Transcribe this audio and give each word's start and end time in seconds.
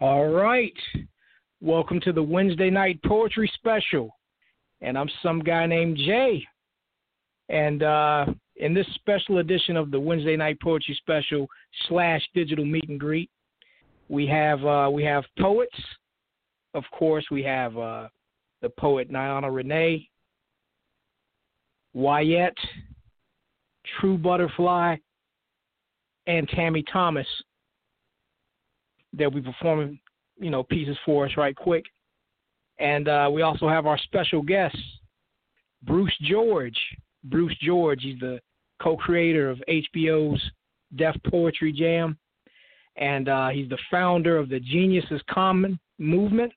All 0.00 0.28
right. 0.28 0.76
Welcome 1.60 1.98
to 2.02 2.12
the 2.12 2.22
Wednesday 2.22 2.70
night 2.70 3.00
poetry 3.04 3.50
special. 3.54 4.10
And 4.80 4.96
I'm 4.96 5.10
some 5.24 5.40
guy 5.40 5.66
named 5.66 5.96
Jay. 5.96 6.46
And 7.48 7.82
uh, 7.82 8.26
in 8.58 8.74
this 8.74 8.86
special 8.94 9.38
edition 9.38 9.76
of 9.76 9.90
the 9.90 9.98
Wednesday 9.98 10.36
night 10.36 10.60
poetry 10.62 10.96
special 11.00 11.48
slash 11.88 12.22
digital 12.32 12.64
meet 12.64 12.88
and 12.88 13.00
greet, 13.00 13.28
we 14.08 14.24
have 14.28 14.64
uh, 14.64 14.88
we 14.92 15.02
have 15.02 15.24
poets. 15.36 15.76
Of 16.74 16.84
course, 16.92 17.26
we 17.32 17.42
have 17.42 17.76
uh, 17.76 18.06
the 18.62 18.68
poet 18.68 19.10
Niana 19.10 19.52
Renee, 19.52 20.08
Wyatt, 21.92 22.56
True 23.98 24.16
Butterfly, 24.16 24.94
and 26.28 26.48
Tammy 26.50 26.84
Thomas 26.92 27.26
they'll 29.12 29.30
be 29.30 29.42
performing, 29.42 29.98
you 30.38 30.50
know, 30.50 30.62
pieces 30.62 30.96
for 31.04 31.26
us 31.26 31.32
right 31.36 31.56
quick. 31.56 31.84
And 32.78 33.08
uh, 33.08 33.28
we 33.32 33.42
also 33.42 33.68
have 33.68 33.86
our 33.86 33.98
special 33.98 34.42
guest, 34.42 34.76
Bruce 35.82 36.14
George. 36.22 36.78
Bruce 37.24 37.56
George, 37.60 38.02
he's 38.02 38.20
the 38.20 38.40
co-creator 38.80 39.50
of 39.50 39.60
HBO's 39.68 40.40
Def 40.96 41.16
Poetry 41.26 41.72
Jam, 41.72 42.16
and 42.96 43.28
uh, 43.28 43.48
he's 43.48 43.68
the 43.68 43.78
founder 43.90 44.36
of 44.36 44.48
the 44.48 44.60
Genius 44.60 45.04
is 45.10 45.20
Common 45.30 45.78
movement. 45.98 46.52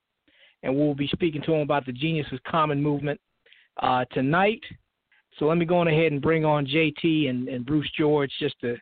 And 0.63 0.75
we'll 0.75 0.94
be 0.94 1.07
speaking 1.07 1.42
to 1.44 1.53
him 1.53 1.62
about 1.62 1.88
the 1.88 1.92
Genius 1.92 2.27
is 2.31 2.39
Common 2.48 2.81
movement 2.81 3.19
uh, 3.81 4.06
tonight. 4.12 4.62
So 5.39 5.45
let 5.45 5.57
me 5.57 5.65
go 5.65 5.80
on 5.80 5.88
ahead 5.88 6.12
and 6.12 6.21
bring 6.21 6.45
on 6.45 6.68
JT 6.68 7.30
and, 7.30 7.48
and 7.48 7.65
Bruce 7.65 7.89
George 7.98 8.31
just 8.39 8.59
to 8.62 8.75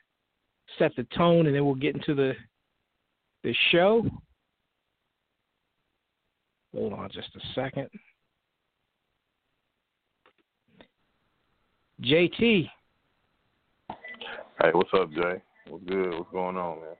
set 0.77 0.95
the 0.95 1.07
tone, 1.15 1.47
and 1.47 1.55
then 1.55 1.65
we'll 1.65 1.75
get 1.75 1.95
into 1.95 2.13
the 2.13 2.33
the 3.43 3.53
show. 3.71 4.05
Hold 6.73 6.93
on 6.93 7.09
just 7.11 7.29
a 7.35 7.39
second. 7.55 7.89
JT. 12.01 12.69
Hey, 14.61 14.69
what's 14.73 14.89
up, 14.93 15.11
Jay? 15.11 15.41
What's 15.67 15.83
good? 15.85 16.13
What's 16.13 16.31
going 16.31 16.57
on, 16.57 16.79
man? 16.81 16.95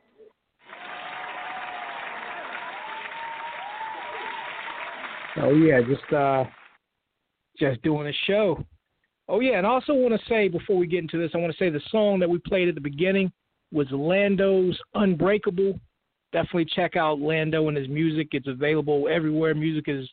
Oh 5.41 5.53
yeah, 5.53 5.79
just 5.81 6.11
uh 6.13 6.43
just 7.57 7.81
doing 7.81 8.07
a 8.07 8.13
show. 8.25 8.63
Oh 9.27 9.39
yeah, 9.39 9.57
and 9.57 9.67
I 9.67 9.69
also 9.69 9.93
want 9.93 10.19
to 10.19 10.27
say 10.27 10.47
before 10.47 10.77
we 10.77 10.87
get 10.87 10.99
into 10.99 11.17
this, 11.17 11.31
I 11.33 11.37
want 11.37 11.51
to 11.51 11.57
say 11.57 11.69
the 11.69 11.81
song 11.91 12.19
that 12.19 12.29
we 12.29 12.39
played 12.39 12.67
at 12.67 12.75
the 12.75 12.81
beginning 12.81 13.31
was 13.71 13.87
Lando's 13.91 14.77
Unbreakable. 14.95 15.79
Definitely 16.31 16.65
check 16.65 16.95
out 16.95 17.19
Lando 17.19 17.67
and 17.67 17.77
his 17.77 17.87
music. 17.87 18.29
It's 18.33 18.47
available 18.47 19.07
everywhere. 19.09 19.55
Music 19.55 19.85
is 19.87 20.07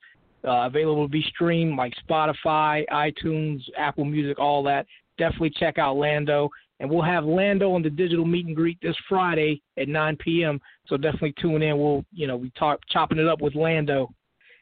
uh, 0.44 0.66
available 0.66 1.06
to 1.06 1.10
be 1.10 1.24
streamed 1.28 1.76
like 1.76 1.92
Spotify, 2.08 2.84
iTunes, 2.90 3.60
Apple 3.76 4.04
Music, 4.04 4.38
all 4.38 4.62
that. 4.62 4.86
Definitely 5.18 5.52
check 5.58 5.78
out 5.78 5.96
Lando. 5.96 6.48
And 6.78 6.90
we'll 6.90 7.02
have 7.02 7.24
Lando 7.24 7.72
on 7.72 7.82
the 7.82 7.90
digital 7.90 8.26
meet 8.26 8.46
and 8.46 8.54
greet 8.54 8.78
this 8.82 8.96
Friday 9.08 9.62
at 9.78 9.88
9 9.88 10.16
p.m. 10.16 10.60
So 10.86 10.96
definitely 10.96 11.34
tune 11.40 11.62
in. 11.62 11.78
We'll, 11.78 12.04
you 12.12 12.26
know, 12.26 12.36
we 12.36 12.50
talk 12.50 12.80
chopping 12.90 13.18
it 13.18 13.26
up 13.26 13.40
with 13.40 13.54
Lando 13.54 14.12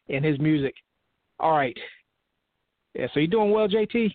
and 0.09 0.25
his 0.25 0.39
music. 0.39 0.75
All 1.41 1.53
right. 1.53 1.77
Yeah. 2.95 3.09
So 3.13 3.21
you 3.21 3.27
doing 3.27 3.51
well, 3.51 3.69
JT? 3.69 4.13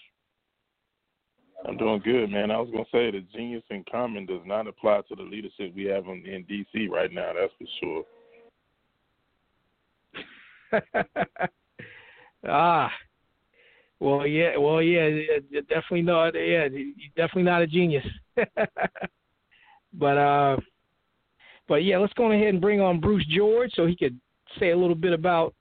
I'm 1.67 1.77
doing 1.77 2.01
good, 2.03 2.31
man. 2.31 2.51
I 2.51 2.59
was 2.59 2.69
gonna 2.71 2.85
say 2.91 3.11
the 3.11 3.23
genius 3.35 3.63
in 3.69 3.83
common 3.91 4.25
does 4.25 4.41
not 4.45 4.67
apply 4.67 5.01
to 5.09 5.15
the 5.15 5.23
leadership 5.23 5.73
we 5.75 5.85
have 5.85 6.05
in, 6.05 6.45
DC 6.49 6.89
right 6.89 7.11
now. 7.11 7.31
That's 7.33 7.53
for 7.57 8.03
sure. 10.73 10.81
ah, 12.47 12.91
well, 13.99 14.25
yeah, 14.25 14.55
well, 14.57 14.81
yeah, 14.81 15.09
definitely 15.67 16.03
not. 16.03 16.33
Yeah, 16.33 16.69
definitely 17.17 17.43
not 17.43 17.61
a 17.61 17.67
genius. 17.67 18.05
but 19.93 20.17
uh, 20.17 20.57
but 21.67 21.83
yeah, 21.83 21.97
let's 21.97 22.13
go 22.13 22.31
ahead 22.31 22.47
and 22.47 22.61
bring 22.61 22.79
on 22.79 23.01
Bruce 23.01 23.25
George 23.29 23.71
so 23.73 23.85
he 23.85 23.97
could 23.97 24.17
say 24.59 24.69
a 24.71 24.77
little 24.77 24.95
bit 24.95 25.13
about 25.13 25.53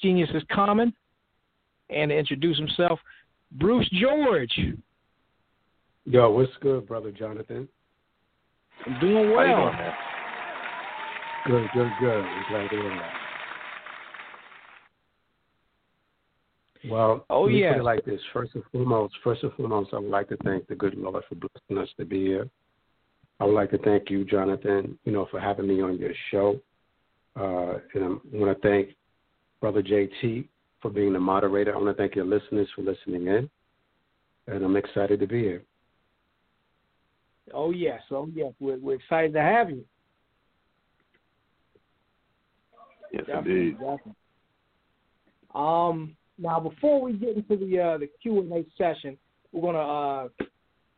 Genius 0.00 0.30
is 0.32 0.42
Common 0.50 0.94
and 1.90 2.10
introduce 2.10 2.56
himself. 2.58 2.98
Bruce 3.52 3.88
George. 3.92 4.58
Yo, 6.10 6.28
what's 6.28 6.50
good, 6.60 6.88
brother 6.88 7.12
Jonathan? 7.12 7.68
I'm 8.84 8.98
doing 8.98 9.30
well. 9.30 9.70
Doing, 11.46 11.68
good, 11.72 11.72
good, 11.72 11.92
good. 12.00 12.24
I'm 12.24 12.44
glad 12.50 12.68
to 12.68 12.76
hear 12.76 12.90
that. 12.90 13.12
Well, 16.90 17.24
oh 17.30 17.42
let 17.42 17.52
me 17.52 17.62
yeah. 17.62 17.74
put 17.74 17.80
it 17.80 17.84
like 17.84 18.04
this. 18.04 18.20
First 18.32 18.56
and 18.56 18.64
foremost, 18.72 19.14
first 19.22 19.44
and 19.44 19.52
foremost, 19.52 19.90
I 19.92 20.00
would 20.00 20.10
like 20.10 20.28
to 20.30 20.36
thank 20.38 20.66
the 20.66 20.74
good 20.74 20.94
Lord 20.94 21.22
for 21.28 21.36
blessing 21.36 21.80
us 21.80 21.88
to 21.96 22.04
be 22.04 22.26
here. 22.26 22.50
I 23.38 23.44
would 23.44 23.54
like 23.54 23.70
to 23.70 23.78
thank 23.78 24.10
you, 24.10 24.24
Jonathan, 24.24 24.98
you 25.04 25.12
know, 25.12 25.28
for 25.30 25.38
having 25.38 25.68
me 25.68 25.80
on 25.80 25.96
your 25.96 26.12
show. 26.32 26.58
Uh, 27.36 27.78
and 27.94 28.04
I 28.04 28.36
want 28.36 28.60
to 28.60 28.68
thank 28.68 28.96
Brother 29.60 29.80
JT 29.80 30.48
for 30.82 30.90
being 30.90 31.12
the 31.12 31.20
moderator. 31.20 31.72
I 31.72 31.78
want 31.78 31.96
to 31.96 32.02
thank 32.02 32.16
your 32.16 32.24
listeners 32.24 32.66
for 32.74 32.82
listening 32.82 33.28
in. 33.28 33.48
And 34.48 34.64
I'm 34.64 34.74
excited 34.74 35.20
to 35.20 35.28
be 35.28 35.42
here. 35.42 35.62
Oh 37.54 37.70
yes, 37.70 38.00
oh 38.10 38.28
yes, 38.34 38.52
we're, 38.60 38.78
we're 38.78 38.96
excited 38.96 39.32
to 39.34 39.40
have 39.40 39.70
you. 39.70 39.84
Yes, 43.12 43.24
definitely, 43.26 43.52
indeed. 43.52 43.72
Definitely. 43.78 44.14
Um, 45.54 46.16
now 46.38 46.60
before 46.60 47.02
we 47.02 47.14
get 47.14 47.36
into 47.36 47.56
the 47.56 47.78
uh, 47.78 47.98
the 47.98 48.08
Q 48.22 48.40
and 48.40 48.52
A 48.52 48.64
session, 48.78 49.16
we're 49.52 49.72
gonna 49.72 49.78
uh, 49.78 50.28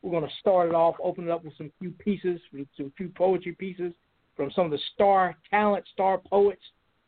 we're 0.03 0.13
gonna 0.13 0.33
start 0.41 0.69
it 0.69 0.75
off, 0.75 0.97
open 1.03 1.25
it 1.25 1.31
up 1.31 1.45
with 1.45 1.57
some 1.57 1.71
few 1.79 1.91
pieces, 1.93 2.41
some 2.77 2.93
few 2.97 3.09
poetry 3.09 3.53
pieces 3.53 3.93
from 4.37 4.51
some 4.55 4.67
of 4.67 4.71
the 4.71 4.81
star 4.95 5.37
talent, 5.51 5.85
star 5.93 6.19
poets 6.19 6.63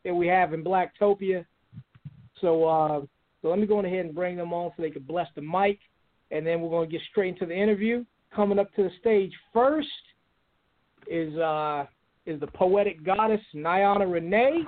that 0.04 0.14
we 0.14 0.26
have 0.26 0.52
in 0.54 0.64
Blacktopia. 0.64 1.44
So 2.40 2.64
uh, 2.64 3.00
so 3.42 3.48
let 3.48 3.58
me 3.58 3.66
go 3.66 3.80
ahead 3.80 4.06
and 4.06 4.14
bring 4.14 4.36
them 4.36 4.52
on 4.52 4.70
so 4.76 4.82
they 4.82 4.90
can 4.90 5.02
bless 5.02 5.28
the 5.34 5.42
mic, 5.42 5.78
and 6.30 6.46
then 6.46 6.60
we're 6.60 6.70
gonna 6.70 6.86
get 6.86 7.02
straight 7.10 7.34
into 7.34 7.46
the 7.46 7.56
interview 7.56 8.04
coming 8.34 8.58
up 8.58 8.72
to 8.74 8.84
the 8.84 8.90
stage 9.00 9.32
first 9.52 9.88
is 11.06 11.36
uh, 11.38 11.84
is 12.26 12.40
the 12.40 12.46
poetic 12.48 13.04
goddess 13.04 13.40
Niana 13.54 14.10
Renee. 14.10 14.64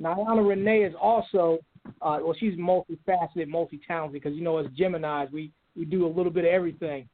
Niana 0.00 0.46
Renee 0.46 0.82
is 0.84 0.94
also 1.00 1.58
uh, 2.02 2.18
well, 2.22 2.34
she's 2.38 2.54
multifaceted, 2.54 3.48
multi-talented 3.48 4.12
because 4.12 4.34
you 4.34 4.42
know 4.42 4.58
as 4.58 4.66
Gemini's 4.78 5.32
we 5.32 5.50
we 5.76 5.84
do 5.84 6.06
a 6.06 6.08
little 6.08 6.32
bit 6.32 6.44
of 6.44 6.50
everything, 6.50 7.08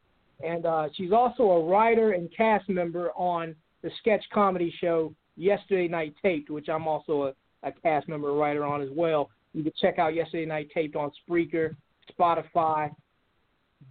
and 0.44 0.66
uh, 0.66 0.88
she's 0.94 1.12
also 1.12 1.44
a 1.44 1.64
writer 1.64 2.12
and 2.12 2.28
cast 2.36 2.68
member 2.68 3.10
on 3.12 3.54
the 3.82 3.90
sketch 3.98 4.24
comedy 4.32 4.72
show 4.80 5.14
Yesterday 5.36 5.88
Night 5.88 6.14
Taped, 6.22 6.50
which 6.50 6.68
I'm 6.68 6.86
also 6.86 7.34
a, 7.62 7.68
a 7.68 7.72
cast 7.72 8.08
member 8.08 8.32
writer 8.32 8.64
on 8.64 8.82
as 8.82 8.90
well. 8.92 9.30
You 9.54 9.62
can 9.62 9.72
check 9.80 9.98
out 9.98 10.14
Yesterday 10.14 10.46
Night 10.46 10.68
Taped 10.72 10.96
on 10.96 11.10
Spreaker, 11.28 11.74
Spotify, 12.18 12.90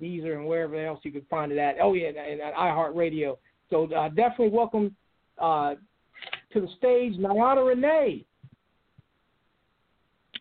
Deezer, 0.01 0.35
and 0.35 0.45
wherever 0.45 0.75
else 0.85 0.99
you 1.03 1.11
can 1.11 1.25
find 1.29 1.51
it 1.51 1.57
at. 1.57 1.75
Oh 1.81 1.93
yeah, 1.93 2.09
and, 2.09 2.41
and 2.41 2.53
iHeartRadio. 2.53 3.37
So 3.69 3.91
uh, 3.93 4.09
definitely 4.09 4.49
welcome 4.49 4.95
uh, 5.37 5.75
to 6.53 6.61
the 6.61 6.67
stage, 6.77 7.17
Niana 7.17 7.67
Renee. 7.67 8.25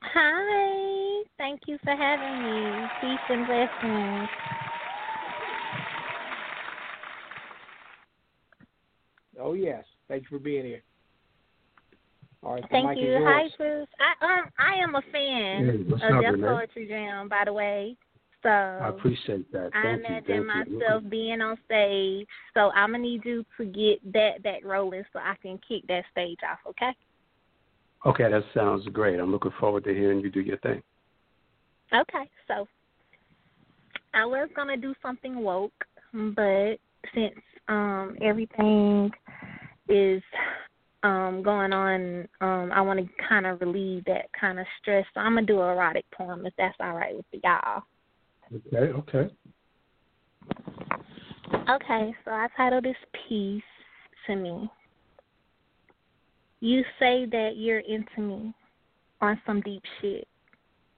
Hi, 0.00 1.22
thank 1.38 1.62
you 1.66 1.78
for 1.82 1.94
having 1.94 2.42
me. 2.42 2.88
Peace 3.00 3.18
and 3.28 3.46
blessings. 3.46 4.28
Oh 9.40 9.52
yes, 9.52 9.84
thank 10.08 10.22
you 10.22 10.38
for 10.38 10.38
being 10.38 10.64
here. 10.64 10.82
All 12.42 12.54
right, 12.54 12.64
Thank 12.70 12.98
you. 12.98 13.18
Hi, 13.24 13.42
yours. 13.42 13.52
Bruce. 13.58 13.88
I 13.98 14.24
um 14.24 14.50
I 14.58 14.74
am 14.76 14.94
a 14.94 15.02
fan 15.12 15.86
Hey, 15.98 16.16
of 16.16 16.22
Def 16.22 16.40
Poetry 16.40 16.86
Jam, 16.88 17.28
by 17.28 17.42
the 17.44 17.52
way. 17.52 17.96
So 18.42 18.48
I 18.48 18.88
appreciate 18.88 19.50
that. 19.52 19.70
I 19.74 19.82
Thank 19.82 19.98
you. 20.00 20.14
imagine 20.14 20.68
you. 20.70 20.78
myself 20.78 21.02
being 21.08 21.40
on 21.40 21.56
stage. 21.64 22.26
So 22.54 22.70
I'm 22.70 22.92
gonna 22.92 23.02
need 23.02 23.24
you 23.24 23.44
to 23.56 23.64
get 23.64 24.12
that 24.12 24.42
back 24.42 24.64
rolling 24.64 25.04
so 25.12 25.18
I 25.18 25.34
can 25.42 25.58
kick 25.66 25.82
that 25.88 26.04
stage 26.10 26.38
off, 26.48 26.58
okay? 26.68 26.94
Okay, 28.06 28.30
that 28.30 28.44
sounds 28.54 28.86
great. 28.88 29.18
I'm 29.18 29.32
looking 29.32 29.52
forward 29.58 29.84
to 29.84 29.94
hearing 29.94 30.20
you 30.20 30.30
do 30.30 30.40
your 30.40 30.58
thing. 30.58 30.82
Okay, 31.92 32.30
so 32.46 32.66
I 34.14 34.24
was 34.24 34.48
gonna 34.54 34.76
do 34.76 34.94
something 35.02 35.40
woke, 35.40 35.84
but 36.12 36.76
since 37.14 37.34
um 37.66 38.16
everything 38.22 39.10
is 39.88 40.22
um 41.02 41.42
going 41.42 41.72
on, 41.72 42.28
um 42.40 42.70
I 42.72 42.80
want 42.80 43.00
to 43.00 43.08
kind 43.28 43.46
of 43.46 43.60
relieve 43.60 44.04
that 44.04 44.26
kind 44.38 44.60
of 44.60 44.66
stress. 44.80 45.04
So 45.12 45.20
I'm 45.20 45.34
gonna 45.34 45.46
do 45.46 45.60
an 45.60 45.70
erotic 45.70 46.04
poem 46.16 46.46
if 46.46 46.54
that's 46.56 46.76
all 46.80 46.94
right 46.94 47.16
with 47.16 47.26
y'all. 47.42 47.82
Okay, 48.54 48.92
okay. 48.92 49.28
Okay, 51.70 52.14
so 52.24 52.30
I 52.30 52.48
titled 52.56 52.84
this 52.84 52.96
piece 53.28 53.62
to 54.26 54.36
me. 54.36 54.70
You 56.60 56.82
say 56.98 57.26
that 57.26 57.52
you're 57.56 57.80
into 57.80 58.20
me 58.20 58.54
on 59.20 59.40
some 59.46 59.60
deep 59.60 59.82
shit. 60.00 60.26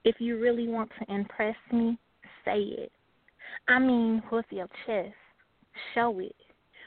If 0.03 0.15
you 0.19 0.39
really 0.39 0.67
want 0.67 0.89
to 0.99 1.13
impress 1.13 1.55
me, 1.71 1.97
say 2.45 2.59
it. 2.59 2.91
I 3.67 3.79
mean, 3.79 4.23
with 4.31 4.45
your 4.49 4.67
chest, 4.85 5.13
show 5.93 6.19
it. 6.19 6.35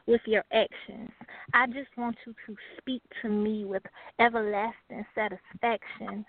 With 0.07 0.21
your 0.27 0.45
actions. 0.53 1.11
I 1.55 1.67
just 1.67 1.89
want 1.97 2.17
you 2.27 2.35
to 2.47 2.57
speak 2.77 3.01
to 3.23 3.29
me 3.31 3.65
with 3.65 3.83
everlasting 4.21 5.07
satisfaction. 5.15 6.27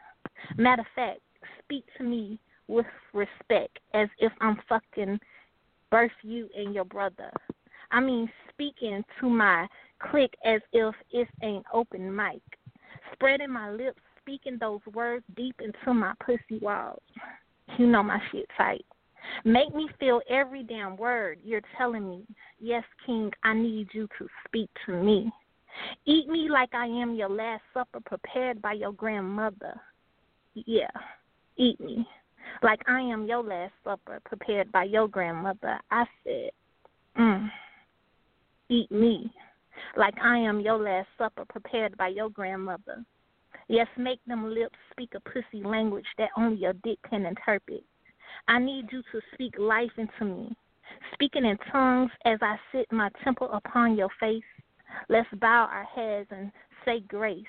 Matter 0.56 0.84
of 0.84 0.88
fact, 0.96 1.20
speak 1.62 1.84
to 1.98 2.04
me 2.06 2.40
with 2.68 2.86
respect 3.14 3.80
as 3.94 4.08
if 4.20 4.32
I'm 4.42 4.58
fucking 4.68 5.20
birth 5.92 6.12
you 6.24 6.50
and 6.56 6.74
your 6.74 6.86
brother. 6.86 7.32
I 7.92 8.00
mean, 8.00 8.30
speaking 8.50 9.04
to 9.20 9.30
my 9.30 9.68
click 10.00 10.34
as 10.44 10.62
if 10.74 10.94
it's 11.12 11.30
an 11.42 11.64
open 11.74 12.14
mic. 12.14 12.42
Spreading 13.14 13.52
my 13.52 13.70
lips, 13.72 14.02
speaking 14.22 14.58
those 14.60 14.82
words 14.94 15.24
deep 15.36 15.56
into 15.62 15.94
my 15.94 16.14
pussy 16.26 16.60
walls. 16.62 17.02
You 17.78 17.88
know 17.88 18.04
my 18.04 18.20
shit 18.32 18.46
tight. 18.58 18.86
Make 19.44 19.74
me 19.74 19.90
feel 20.00 20.22
every 20.30 20.64
damn 20.64 20.98
word 20.98 21.40
you're 21.44 21.62
telling 21.78 22.08
me. 22.08 22.24
Yes, 22.60 22.84
King, 23.06 23.32
I 23.44 23.54
need 23.54 23.88
you 23.92 24.08
to 24.20 24.28
speak 24.48 24.70
to 24.86 24.92
me. 24.92 25.32
Eat 26.06 26.28
me 26.28 26.48
like 26.50 26.74
I 26.74 26.86
am 26.86 27.16
your 27.16 27.30
last 27.30 27.64
supper 27.74 28.00
prepared 28.00 28.62
by 28.62 28.74
your 28.74 28.94
grandmother. 28.94 29.80
Yeah, 30.54 30.92
eat 31.58 31.80
me 31.80 32.08
like 32.64 32.82
I 32.88 33.02
am 33.02 33.26
your 33.26 33.44
last 33.44 33.74
supper 33.84 34.20
prepared 34.26 34.72
by 34.72 34.84
your 34.84 35.08
grandmother. 35.08 35.80
I 35.92 36.06
said, 36.24 36.52
mm, 37.18 37.50
eat 38.70 38.92
me 38.92 39.32
like 39.96 40.16
I 40.22 40.38
am 40.38 40.60
your 40.60 40.78
last 40.78 41.08
supper 41.18 41.46
prepared 41.46 41.98
by 41.98 42.10
your 42.10 42.30
grandmother. 42.30 43.04
Yes, 43.68 43.88
make 43.98 44.20
them 44.26 44.54
lips 44.54 44.78
speak 44.92 45.14
a 45.16 45.20
pussy 45.20 45.64
language 45.64 46.06
that 46.18 46.30
only 46.38 46.66
a 46.66 46.74
dick 46.74 47.00
can 47.10 47.26
interpret. 47.26 47.84
I 48.48 48.60
need 48.60 48.88
you 48.92 49.02
to 49.12 49.22
speak 49.34 49.56
life 49.58 49.92
into 49.98 50.26
me, 50.26 50.56
speaking 51.14 51.46
in 51.46 51.58
tongues 51.72 52.12
as 52.26 52.38
I 52.42 52.58
sit 52.72 52.92
my 52.92 53.10
temple 53.24 53.50
upon 53.52 53.98
your 53.98 54.10
face. 54.20 54.44
Let's 55.10 55.28
bow 55.40 55.68
our 55.72 55.84
heads 55.84 56.28
and 56.32 56.52
say 56.86 57.00
grace. 57.08 57.44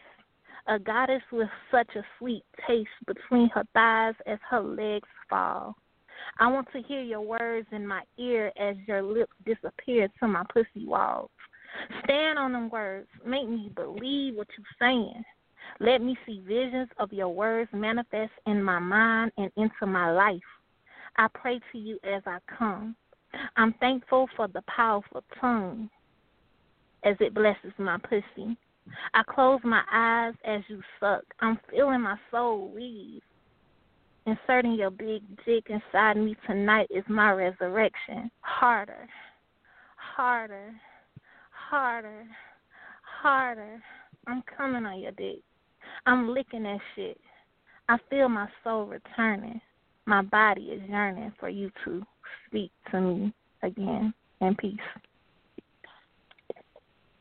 A 0.68 0.78
goddess 0.78 1.22
with 1.30 1.48
such 1.70 1.94
a 1.94 2.02
sweet 2.18 2.42
taste 2.66 2.88
between 3.06 3.48
her 3.50 3.64
thighs 3.72 4.14
as 4.26 4.38
her 4.50 4.60
legs 4.60 5.08
fall. 5.30 5.76
I 6.40 6.48
want 6.48 6.66
to 6.72 6.82
hear 6.82 7.02
your 7.02 7.20
words 7.20 7.68
in 7.70 7.86
my 7.86 8.02
ear 8.18 8.50
as 8.56 8.76
your 8.86 9.02
lips 9.02 9.32
disappear 9.44 10.08
to 10.18 10.26
my 10.26 10.42
pussy 10.52 10.86
walls. 10.86 11.30
Stand 12.04 12.38
on 12.38 12.52
them 12.52 12.68
words. 12.70 13.08
Make 13.24 13.48
me 13.48 13.70
believe 13.76 14.34
what 14.34 14.48
you're 14.56 14.66
saying. 14.78 15.22
Let 15.78 16.02
me 16.02 16.16
see 16.26 16.40
visions 16.40 16.88
of 16.98 17.12
your 17.12 17.28
words 17.28 17.70
manifest 17.72 18.32
in 18.46 18.62
my 18.62 18.78
mind 18.78 19.32
and 19.36 19.50
into 19.56 19.86
my 19.86 20.10
life. 20.10 20.40
I 21.16 21.28
pray 21.32 21.60
to 21.72 21.78
you 21.78 21.98
as 22.02 22.22
I 22.26 22.38
come. 22.58 22.96
I'm 23.56 23.72
thankful 23.74 24.28
for 24.36 24.48
the 24.48 24.62
powerful 24.62 25.22
tongue 25.40 25.90
as 27.04 27.16
it 27.20 27.34
blesses 27.34 27.72
my 27.78 27.98
pussy. 27.98 28.56
I 29.14 29.22
close 29.22 29.60
my 29.64 29.82
eyes 29.92 30.34
as 30.44 30.62
you 30.68 30.80
suck. 31.00 31.22
I'm 31.40 31.58
feeling 31.70 32.02
my 32.02 32.16
soul 32.30 32.70
weave. 32.74 33.22
Inserting 34.26 34.74
your 34.74 34.90
big 34.90 35.22
dick 35.44 35.68
inside 35.68 36.16
me 36.16 36.36
tonight 36.46 36.88
is 36.90 37.04
my 37.08 37.30
resurrection. 37.30 38.30
Harder, 38.40 39.08
harder, 39.96 40.72
harder, 41.70 42.24
harder. 43.22 43.82
I'm 44.26 44.42
coming 44.56 44.84
on 44.84 44.98
your 44.98 45.12
dick. 45.12 45.40
I'm 46.06 46.30
licking 46.30 46.64
that 46.64 46.80
shit. 46.94 47.18
I 47.88 47.98
feel 48.10 48.28
my 48.28 48.48
soul 48.64 48.86
returning. 48.86 49.60
My 50.06 50.22
body 50.22 50.62
is 50.62 50.82
yearning 50.88 51.32
for 51.38 51.48
you 51.48 51.70
to 51.84 52.02
speak 52.46 52.72
to 52.90 53.00
me 53.00 53.34
again 53.62 54.12
in 54.40 54.54
peace. 54.56 54.76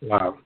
Wow. 0.01 0.39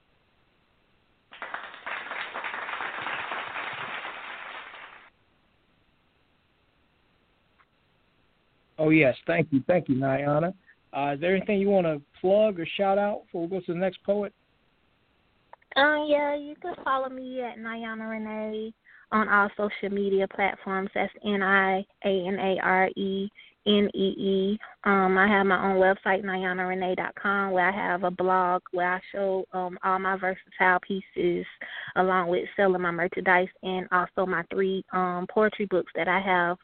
Oh 8.80 8.90
yes, 8.90 9.16
thank 9.28 9.50
you, 9.52 9.62
thank 9.68 9.90
you, 9.90 9.96
Niana. 9.96 10.54
Uh, 10.96 11.14
is 11.14 11.20
there 11.20 11.36
anything 11.36 11.60
you 11.60 11.70
want 11.70 11.86
to 11.86 12.02
plug 12.20 12.60
or 12.60 12.66
shout 12.78 12.98
out 12.98 13.26
before 13.26 13.44
we 13.44 13.48
go 13.50 13.60
to 13.60 13.74
the 13.74 13.80
next 13.80 14.02
poet? 14.04 14.34
Um, 15.76 16.08
yeah, 16.08 16.36
you 16.36 16.56
can 16.62 16.74
follow 16.84 17.10
me 17.10 17.42
at 17.42 17.60
Niana 17.60 18.10
Renee 18.10 18.74
on 19.12 19.28
all 19.28 19.50
social 19.58 19.94
media 19.94 20.28
platforms. 20.28 20.90
That's 20.96 21.14
N 21.24 21.44
I 21.44 21.86
A 22.06 22.28
N 22.28 22.38
A 22.40 22.58
R 22.64 22.88
E 22.96 23.30
N 23.68 23.90
E 23.94 24.00
E. 24.00 24.60
Um, 24.86 25.18
I 25.18 25.28
have 25.28 25.46
my 25.46 25.64
own 25.64 25.78
website, 25.78 26.24
NianaRenee.com, 26.24 27.52
where 27.52 27.70
I 27.70 27.72
have 27.72 28.04
a 28.04 28.12
blog 28.12 28.62
where 28.72 28.94
I 28.94 29.00
show 29.12 29.46
um, 29.54 29.78
all 29.84 30.00
my 30.00 30.18
versatile 30.18 30.80
pieces 30.88 31.46
along 31.98 32.30
with 32.30 32.48
selling 32.56 32.82
my 32.82 32.92
merchandise 32.92 33.50
and 33.62 33.88
also 33.92 34.26
my 34.26 34.44
three 34.50 34.84
um, 34.94 35.28
poetry 35.30 35.66
books 35.66 35.92
that 35.96 36.08
I 36.08 36.20
have 36.20 36.58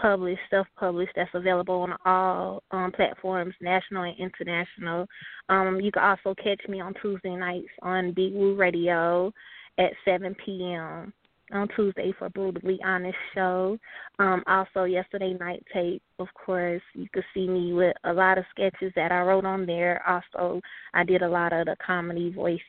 published, 0.00 0.40
self 0.50 0.66
published, 0.76 1.12
that's 1.16 1.30
available 1.34 1.82
on 1.82 1.94
all 2.04 2.62
um, 2.70 2.92
platforms, 2.92 3.54
national 3.60 4.04
and 4.04 4.16
international. 4.18 5.06
Um, 5.48 5.80
you 5.80 5.90
can 5.90 6.02
also 6.02 6.34
catch 6.42 6.60
me 6.68 6.80
on 6.80 6.94
Tuesday 7.00 7.34
nights 7.34 7.68
on 7.82 8.12
Big 8.12 8.32
Woo 8.32 8.56
Radio 8.56 9.32
at 9.78 9.92
7 10.04 10.34
p.m. 10.44 11.12
on 11.52 11.68
Tuesday 11.76 12.12
for 12.18 12.28
Brutally 12.30 12.78
Honest 12.84 13.16
Show. 13.34 13.78
Um, 14.18 14.42
also, 14.46 14.84
yesterday 14.84 15.34
night 15.34 15.64
tape, 15.72 16.02
of 16.18 16.28
course, 16.34 16.82
you 16.94 17.06
could 17.12 17.24
see 17.34 17.48
me 17.48 17.72
with 17.72 17.96
a 18.04 18.12
lot 18.12 18.38
of 18.38 18.44
sketches 18.50 18.92
that 18.96 19.12
I 19.12 19.20
wrote 19.20 19.44
on 19.44 19.66
there. 19.66 20.02
Also, 20.08 20.60
I 20.94 21.04
did 21.04 21.22
a 21.22 21.28
lot 21.28 21.52
of 21.52 21.66
the 21.66 21.76
comedy 21.84 22.32
voices. 22.32 22.62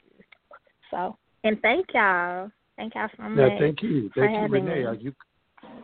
So, 0.92 1.18
and 1.44 1.60
thank 1.62 1.88
y'all. 1.94 2.52
Thank 2.78 2.96
y'all 2.96 3.10
so 3.18 3.24
much. 3.24 3.52
Yeah, 3.52 3.60
thank 3.60 3.82
you. 3.84 4.10
Thank 4.16 4.32
you, 4.32 4.48
Renee. 4.48 4.80
me. 4.80 4.86
Are 4.86 4.94
you 4.94 5.14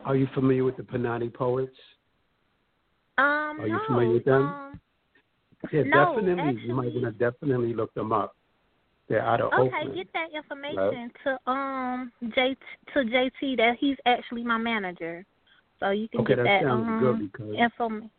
are 0.03 0.15
you 0.15 0.27
familiar 0.33 0.63
with 0.63 0.77
the 0.77 0.83
Panani 0.83 1.33
poets? 1.33 1.75
Um, 3.17 3.59
Are 3.59 3.67
you 3.67 3.73
no, 3.75 3.79
familiar 3.87 4.13
with 4.13 4.25
them? 4.25 4.41
Um, 4.41 4.79
Yeah, 5.71 5.83
No, 5.83 6.15
definitely. 6.15 6.61
you 6.67 6.75
might 6.75 6.93
want 6.93 7.05
to 7.05 7.11
definitely 7.11 7.73
look 7.73 7.93
them 7.93 8.11
up. 8.11 8.35
They're 9.07 9.21
out 9.21 9.41
of 9.41 9.53
Okay, 9.53 9.61
Oakland. 9.61 9.95
get 9.95 10.07
that 10.13 10.33
information 10.33 11.11
to 11.23 11.49
um 11.49 12.11
J 12.33 12.55
to 12.93 12.99
JT 12.99 13.57
that 13.57 13.77
he's 13.79 13.97
actually 14.05 14.43
my 14.43 14.57
manager. 14.57 15.23
So 15.79 15.91
you 15.91 16.09
can 16.09 16.21
Okay, 16.21 16.35
get 16.35 16.43
that 16.43 16.61
that, 16.61 16.63
sounds 16.63 16.87
um 16.87 16.99
good 16.99 17.31
because 17.31 17.55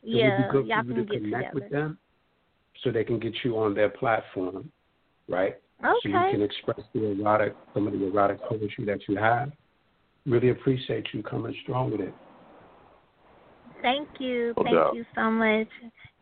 Yeah, 0.02 0.49
good 0.50 0.66
y'all 0.66 0.83
for 0.83 0.88
you 0.88 0.95
can 0.95 1.06
to 1.06 1.12
get 1.12 1.23
connect 1.23 1.25
together. 1.25 1.54
with 1.54 1.71
them 1.71 1.99
so 2.83 2.92
they 2.92 3.04
can 3.04 3.18
get 3.18 3.35
you 3.42 3.59
on 3.59 3.75
their 3.75 3.88
platform, 3.88 4.71
right? 5.28 5.56
Okay. 5.85 5.92
So 6.02 6.09
you 6.09 6.21
can 6.30 6.42
express 6.42 6.80
the 6.95 7.04
erotic, 7.04 7.56
some 7.75 7.87
of 7.87 7.92
the 7.92 8.06
erotic 8.06 8.40
poetry 8.42 8.85
that 8.87 9.00
you 9.09 9.16
have. 9.16 9.50
Really 10.26 10.50
appreciate 10.50 11.06
you 11.12 11.23
coming 11.23 11.54
strong 11.62 11.92
with 11.92 12.00
it. 12.00 12.12
Thank 13.80 14.09
you. 14.18 14.52
No 14.56 14.64
Thank 14.64 14.75
doubt. 14.75 14.97
you 14.97 15.04
so 15.14 15.30
much. 15.30 15.68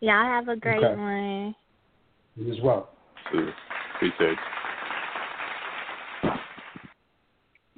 Y'all 0.01 0.25
have 0.25 0.49
a 0.49 0.57
great 0.57 0.85
Okay. 0.85 0.95
one. 0.95 1.55
You 2.37 2.53
as 2.53 2.61
well. 2.61 2.91
Too. 3.33 3.51
Appreciate 3.95 4.31
you. 4.31 4.37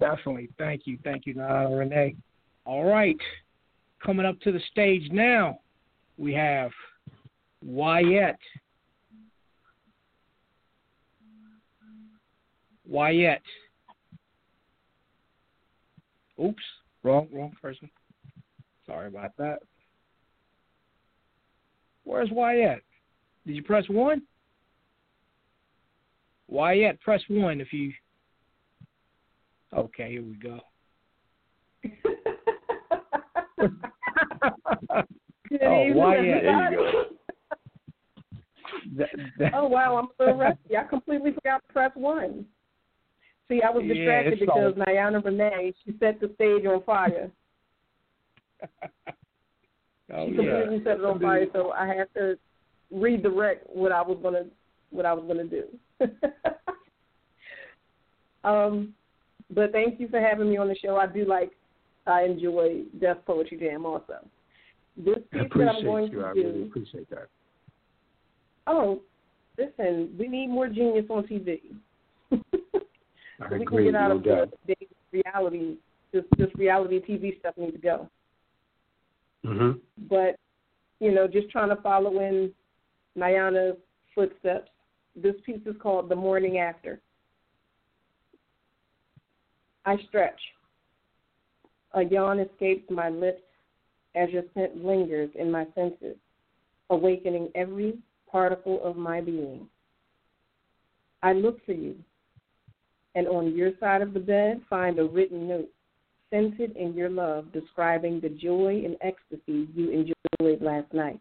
Definitely. 0.01 0.49
Thank 0.59 0.87
you. 0.87 0.99
Thank 1.05 1.27
you, 1.27 1.35
Nana 1.35 1.75
Renee. 1.75 2.17
All 2.65 2.85
right. 2.85 3.17
Coming 4.05 4.27
up 4.27 4.39
to 4.41 4.53
the 4.53 4.61
stage 4.71 5.11
now, 5.13 5.61
we 6.19 6.35
have 6.35 6.71
Wyatt. 7.63 8.37
Wyatt. 12.87 13.43
Oops. 16.43 16.63
Wrong, 17.03 17.29
wrong 17.33 17.53
person. 17.61 17.91
Sorry 18.87 19.09
about 19.09 19.33
that. 19.39 19.59
Where's 22.05 22.31
Wyatt? 22.31 22.83
Did 23.47 23.57
you 23.57 23.63
press 23.63 23.85
one? 23.89 24.23
Wyatt, 26.49 27.01
press 27.01 27.21
one 27.29 27.61
if 27.61 27.73
you 27.73 27.93
Okay, 29.77 30.13
here 30.13 30.23
we 30.23 30.37
go. 30.37 30.61
Oh, 35.63 35.87
yeah, 35.87 36.41
There 36.43 36.71
you 36.73 36.77
go. 36.77 37.05
That- 38.97 39.11
that- 39.39 39.55
Oh 39.55 39.67
wow, 39.67 39.97
I'm 39.97 40.09
so 40.19 40.35
rusty. 40.37 40.77
I 40.77 40.85
completely 40.85 41.33
forgot 41.33 41.63
to 41.67 41.73
press 41.73 41.93
one. 41.95 42.47
See, 43.49 43.63
I 43.63 43.71
was 43.71 43.85
distracted 43.87 44.35
it's 44.35 44.41
because 44.41 44.75
Niana 44.75 45.25
Renee 45.25 45.73
she 45.85 45.93
set 46.01 46.21
the 46.21 46.31
stage 46.35 46.67
on 46.67 46.83
fire. 46.83 47.31
oh, 50.13 50.29
she 50.29 50.35
yeah. 50.35 50.61
completely 50.61 50.83
set 50.85 50.99
it 50.99 51.05
on 51.05 51.21
fire, 51.21 51.47
so 51.53 51.71
I 51.71 51.87
had 51.87 52.13
to 52.15 52.37
redirect 52.91 53.67
what 53.69 53.93
I 53.93 54.03
was 54.03 54.19
gonna 54.23 54.45
what 54.91 55.07
I 55.07 55.13
was 55.13 55.25
gonna 55.29 55.45
do. 55.45 55.65
um, 58.45 58.95
but 59.55 59.71
thank 59.73 60.01
you 60.01 60.09
for 60.09 60.21
having 60.21 60.51
me 60.51 60.57
on 60.57 60.69
the 60.69 60.77
show. 60.77 60.97
I 60.97 61.07
do 61.07 61.25
like 61.25 61.53
I 62.07 62.25
enjoy 62.25 62.83
Def 63.01 63.19
Poetry 63.27 63.59
Jam 63.59 63.87
also. 63.87 64.27
This 64.97 65.19
piece 65.31 65.43
that 65.57 65.69
I'm 65.69 65.85
going 65.85 66.11
you. 66.11 66.21
to 66.21 66.27
I 66.27 66.35
do. 66.35 66.43
really 66.43 66.63
appreciate 66.63 67.11
that. 67.11 67.29
Oh, 68.67 69.03
listen, 69.59 70.15
we 70.19 70.27
need 70.27 70.49
more 70.49 70.69
genius 70.69 71.07
on 71.11 71.25
TV. 71.25 71.61
I 73.41 73.49
so 73.49 73.57
we 73.57 73.63
agree, 73.63 73.85
can 73.85 73.93
get 73.93 74.01
out 74.01 74.09
no 74.09 74.17
of 74.17 74.25
doubt. 74.25 74.55
the 74.67 74.75
the 74.81 75.23
reality. 75.25 75.77
This 76.13 76.25
this 76.39 76.49
reality 76.57 77.01
TV 77.01 77.39
stuff 77.41 77.55
needs 77.57 77.73
to 77.75 77.79
go. 77.79 78.09
hmm 79.45 79.73
But 80.09 80.37
you 81.01 81.13
know, 81.13 81.27
just 81.29 81.51
trying 81.51 81.69
to 81.69 81.83
follow 81.83 82.21
in 82.21 82.51
Niana's 83.17 83.77
footsteps. 84.15 84.71
This 85.15 85.35
piece 85.45 85.61
is 85.67 85.75
called 85.83 86.09
"The 86.09 86.17
Morning 86.17 86.59
After." 86.59 87.01
I 89.85 89.97
stretch. 90.09 90.41
A 91.95 92.03
yawn 92.03 92.41
escapes 92.41 92.91
my 92.91 93.09
lips 93.09 93.43
as 94.15 94.29
your 94.31 94.43
scent 94.55 94.85
lingers 94.85 95.31
in 95.35 95.51
my 95.51 95.67
senses, 95.75 96.17
awakening 96.91 97.51
every 97.55 97.99
particle 98.31 98.83
of 98.83 98.97
my 98.97 99.21
being. 99.21 99.69
I 101.23 101.33
look 101.33 101.65
for 101.65 101.73
you, 101.73 101.95
and 103.17 103.27
on 103.27 103.57
your 103.57 103.73
side 103.81 104.03
of 104.03 104.13
the 104.13 104.21
bed 104.21 104.61
find 104.69 104.99
a 104.99 105.05
written 105.05 105.49
note, 105.49 105.71
scented 106.31 106.77
in 106.77 106.93
your 106.93 107.09
love, 107.09 107.51
describing 107.51 108.21
the 108.21 108.29
joy 108.29 108.83
and 108.85 108.97
ecstasy 109.01 109.67
you 109.75 109.91
enjoyed 109.91 110.61
last 110.61 110.93
night. 110.93 111.19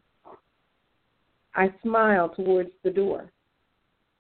I 1.56 1.74
smile 1.82 2.28
towards 2.30 2.72
the 2.84 2.90
door, 2.90 3.32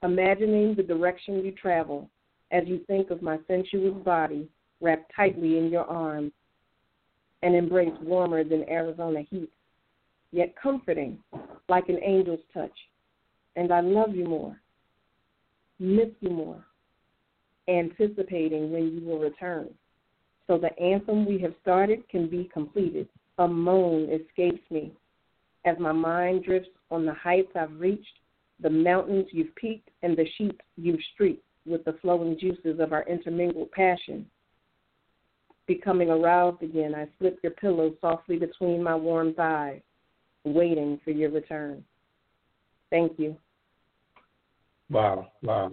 imagining 0.03 0.73
the 0.73 0.83
direction 0.83 1.43
you 1.43 1.51
travel 1.51 2.09
as 2.51 2.63
you 2.65 2.79
think 2.87 3.09
of 3.09 3.21
my 3.21 3.39
sensuous 3.45 3.93
body 4.05 4.47
wrapped 4.79 5.11
tightly 5.13 5.57
in 5.57 5.69
your 5.69 5.85
arms, 5.85 6.31
an 7.43 7.55
embrace 7.55 7.93
warmer 8.01 8.45
than 8.45 8.69
Arizona 8.69 9.21
heat, 9.29 9.51
yet 10.31 10.55
comforting 10.61 11.19
like 11.67 11.89
an 11.89 11.97
angel's 11.97 12.39
touch. 12.53 12.71
And 13.57 13.73
I 13.73 13.81
love 13.81 14.15
you 14.15 14.25
more, 14.25 14.55
miss 15.79 16.09
you 16.21 16.29
more, 16.29 16.63
anticipating 17.67 18.71
when 18.71 18.91
you 18.95 19.05
will 19.05 19.19
return. 19.19 19.69
So 20.47 20.57
the 20.57 20.77
anthem 20.79 21.25
we 21.25 21.39
have 21.39 21.53
started 21.61 22.07
can 22.09 22.29
be 22.29 22.49
completed. 22.53 23.07
A 23.39 23.47
moan 23.47 24.09
escapes 24.09 24.61
me 24.69 24.93
as 25.65 25.77
my 25.79 25.91
mind 25.91 26.43
drifts 26.43 26.69
on 26.91 27.05
the 27.05 27.13
heights 27.13 27.51
I've 27.55 27.79
reached, 27.79 28.19
the 28.61 28.69
mountains 28.69 29.25
you've 29.31 29.53
peaked, 29.55 29.89
and 30.03 30.15
the 30.15 30.25
sheep 30.37 30.61
you've 30.77 30.99
streaked 31.13 31.43
with 31.65 31.83
the 31.83 31.97
flowing 32.01 32.37
juices 32.39 32.79
of 32.79 32.93
our 32.93 33.03
intermingled 33.07 33.71
passion. 33.71 34.25
Becoming 35.67 36.11
aroused 36.11 36.61
again, 36.61 36.93
I 36.93 37.07
slip 37.17 37.39
your 37.41 37.53
pillow 37.53 37.93
softly 37.99 38.37
between 38.37 38.83
my 38.83 38.95
warm 38.95 39.33
thighs, 39.33 39.81
waiting 40.43 40.99
for 41.03 41.09
your 41.09 41.31
return. 41.31 41.83
Thank 42.91 43.17
you. 43.17 43.35
Wow, 44.91 45.31
wow. 45.41 45.71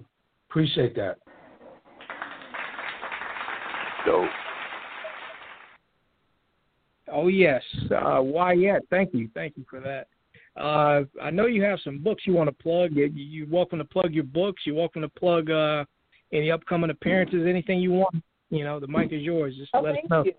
Appreciate 0.48 0.96
that. 0.96 1.18
Dope. 4.06 4.28
Oh 7.12 7.26
yes, 7.28 7.62
uh, 7.90 8.20
Wyatt. 8.22 8.84
Thank 8.90 9.12
you, 9.14 9.28
thank 9.34 9.56
you 9.56 9.64
for 9.68 9.80
that. 9.80 10.06
Uh, 10.60 11.04
I 11.22 11.30
know 11.30 11.46
you 11.46 11.62
have 11.62 11.78
some 11.82 11.98
books 12.02 12.24
you 12.26 12.34
want 12.34 12.48
to 12.48 12.52
plug. 12.62 12.92
You- 12.92 13.10
You're 13.14 13.46
welcome 13.48 13.78
to 13.78 13.84
plug 13.84 14.12
your 14.12 14.24
books. 14.24 14.62
You're 14.66 14.76
welcome 14.76 15.02
to 15.02 15.08
plug 15.08 15.50
uh, 15.50 15.84
any 16.32 16.50
upcoming 16.50 16.90
appearances, 16.90 17.46
anything 17.46 17.80
you 17.80 17.92
want. 17.92 18.14
You 18.50 18.64
know, 18.64 18.78
the 18.80 18.86
mic 18.88 19.12
is 19.12 19.22
yours. 19.22 19.54
Just 19.56 19.70
Oh, 19.74 19.80
let 19.80 19.92
us 19.92 19.96
thank 20.00 20.10
know. 20.10 20.24
you. 20.24 20.34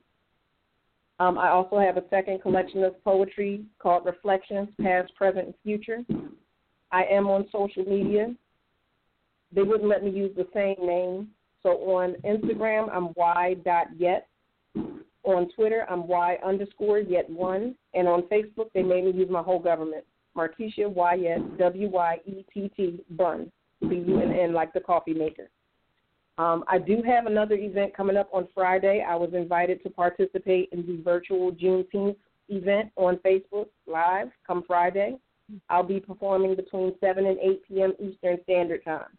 Um, 1.21 1.37
I 1.37 1.50
also 1.50 1.79
have 1.79 1.99
a 1.99 2.05
second 2.09 2.41
collection 2.41 2.83
of 2.83 3.05
poetry 3.05 3.62
called 3.79 4.07
Reflections, 4.07 4.71
Past, 4.81 5.15
Present, 5.15 5.47
and 5.47 5.55
Future. 5.62 5.99
I 6.93 7.05
am 7.05 7.27
on 7.29 7.47
social 7.53 7.85
media. 7.85 8.35
They 9.55 9.62
wouldn't 9.62 9.89
let 9.89 10.03
me 10.03 10.11
use 10.11 10.35
the 10.35 10.49
same 10.55 10.77
name. 10.85 11.29
So 11.62 11.71
on 11.71 12.15
Instagram, 12.25 12.89
I'm 12.91 13.12
y.Wyett. 13.17 14.23
On 15.25 15.49
Twitter, 15.55 15.85
I'm 15.91 16.09
y 16.09 16.39
underscore 16.43 17.00
yet 17.00 17.29
one. 17.29 17.75
And 17.93 18.09
on 18.09 18.23
Facebook, 18.23 18.71
they 18.73 18.83
made 18.83 19.05
me 19.05 19.12
use 19.12 19.29
my 19.31 19.43
whole 19.43 19.59
government. 19.59 20.05
Markeisha 20.35 21.21
yet 21.21 21.59
W 21.59 21.89
Y 21.91 22.17
E 22.25 22.47
T 22.55 22.71
T 22.75 23.05
Bunn 23.11 23.53
B 23.83 24.03
U 24.07 24.21
N 24.23 24.33
N 24.33 24.55
like 24.55 24.73
the 24.73 24.81
coffee 24.81 25.12
maker. 25.12 25.50
Um, 26.40 26.64
I 26.68 26.78
do 26.78 27.02
have 27.06 27.26
another 27.26 27.54
event 27.54 27.94
coming 27.94 28.16
up 28.16 28.30
on 28.32 28.49
Friday. 28.54 29.04
I 29.06 29.14
was 29.14 29.28
invited 29.35 29.82
to 29.82 29.90
participate 29.90 30.70
in 30.73 30.87
the 30.87 31.02
virtual 31.02 31.52
Juneteenth 31.52 32.16
event 32.49 32.90
on 32.97 33.18
Facebook 33.18 33.66
Live 33.87 34.28
come 34.47 34.64
Friday. 34.66 35.18
I'll 35.68 35.82
be 35.82 36.00
performing 36.00 36.56
between 36.56 36.94
7 36.99 37.26
and 37.26 37.38
8 37.38 37.62
p.m. 37.68 37.92
Eastern 38.00 38.38
Standard 38.44 38.82
Time. 38.87 39.18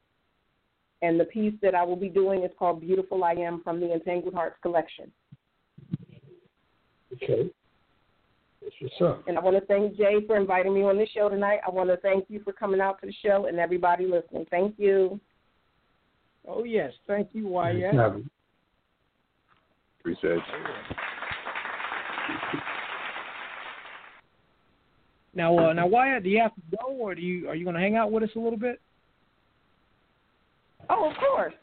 And 1.03 1.19
the 1.19 1.25
piece 1.25 1.53
that 1.61 1.75
I 1.75 1.83
will 1.83 1.95
be 1.95 2.09
doing 2.09 2.43
is 2.43 2.49
called 2.57 2.81
Beautiful 2.81 3.23
I 3.23 3.33
Am 3.33 3.61
from 3.63 3.79
the 3.79 3.93
Entangled 3.93 4.33
Hearts 4.33 4.57
collection. 4.63 5.11
Okay. 7.13 7.51
That's 8.63 8.75
what's 8.79 9.01
up. 9.01 9.27
And 9.27 9.37
I 9.37 9.41
want 9.41 9.59
to 9.59 9.65
thank 9.67 9.95
Jay 9.95 10.25
for 10.25 10.37
inviting 10.37 10.73
me 10.73 10.81
on 10.81 10.97
the 10.97 11.07
show 11.13 11.29
tonight. 11.29 11.59
I 11.67 11.69
want 11.69 11.89
to 11.89 11.97
thank 11.97 12.25
you 12.29 12.41
for 12.43 12.51
coming 12.51 12.81
out 12.81 12.99
to 13.01 13.05
the 13.05 13.13
show 13.23 13.45
and 13.45 13.59
everybody 13.59 14.07
listening. 14.07 14.47
Thank 14.49 14.73
you. 14.79 15.19
Oh 16.47 16.63
yes, 16.63 16.91
thank 17.07 17.29
you, 17.33 17.43
Nice 17.43 17.51
Wyatt. 17.51 17.95
having. 17.95 18.29
Appreciate 19.99 20.37
it. 20.37 20.43
Now, 25.33 25.57
uh, 25.57 25.73
now, 25.73 25.87
Wyatt, 25.87 26.23
do 26.23 26.29
you 26.29 26.39
have 26.39 26.53
to 26.55 26.61
go, 26.77 26.89
or 26.89 27.15
do 27.15 27.21
you 27.21 27.47
are 27.47 27.55
you 27.55 27.63
going 27.63 27.75
to 27.75 27.81
hang 27.81 27.95
out 27.95 28.11
with 28.11 28.23
us 28.23 28.29
a 28.35 28.39
little 28.39 28.59
bit? 28.59 28.81
Oh, 30.89 31.09
of 31.09 31.17
course. 31.17 31.53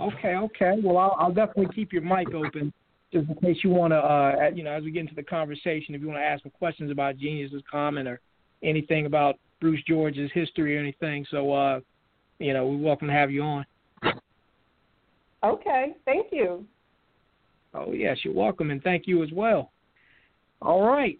Okay, 0.00 0.36
okay. 0.36 0.74
Well, 0.82 0.98
I'll, 0.98 1.16
I'll 1.18 1.32
definitely 1.32 1.74
keep 1.74 1.92
your 1.92 2.02
mic 2.02 2.32
open 2.32 2.72
just 3.12 3.28
in 3.28 3.34
case 3.36 3.58
you 3.64 3.70
want 3.70 3.92
to, 3.92 3.96
uh, 3.96 4.50
you 4.54 4.62
know, 4.62 4.70
as 4.70 4.84
we 4.84 4.90
get 4.90 5.00
into 5.00 5.14
the 5.14 5.22
conversation, 5.22 5.94
if 5.94 6.00
you 6.00 6.06
want 6.06 6.20
to 6.20 6.24
ask 6.24 6.42
some 6.42 6.52
questions 6.52 6.90
about 6.90 7.16
Genius 7.16 7.52
is 7.52 7.62
Common 7.70 8.06
or 8.06 8.20
anything 8.62 9.06
about 9.06 9.36
Bruce 9.60 9.82
George's 9.88 10.30
history 10.32 10.76
or 10.76 10.80
anything. 10.80 11.26
So, 11.30 11.52
uh, 11.52 11.80
you 12.38 12.52
know, 12.52 12.66
we're 12.66 12.78
welcome 12.78 13.08
to 13.08 13.14
have 13.14 13.30
you 13.30 13.42
on. 13.42 13.64
Okay. 15.44 15.94
Thank 16.04 16.28
you. 16.32 16.64
Oh, 17.74 17.92
yes, 17.92 18.18
you're 18.22 18.34
welcome, 18.34 18.70
and 18.70 18.82
thank 18.82 19.06
you 19.06 19.22
as 19.22 19.30
well. 19.32 19.70
All 20.62 20.82
right. 20.82 21.18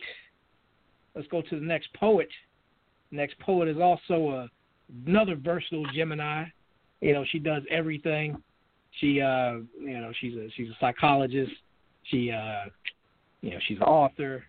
Let's 1.15 1.29
go 1.29 1.43
to 1.43 1.61
the 1.61 1.65
next 1.65 1.93
poet. 1.95 2.29
Next 3.11 3.39
poet 3.41 3.69
is 3.69 3.79
also 3.79 4.31
a, 4.31 4.51
another 5.07 5.37
versatile 5.37 5.87
Gemini. 5.95 6.45
You 7.01 7.13
know, 7.13 7.25
she 7.31 7.39
does 7.39 7.63
everything. 7.71 8.37
She, 9.01 9.21
uh, 9.21 9.59
you 9.81 10.01
know, 10.01 10.13
she's 10.21 10.35
a 10.35 10.49
she's 10.57 10.69
a 10.69 10.77
psychologist. 10.81 11.53
She, 12.05 12.31
uh, 12.31 12.71
you 13.43 13.51
know, 13.51 13.59
she's 13.67 13.77
an 13.79 13.85
author. 13.85 14.45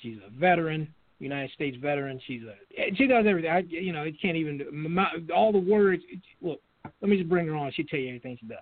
She's 0.00 0.18
a 0.26 0.30
veteran, 0.38 0.92
United 1.20 1.50
States 1.52 1.76
veteran. 1.80 2.20
She's 2.26 2.42
a 2.42 2.96
she 2.96 3.06
does 3.06 3.26
everything. 3.28 3.50
I, 3.50 3.58
you 3.68 3.92
know, 3.92 4.02
it 4.02 4.20
can't 4.20 4.36
even 4.36 4.66
my, 4.72 5.06
all 5.34 5.52
the 5.52 5.58
words. 5.58 6.02
Look, 6.40 6.60
let 7.00 7.08
me 7.08 7.18
just 7.18 7.28
bring 7.28 7.46
her 7.46 7.54
on. 7.54 7.70
She'll 7.72 7.86
tell 7.86 8.00
you 8.00 8.08
everything 8.08 8.38
she 8.40 8.46
does. 8.46 8.58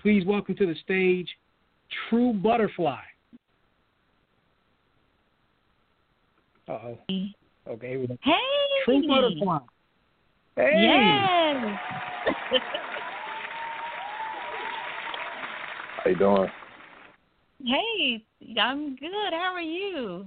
Please 0.00 0.24
welcome 0.24 0.54
to 0.56 0.66
the 0.66 0.74
stage, 0.84 1.28
True 2.08 2.34
Butterfly. 2.34 3.00
Uh 6.68 6.72
oh. 6.72 6.98
Okay, 7.66 7.88
here 7.88 8.00
we 8.00 8.06
go. 8.06 8.16
Hey. 8.22 8.32
True 8.84 9.08
Butterfly. 9.08 9.58
Hey. 10.56 10.72
Yes. 10.76 11.78
How 15.96 16.10
you 16.10 16.16
doing? 16.16 16.48
hey, 17.64 18.24
I'm 18.60 18.96
good. 18.96 19.32
How 19.32 19.52
are 19.54 19.60
you? 19.60 20.26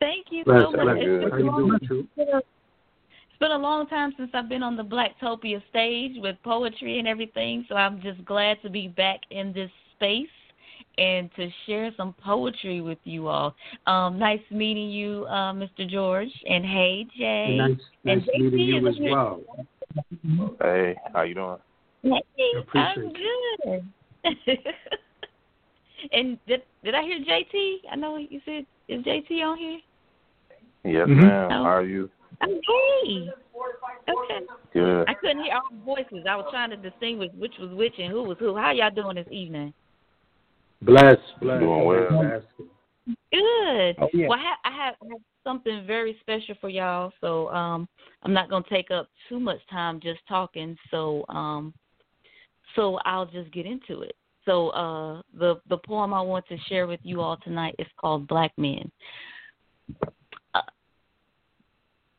Thank 0.00 0.26
you 0.30 0.42
so 0.46 0.70
much. 0.72 0.82
bless. 0.82 0.96
It's 0.98 1.36
been 1.36 1.46
long- 1.46 1.78
It's 2.18 3.38
been 3.40 3.50
a 3.50 3.58
long 3.58 3.86
time 3.88 4.14
since 4.16 4.30
I've 4.34 4.48
been 4.48 4.62
on 4.62 4.76
the 4.76 4.82
Blacktopia 4.82 5.62
stage 5.68 6.12
with 6.16 6.36
poetry 6.42 6.98
and 6.98 7.06
everything, 7.06 7.66
so 7.68 7.74
I'm 7.74 8.00
just 8.00 8.24
glad 8.24 8.60
to 8.62 8.70
be 8.70 8.88
back 8.88 9.20
in 9.30 9.52
this 9.52 9.70
space 9.94 10.28
and 10.98 11.30
to 11.36 11.50
share 11.66 11.92
some 11.96 12.14
poetry 12.14 12.80
with 12.80 12.98
you 13.04 13.28
all. 13.28 13.54
Um, 13.86 14.18
nice 14.18 14.40
meeting 14.50 14.90
you, 14.90 15.26
uh, 15.28 15.52
Mr. 15.52 15.86
George, 15.88 16.32
and 16.48 16.64
hey, 16.64 17.06
Jay. 17.16 17.56
Nice, 17.58 17.76
nice 18.04 18.28
And 18.32 18.42
meeting 18.42 18.60
you 18.60 18.88
as 18.88 18.96
well. 19.00 19.40
Hey, 20.62 20.96
how 21.12 21.22
you 21.22 21.34
doing? 21.34 21.58
Hey, 22.02 22.52
I'm 22.74 23.12
good. 23.12 23.82
and 26.12 26.38
did 26.46 26.62
did 26.84 26.94
I 26.94 27.02
hear 27.02 27.18
JT? 27.20 27.78
I 27.90 27.96
know 27.96 28.16
you 28.16 28.40
said 28.44 28.66
is 28.88 29.04
JT 29.04 29.42
on 29.42 29.58
here? 29.58 29.80
Yes, 30.84 31.08
Mhm. 31.08 31.16
ma'am. 31.16 31.50
Oh. 31.50 31.64
How 31.64 31.70
are 31.70 31.84
you? 31.84 32.10
Hey. 32.40 33.30
Okay. 34.08 34.46
Good. 34.72 35.08
I 35.08 35.14
couldn't 35.14 35.42
hear 35.42 35.54
all 35.54 35.68
the 35.70 35.84
voices. 35.84 36.26
I 36.28 36.36
was 36.36 36.46
trying 36.50 36.70
to 36.70 36.76
distinguish 36.76 37.30
which 37.34 37.54
was 37.58 37.70
which 37.70 37.98
and 37.98 38.10
who 38.12 38.22
was 38.22 38.38
who. 38.38 38.56
How 38.56 38.70
y'all 38.70 38.90
doing 38.90 39.16
this 39.16 39.26
evening? 39.30 39.72
Bless, 40.82 41.16
bless. 41.40 41.60
Doing 41.60 41.84
well. 41.84 42.06
Thanks 42.08 42.14
for 42.14 42.34
asking. 42.34 42.70
Good. 43.32 43.96
Oh, 44.00 44.08
yeah. 44.12 44.28
Well, 44.28 44.38
I 44.38 44.42
have, 44.42 44.58
I 44.64 44.70
have 44.70 44.94
I 45.02 45.06
have 45.10 45.20
something 45.44 45.86
very 45.86 46.18
special 46.20 46.54
for 46.60 46.68
y'all, 46.68 47.12
so 47.20 47.48
um, 47.50 47.88
I'm 48.22 48.32
not 48.32 48.50
gonna 48.50 48.64
take 48.68 48.90
up 48.90 49.08
too 49.28 49.40
much 49.40 49.60
time 49.70 50.00
just 50.00 50.20
talking. 50.28 50.76
So 50.90 51.24
um, 51.28 51.72
so 52.74 52.98
I'll 53.04 53.26
just 53.26 53.50
get 53.52 53.64
into 53.64 54.02
it. 54.02 54.16
So 54.46 54.68
uh, 54.70 55.22
the 55.38 55.60
the 55.68 55.78
poem 55.78 56.14
I 56.14 56.20
want 56.22 56.46
to 56.48 56.56
share 56.68 56.86
with 56.86 57.00
you 57.02 57.20
all 57.20 57.36
tonight 57.36 57.74
is 57.78 57.86
called 58.00 58.26
Black 58.28 58.52
Men. 58.56 58.90
Uh, 60.54 60.60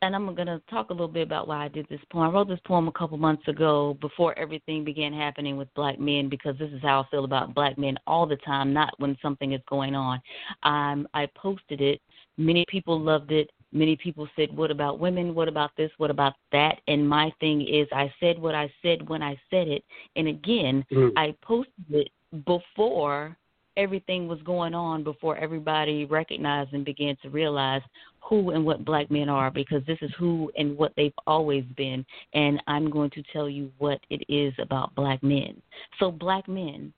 and 0.03 0.15
I'm 0.15 0.35
going 0.35 0.47
to 0.47 0.61
talk 0.69 0.89
a 0.89 0.93
little 0.93 1.07
bit 1.07 1.23
about 1.25 1.47
why 1.47 1.65
I 1.65 1.67
did 1.69 1.87
this 1.89 1.99
poem. 2.11 2.29
I 2.29 2.31
wrote 2.31 2.47
this 2.47 2.59
poem 2.65 2.87
a 2.87 2.91
couple 2.91 3.17
months 3.17 3.47
ago 3.47 3.97
before 3.99 4.37
everything 4.37 4.83
began 4.83 5.11
happening 5.11 5.57
with 5.57 5.73
black 5.73 5.99
men 5.99 6.29
because 6.29 6.55
this 6.59 6.71
is 6.71 6.81
how 6.83 7.01
I 7.01 7.09
feel 7.09 7.23
about 7.23 7.55
black 7.55 7.77
men 7.79 7.97
all 8.05 8.27
the 8.27 8.35
time, 8.37 8.73
not 8.73 8.93
when 8.99 9.17
something 9.21 9.53
is 9.53 9.61
going 9.67 9.95
on. 9.95 10.21
Um, 10.63 11.07
I 11.13 11.27
posted 11.35 11.81
it. 11.81 11.99
Many 12.37 12.65
people 12.69 12.99
loved 12.99 13.31
it. 13.31 13.49
many 13.73 13.95
people 13.97 14.29
said, 14.35 14.55
What 14.55 14.71
about 14.71 14.99
women? 14.99 15.35
What 15.35 15.47
about 15.47 15.71
this? 15.75 15.91
What 15.97 16.09
about 16.09 16.33
that? 16.51 16.79
And 16.87 17.07
my 17.07 17.33
thing 17.39 17.67
is, 17.67 17.87
I 17.91 18.13
said 18.19 18.39
what 18.39 18.55
I 18.55 18.71
said 18.81 19.07
when 19.09 19.21
I 19.21 19.37
said 19.49 19.67
it. 19.67 19.83
And 20.15 20.27
again, 20.27 20.85
Mm. 20.91 21.11
I 21.17 21.35
posted 21.41 21.85
it 21.89 22.09
before 22.45 23.37
everything 23.77 24.27
was 24.27 24.41
going 24.41 24.73
on, 24.73 25.03
before 25.03 25.37
everybody 25.37 26.05
recognized 26.05 26.73
and 26.73 26.83
began 26.83 27.15
to 27.21 27.29
realize 27.29 27.81
who 28.21 28.51
and 28.51 28.65
what 28.65 28.83
black 28.83 29.09
men 29.09 29.29
are, 29.29 29.51
because 29.51 29.85
this 29.85 29.99
is 30.01 30.11
who 30.17 30.51
and 30.57 30.77
what 30.77 30.91
they've 30.97 31.13
always 31.27 31.63
been. 31.77 32.05
And 32.33 32.61
I'm 32.67 32.89
going 32.89 33.11
to 33.11 33.23
tell 33.31 33.47
you 33.47 33.71
what 33.77 33.99
it 34.09 34.23
is 34.27 34.53
about 34.59 34.95
black 34.95 35.23
men. 35.23 35.61
So, 35.99 36.11
black 36.11 36.47
men, 36.47 36.91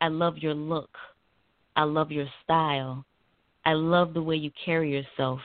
I 0.00 0.08
love 0.08 0.38
your 0.38 0.54
look. 0.54 0.90
I 1.76 1.82
love 1.82 2.10
your 2.10 2.26
style. 2.42 3.04
I 3.66 3.74
love 3.74 4.14
the 4.14 4.22
way 4.22 4.36
you 4.36 4.50
carry 4.64 4.90
yourself. 4.92 5.40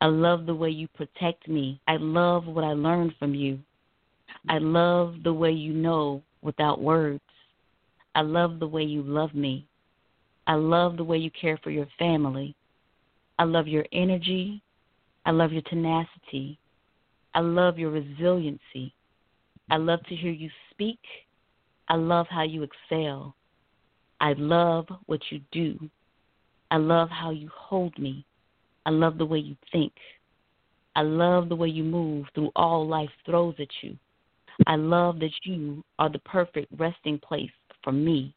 I 0.00 0.06
love 0.06 0.46
the 0.46 0.54
way 0.54 0.70
you 0.70 0.86
protect 0.88 1.48
me. 1.48 1.80
I 1.88 1.96
love 1.96 2.46
what 2.46 2.64
I 2.64 2.72
learned 2.72 3.14
from 3.18 3.34
you. 3.34 3.58
I 4.48 4.58
love 4.58 5.16
the 5.24 5.32
way 5.32 5.50
you 5.50 5.72
know 5.72 6.22
without 6.42 6.80
words. 6.80 7.20
I 8.18 8.22
love 8.22 8.58
the 8.58 8.66
way 8.66 8.82
you 8.82 9.02
love 9.02 9.32
me. 9.32 9.64
I 10.48 10.54
love 10.54 10.96
the 10.96 11.04
way 11.04 11.18
you 11.18 11.30
care 11.40 11.56
for 11.62 11.70
your 11.70 11.86
family. 12.00 12.56
I 13.38 13.44
love 13.44 13.68
your 13.68 13.86
energy. 13.92 14.60
I 15.24 15.30
love 15.30 15.52
your 15.52 15.62
tenacity. 15.62 16.58
I 17.36 17.38
love 17.38 17.78
your 17.78 17.92
resiliency. 17.92 18.92
I 19.70 19.76
love 19.76 20.02
to 20.08 20.16
hear 20.16 20.32
you 20.32 20.50
speak. 20.72 20.98
I 21.86 21.94
love 21.94 22.26
how 22.28 22.42
you 22.42 22.64
excel. 22.64 23.36
I 24.20 24.32
love 24.32 24.88
what 25.06 25.20
you 25.30 25.40
do. 25.52 25.78
I 26.72 26.78
love 26.78 27.10
how 27.10 27.30
you 27.30 27.48
hold 27.54 27.96
me. 28.00 28.26
I 28.84 28.90
love 28.90 29.18
the 29.18 29.26
way 29.26 29.38
you 29.38 29.54
think. 29.70 29.92
I 30.96 31.02
love 31.02 31.48
the 31.48 31.54
way 31.54 31.68
you 31.68 31.84
move 31.84 32.26
through 32.34 32.50
all 32.56 32.84
life 32.84 33.10
throws 33.24 33.54
at 33.60 33.68
you. 33.80 33.96
I 34.66 34.74
love 34.74 35.20
that 35.20 35.30
you 35.44 35.84
are 36.00 36.10
the 36.10 36.18
perfect 36.18 36.66
resting 36.76 37.20
place 37.20 37.52
for 37.82 37.92
me. 37.92 38.34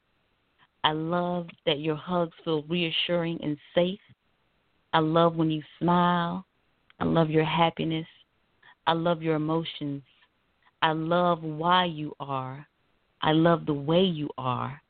I 0.83 0.91
love 0.93 1.47
that 1.65 1.79
your 1.79 1.95
hugs 1.95 2.33
feel 2.43 2.63
reassuring 2.63 3.39
and 3.43 3.57
safe. 3.75 3.99
I 4.93 4.99
love 4.99 5.35
when 5.35 5.51
you 5.51 5.61
smile. 5.79 6.45
I 6.99 7.05
love 7.05 7.29
your 7.29 7.45
happiness. 7.45 8.07
I 8.87 8.93
love 8.93 9.21
your 9.21 9.35
emotions. 9.35 10.01
I 10.81 10.93
love 10.93 11.43
why 11.43 11.85
you 11.85 12.15
are. 12.19 12.65
I 13.21 13.31
love 13.33 13.65
the 13.65 13.73
way 13.73 14.01
you 14.01 14.29
are. 14.37 14.81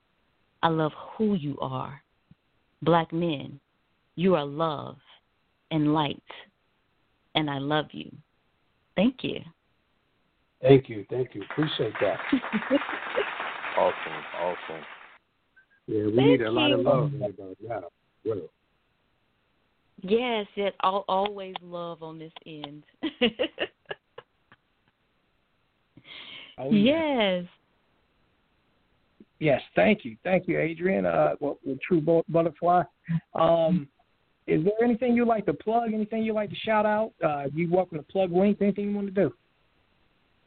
I 0.63 0.69
love 0.69 0.93
who 1.17 1.35
you 1.35 1.57
are. 1.59 2.01
Black 2.81 3.11
men, 3.11 3.59
you 4.15 4.35
are 4.35 4.45
love 4.45 4.97
and 5.71 5.93
light, 5.93 6.23
and 7.35 7.49
I 7.49 7.57
love 7.57 7.87
you. 7.91 8.11
Thank 8.95 9.23
you. 9.23 9.41
Thank 10.61 10.89
you, 10.89 11.05
thank 11.09 11.35
you. 11.35 11.43
Appreciate 11.51 11.93
that. 12.01 12.19
Awesome, 13.77 14.23
awesome. 14.39 14.85
Yeah, 15.87 16.05
we 16.05 16.15
Thank 16.15 16.27
need 16.27 16.41
a 16.41 16.51
lot 16.51 16.71
of 16.71 16.81
love 16.81 17.11
right 17.19 17.29
about 17.29 17.57
now. 17.61 17.83
Well, 18.25 18.49
Yes, 20.03 20.47
it 20.55 20.73
al 20.83 21.05
always 21.07 21.55
love 21.61 22.01
on 22.01 22.17
this 22.19 22.33
end. 22.45 22.83
Oh, 26.57 26.71
yes. 26.71 27.45
Yes, 29.39 29.61
thank 29.75 30.05
you, 30.05 30.15
thank 30.23 30.47
you, 30.47 30.59
Adrian. 30.59 31.05
Uh, 31.05 31.33
well, 31.39 31.57
with 31.65 31.81
True 31.81 32.23
Butterfly. 32.29 32.83
Um, 33.33 33.87
is 34.45 34.63
there 34.63 34.83
anything 34.83 35.15
you 35.15 35.25
like 35.25 35.45
to 35.47 35.53
plug? 35.53 35.93
Anything 35.93 36.23
you 36.23 36.33
like 36.33 36.49
to 36.49 36.55
shout 36.55 36.85
out? 36.85 37.13
Uh, 37.23 37.45
you 37.53 37.71
welcome 37.71 37.97
to 37.97 38.03
plug 38.03 38.31
links. 38.31 38.61
Anything 38.61 38.89
you 38.89 38.95
want 38.95 39.07
to 39.07 39.13
do? 39.13 39.33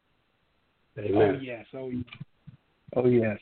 Oh 0.97 1.01
amen. 1.05 1.39
yes, 1.41 1.65
oh 1.73 1.87
yes, 1.87 2.03
oh 2.97 3.05
yes, 3.05 3.37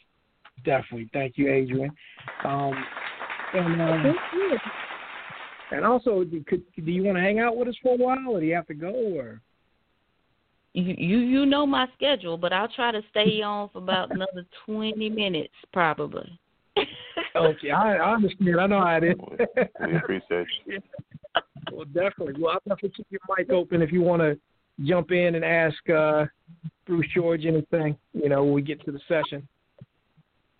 definitely. 0.63 1.09
Thank 1.11 1.39
you, 1.39 1.51
Adrian. 1.51 1.91
Um, 2.45 2.71
and 3.55 3.81
uh, 3.81 4.13
and 5.71 5.83
also, 5.83 6.23
do- 6.23 6.43
could, 6.45 6.61
do 6.75 6.91
you 6.91 7.03
want 7.03 7.17
to 7.17 7.23
hang 7.23 7.39
out 7.39 7.57
with 7.57 7.69
us 7.69 7.75
for 7.81 7.95
a 7.95 7.97
while, 7.97 8.29
or 8.29 8.39
do 8.41 8.45
you 8.45 8.53
have 8.53 8.67
to 8.67 8.75
go? 8.75 8.91
Or 8.91 9.41
you 10.73 10.93
you 10.99 11.17
you 11.17 11.45
know 11.47 11.65
my 11.65 11.87
schedule, 11.95 12.37
but 12.37 12.53
I'll 12.53 12.67
try 12.67 12.91
to 12.91 13.01
stay 13.09 13.41
on 13.41 13.69
for 13.69 13.79
about 13.79 14.11
another 14.11 14.45
twenty 14.63 15.09
minutes 15.09 15.55
probably. 15.73 16.39
okay, 17.35 17.71
I, 17.71 17.95
I 17.95 18.13
understand. 18.13 18.59
I 18.59 18.67
know 18.67 18.81
how 18.81 18.97
it 18.97 19.03
is. 19.03 19.67
We 19.87 19.95
appreciate 19.95 20.47
you. 20.67 20.79
Well, 21.71 21.85
definitely. 21.85 22.35
Well, 22.39 22.53
I'll 22.53 22.59
definitely 22.75 22.91
keep 22.97 23.07
your 23.09 23.21
mic 23.37 23.49
open 23.49 23.81
if 23.81 23.91
you 23.91 24.01
want 24.01 24.21
to 24.21 24.37
jump 24.85 25.11
in 25.11 25.35
and 25.35 25.43
ask 25.43 25.89
uh, 25.89 26.25
Bruce 26.85 27.07
George 27.13 27.45
anything. 27.45 27.97
You 28.13 28.29
know, 28.29 28.43
when 28.43 28.53
we 28.53 28.61
get 28.61 28.83
to 28.85 28.91
the 28.91 28.99
session. 29.07 29.47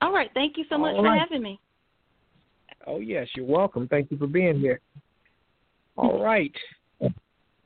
All 0.02 0.14
right, 0.14 0.30
thank 0.34 0.58
you 0.58 0.66
so 0.70 0.78
much 0.78 0.94
All 0.96 1.02
for 1.02 1.10
right. 1.10 1.20
having 1.20 1.42
me. 1.42 1.60
Oh 2.86 3.00
yes, 3.00 3.28
you're 3.36 3.46
welcome. 3.46 3.88
Thank 3.88 4.12
you 4.12 4.18
for 4.18 4.28
being 4.28 4.60
here. 4.60 4.80
All 5.96 6.24
right, 6.24 6.54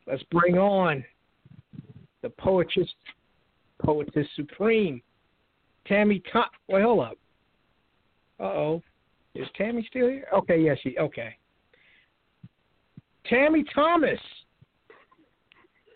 let's 0.07 0.23
bring 0.31 0.57
on 0.57 1.03
the 2.21 2.29
poetess, 2.29 2.87
poetess 3.83 4.27
supreme, 4.35 5.01
Tammy. 5.87 6.21
Tom- 6.31 6.45
Wait, 6.69 6.83
hold 6.83 7.03
up. 7.03 7.17
Uh 8.39 8.43
oh, 8.43 8.83
is 9.35 9.47
Tammy 9.57 9.85
still 9.89 10.07
here? 10.07 10.27
Okay, 10.33 10.61
yes, 10.61 10.77
she. 10.81 10.97
Okay, 10.97 11.35
Tammy 13.29 13.63
Thomas. 13.73 14.19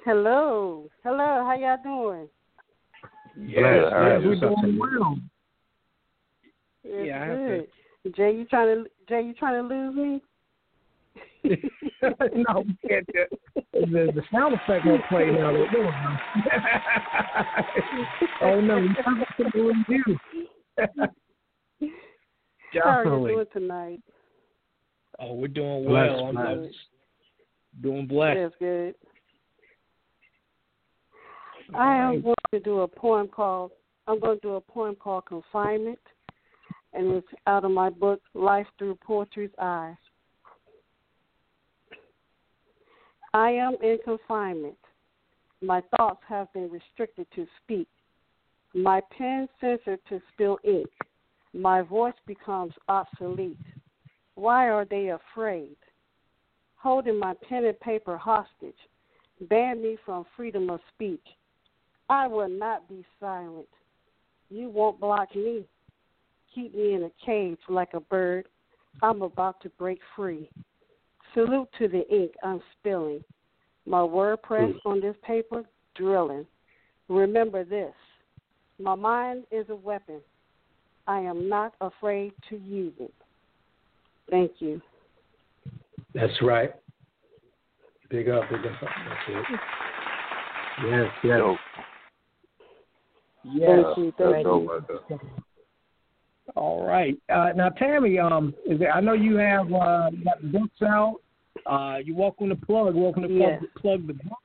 Hello. 0.03 0.89
Hello. 1.03 1.17
How 1.45 1.55
y'all 1.59 1.77
doing? 1.83 2.27
Yes, 3.37 3.59
Bless. 3.59 3.93
All 3.93 3.99
right, 3.99 4.11
yes, 4.13 4.21
we're 4.23 4.29
what's 4.29 4.43
up, 4.43 4.61
doing 4.63 4.79
well. 4.79 5.17
It's 6.83 7.07
Yeah, 7.07 7.23
I 7.23 7.27
to- 7.27 7.35
good. 8.03 8.15
Jay, 8.15 8.31
you 8.35 8.45
trying 8.45 8.83
to 8.83 8.89
Jay, 9.09 9.21
you 9.23 9.33
trying 9.33 9.67
to 9.67 9.67
lose 9.75 9.95
me? 9.95 10.21
no, 12.47 12.61
we 12.61 12.77
can't. 12.87 13.07
do- 13.13 13.61
The, 13.73 14.11
the 14.13 14.21
sound 14.31 14.53
effect 14.53 14.85
won't 14.85 15.03
play 15.09 15.31
now. 15.31 15.51
Oh 18.41 18.59
no, 18.61 18.79
we 18.79 18.87
have 19.03 19.37
to 19.37 19.57
lose 19.57 19.75
you. 19.87 20.17
How 20.77 20.85
are 20.89 21.09
you 21.81 21.91
Definitely. 22.73 23.31
doing 23.31 23.45
tonight? 23.53 24.01
Oh, 25.19 25.33
we're 25.33 25.47
doing 25.47 25.85
Bless, 25.85 26.09
well. 26.11 26.25
I'm, 26.27 26.35
bless. 26.35 26.73
Doing 27.81 28.07
blessed. 28.07 28.39
That's 28.39 28.55
good. 28.59 28.95
I 31.73 31.95
am 31.97 32.21
going 32.21 32.35
to 32.53 32.59
do 32.59 32.81
a 32.81 32.87
poem 32.87 33.27
called 33.27 33.71
I'm 34.07 34.19
going 34.19 34.37
to 34.39 34.41
do 34.41 34.55
a 34.55 34.61
poem 34.61 34.95
called 34.95 35.25
Confinement, 35.25 35.99
and 36.93 37.11
it's 37.11 37.27
out 37.47 37.65
of 37.65 37.71
my 37.71 37.89
book 37.89 38.21
Life 38.35 38.67
Through 38.77 38.99
Poetry's 39.03 39.49
Eyes. 39.59 39.95
I 43.33 43.49
am 43.49 43.75
in 43.81 43.97
confinement. 44.05 44.77
My 45.61 45.81
thoughts 45.97 46.21
have 46.29 46.53
been 46.53 46.69
restricted 46.69 47.25
to 47.35 47.47
speak. 47.63 47.87
My 48.75 49.01
pen 49.17 49.47
censored 49.59 49.99
to 50.09 50.21
spill 50.33 50.59
ink. 50.63 50.87
My 51.53 51.81
voice 51.81 52.13
becomes 52.27 52.73
obsolete. 52.87 53.57
Why 54.35 54.69
are 54.69 54.85
they 54.85 55.09
afraid? 55.09 55.77
Holding 56.85 57.17
my 57.17 57.33
pen 57.49 57.65
and 57.65 57.79
paper 57.79 58.15
hostage, 58.15 58.77
ban 59.49 59.81
me 59.81 59.97
from 60.05 60.23
freedom 60.37 60.69
of 60.69 60.79
speech. 60.93 61.25
I 62.09 62.27
will 62.27 62.47
not 62.47 62.87
be 62.87 63.03
silent. 63.19 63.65
You 64.51 64.69
won't 64.69 64.99
block 64.99 65.35
me. 65.35 65.65
Keep 66.53 66.75
me 66.75 66.93
in 66.93 67.01
a 67.01 67.25
cage 67.25 67.57
like 67.69 67.95
a 67.95 67.99
bird. 67.99 68.45
I'm 69.01 69.23
about 69.23 69.59
to 69.61 69.69
break 69.79 69.97
free. 70.15 70.47
Salute 71.33 71.69
to 71.79 71.87
the 71.87 72.07
ink 72.07 72.33
I'm 72.43 72.61
spilling. 72.79 73.23
My 73.87 74.03
word 74.03 74.43
press 74.43 74.69
hmm. 74.83 74.87
on 74.87 75.01
this 75.01 75.15
paper, 75.25 75.63
drilling. 75.95 76.45
Remember 77.09 77.63
this 77.63 77.95
my 78.77 78.93
mind 78.93 79.45
is 79.49 79.65
a 79.69 79.75
weapon. 79.75 80.21
I 81.07 81.21
am 81.21 81.49
not 81.49 81.73
afraid 81.81 82.33
to 82.51 82.57
use 82.57 82.93
it. 82.99 83.13
Thank 84.29 84.51
you. 84.59 84.79
That's 86.15 86.33
right. 86.41 86.71
Big 88.09 88.29
up, 88.29 88.43
big 88.49 88.59
up. 88.59 88.71
That's 88.81 89.21
it. 89.27 89.59
Yes, 90.89 91.11
yes. 91.23 91.37
Dope. 91.37 91.57
Yes. 93.43 93.85
Thank 93.95 94.45
you. 94.45 94.81
Thank 95.09 95.21
you. 95.21 95.29
All 96.55 96.85
right. 96.87 97.15
Uh, 97.29 97.49
now, 97.55 97.69
Tammy, 97.69 98.17
um, 98.17 98.53
is 98.65 98.79
there, 98.79 98.91
I 98.93 99.01
know 99.01 99.13
you 99.13 99.35
have 99.35 99.67
uh, 99.67 100.09
got 100.23 100.41
the 100.41 100.47
books 100.47 100.81
out. 100.81 101.15
Uh, 101.65 101.97
you're 102.03 102.15
welcome 102.15 102.49
to 102.49 102.55
plug. 102.55 102.95
Welcome 102.95 103.23
to 103.23 103.27
plug, 103.27 103.39
Yes. 103.39 103.63
plug 103.77 104.07
the 104.07 104.13
book, 104.13 104.37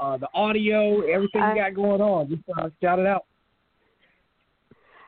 uh, 0.00 0.16
the 0.18 0.28
audio, 0.34 1.00
everything 1.02 1.40
I- 1.42 1.54
you 1.54 1.60
got 1.60 1.74
going 1.74 2.00
on. 2.00 2.28
Just 2.28 2.42
uh, 2.58 2.68
shout 2.80 2.98
it 3.00 3.06
out. 3.06 3.24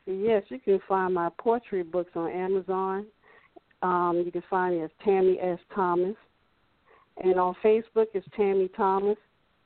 Yes, 0.07 0.43
you 0.49 0.59
can 0.59 0.81
find 0.89 1.15
my 1.15 1.31
poetry 1.39 1.83
books 1.83 2.11
on 2.15 2.31
Amazon. 2.31 3.07
Um, 3.85 4.23
you 4.25 4.33
can 4.33 4.43
find 4.49 4.77
me 4.77 4.83
as 4.83 4.91
Tammy 5.05 5.39
S. 5.39 5.59
Thomas. 5.75 6.17
And 7.23 7.39
on 7.39 7.55
Facebook 7.63 8.07
it's 8.15 8.27
Tammy 8.35 8.71
Thomas. 8.75 9.19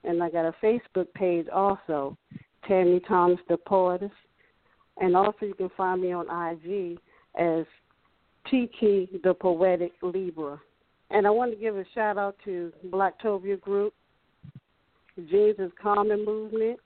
And 0.02 0.20
I 0.22 0.28
got 0.28 0.44
a 0.44 0.54
Facebook 0.62 1.06
page 1.14 1.46
also, 1.48 2.18
Tammy 2.66 3.00
Thomas 3.06 3.38
the 3.48 3.56
Poetess. 3.56 4.10
And 5.00 5.16
also 5.16 5.46
you 5.46 5.54
can 5.54 5.70
find 5.76 6.02
me 6.02 6.12
on 6.12 6.26
IG 6.26 6.98
as 7.38 7.64
Tiki 8.50 9.08
the 9.22 9.34
Poetic 9.34 9.92
Libra. 10.02 10.60
And 11.10 11.24
I 11.24 11.30
want 11.30 11.52
to 11.52 11.56
give 11.56 11.76
a 11.76 11.84
shout 11.94 12.18
out 12.18 12.36
to 12.44 12.72
Blacktopia 12.88 13.60
Group, 13.60 13.94
Jesus 15.30 15.70
Common 15.80 16.24
Movement, 16.24 16.80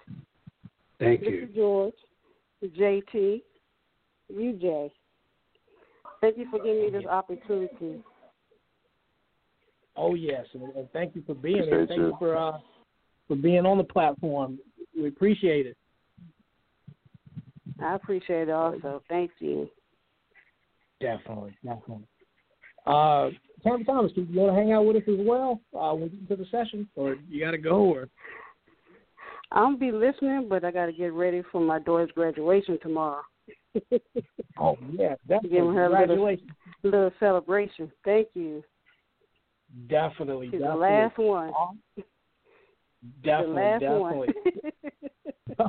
Thank 0.99 1.23
you. 1.23 1.49
Mr. 1.49 1.55
George, 1.55 1.95
JT, 2.79 3.43
UJ. 4.33 4.91
Thank 6.23 6.39
you 6.39 6.47
for 6.51 6.59
giving 6.59 6.85
me 6.85 6.91
this 6.91 7.05
opportunity. 7.05 8.01
Oh 9.97 10.15
yes, 10.15 10.47
and, 10.55 10.63
and 10.75 10.89
thank 10.93 11.17
you 11.17 11.23
for 11.27 11.35
being 11.35 11.65
here. 11.65 11.85
Thank 11.87 11.99
you. 11.99 12.07
you 12.07 12.17
for 12.19 12.37
uh, 12.37 12.59
for 13.27 13.37
being 13.37 13.67
on 13.67 13.77
the 13.77 13.85
platform. 13.85 14.59
We 14.97 15.09
appreciate 15.09 15.67
it. 15.67 15.77
I 17.83 17.97
appreciate 17.97 18.49
it 18.49 18.51
also. 18.51 19.03
Thank 19.09 19.33
you. 19.41 19.69
Definitely, 21.01 21.57
definitely. 21.65 22.07
Uh, 22.87 23.31
Tammy 23.65 23.85
Thomas, 23.85 24.13
do 24.13 24.23
you 24.23 24.39
want 24.41 24.55
to 24.55 24.61
hang 24.61 24.73
out 24.73 24.87
with 24.87 24.97
us 24.97 25.03
as 25.09 25.19
well 25.19 25.61
uh, 25.79 25.93
we 25.95 26.09
get 26.09 26.21
into 26.21 26.37
the 26.37 26.47
session, 26.51 26.89
or 26.95 27.17
you 27.29 27.45
got 27.45 27.51
to 27.51 27.59
go? 27.59 27.81
Or 27.81 28.09
I'll 29.51 29.77
be 29.77 29.91
listening, 29.91 30.47
but 30.49 30.65
I 30.65 30.71
got 30.71 30.87
to 30.87 30.93
get 30.93 31.13
ready 31.13 31.43
for 31.51 31.61
my 31.61 31.81
daughter's 31.81 32.13
graduation 32.15 32.79
tomorrow. 32.81 33.23
Oh 34.59 34.77
yeah, 34.93 35.15
definitely. 35.29 35.51
Giving 35.51 35.75
her 35.75 35.87
a 35.87 36.01
little, 36.07 36.37
little 36.83 37.11
celebration. 37.21 37.91
Thank 38.05 38.29
you. 38.35 38.63
Definitely, 39.89 40.49
She's 40.51 40.61
the 40.61 40.67
definitely. 40.67 40.89
last 40.89 41.19
one. 41.19 41.53
Definitely, 43.25 43.55
the 43.55 43.61
last 43.61 43.81
definitely. 43.81 44.29
one. 45.59 45.69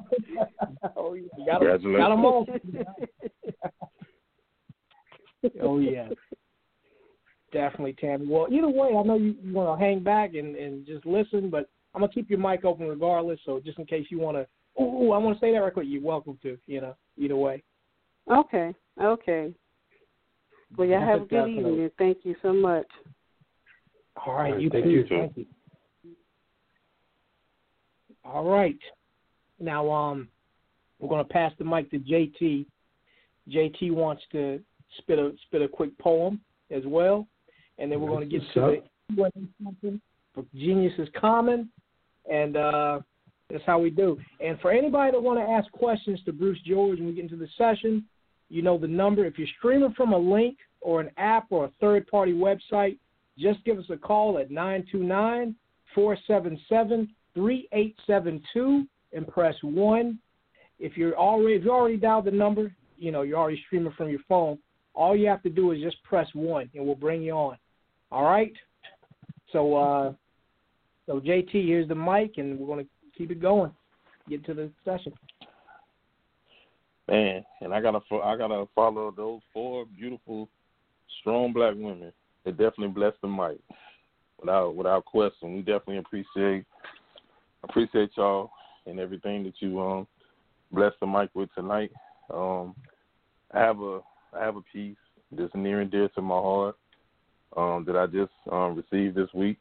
oh, 0.96 1.14
yeah. 1.16 1.24
You 1.38 1.46
got 1.46 1.64
'em- 1.64 1.94
got 1.98 2.12
'em 2.12 2.26
all. 2.26 2.46
oh 5.62 5.80
yeah, 5.80 6.10
definitely, 7.52 7.94
Tammy. 7.94 8.28
Well, 8.28 8.48
either 8.52 8.70
way, 8.70 8.90
I 8.90 9.04
know 9.04 9.16
you, 9.18 9.36
you 9.42 9.54
want 9.54 9.80
to 9.80 9.84
hang 9.84 10.04
back 10.04 10.36
and, 10.36 10.56
and 10.56 10.86
just 10.86 11.06
listen, 11.06 11.50
but 11.50 11.70
I'm 11.96 12.02
gonna 12.02 12.12
keep 12.14 12.30
your 12.30 12.40
mic 12.40 12.66
open 12.66 12.88
regardless. 12.88 13.40
So 13.46 13.60
just 13.60 13.80
in 13.80 13.86
case 13.86 14.06
you 14.10 14.20
want 14.20 14.38
to, 14.38 14.46
oh, 14.78 15.12
I 15.12 15.18
want 15.18 15.36
to 15.36 15.40
say 15.44 15.52
that 15.54 15.58
right 15.60 15.74
quick. 15.74 15.88
You're 15.90 16.02
welcome 16.04 16.38
to. 16.44 16.58
You 16.68 16.82
know, 16.82 16.96
either 17.18 17.36
way. 17.36 17.64
Okay, 18.32 18.74
okay. 19.02 19.54
Well, 20.78 20.88
y'all 20.88 21.06
have 21.06 21.22
a 21.22 21.26
good 21.26 21.46
Definitely. 21.46 21.72
evening. 21.74 21.92
Thank 21.98 22.18
you 22.24 22.36
so 22.42 22.52
much. 22.52 22.88
All 24.26 24.34
right, 24.34 24.48
All 24.48 24.52
right, 24.54 24.62
you 24.62 24.70
thank 24.70 24.86
too. 24.86 24.90
you. 24.90 25.06
Thank 25.08 25.38
you. 25.38 25.46
All 28.26 28.46
right. 28.46 28.80
Now, 29.60 29.90
um, 29.92 30.28
we're 31.00 31.10
going 31.10 31.26
to 31.26 31.34
pass 31.34 31.52
the 31.58 31.66
mic 31.66 31.92
to 31.92 32.00
JT. 32.00 32.66
JT 33.50 33.92
wants 33.92 34.24
to 34.32 34.60
spit 34.98 35.20
a 35.20 35.32
spit 35.48 35.62
a 35.62 35.68
quick 35.68 35.98
poem 36.00 36.40
as 36.72 36.84
well, 36.86 37.28
and 37.78 37.92
then 37.92 38.00
we're 38.00 38.10
going 38.10 38.28
to 38.28 38.40
get 38.40 38.42
to 38.54 38.82
What's 39.16 39.36
the 39.36 39.42
Q&A 39.42 39.64
something 39.64 40.02
for 40.34 40.46
Genius 40.56 40.94
is 40.98 41.10
Common, 41.20 41.70
and 42.32 42.56
uh, 42.56 43.00
that's 43.50 43.64
how 43.66 43.80
we 43.80 43.90
do. 43.90 44.18
And 44.40 44.60
for 44.62 44.72
anybody 44.72 45.12
that 45.12 45.22
want 45.22 45.40
to 45.40 45.44
ask 45.44 45.70
questions 45.72 46.20
to 46.26 46.32
Bruce 46.32 46.60
George 46.66 47.00
when 47.00 47.08
we 47.08 47.14
get 47.14 47.26
into 47.26 47.36
the 47.36 47.50
session, 47.58 48.06
you 48.54 48.62
know 48.62 48.78
the 48.78 48.88
number. 48.88 49.26
If 49.26 49.40
you're 49.40 49.48
streaming 49.58 49.94
from 49.94 50.14
a 50.14 50.18
link 50.18 50.58
or 50.80 51.02
an 51.02 51.10
app 51.18 51.48
or 51.50 51.66
a 51.66 51.72
third 51.82 52.06
party 52.08 52.34
website, 52.34 52.98
just 53.38 53.66
give 53.66 53.80
us 53.80 53.86
a 53.90 53.98
call 53.98 54.38
at 54.38 54.52
929 54.52 55.56
477 55.96 57.10
3872 57.34 58.86
and 59.14 59.28
press 59.28 59.56
1. 59.64 60.20
If 60.80 60.98
you're 60.98 61.18
already 61.18 61.56
if 61.56 61.64
you 61.64 61.72
already 61.72 61.98
dialed 61.98 62.26
the 62.26 62.32
number, 62.32 62.72
you 62.96 63.12
know, 63.12 63.24
you're 63.24 63.40
already 63.40 63.62
streaming 63.66 63.94
from 63.94 64.10
your 64.10 64.20
phone, 64.30 64.60
all 64.94 65.16
you 65.16 65.28
have 65.28 65.42
to 65.44 65.50
do 65.50 65.72
is 65.72 65.82
just 65.82 66.02
press 66.04 66.28
1 66.34 66.70
and 66.76 66.86
we'll 66.86 66.94
bring 66.94 67.24
you 67.24 67.34
on. 67.34 67.58
All 68.12 68.24
right? 68.24 68.54
So 69.52 69.76
uh 69.76 70.14
so 71.08 71.20
JT, 71.20 71.52
here's 71.52 71.88
the 71.88 71.96
mic 71.96 72.34
and 72.38 72.60
we're 72.60 72.68
going 72.68 72.86
to 72.86 73.18
keep 73.18 73.32
it 73.32 73.42
going. 73.42 73.72
Get 74.30 74.46
to 74.46 74.54
the 74.54 74.70
session. 74.86 75.12
Man, 77.08 77.44
and 77.62 77.74
I 77.74 77.82
gotta 77.82 78.00
I 78.24 78.38
gotta 78.38 78.66
follow 78.74 79.12
those 79.12 79.42
four 79.54 79.86
beautiful, 79.86 80.48
strong 81.20 81.52
black 81.52 81.74
women. 81.76 82.14
They 82.46 82.52
definitely 82.52 82.90
blessed 82.90 83.18
the 83.22 83.28
mic, 83.28 83.60
without 84.40 84.76
without 84.76 85.06
question. 85.06 85.54
We 85.56 85.60
definitely 85.60 85.98
appreciate 85.98 86.66
appreciate 87.64 88.12
y'all 88.16 88.52
and 88.86 89.00
everything 89.00 89.44
that 89.44 89.56
you 89.60 89.82
um 89.82 90.08
blessed 90.72 90.96
the 91.02 91.08
mic 91.08 91.30
with 91.34 91.54
tonight. 91.56 91.92
Um, 92.34 92.76
I 93.54 93.60
have 93.60 93.80
a 93.82 94.00
I 94.34 94.44
have 94.44 94.56
a 94.56 94.62
piece 94.62 94.98
that's 95.32 95.54
near 95.56 95.82
and 95.82 95.92
dear 95.92 96.10
to 96.10 96.22
my 96.22 96.36
heart 96.36 96.76
um, 97.58 97.84
that 97.86 97.96
I 97.96 98.06
just 98.08 98.32
um, 98.52 98.76
received 98.76 99.16
this 99.16 99.34
week, 99.34 99.58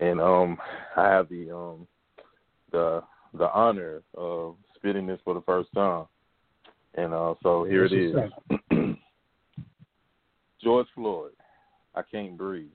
and 0.00 0.20
um, 0.20 0.58
I 0.96 1.08
have 1.08 1.28
the 1.28 1.54
um, 1.54 1.86
the 2.72 3.02
the 3.32 3.50
honor 3.52 4.02
of 4.16 4.56
spitting 4.76 5.06
this 5.06 5.20
for 5.24 5.34
the 5.34 5.42
first 5.42 5.72
time. 5.74 6.06
And 6.96 7.12
uh, 7.12 7.34
so 7.42 7.64
here 7.64 7.84
it 7.84 8.14
What's 8.14 8.60
is. 8.70 8.70
George 10.62 10.86
Floyd, 10.94 11.32
I 11.94 12.02
can't 12.02 12.38
breathe. 12.38 12.68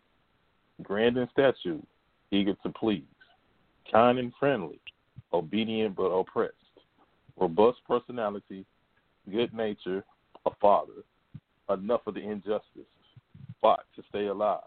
Grand 0.84 1.18
in 1.18 1.28
stature, 1.32 1.80
eager 2.32 2.54
to 2.64 2.70
please. 2.70 3.04
Kind 3.92 4.20
and 4.20 4.32
friendly, 4.40 4.80
obedient 5.34 5.96
but 5.96 6.04
oppressed. 6.04 6.54
Robust 7.40 7.80
personality, 7.88 8.66
good 9.32 9.54
nature, 9.54 10.04
a 10.46 10.52
father. 10.62 11.04
Enough 11.70 12.02
of 12.08 12.16
the 12.16 12.22
injustice. 12.22 12.64
Fought 13.62 13.86
to 13.96 14.04
stay 14.10 14.28
alive. 14.28 14.62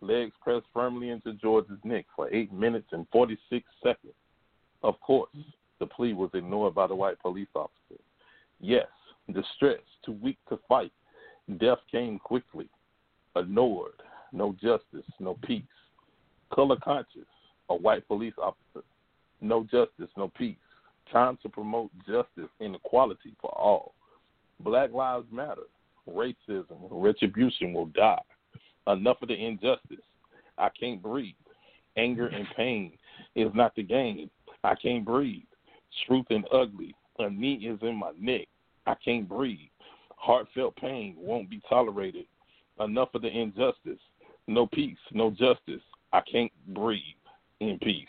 Legs 0.00 0.32
pressed 0.42 0.66
firmly 0.74 1.10
into 1.10 1.32
George's 1.34 1.78
neck 1.84 2.06
for 2.14 2.32
8 2.32 2.52
minutes 2.52 2.88
and 2.92 3.06
46 3.12 3.64
seconds. 3.82 4.14
Of 4.82 5.00
course, 5.00 5.30
the 5.78 5.86
plea 5.86 6.12
was 6.12 6.30
ignored 6.34 6.74
by 6.74 6.86
the 6.86 6.94
white 6.94 7.20
police 7.20 7.48
officer. 7.54 8.00
Yes, 8.62 8.86
distressed, 9.26 9.82
too 10.06 10.16
weak 10.22 10.38
to 10.48 10.58
fight. 10.68 10.92
Death 11.58 11.80
came 11.90 12.18
quickly. 12.20 12.68
Ignored. 13.36 14.00
No 14.32 14.54
justice, 14.62 15.10
no 15.18 15.36
peace. 15.44 15.64
color 16.54 16.76
conscious, 16.82 17.26
a 17.68 17.74
white 17.74 18.06
police 18.06 18.34
officer. 18.40 18.86
No 19.40 19.64
justice, 19.64 20.10
no 20.16 20.30
peace. 20.38 20.56
Time 21.12 21.36
to 21.42 21.48
promote 21.48 21.90
justice 22.06 22.50
and 22.60 22.76
equality 22.76 23.34
for 23.40 23.50
all. 23.50 23.94
Black 24.60 24.92
lives 24.92 25.26
matter. 25.32 25.62
Racism, 26.08 26.88
retribution 26.90 27.72
will 27.72 27.86
die. 27.86 28.22
Enough 28.86 29.22
of 29.22 29.28
the 29.28 29.34
injustice. 29.34 30.04
I 30.56 30.68
can't 30.78 31.02
breathe. 31.02 31.34
Anger 31.96 32.28
and 32.28 32.46
pain 32.56 32.92
is 33.34 33.50
not 33.54 33.74
the 33.74 33.82
game. 33.82 34.30
I 34.62 34.74
can't 34.76 35.04
breathe. 35.04 35.42
Truth 36.06 36.26
and 36.30 36.46
ugly. 36.52 36.94
A 37.18 37.28
knee 37.28 37.54
is 37.54 37.78
in 37.82 37.96
my 37.96 38.12
neck. 38.18 38.46
I 38.86 38.94
can't 39.04 39.28
breathe. 39.28 39.58
Heartfelt 40.16 40.76
pain 40.76 41.16
won't 41.18 41.50
be 41.50 41.60
tolerated. 41.68 42.26
Enough 42.80 43.10
of 43.14 43.22
the 43.22 43.28
injustice. 43.28 44.00
No 44.46 44.66
peace, 44.66 44.98
no 45.12 45.30
justice. 45.30 45.82
I 46.12 46.20
can't 46.30 46.52
breathe 46.68 47.00
in 47.60 47.78
peace. 47.80 48.06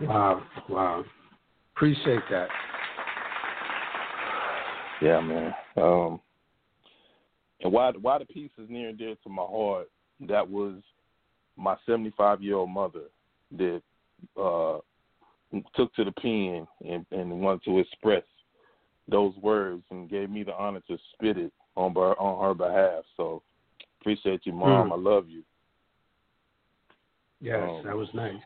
Wow, 0.00 0.42
wow. 0.68 1.04
Appreciate 1.74 2.22
that. 2.30 2.48
Yeah, 5.00 5.20
man. 5.20 5.54
Um, 5.76 6.20
and 7.60 7.72
why 7.72 7.90
why 8.00 8.18
the 8.18 8.24
piece 8.24 8.50
is 8.58 8.68
near 8.68 8.88
and 8.88 8.98
dear 8.98 9.14
to 9.22 9.28
my 9.28 9.42
heart. 9.42 9.88
That 10.28 10.48
was 10.48 10.74
my 11.56 11.76
75 11.86 12.42
year 12.42 12.56
old 12.56 12.70
mother 12.70 13.04
that 13.56 13.82
uh, 14.40 14.78
took 15.74 15.94
to 15.94 16.04
the 16.04 16.12
pen 16.12 16.66
and, 16.88 17.04
and 17.10 17.40
wanted 17.40 17.62
to 17.64 17.78
express 17.78 18.22
those 19.08 19.34
words 19.36 19.82
and 19.90 20.08
gave 20.08 20.30
me 20.30 20.42
the 20.42 20.54
honor 20.54 20.80
to 20.88 20.96
spit 21.14 21.36
it 21.38 21.52
on 21.76 21.94
her, 21.94 22.18
on 22.20 22.42
her 22.44 22.54
behalf. 22.54 23.04
So 23.16 23.42
appreciate 24.00 24.42
you, 24.44 24.52
mom. 24.52 24.90
Mm. 24.90 24.92
I 24.92 24.96
love 24.96 25.28
you. 25.28 25.42
Yes, 27.40 27.68
Um, 27.68 27.82
that 27.84 27.96
was 27.96 28.08
nice. 28.14 28.36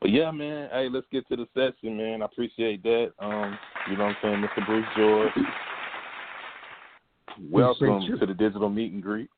But 0.00 0.10
yeah, 0.10 0.30
man. 0.30 0.70
Hey, 0.72 0.88
let's 0.90 1.06
get 1.12 1.26
to 1.28 1.36
the 1.36 1.46
session, 1.54 1.96
man. 1.96 2.22
I 2.22 2.26
appreciate 2.26 2.82
that. 2.84 3.12
Um, 3.18 3.58
you 3.90 3.96
know 3.96 4.04
what 4.06 4.10
I'm 4.10 4.16
saying, 4.22 4.44
Mr. 4.44 4.66
Bruce 4.66 4.86
George. 4.96 5.32
Welcome 7.50 8.00
to 8.18 8.26
the 8.26 8.34
digital 8.34 8.68
meet 8.70 8.92
and 8.92 9.02
greet. 9.02 9.28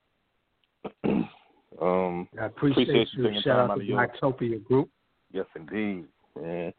um, 1.05 2.29
I 2.41 2.47
appreciate, 2.47 2.85
Appreciate 2.89 3.09
you 3.15 3.23
you. 3.23 3.29
taking 3.29 3.43
Shout 3.43 3.57
time 3.57 3.65
out 3.65 3.71
out 3.71 3.75
to 3.77 3.81
of 3.81 3.87
your- 3.87 4.07
Blacktopia 4.07 4.65
Group. 4.65 4.89
Yes, 5.33 5.47
indeed, 5.55 6.07
man. 6.41 6.73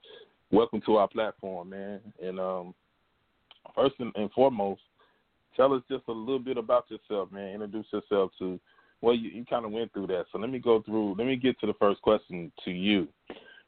Welcome 0.52 0.82
to 0.86 0.98
our 0.98 1.08
platform, 1.08 1.70
man. 1.70 2.02
And 2.22 2.40
um, 2.40 2.74
first 3.74 3.96
and, 4.00 4.32
foremost, 4.32 4.82
tell 5.56 5.74
us 5.74 5.82
just 5.90 6.04
a 6.10 6.12
little 6.12 6.40
bit 6.40 6.58
about 6.58 6.86
yourself, 6.90 7.32
man. 7.32 7.54
Introduce 7.54 7.86
yourself 7.92 8.32
to. 8.40 8.60
Well, 9.02 9.16
you, 9.16 9.30
you 9.30 9.46
kind 9.46 9.66
of 9.66 9.72
went 9.72 9.92
through 9.94 10.08
that, 10.08 10.26
so 10.32 10.38
let 10.38 10.52
me 10.52 10.60
go 10.60 10.82
through. 10.82 11.16
Let 11.18 11.26
me 11.26 11.36
get 11.36 11.60
to 11.62 11.68
the 11.68 11.74
first 11.80 12.02
question 12.02 12.52
to 12.66 12.72
you, 12.72 13.08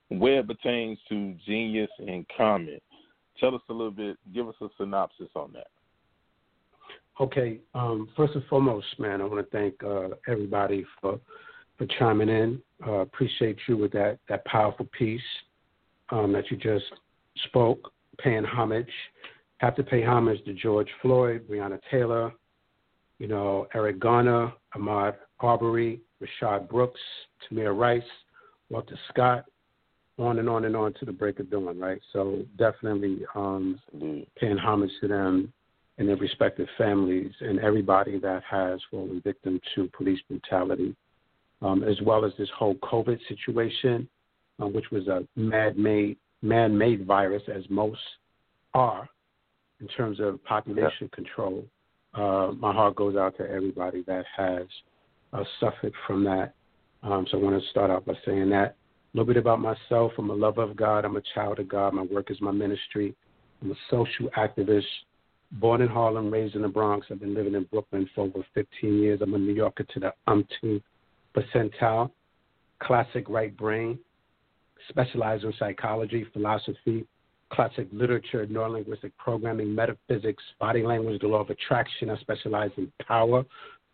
where 0.10 0.40
it 0.40 0.48
pertains 0.48 1.00
to 1.10 1.34
Genius 1.46 1.90
is 2.00 2.26
Common. 2.38 2.80
Tell 3.40 3.56
us 3.56 3.62
a 3.70 3.74
little 3.74 3.92
bit. 3.92 4.18
Give 4.34 4.48
us 4.48 4.56
a 4.62 4.68
synopsis 4.78 5.30
on 5.36 5.54
that. 5.54 5.68
Okay, 7.20 7.60
um, 7.74 8.10
first 8.18 8.36
and 8.36 8.44
foremost, 8.46 8.88
man, 9.00 9.22
I 9.22 9.26
want 9.26 9.50
to 9.50 9.58
thank 9.58 9.84
uh, 9.84 10.16
everybody 10.28 10.86
for 11.00 11.20
for 11.78 11.86
chiming 12.00 12.30
in. 12.30 12.62
Uh, 12.86 13.00
appreciate 13.00 13.58
you 13.68 13.78
with 13.78 13.92
that 13.94 14.20
that 14.30 14.44
powerful 14.46 14.88
piece 14.98 15.22
um, 16.10 16.32
that 16.34 16.50
you 16.52 16.58
just 16.58 16.86
spoke, 17.46 17.92
paying 18.20 18.44
homage. 18.44 18.92
Have 19.58 19.76
to 19.76 19.84
pay 19.84 20.04
homage 20.04 20.44
to 20.46 20.54
George 20.54 20.90
Floyd, 21.02 21.48
Breonna 21.50 21.80
Taylor, 21.90 22.34
you 23.20 23.28
know, 23.28 23.68
Eric 23.74 24.00
Garner, 24.00 24.52
Ahmaud 24.76 25.16
Arbery, 25.40 26.02
Rashad 26.22 26.70
Brooks, 26.70 27.00
Tamir 27.50 27.78
Rice, 27.78 28.02
Walter 28.70 28.98
Scott, 29.10 29.46
on 30.20 30.40
and 30.40 30.50
on 30.50 30.66
and 30.66 30.76
on 30.76 30.94
to 30.96 31.06
the 31.06 31.12
break 31.12 31.40
of 31.40 31.50
dawn, 31.50 31.80
right? 31.80 32.02
So 32.12 32.44
definitely 32.58 33.20
um, 33.36 33.80
paying 34.40 34.58
homage 34.58 34.92
to 35.02 35.08
them 35.08 35.52
and 35.98 36.10
their 36.10 36.18
respective 36.18 36.68
families 36.78 37.32
and 37.40 37.60
everybody 37.60 38.20
that 38.20 38.44
has 38.50 38.80
fallen 38.90 39.22
victim 39.24 39.60
to 39.76 39.90
police 39.96 40.20
brutality, 40.28 40.96
um, 41.64 41.84
as 41.84 42.00
well 42.02 42.26
as 42.26 42.34
this 42.38 42.50
whole 42.56 42.76
COVID 42.76 43.18
situation, 43.28 44.08
uh, 44.62 44.68
which 44.68 44.92
was 44.92 45.08
a 45.08 45.26
man-made, 45.36 46.18
man-made 46.42 47.08
virus, 47.08 47.42
as 47.54 47.64
most 47.70 48.00
are, 48.74 49.10
in 49.80 49.88
terms 49.88 50.20
of 50.20 50.44
population 50.44 51.10
control. 51.14 51.66
Uh, 52.14 52.52
my 52.60 52.72
heart 52.72 52.96
goes 52.96 53.16
out 53.16 53.36
to 53.38 53.50
everybody 53.50 54.04
that 54.06 54.26
has 54.36 54.68
uh, 55.32 55.44
suffered 55.60 55.94
from 56.06 56.24
that. 56.26 56.54
Um, 57.02 57.26
so 57.32 57.40
I 57.40 57.42
want 57.42 57.62
to 57.62 57.70
start 57.70 57.90
out 57.90 58.06
by 58.06 58.14
saying 58.26 58.50
that. 58.52 58.76
A 59.14 59.18
little 59.18 59.34
bit 59.34 59.38
about 59.38 59.60
myself. 59.60 60.12
I'm 60.18 60.30
a 60.30 60.34
lover 60.34 60.64
of 60.64 60.76
God. 60.76 61.06
I'm 61.06 61.18
a 61.18 61.22
child 61.34 61.60
of 61.60 61.68
God. 61.68 61.94
My 61.94 62.04
work 62.04 62.30
is 62.30 62.42
my 62.42 62.52
ministry. 62.52 63.16
I'm 63.62 63.72
a 63.72 63.76
social 63.90 64.30
activist. 64.38 64.84
Born 65.54 65.82
in 65.82 65.88
Harlem, 65.88 66.32
raised 66.32 66.56
in 66.56 66.64
the 66.64 66.68
Bronx. 66.68 67.08
I've 67.12 67.20
been 67.20 67.36
living 67.36 67.54
in 67.54 67.64
Brooklyn 67.66 68.10
for 68.16 68.26
over 68.26 68.46
15 68.54 69.00
years. 69.00 69.20
I'm 69.22 69.34
a 69.34 69.38
New 69.38 69.54
Yorker 69.54 69.84
to 69.84 70.00
the 70.00 70.14
umpteenth 70.28 70.84
percentile. 71.36 72.12
Classic 72.82 73.26
right 73.30 73.56
brain. 73.56 74.00
Specialize 74.90 75.44
in 75.44 75.54
psychology, 75.58 76.26
philosophy, 76.34 77.06
classic 77.52 77.88
literature, 77.92 78.46
neurolinguistic 78.48 79.12
programming, 79.18 79.74
metaphysics, 79.74 80.44
body 80.60 80.84
language, 80.84 81.22
the 81.22 81.28
law 81.28 81.42
of 81.42 81.50
attraction. 81.50 82.10
I 82.10 82.18
specialize 82.18 82.72
in 82.78 82.92
power. 83.08 83.46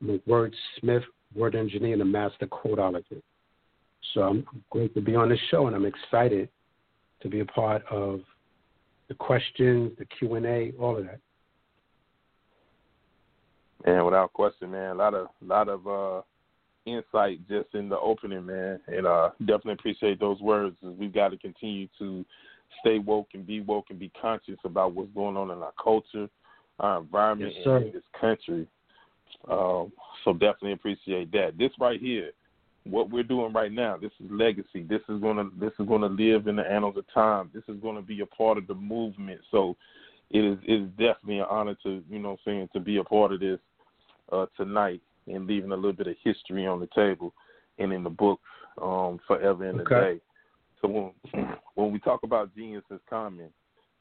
I'm 0.01 0.09
a 0.09 0.17
wordsmith, 0.29 1.03
word 1.35 1.55
engineer, 1.55 1.93
and 1.93 2.01
a 2.01 2.05
master 2.05 2.47
quotologist. 2.47 3.21
So 4.13 4.21
I'm 4.21 4.45
great 4.69 4.93
to 4.95 5.01
be 5.01 5.15
on 5.15 5.29
this 5.29 5.39
show, 5.51 5.67
and 5.67 5.75
I'm 5.75 5.85
excited 5.85 6.49
to 7.21 7.29
be 7.29 7.41
a 7.41 7.45
part 7.45 7.83
of 7.91 8.21
the 9.09 9.13
questions, 9.15 9.91
the 9.97 10.05
Q 10.05 10.35
and 10.35 10.45
A, 10.45 10.71
all 10.79 10.97
of 10.97 11.05
that. 11.05 11.19
And 13.85 14.05
without 14.05 14.33
question, 14.33 14.71
man, 14.71 14.91
a 14.91 14.95
lot 14.95 15.13
of 15.13 15.27
lot 15.41 15.69
of 15.69 15.87
uh 15.87 16.21
insight 16.93 17.39
just 17.47 17.73
in 17.73 17.89
the 17.89 17.97
opening, 17.97 18.45
man. 18.45 18.79
And 18.87 19.05
uh 19.05 19.29
definitely 19.39 19.73
appreciate 19.73 20.19
those 20.19 20.39
words 20.41 20.75
we've 20.81 21.13
got 21.13 21.29
to 21.29 21.37
continue 21.37 21.87
to 21.99 22.25
stay 22.81 22.99
woke 22.99 23.29
and 23.33 23.45
be 23.45 23.61
woke 23.61 23.85
and 23.89 23.99
be 23.99 24.11
conscious 24.21 24.59
about 24.63 24.93
what's 24.93 25.13
going 25.13 25.37
on 25.37 25.51
in 25.51 25.57
our 25.59 25.73
culture, 25.81 26.29
our 26.79 26.99
environment 26.99 27.53
Yes, 27.55 27.65
and 27.65 27.85
in 27.87 27.93
this 27.93 28.03
country. 28.19 28.67
Um, 29.49 29.91
so 30.23 30.33
definitely 30.33 30.73
appreciate 30.73 31.31
that. 31.31 31.57
This 31.57 31.71
right 31.79 31.99
here, 31.99 32.31
what 32.83 33.09
we're 33.09 33.23
doing 33.23 33.53
right 33.53 33.71
now, 33.71 33.97
this 33.97 34.11
is 34.19 34.31
legacy. 34.31 34.83
This 34.83 35.01
is 35.09 35.21
gonna 35.21 35.49
this 35.59 35.71
is 35.79 35.87
gonna 35.87 36.07
live 36.07 36.47
in 36.47 36.55
the 36.55 36.69
annals 36.69 36.97
of 36.97 37.05
time. 37.13 37.49
This 37.53 37.63
is 37.67 37.81
gonna 37.81 38.01
be 38.01 38.21
a 38.21 38.25
part 38.25 38.57
of 38.57 38.67
the 38.67 38.75
movement. 38.75 39.41
So 39.51 39.75
it 40.31 40.43
is 40.43 40.57
it 40.65 40.81
is 40.81 40.89
definitely 40.91 41.39
an 41.39 41.47
honor 41.49 41.75
to, 41.83 42.03
you 42.09 42.19
know 42.19 42.37
saying, 42.45 42.69
to 42.73 42.79
be 42.79 42.97
a 42.97 43.03
part 43.03 43.33
of 43.33 43.39
this 43.39 43.59
uh 44.31 44.45
tonight 44.57 45.01
and 45.29 45.47
leaving 45.47 45.71
a 45.71 45.75
little 45.75 45.93
bit 45.93 46.07
of 46.07 46.15
history 46.23 46.65
on 46.67 46.79
the 46.79 46.89
table 46.95 47.33
and 47.77 47.93
in 47.93 48.03
the 48.03 48.09
book 48.09 48.39
um 48.81 49.19
forever 49.27 49.65
and 49.65 49.81
a 49.81 49.85
day. 49.85 50.19
So 50.81 50.87
when 50.87 51.11
when 51.75 51.91
we 51.91 51.99
talk 51.99 52.21
about 52.23 52.55
Genius 52.55 52.83
is 52.91 52.99
Common, 53.09 53.49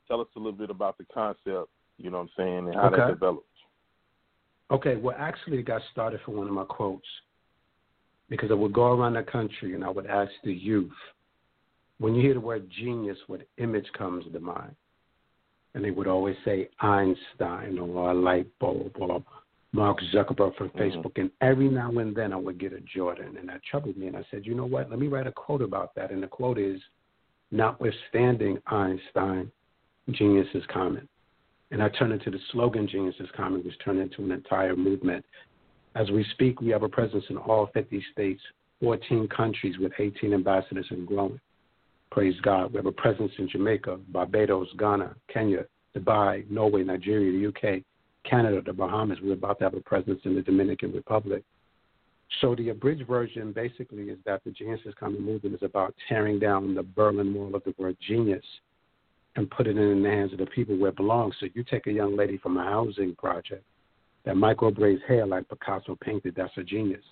tell 0.07 0.21
us 0.21 0.29
a 0.37 0.39
little 0.39 0.53
bit 0.53 0.71
about 0.71 0.99
the 0.99 1.07
concept, 1.13 1.71
you 1.99 2.11
know 2.11 2.19
what 2.19 2.23
I'm 2.25 2.31
saying, 2.37 2.59
and 2.69 2.75
how 2.75 2.91
that 2.91 3.01
Okay. 3.01 3.13
developed. 3.13 3.45
Okay, 4.71 4.97
well, 4.97 5.17
actually, 5.19 5.59
it 5.59 5.63
got 5.63 5.81
started 5.93 6.21
from 6.25 6.37
one 6.37 6.47
of 6.47 6.53
my 6.53 6.65
quotes 6.65 7.07
because 8.29 8.51
I 8.51 8.55
would 8.55 8.73
go 8.73 8.93
around 8.93 9.15
the 9.15 9.23
country 9.23 9.75
and 9.75 9.83
I 9.83 9.89
would 9.89 10.07
ask 10.07 10.31
the 10.45 10.53
youth, 10.53 10.93
when 11.99 12.15
you 12.15 12.23
hear 12.23 12.35
the 12.35 12.41
word 12.41 12.71
genius, 12.71 13.17
what 13.27 13.41
image 13.57 13.87
comes 13.97 14.25
to 14.31 14.41
mind? 14.41 14.77
And 15.75 15.85
they 15.85 15.91
would 15.91 16.07
always 16.07 16.37
say 16.45 16.69
Einstein 16.81 17.79
or 17.79 18.11
a 18.11 18.15
light 18.15 18.47
bulb 18.59 18.93
or 18.99 19.23
Mark 19.73 20.01
Zuckerberg 20.13 20.55
from 20.57 20.71
Mhm. 20.71 20.79
Facebook. 20.79 21.19
And 21.19 21.31
every 21.41 21.69
now 21.69 21.91
and 21.99 22.15
then 22.15 22.33
I 22.33 22.37
would 22.37 22.59
get 22.59 22.73
a 22.73 22.81
Jordan. 22.81 23.37
And 23.37 23.49
that 23.49 23.63
troubled 23.63 23.97
me. 23.97 24.07
And 24.07 24.17
I 24.17 24.25
said, 24.31 24.47
you 24.47 24.55
know 24.55 24.67
what? 24.67 24.89
Let 24.91 24.99
me 24.99 25.09
write 25.09 25.27
a 25.27 25.33
quote 25.33 25.63
about 25.63 25.95
that. 25.95 26.11
And 26.11 26.23
the 26.23 26.29
quote 26.29 26.59
is, 26.59 26.81
notwithstanding 27.51 28.59
Einstein, 28.67 29.51
genius 30.11 30.49
is 30.55 30.65
common. 30.67 31.09
And 31.71 31.83
I 31.83 31.89
turned 31.91 32.13
into 32.13 32.31
the 32.31 32.39
slogan 32.51 32.87
Genius 32.87 33.17
is 33.21 33.31
Common, 33.33 33.63
which 33.63 33.79
turned 33.81 34.01
into 34.01 34.23
an 34.23 34.33
entire 34.33 34.75
movement. 34.75 35.25
As 35.95 36.11
we 36.11 36.25
speak, 36.25 36.61
we 36.61 36.71
have 36.71 36.83
a 36.83 36.89
presence 36.89 37.25
in 37.29 37.37
all 37.37 37.67
50 37.75 38.03
states, 38.13 38.43
14 38.81 39.29
countries 39.29 39.77
with 39.79 39.93
18 39.99 40.33
ambassadors 40.33 40.87
and 40.91 41.07
growing. 41.07 41.39
Praise 42.11 42.41
God. 42.41 42.73
We 42.73 42.79
have 42.79 42.87
a 42.87 42.93
presence 42.93 43.33
in 43.39 43.49
Jamaica, 43.49 43.99
Barbados, 44.09 44.73
Ghana, 44.79 45.15
Kenya, 45.29 45.67
Dubai, 45.95 46.49
Norway, 46.51 46.85
Nigeria, 46.85 47.33
the 47.33 47.49
UK, 47.49 47.85
Canada, 48.29 48.61
the 48.65 48.73
Bahamas. 48.73 49.19
We're 49.23 49.35
about 49.35 49.59
to 49.59 49.65
have 49.65 49.75
a 49.75 49.81
presence 49.81 50.21
in 50.25 50.35
the 50.35 50.43
Dominican 50.43 50.93
Republic. 50.93 51.43
So 52.41 52.55
the 52.55 52.69
abridged 52.69 53.07
version 53.07 53.53
basically 53.53 54.05
is 54.05 54.19
that 54.27 54.45
the 54.45 54.51
Genius 54.51 54.81
is 54.85 54.95
Common 55.01 55.25
movement 55.25 55.55
is 55.55 55.63
about 55.63 55.95
tearing 56.09 56.39
down 56.39 56.75
the 56.75 56.83
Berlin 56.83 57.33
Wall 57.33 57.55
of 57.55 57.65
the 57.65 57.75
word 57.79 57.97
genius 58.07 58.45
and 59.37 59.51
put 59.51 59.67
it 59.67 59.79
in 59.79 60.03
the 60.03 60.09
hands 60.09 60.33
of 60.33 60.39
the 60.39 60.47
people 60.47 60.77
where 60.77 60.91
it 60.91 60.97
belongs. 60.97 61.35
So 61.41 61.47
you 61.55 61.65
take 61.65 61.87
a 61.87 61.93
young 61.93 62.17
lady 62.17 62.39
from 62.39 62.57
a 62.59 62.65
housing 62.65 63.15
project 63.15 63.65
that 64.25 64.35
microbraids 64.35 65.03
hair 65.07 65.27
like 65.27 65.49
Picasso 65.49 65.97
painted, 66.03 66.35
that's 66.37 66.53
a 66.59 66.63
genius. 66.63 67.05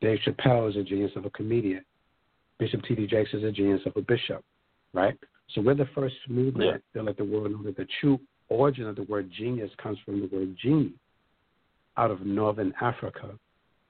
Dave 0.00 0.18
Chappelle 0.26 0.70
is 0.70 0.76
a 0.76 0.82
genius 0.82 1.12
of 1.14 1.24
a 1.24 1.30
comedian. 1.30 1.84
Bishop 2.58 2.82
T.D. 2.82 3.06
Jakes 3.06 3.32
is 3.34 3.44
a 3.44 3.52
genius 3.52 3.82
of 3.86 3.96
a 3.96 4.00
bishop, 4.02 4.44
right? 4.92 5.16
So 5.54 5.60
we're 5.60 5.74
the 5.74 5.88
first 5.94 6.16
movement 6.28 6.82
Yeah. 6.94 7.00
to 7.00 7.06
let 7.06 7.16
the 7.16 7.24
world 7.24 7.52
know 7.52 7.62
that 7.64 7.76
the 7.76 7.86
true 8.00 8.18
origin 8.48 8.86
of 8.86 8.96
the 8.96 9.02
word 9.04 9.30
genius 9.36 9.70
comes 9.82 9.98
from 10.04 10.20
the 10.20 10.26
word 10.34 10.56
genie 10.60 10.94
out 11.96 12.10
of 12.10 12.24
northern 12.24 12.72
Africa, 12.80 13.30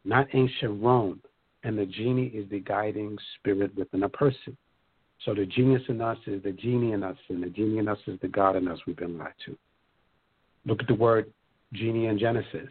not 0.04 0.26
ancient 0.32 0.82
Rome. 0.82 1.20
And 1.64 1.76
the 1.76 1.86
genie 1.86 2.28
is 2.28 2.48
the 2.50 2.60
guiding 2.60 3.18
spirit 3.34 3.76
within 3.76 4.04
a 4.04 4.08
person. 4.08 4.56
So 5.24 5.34
the 5.34 5.44
genius 5.44 5.82
in 5.88 6.00
us 6.00 6.18
is 6.26 6.42
the 6.42 6.52
genie 6.52 6.92
in 6.92 7.02
us, 7.02 7.16
and 7.28 7.42
the 7.42 7.48
genie 7.48 7.78
in 7.78 7.88
us 7.88 7.98
is 8.06 8.18
the 8.20 8.28
God 8.28 8.54
in 8.54 8.68
us 8.68 8.78
we've 8.86 8.96
been 8.96 9.18
lied 9.18 9.32
to. 9.46 9.56
Look 10.64 10.80
at 10.80 10.86
the 10.86 10.94
word 10.94 11.32
genie 11.72 12.06
in 12.06 12.18
Genesis. 12.18 12.70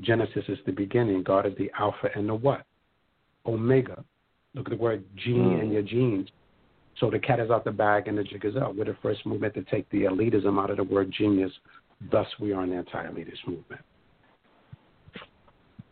Genesis 0.00 0.44
is 0.48 0.58
the 0.64 0.72
beginning. 0.72 1.22
God 1.22 1.46
is 1.46 1.52
the 1.58 1.70
Alpha 1.78 2.08
and 2.14 2.28
the 2.28 2.34
what? 2.34 2.64
Omega. 3.44 4.04
Look 4.54 4.66
at 4.66 4.70
the 4.70 4.82
word 4.82 5.04
genie 5.16 5.60
in 5.60 5.66
hmm. 5.66 5.72
your 5.72 5.82
genes. 5.82 6.28
So 6.98 7.10
the 7.10 7.18
cat 7.18 7.40
is 7.40 7.50
out 7.50 7.64
the 7.64 7.72
bag 7.72 8.08
and 8.08 8.16
the 8.16 8.24
jig 8.24 8.44
is 8.44 8.56
up. 8.56 8.74
We're 8.74 8.84
the 8.84 8.96
first 9.02 9.24
movement 9.26 9.54
to 9.54 9.62
take 9.64 9.88
the 9.90 10.02
elitism 10.02 10.62
out 10.62 10.70
of 10.70 10.76
the 10.76 10.84
word 10.84 11.12
genius. 11.16 11.52
Thus, 12.10 12.26
we 12.40 12.52
are 12.52 12.62
an 12.62 12.72
anti-elitist 12.72 13.46
movement. 13.46 13.80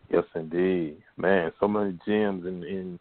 Yes, 0.09 0.23
indeed, 0.35 0.97
man. 1.17 1.51
So 1.59 1.67
many 1.67 1.97
gems 2.05 2.45
in, 2.45 2.63
in 2.63 2.99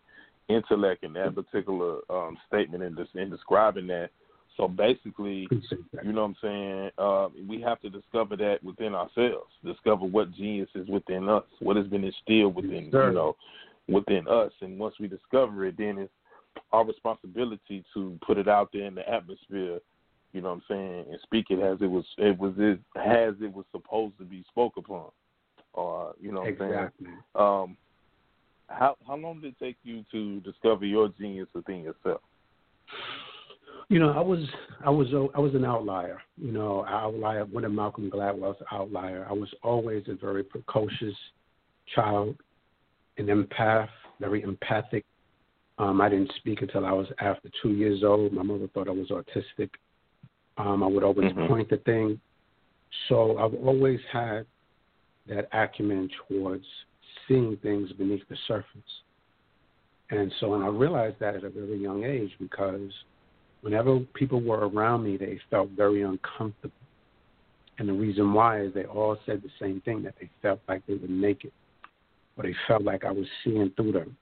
intellect 0.49 1.05
in 1.05 1.13
that 1.15 1.35
particular 1.35 1.99
um, 2.09 2.37
statement 2.47 2.83
and 2.83 2.99
in, 2.99 3.21
in 3.21 3.31
describing 3.31 3.87
that. 3.89 4.11
So 4.57 4.69
basically, 4.69 5.49
you 5.51 6.13
know 6.13 6.23
what 6.23 6.29
I'm 6.29 6.37
saying? 6.43 6.91
Uh, 6.99 7.29
we 7.49 7.61
have 7.63 7.81
to 7.81 7.91
discover 7.91 8.37
that 8.37 8.63
within 8.63 8.95
ourselves. 8.95 9.51
Discover 9.65 10.07
what 10.07 10.33
genius 10.35 10.69
is 10.75 10.87
within 10.89 11.29
us, 11.29 11.45
what 11.61 11.77
has 11.77 11.87
been 11.87 12.05
instilled 12.05 12.55
within 12.55 12.91
sir. 12.93 13.09
you 13.09 13.15
know 13.15 13.37
within 13.89 14.29
us, 14.29 14.53
and 14.61 14.79
once 14.79 14.95
we 15.01 15.09
discover 15.09 15.67
it, 15.67 15.77
then 15.79 15.99
it's 15.99 16.13
our 16.73 16.85
responsibility 16.85 17.85
to 17.95 18.19
put 18.27 18.39
it 18.39 18.49
out 18.49 18.71
there 18.73 18.87
in 18.87 18.95
the 18.95 19.09
atmosphere. 19.09 19.81
You 20.33 20.41
know 20.41 20.51
what 20.51 20.55
I'm 20.55 20.63
saying, 20.69 21.07
and 21.11 21.21
speak 21.25 21.47
it 21.51 21.59
as 21.59 21.79
it 21.81 21.91
was 21.91 22.05
it 22.17 22.39
was 22.39 22.55
it, 22.57 22.79
as 22.97 23.35
it 23.41 23.53
was 23.53 23.65
supposed 23.73 24.17
to 24.19 24.25
be 24.25 24.45
spoke 24.49 24.75
upon, 24.77 25.11
or 25.73 26.15
you 26.21 26.31
know 26.31 26.43
what 26.43 26.49
I'm 26.49 26.53
Exactly. 26.53 27.07
saying. 27.07 27.19
Um, 27.35 27.77
how 28.69 28.97
how 29.09 29.17
long 29.17 29.41
did 29.41 29.55
it 29.55 29.65
take 29.65 29.77
you 29.83 30.05
to 30.13 30.39
discover 30.41 30.85
your 30.85 31.09
genius 31.19 31.49
within 31.53 31.83
yourself? 31.83 32.21
You 33.89 33.99
know, 33.99 34.13
I 34.13 34.21
was 34.21 34.39
I 34.85 34.91
was 34.91 35.13
a- 35.13 35.37
I 35.37 35.41
was 35.41 35.57
an 35.57 35.65
outlier. 35.65 36.23
You 36.41 36.53
know, 36.53 36.85
outlier. 36.87 37.45
One 37.47 37.65
of 37.65 37.73
Malcolm 37.73 38.09
Gladwell's 38.09 38.63
outlier. 38.71 39.27
I 39.29 39.33
was 39.33 39.53
always 39.65 40.05
a 40.07 40.15
very 40.15 40.45
precocious 40.45 41.17
child, 41.93 42.37
an 43.19 43.27
empath, 43.27 43.89
very 44.21 44.43
empathic. 44.43 45.05
Um, 45.81 46.03
I 46.03 46.11
didn't 46.11 46.31
speak 46.37 46.61
until 46.61 46.85
I 46.85 46.93
was 46.93 47.07
after 47.21 47.49
two 47.63 47.71
years 47.71 48.05
old. 48.05 48.35
My 48.35 48.43
mother 48.43 48.69
thought 48.75 48.87
I 48.87 48.91
was 48.91 49.09
autistic. 49.09 49.71
Um, 50.59 50.83
I 50.83 50.87
would 50.87 51.03
always 51.03 51.33
Mhm. 51.33 51.49
point 51.49 51.71
to 51.71 51.79
things. 51.79 52.19
So 53.09 53.39
I've 53.39 53.55
always 53.55 54.01
had 54.03 54.47
that 55.27 55.49
acumen 55.53 56.11
towards 56.29 56.67
seeing 57.27 57.57
things 57.57 57.91
beneath 57.95 58.29
the 58.29 58.37
surface. 58.47 59.03
And 60.11 60.31
so, 60.35 60.53
and 60.53 60.63
I 60.63 60.67
realized 60.67 61.19
that 61.21 61.35
at 61.35 61.45
a 61.45 61.49
very 61.49 61.79
young 61.79 62.05
age 62.05 62.37
because 62.39 62.93
whenever 63.63 64.01
people 64.01 64.41
were 64.41 64.69
around 64.69 65.05
me, 65.05 65.17
they 65.17 65.39
felt 65.49 65.71
very 65.71 66.03
uncomfortable. 66.03 66.75
And 67.79 67.89
the 67.89 67.95
reason 67.95 68.35
why 68.35 68.61
is 68.61 68.75
they 68.75 68.85
all 68.85 69.17
said 69.25 69.41
the 69.41 69.51
same 69.59 69.81
thing 69.81 70.03
that 70.03 70.17
they 70.19 70.29
felt 70.43 70.61
like 70.69 70.85
they 70.85 70.97
were 70.97 71.09
naked, 71.09 71.53
or 72.37 72.43
they 72.43 72.53
felt 72.67 72.83
like 72.83 73.05
I 73.05 73.13
was 73.13 73.27
seeing 73.43 73.71
through 73.71 73.93
them, 73.93 74.17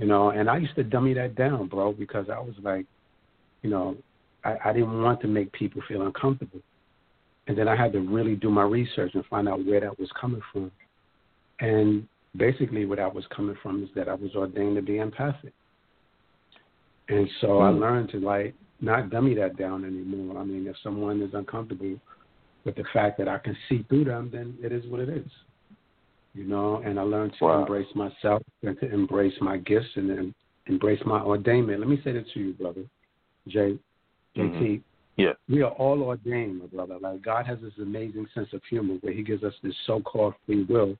you 0.00 0.06
know. 0.06 0.30
And 0.30 0.48
I 0.48 0.56
used 0.56 0.74
to 0.76 0.82
dummy 0.82 1.14
that 1.14 1.34
down, 1.34 1.68
bro, 1.68 1.92
because 1.92 2.26
I 2.30 2.38
was 2.38 2.54
like, 2.62 2.86
you 3.62 3.70
know, 3.70 3.96
I, 4.44 4.56
I 4.64 4.72
didn't 4.72 5.02
want 5.02 5.20
to 5.20 5.28
make 5.28 5.52
people 5.52 5.82
feel 5.86 6.02
uncomfortable. 6.02 6.60
And 7.46 7.56
then 7.56 7.68
I 7.68 7.76
had 7.76 7.92
to 7.92 8.00
really 8.00 8.36
do 8.36 8.50
my 8.50 8.62
research 8.62 9.12
and 9.14 9.24
find 9.26 9.48
out 9.48 9.64
where 9.64 9.80
that 9.80 9.98
was 9.98 10.08
coming 10.18 10.40
from. 10.52 10.70
And 11.60 12.06
basically, 12.36 12.86
where 12.86 12.96
that 12.96 13.14
was 13.14 13.24
coming 13.34 13.56
from 13.62 13.82
is 13.82 13.90
that 13.94 14.08
I 14.08 14.14
was 14.14 14.34
ordained 14.34 14.76
to 14.76 14.82
be 14.82 14.98
empathic. 14.98 15.52
And 17.08 17.28
so 17.40 17.60
I 17.60 17.70
Mm. 17.70 17.80
learned 17.80 18.08
to 18.10 18.20
like 18.20 18.54
not 18.80 19.10
dummy 19.10 19.34
that 19.34 19.56
down 19.56 19.84
anymore. 19.84 20.38
I 20.38 20.44
mean, 20.44 20.66
if 20.66 20.76
someone 20.78 21.20
is 21.20 21.34
uncomfortable 21.34 22.00
with 22.64 22.76
the 22.76 22.84
fact 22.92 23.18
that 23.18 23.28
I 23.28 23.38
can 23.38 23.56
see 23.68 23.82
through 23.88 24.04
them, 24.04 24.30
then 24.30 24.56
it 24.62 24.72
is 24.72 24.86
what 24.86 25.00
it 25.00 25.08
is. 25.08 25.30
You 26.34 26.44
know, 26.44 26.76
and 26.84 26.98
I 26.98 27.02
learned 27.02 27.34
to 27.38 27.44
Wow. 27.44 27.60
embrace 27.60 27.92
myself 27.94 28.42
and 28.62 28.78
to 28.80 28.92
embrace 28.92 29.34
my 29.40 29.56
gifts 29.58 29.96
and 29.96 30.08
then 30.08 30.34
embrace 30.66 31.00
my 31.04 31.20
ordainment. 31.20 31.80
Let 31.80 31.88
me 31.88 32.00
say 32.04 32.12
that 32.12 32.28
to 32.30 32.40
you, 32.40 32.52
brother, 32.52 32.84
Jay, 33.48 33.78
JT. 34.36 34.76
Mhm. 34.76 34.82
Yeah. 35.16 35.32
We 35.48 35.62
are 35.62 35.72
all 35.72 36.02
ordained, 36.02 36.60
my 36.60 36.66
brother. 36.66 36.98
Like 37.00 37.20
God 37.22 37.46
has 37.46 37.60
this 37.60 37.76
amazing 37.78 38.26
sense 38.28 38.52
of 38.52 38.62
humor 38.64 38.94
where 39.00 39.12
He 39.12 39.22
gives 39.22 39.42
us 39.42 39.54
this 39.62 39.76
so-called 39.86 40.34
free 40.46 40.62
will 40.64 40.96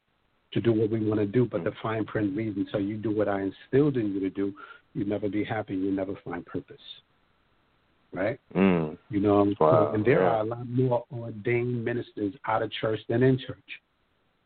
to 0.52 0.60
do 0.60 0.72
what 0.72 0.90
we 0.90 0.98
want 0.98 1.20
to 1.20 1.26
do, 1.26 1.44
but 1.46 1.62
the 1.62 1.70
fine 1.80 2.04
print 2.04 2.36
reads 2.36 2.56
until 2.56 2.80
you 2.80 2.96
do 2.96 3.12
what 3.12 3.28
I 3.28 3.42
instilled 3.42 3.96
in 3.96 4.12
you 4.12 4.18
to 4.20 4.30
do, 4.30 4.52
you 4.94 5.04
never 5.04 5.28
be 5.28 5.44
happy. 5.44 5.76
You 5.76 5.92
never 5.92 6.16
find 6.24 6.44
purpose. 6.44 6.82
Right? 8.12 8.40
Mm. 8.56 8.98
You 9.10 9.20
know, 9.20 9.54
Wow, 9.60 9.92
and 9.94 10.04
there 10.04 10.22
yeah. 10.22 10.30
are 10.30 10.40
a 10.40 10.44
lot 10.44 10.68
more 10.68 11.04
ordained 11.12 11.84
ministers 11.84 12.34
out 12.46 12.62
of 12.62 12.72
church 12.72 12.98
than 13.08 13.22
in 13.22 13.38
church. 13.38 13.80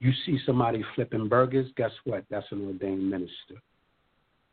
You 0.00 0.12
see 0.26 0.38
somebody 0.44 0.84
flipping 0.94 1.28
burgers, 1.28 1.70
guess 1.76 1.92
what? 2.04 2.24
That's 2.30 2.46
an 2.50 2.66
ordained 2.66 3.08
minister. 3.08 3.60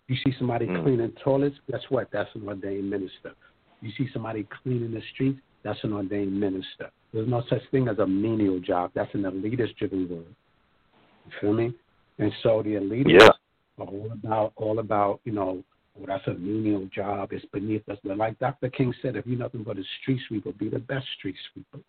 You 0.08 0.16
see 0.24 0.34
somebody 0.38 0.68
Mm. 0.68 0.84
cleaning 0.84 1.12
toilets, 1.24 1.58
guess 1.70 1.82
what? 1.90 2.10
That's 2.12 2.34
an 2.36 2.48
ordained 2.48 2.90
minister. 2.90 3.34
You 3.82 3.92
see 3.92 4.08
somebody 4.10 4.44
cleaning 4.44 4.92
the 4.92 5.02
streets, 5.14 5.40
that's 5.64 5.84
an 5.84 5.94
ordained 5.94 6.38
minister. 6.40 6.92
There's 7.14 7.28
no 7.28 7.42
such 7.50 7.66
thing 7.72 7.88
as 7.88 8.00
a 8.00 8.08
menial 8.08 8.60
job. 8.60 8.92
That's 8.94 9.14
an 9.14 9.24
elitist 9.24 9.76
driven 9.78 10.08
word. 10.10 10.36
You 11.26 11.32
feel 11.40 11.54
me? 11.54 11.74
And 12.20 12.34
so 12.44 12.62
the 12.62 12.76
elitists 12.76 13.20
Yeah. 13.20 13.32
are 13.78 13.88
all 13.88 14.12
about 14.12 14.54
all 14.56 14.80
about, 14.80 15.22
you 15.24 15.32
know, 15.32 15.64
well, 15.96 16.06
that's 16.08 16.28
a 16.28 16.34
menial 16.34 16.86
job, 16.86 17.34
it's 17.34 17.46
beneath 17.46 17.88
us. 17.90 18.00
But 18.04 18.18
like 18.18 18.40
Dr. 18.40 18.70
King 18.70 18.94
said, 19.02 19.16
if 19.16 19.26
you're 19.28 19.38
nothing 19.38 19.64
but 19.64 19.78
a 19.78 19.84
street 20.02 20.22
sweeper, 20.28 20.52
be 20.54 20.70
the 20.70 20.80
best 20.80 21.08
street 21.18 21.36
sweeper. 21.52 21.80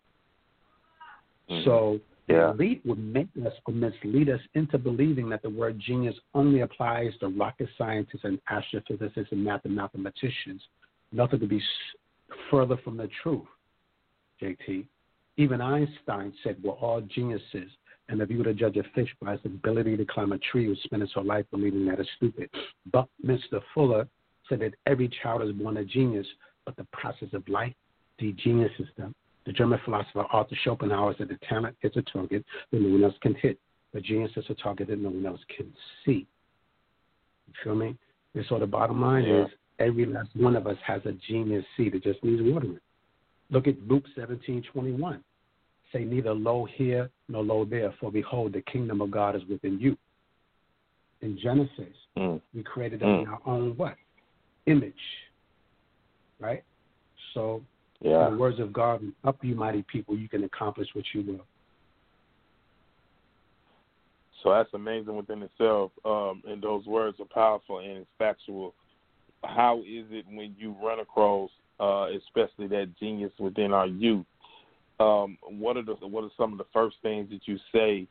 Mhm. 1.49 1.63
So 1.63 1.99
Yeah. 2.27 2.53
the 2.57 2.63
elite 2.63 2.81
would 2.85 2.99
make 2.99 3.27
us 3.45 3.53
or 3.65 3.73
mislead 3.73 4.29
us 4.29 4.39
into 4.53 4.77
believing 4.77 5.29
that 5.29 5.41
the 5.41 5.49
word 5.49 5.79
genius 5.79 6.15
only 6.33 6.61
applies 6.61 7.11
to 7.19 7.27
rocket 7.27 7.67
scientists 7.77 8.23
and 8.23 8.39
astrophysicists 8.49 9.31
and 9.31 9.43
math- 9.43 9.65
mathematicians. 9.65 10.61
Nothing 11.11 11.41
could 11.41 11.49
be 11.49 11.61
further 12.49 12.77
from 12.77 12.97
the 12.97 13.09
truth, 13.21 13.45
JT. 14.41 14.85
Even 15.37 15.61
Einstein 15.61 16.33
said 16.43 16.57
we're 16.63 16.73
all 16.73 17.01
geniuses, 17.01 17.69
and 18.07 18.21
if 18.21 18.29
you 18.29 18.37
were 18.37 18.43
to 18.45 18.53
judge 18.53 18.77
a 18.77 18.83
fish 18.95 19.09
by 19.21 19.33
its 19.33 19.45
ability 19.45 19.97
to 19.97 20.05
climb 20.05 20.31
a 20.31 20.37
tree, 20.37 20.63
you'd 20.63 20.77
spend 20.79 21.03
its 21.03 21.13
whole 21.13 21.25
life 21.25 21.45
believing 21.51 21.85
that 21.87 21.99
it's 21.99 22.09
stupid. 22.17 22.49
But 22.91 23.07
Mr. 23.25 23.61
Fuller 23.73 24.07
said 24.47 24.59
that 24.59 24.75
every 24.85 25.09
child 25.21 25.41
is 25.41 25.51
born 25.51 25.77
a 25.77 25.83
genius, 25.83 26.27
but 26.65 26.75
the 26.75 26.85
process 26.85 27.29
of 27.33 27.47
life 27.49 27.73
de-geniuses 28.17 28.87
them. 28.97 29.13
The 29.45 29.51
German 29.51 29.79
philosopher 29.83 30.25
Arthur 30.31 30.55
Schopenhauer 30.63 31.15
said 31.17 31.27
the 31.27 31.37
talent 31.47 31.75
is 31.81 31.91
a 31.95 32.01
target 32.03 32.45
that 32.71 32.79
no 32.81 32.89
one 32.89 33.03
else 33.03 33.15
can 33.21 33.35
hit. 33.35 33.59
The 33.93 34.01
genius 34.01 34.31
is 34.37 34.45
a 34.49 34.53
target 34.55 34.87
that 34.87 34.99
no 34.99 35.09
one 35.09 35.25
else 35.25 35.41
can 35.55 35.71
see. 36.05 36.25
You 37.47 37.53
feel 37.63 37.75
me? 37.75 37.97
And 38.33 38.45
so 38.47 38.57
the 38.57 38.65
bottom 38.67 39.01
line 39.01 39.25
Yeah. 39.25 39.45
is 39.45 39.51
every 39.79 40.05
last 40.05 40.29
one 40.35 40.55
of 40.55 40.65
us 40.65 40.77
has 40.85 41.05
a 41.05 41.11
genius 41.11 41.65
seed. 41.75 41.93
It 41.95 42.03
just 42.03 42.23
needs 42.23 42.41
watering. 42.41 42.79
Look 43.49 43.67
at 43.67 43.79
Luke 43.87 44.05
seventeen 44.15 44.63
twenty 44.63 44.93
one. 44.93 45.23
Say 45.91 46.05
neither 46.05 46.33
lo 46.33 46.65
here 46.65 47.11
nor 47.27 47.43
lo 47.43 47.65
there, 47.65 47.91
for 47.99 48.11
behold, 48.11 48.53
the 48.53 48.61
kingdom 48.61 49.01
of 49.01 49.11
God 49.11 49.35
is 49.35 49.45
within 49.45 49.79
you. 49.79 49.97
In 51.21 51.37
Genesis, 51.37 51.95
Mm. 52.17 52.41
we 52.53 52.63
created 52.63 53.01
Mm. 53.01 53.21
in 53.21 53.27
our 53.27 53.41
own 53.45 53.77
what? 53.77 53.95
Image. 54.65 55.03
Right? 56.39 56.63
So 57.33 57.63
Yeah. 58.03 58.29
the 58.29 58.35
words 58.35 58.59
of 58.59 58.73
God, 58.73 59.01
up 59.23 59.37
you 59.41 59.55
mighty 59.55 59.83
people, 59.83 60.17
you 60.17 60.27
can 60.27 60.43
accomplish 60.43 60.89
what 60.93 61.05
you 61.13 61.21
will. 61.21 61.45
So 64.43 64.51
that's 64.51 64.73
amazing 64.73 65.15
within 65.15 65.41
itself. 65.41 65.91
Um, 66.03 66.43
and 66.45 66.61
those 66.61 66.85
words 66.85 67.17
are 67.21 67.25
powerful 67.25 67.79
and 67.79 67.99
it's 67.99 68.09
factual. 68.17 68.75
How 69.45 69.79
is 69.79 70.05
it 70.11 70.25
when 70.27 70.53
you 70.57 70.75
run 70.83 70.99
across, 70.99 71.49
uh, 71.79 72.07
especially 72.17 72.67
that 72.67 72.91
genius 72.99 73.31
within 73.39 73.71
our 73.71 73.87
youth? 73.87 74.25
Um, 74.99 75.37
what 75.43 75.77
are 75.77 75.83
the 75.83 75.93
what 75.93 76.23
are 76.23 76.31
some 76.37 76.51
of 76.51 76.57
the 76.57 76.65
first 76.73 76.97
things 77.01 77.29
that 77.29 77.47
you 77.47 77.57
say 77.73 78.07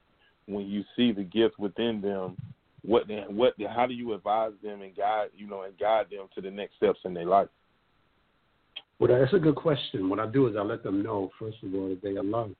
when 0.46 0.66
you 0.66 0.84
see 0.96 1.12
the 1.12 1.22
gift 1.22 1.58
within 1.58 2.00
them? 2.00 2.36
What 2.82 3.04
what 3.30 3.54
how 3.68 3.86
do 3.86 3.94
you 3.94 4.14
advise 4.14 4.52
them 4.62 4.82
and 4.82 4.96
guide 4.96 5.28
you 5.36 5.46
know 5.46 5.62
and 5.62 5.78
guide 5.78 6.06
them 6.10 6.26
to 6.34 6.40
the 6.40 6.50
next 6.50 6.76
steps 6.76 6.98
in 7.04 7.14
their 7.14 7.26
life? 7.26 7.48
Well, 8.98 9.18
that's 9.18 9.32
a 9.34 9.38
good 9.38 9.56
question. 9.56 10.08
What 10.08 10.20
I 10.20 10.26
do 10.26 10.46
is 10.46 10.56
I 10.56 10.62
let 10.62 10.82
them 10.82 11.02
know, 11.02 11.30
first 11.38 11.56
of 11.62 11.74
all, 11.74 11.88
that 11.88 12.02
they 12.02 12.16
are 12.16 12.22
loved. 12.22 12.54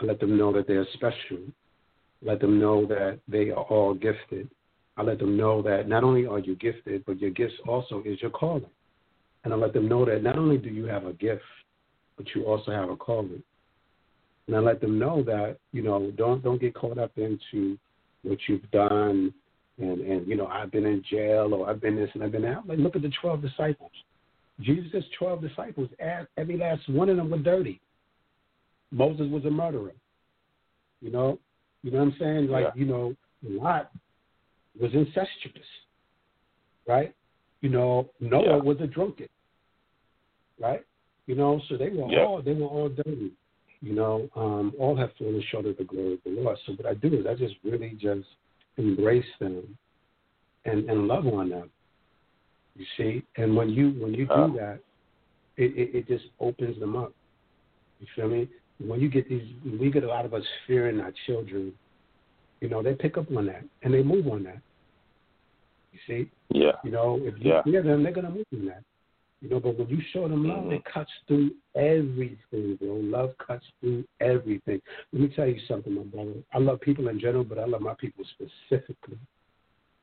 I 0.00 0.04
let 0.04 0.20
them 0.20 0.36
know 0.36 0.52
that 0.52 0.66
they 0.66 0.74
are 0.74 0.86
special. 0.94 1.38
Let 2.22 2.40
them 2.40 2.60
know 2.60 2.86
that 2.86 3.20
they 3.28 3.50
are 3.50 3.64
all 3.64 3.94
gifted. 3.94 4.50
I 4.96 5.02
let 5.02 5.18
them 5.18 5.36
know 5.36 5.62
that 5.62 5.88
not 5.88 6.04
only 6.04 6.26
are 6.26 6.38
you 6.38 6.56
gifted, 6.56 7.04
but 7.06 7.20
your 7.20 7.30
gifts 7.30 7.54
also 7.66 8.02
is 8.04 8.20
your 8.20 8.30
calling. 8.30 8.66
And 9.44 9.52
I 9.52 9.56
let 9.56 9.72
them 9.72 9.88
know 9.88 10.04
that 10.04 10.22
not 10.22 10.38
only 10.38 10.56
do 10.56 10.68
you 10.70 10.86
have 10.86 11.06
a 11.06 11.12
gift, 11.12 11.42
but 12.16 12.26
you 12.34 12.44
also 12.44 12.70
have 12.70 12.88
a 12.90 12.96
calling. 12.96 13.42
And 14.46 14.56
I 14.56 14.60
let 14.60 14.80
them 14.80 14.98
know 14.98 15.22
that, 15.24 15.56
you 15.72 15.82
know, 15.82 16.10
don't 16.16 16.42
don't 16.42 16.60
get 16.60 16.74
caught 16.74 16.98
up 16.98 17.12
into 17.16 17.78
what 18.22 18.38
you've 18.46 18.70
done 18.70 19.32
and, 19.78 20.00
and 20.00 20.26
you 20.26 20.36
know, 20.36 20.46
I've 20.46 20.70
been 20.70 20.86
in 20.86 21.02
jail 21.10 21.52
or 21.52 21.68
I've 21.68 21.80
been 21.80 21.96
this 21.96 22.10
and 22.14 22.22
I've 22.22 22.32
been 22.32 22.42
that. 22.42 22.66
Like 22.66 22.78
look 22.78 22.96
at 22.96 23.02
the 23.02 23.12
twelve 23.20 23.42
disciples. 23.42 23.90
Jesus' 24.60 25.04
twelve 25.18 25.40
disciples, 25.40 25.88
every 26.36 26.56
last 26.56 26.88
one 26.88 27.08
of 27.08 27.16
them 27.16 27.30
were 27.30 27.38
dirty. 27.38 27.80
Moses 28.92 29.28
was 29.30 29.44
a 29.44 29.50
murderer. 29.50 29.94
You 31.00 31.10
know, 31.10 31.38
you 31.82 31.90
know 31.90 31.98
what 31.98 32.12
I'm 32.12 32.16
saying? 32.18 32.48
Like, 32.48 32.66
Yeah. 32.66 32.72
you 32.74 32.86
know, 32.86 33.16
Lot 33.42 33.90
was 34.80 34.94
incestuous, 34.94 35.66
right? 36.86 37.14
You 37.60 37.68
know, 37.68 38.08
Noah 38.20 38.42
Yeah. 38.42 38.56
was 38.56 38.80
a 38.80 38.86
drunkard, 38.86 39.28
right? 40.58 40.84
You 41.26 41.34
know, 41.34 41.60
so 41.68 41.76
they 41.76 41.90
were 41.90 42.10
Yeah. 42.10 42.24
all 42.24 42.42
they 42.42 42.54
were 42.54 42.66
all 42.66 42.88
dirty. 42.88 43.32
You 43.80 43.92
know, 43.94 44.30
um, 44.34 44.74
all 44.78 44.94
have 44.96 45.12
fallen 45.14 45.42
short 45.42 45.66
of 45.66 45.76
the 45.76 45.84
glory 45.84 46.14
of 46.14 46.22
the 46.22 46.30
Lord. 46.30 46.58
So 46.60 46.72
what 46.74 46.86
I 46.86 46.94
do 46.94 47.12
is 47.12 47.26
I 47.26 47.34
just 47.34 47.56
really 47.64 47.90
just 47.90 48.28
embrace 48.78 49.30
them 49.38 49.76
and 50.64 50.88
and 50.88 51.06
love 51.08 51.26
on 51.26 51.50
them. 51.50 51.70
You 52.76 52.84
see, 52.96 53.22
and 53.36 53.56
when 53.56 53.70
you 53.70 53.90
when 54.00 54.14
you 54.14 54.26
do 54.26 54.32
Uh. 54.32 54.52
that, 54.54 54.78
it, 55.56 55.76
it 55.76 55.94
it 55.94 56.08
just 56.08 56.24
opens 56.40 56.78
them 56.80 56.96
up. 56.96 57.12
You 58.00 58.06
feel 58.16 58.28
me? 58.28 58.48
When 58.78 59.00
you 59.00 59.08
get 59.08 59.28
these, 59.28 59.48
we 59.80 59.90
get 59.90 60.02
a 60.02 60.08
lot 60.08 60.24
of 60.24 60.34
us 60.34 60.44
fearing 60.66 61.00
our 61.00 61.12
children. 61.26 61.72
You 62.60 62.68
know, 62.68 62.82
they 62.82 62.94
pick 62.94 63.16
up 63.16 63.30
on 63.36 63.46
that 63.46 63.62
and 63.82 63.94
they 63.94 64.02
move 64.02 64.26
on 64.26 64.42
that. 64.44 64.58
You 65.92 65.98
see, 66.08 66.30
Yeah. 66.50 66.72
you 66.82 66.90
know, 66.90 67.20
if 67.22 67.38
you 67.38 67.52
Yeah. 67.52 67.62
fear 67.62 67.82
them, 67.82 68.02
they're 68.02 68.12
gonna 68.12 68.30
move 68.30 68.46
on 68.52 68.66
that. 68.66 68.82
You 69.40 69.50
know, 69.50 69.60
but 69.60 69.76
when 69.76 69.88
you 69.88 70.00
show 70.12 70.26
them 70.26 70.44
love, 70.48 70.72
it 70.72 70.84
cuts 70.84 71.12
through 71.28 71.54
everything, 71.74 72.76
bro. 72.76 72.94
Love 72.96 73.36
cuts 73.38 73.64
through 73.80 74.04
everything. 74.20 74.80
Let 75.12 75.22
me 75.22 75.28
tell 75.28 75.46
you 75.46 75.60
something, 75.68 75.94
my 75.94 76.02
brother. 76.02 76.32
I 76.52 76.58
love 76.58 76.80
people 76.80 77.08
in 77.08 77.20
general, 77.20 77.44
but 77.44 77.58
I 77.58 77.66
love 77.66 77.82
my 77.82 77.94
people 77.94 78.24
specifically. 78.24 79.18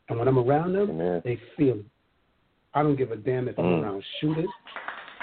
And 0.10 0.20
when 0.20 0.28
I'm 0.28 0.38
around 0.38 0.74
them, 0.74 0.92
Amen. 0.92 1.22
they 1.26 1.38
feel 1.58 1.80
it. 1.80 1.86
I 2.74 2.84
don't 2.84 2.96
give 2.96 3.12
a 3.12 3.18
damn 3.18 3.48
if 3.48 3.58
I'm 3.60 3.66
Mm. 3.66 3.84
around 3.84 4.04
shooters. 4.20 4.50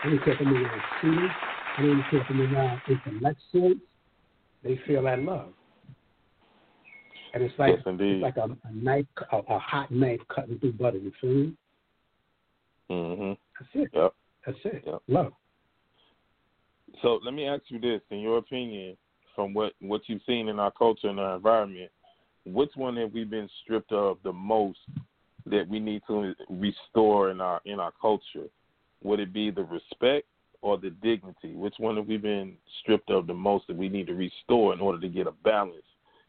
I 0.03 0.11
don't 0.11 0.19
care 0.25 0.35
if 0.35 0.41
I'm 0.41 0.55
around 0.55 0.83
shooters. 1.01 1.31
I 1.77 1.83
don't 1.83 2.03
care 2.11 2.21
if 2.21 2.31
I'm 2.31 2.55
around 2.55 2.83
intellectuals. 2.89 3.79
They 4.63 4.77
feel 4.79 5.03
that 5.05 5.23
love. 5.23 5.55
And 7.35 7.43
it's 7.43 7.59
like 7.59 7.77
Yes, 7.77 7.83
it's 7.87 8.23
like 8.23 8.37
a, 8.37 8.57
a 8.65 8.73
knife, 8.73 9.07
a, 9.33 9.39
a 9.39 9.59
hot 9.59 9.91
knife 9.91 10.21
cutting 10.29 10.59
through 10.59 10.73
butter. 10.73 10.99
You 10.99 11.13
feel 11.21 11.31
me? 11.31 11.57
hmm 12.89 13.33
That's 13.59 13.71
it. 13.75 13.91
Yep. 13.93 14.15
That's 14.47 14.59
it. 14.65 14.83
Yep. 14.87 15.03
Love. 15.09 15.33
So 17.03 17.21
let 17.23 17.35
me 17.35 17.47
ask 17.47 17.63
you 17.69 17.79
this: 17.79 18.01
in 18.11 18.21
your 18.21 18.39
opinion, 18.39 18.97
from 19.35 19.55
what 19.55 19.73
what 19.81 20.03
you've 20.07 20.23
seen 20.27 20.49
in 20.49 20.59
our 20.59 20.71
culture 20.73 21.09
and 21.09 21.21
our 21.21 21.37
environment, 21.37 21.91
which 22.45 22.73
one 22.77 22.97
have 22.97 23.13
we 23.13 23.25
been 23.25 23.49
stripped 23.63 23.93
of 23.93 24.19
the 24.25 24.33
most 24.33 24.79
that 25.51 25.69
we 25.69 25.81
need 25.81 26.03
to 26.09 26.35
restore 26.49 27.31
in 27.31 27.41
our 27.41 27.61
in 27.65 27.81
our 27.81 27.93
culture? 28.01 28.49
Would 29.03 29.21
it 29.21 29.33
be 29.33 29.51
the 29.51 29.65
respect 29.65 30.27
or 30.61 30.77
the 30.77 30.91
dignity? 30.91 31.55
Which 31.55 31.75
one 31.79 31.97
have 31.97 32.07
we 32.07 32.17
been 32.17 32.55
stripped 32.81 33.11
of 33.11 33.27
the 33.27 33.35
most 33.35 33.67
that 33.69 33.77
we 33.77 33.89
need 33.89 34.09
to 34.09 34.15
restore 34.15 34.73
in 34.73 34.81
order 34.81 35.01
to 35.01 35.09
get 35.09 35.27
a 35.27 35.33
balance 35.45 35.77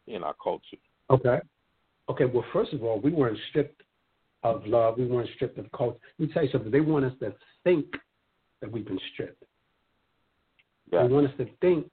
in 0.06 0.22
our 0.22 0.34
culture? 0.42 0.76
Okay. 1.10 1.40
Okay. 2.08 2.24
Well, 2.24 2.44
first 2.52 2.72
of 2.72 2.82
all, 2.84 3.00
we 3.00 3.10
weren't 3.10 3.38
stripped 3.50 3.82
of 4.42 4.66
love. 4.66 4.98
We 4.98 5.06
weren't 5.06 5.28
stripped 5.34 5.58
of 5.58 5.70
culture. 5.72 5.98
Let 6.18 6.28
me 6.28 6.32
tell 6.32 6.44
you 6.44 6.50
something. 6.50 6.70
They 6.70 6.80
want 6.80 7.04
us 7.04 7.12
to 7.20 7.34
think 7.64 7.86
that 8.60 8.70
we've 8.70 8.86
been 8.86 9.00
stripped. 9.12 9.42
Yeah. 10.92 11.06
They 11.06 11.12
want 11.12 11.26
us 11.26 11.32
to 11.38 11.46
think 11.60 11.90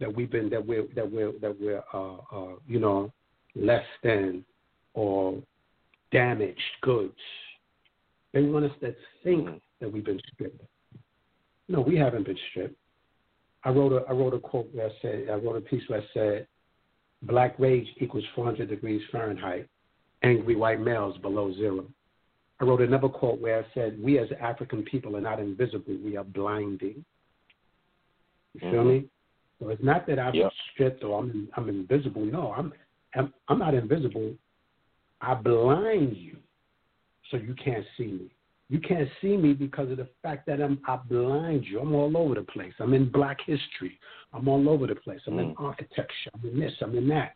that 0.00 0.14
we've 0.14 0.30
been 0.30 0.48
that 0.50 0.64
we're 0.64 0.86
that 0.94 1.10
we're 1.10 1.32
that 1.40 1.60
we're 1.60 1.82
uh, 1.92 2.16
uh, 2.32 2.54
you 2.66 2.78
know 2.78 3.12
less 3.54 3.84
than 4.02 4.44
or 4.94 5.42
damaged 6.10 6.60
goods. 6.82 7.18
They 8.32 8.42
want 8.42 8.66
us 8.66 8.78
to 8.80 8.94
think 9.22 9.48
Mhm. 9.48 9.60
that 9.80 9.90
we've 9.92 10.04
been 10.04 10.20
stripped. 10.32 10.62
No, 11.68 11.80
we 11.80 11.96
haven't 11.96 12.24
been 12.24 12.38
stripped. 12.50 12.76
I 13.64 13.70
wrote 13.70 13.92
a 13.92 14.08
I 14.08 14.12
wrote 14.12 14.34
a 14.34 14.38
quote 14.40 14.72
where 14.72 14.88
I 14.88 14.92
said 15.00 15.28
I 15.28 15.34
wrote 15.34 15.56
a 15.56 15.60
piece 15.60 15.88
where 15.88 16.00
I 16.00 16.06
said 16.14 16.46
black 17.22 17.58
rage 17.58 17.92
equals 17.98 18.24
400 18.34 18.68
degrees 18.68 19.02
Fahrenheit, 19.10 19.68
angry 20.22 20.54
white 20.54 20.80
males 20.80 21.18
below 21.18 21.52
zero. 21.54 21.86
I 22.60 22.64
wrote 22.64 22.80
another 22.80 23.08
quote 23.08 23.40
where 23.40 23.58
I 23.64 23.66
said 23.74 24.00
we 24.02 24.18
as 24.18 24.30
African 24.40 24.82
people 24.84 25.16
are 25.16 25.20
not 25.20 25.40
invisible, 25.40 25.96
we 26.04 26.16
are 26.16 26.24
blinding. 26.24 27.04
You 28.54 28.60
feel 28.70 28.84
Mhm. 28.84 29.02
me? 29.02 29.10
So 29.58 29.68
it's 29.70 29.82
not 29.82 30.06
that 30.06 30.18
I'm 30.18 30.34
Yep. 30.34 30.52
stripped 30.72 31.04
or 31.04 31.18
I'm 31.20 31.48
I'm 31.56 31.68
invisible. 31.68 32.24
No, 32.24 32.52
I'm 32.52 32.72
I'm 33.14 33.34
I'm 33.48 33.58
not 33.58 33.74
invisible. 33.74 34.36
I 35.20 35.34
blind 35.34 36.16
you 36.16 36.36
so 37.30 37.36
you 37.36 37.54
can't 37.54 37.84
see 37.96 38.06
me. 38.06 38.30
You 38.70 38.80
can't 38.80 39.08
see 39.22 39.36
me 39.36 39.54
because 39.54 39.90
of 39.90 39.96
the 39.96 40.08
fact 40.22 40.46
that 40.46 40.60
I'm 40.60 40.78
I 40.86 40.96
blind 40.96 41.64
you. 41.64 41.80
I'm 41.80 41.94
all 41.94 42.16
over 42.16 42.34
the 42.34 42.42
place. 42.42 42.72
I'm 42.80 42.92
in 42.94 43.10
black 43.10 43.38
history. 43.46 43.98
I'm 44.32 44.46
all 44.46 44.68
over 44.68 44.86
the 44.86 44.94
place. 44.94 45.20
I'm 45.26 45.38
in 45.38 45.54
Mm. 45.54 45.60
architecture. 45.60 46.30
I'm 46.34 46.48
in 46.48 46.60
this, 46.60 46.74
I'm 46.82 46.96
in 46.96 47.08
that. 47.08 47.34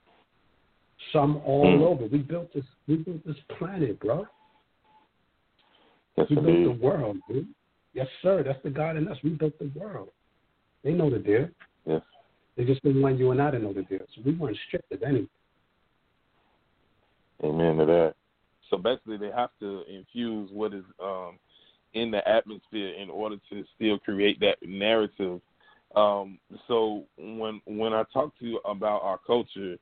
So 1.10 1.20
I'm 1.20 1.36
all 1.38 1.78
Mm. 1.78 1.82
over. 1.82 2.06
We 2.06 2.18
built 2.18 2.52
this 2.52 2.66
we 2.86 2.96
built 2.96 3.24
this 3.24 3.40
planet, 3.58 3.98
bro. 3.98 4.26
Yes, 6.16 6.28
We 6.28 6.36
built 6.36 6.64
the 6.64 6.86
world, 6.86 7.16
dude. 7.28 7.48
Yes, 7.94 8.08
sir. 8.20 8.42
That's 8.42 8.62
the 8.62 8.70
God 8.70 8.96
in 8.96 9.08
us. 9.08 9.22
We 9.22 9.30
built 9.30 9.58
the 9.58 9.68
world. 9.74 10.10
They 10.84 10.92
know 10.92 11.08
the 11.08 11.18
deal. 11.18 11.48
Yes. 11.86 12.02
They 12.56 12.64
just 12.64 12.82
didn't 12.82 13.00
want 13.00 13.18
you 13.18 13.30
and 13.30 13.40
I 13.40 13.50
to 13.50 13.58
know 13.58 13.72
the 13.72 13.82
deal. 13.82 14.06
So 14.14 14.20
we 14.24 14.32
weren't 14.32 14.58
stripped 14.66 14.92
of 14.92 15.02
anything. 15.02 15.28
Amen 17.44 17.76
to 17.78 17.86
that. 17.86 18.14
So 18.70 18.76
basically, 18.78 19.18
they 19.18 19.30
have 19.30 19.50
to 19.60 19.82
infuse 19.88 20.50
what 20.52 20.72
is 20.72 20.84
um, 21.02 21.38
in 21.94 22.10
the 22.10 22.26
atmosphere 22.26 22.94
in 22.94 23.10
order 23.10 23.36
to 23.50 23.64
still 23.76 23.98
create 23.98 24.40
that 24.40 24.56
narrative. 24.62 25.40
Um, 25.94 26.38
so 26.68 27.04
when 27.18 27.60
when 27.66 27.92
I 27.92 28.04
talk 28.12 28.38
to 28.38 28.46
you 28.46 28.60
about 28.64 29.02
our 29.02 29.18
culture, 29.18 29.76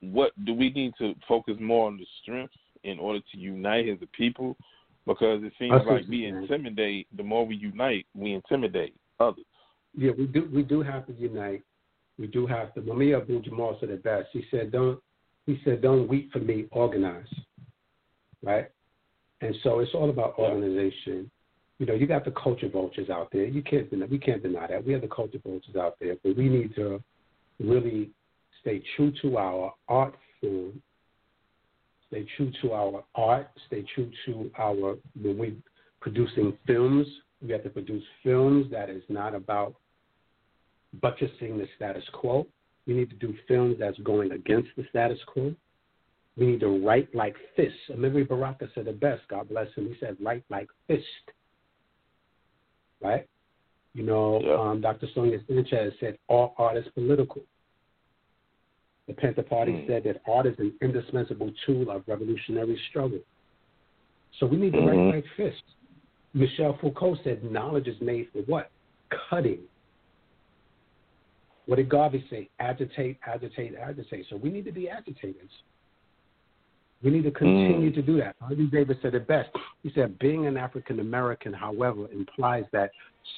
what 0.00 0.32
do 0.44 0.52
we 0.52 0.70
need 0.70 0.94
to 0.98 1.14
focus 1.28 1.56
more 1.60 1.86
on 1.86 1.96
the 1.96 2.06
strengths 2.22 2.56
in 2.82 2.98
order 2.98 3.20
to 3.32 3.38
unite 3.38 3.88
as 3.88 3.98
a 4.02 4.06
people? 4.06 4.56
Because 5.06 5.44
it 5.44 5.52
seems 5.58 5.82
see 5.82 5.88
like 5.88 6.08
we 6.08 6.26
intimidate. 6.26 7.06
The 7.16 7.22
more 7.22 7.46
we 7.46 7.54
unite, 7.54 8.06
we 8.14 8.32
intimidate 8.32 8.94
others. 9.20 9.44
Yeah, 9.96 10.10
we 10.18 10.26
do. 10.26 10.48
We 10.52 10.62
do 10.62 10.82
have 10.82 11.06
to 11.06 11.12
unite. 11.12 11.62
We 12.18 12.26
do 12.26 12.46
have 12.46 12.74
to. 12.74 12.80
Mumia 12.80 13.20
Abu 13.20 13.40
Jamal 13.42 13.76
said 13.78 13.90
it 13.90 14.02
best. 14.02 14.28
He 14.32 14.44
said, 14.50 14.72
"Don't." 14.72 14.98
He 15.46 15.60
said, 15.64 15.80
"Don't 15.80 16.08
weep 16.08 16.32
for 16.32 16.40
me. 16.40 16.66
Organize." 16.70 17.32
Right. 18.42 18.68
And 19.40 19.54
so 19.62 19.80
it's 19.80 19.94
all 19.94 20.10
about 20.10 20.38
organization. 20.38 21.30
You 21.78 21.86
know, 21.86 21.94
you 21.94 22.06
got 22.06 22.24
the 22.24 22.30
culture 22.32 22.68
vultures 22.68 23.10
out 23.10 23.28
there. 23.32 23.44
You 23.44 23.62
can't 23.62 23.88
deny. 23.90 24.06
We 24.06 24.18
can't 24.18 24.42
deny 24.42 24.66
that. 24.66 24.84
We 24.84 24.92
have 24.92 25.02
the 25.02 25.08
culture 25.08 25.38
vultures 25.44 25.76
out 25.76 25.96
there, 26.00 26.16
but 26.22 26.36
we 26.36 26.48
need 26.48 26.74
to 26.76 27.02
really 27.60 28.10
stay 28.60 28.82
true 28.96 29.12
to 29.22 29.38
our 29.38 29.74
art 29.88 30.14
form. 30.40 30.82
Stay 32.08 32.26
true 32.36 32.50
to 32.62 32.72
our 32.72 33.04
art. 33.14 33.48
Stay 33.66 33.84
true 33.94 34.10
to 34.26 34.50
our 34.58 34.96
when 35.20 35.38
we 35.38 35.56
producing 36.00 36.56
films. 36.66 37.06
We 37.42 37.52
have 37.52 37.64
to 37.64 37.70
produce 37.70 38.04
films 38.22 38.70
that 38.70 38.88
is 38.88 39.02
not 39.08 39.34
about 39.34 39.74
buttressing 41.00 41.58
the 41.58 41.66
status 41.76 42.04
quo. 42.12 42.46
We 42.86 42.94
need 42.94 43.10
to 43.10 43.16
do 43.16 43.34
films 43.48 43.76
that's 43.78 43.98
going 43.98 44.32
against 44.32 44.68
the 44.76 44.84
status 44.90 45.18
quo. 45.26 45.54
We 46.36 46.46
need 46.46 46.60
to 46.60 46.84
write 46.86 47.12
like 47.14 47.34
fists. 47.56 47.78
Amiri 47.90 48.28
Baraka 48.28 48.68
said 48.74 48.86
it 48.86 49.00
best. 49.00 49.22
God 49.28 49.48
bless 49.48 49.72
him. 49.74 49.88
He 49.88 49.96
said, 49.98 50.16
write 50.20 50.44
like 50.50 50.68
fist. 50.86 51.04
Right? 53.00 53.26
You 53.94 54.02
know, 54.02 54.40
Yeah. 54.40 54.54
um, 54.60 54.80
Dr. 54.80 55.08
Sonia 55.14 55.40
Sanchez 55.46 55.94
said, 55.98 56.18
all 56.28 56.54
art 56.58 56.76
is 56.76 56.86
political. 56.94 57.42
The 59.06 59.14
Panther 59.14 59.42
Party 59.42 59.72
Mm. 59.72 59.86
said 59.86 60.04
that 60.04 60.20
art 60.26 60.46
is 60.46 60.58
an 60.58 60.74
indispensable 60.82 61.52
tool 61.64 61.90
of 61.90 62.06
revolutionary 62.06 62.76
struggle. 62.90 63.20
So 64.38 64.46
we 64.46 64.56
need 64.58 64.74
to 64.74 64.80
Mhm. 64.80 64.86
write 64.86 65.14
like 65.14 65.26
fists. 65.36 65.62
Michel 66.34 66.74
Foucault 66.74 67.16
said 67.24 67.42
knowledge 67.44 67.88
is 67.88 67.98
made 68.00 68.28
for 68.30 68.40
what? 68.42 68.70
Cutting. 69.08 69.66
What 71.66 71.76
did 71.76 71.88
Garvey 71.88 72.24
say? 72.30 72.48
Agitate, 72.60 73.18
agitate, 73.26 73.74
agitate. 73.76 74.26
So 74.30 74.36
we 74.36 74.50
need 74.50 74.64
to 74.66 74.72
be 74.72 74.88
agitators. 74.88 75.50
We 77.02 77.10
need 77.10 77.24
to 77.24 77.30
continue 77.30 77.90
mm. 77.90 77.94
to 77.94 78.02
do 78.02 78.16
that. 78.18 78.36
R.D. 78.40 78.68
Davis 78.72 78.96
said 79.02 79.14
it 79.14 79.28
best. 79.28 79.50
He 79.82 79.92
said, 79.94 80.18
being 80.18 80.46
an 80.46 80.56
African 80.56 81.00
American, 81.00 81.52
however, 81.52 82.06
implies 82.10 82.64
that 82.72 82.90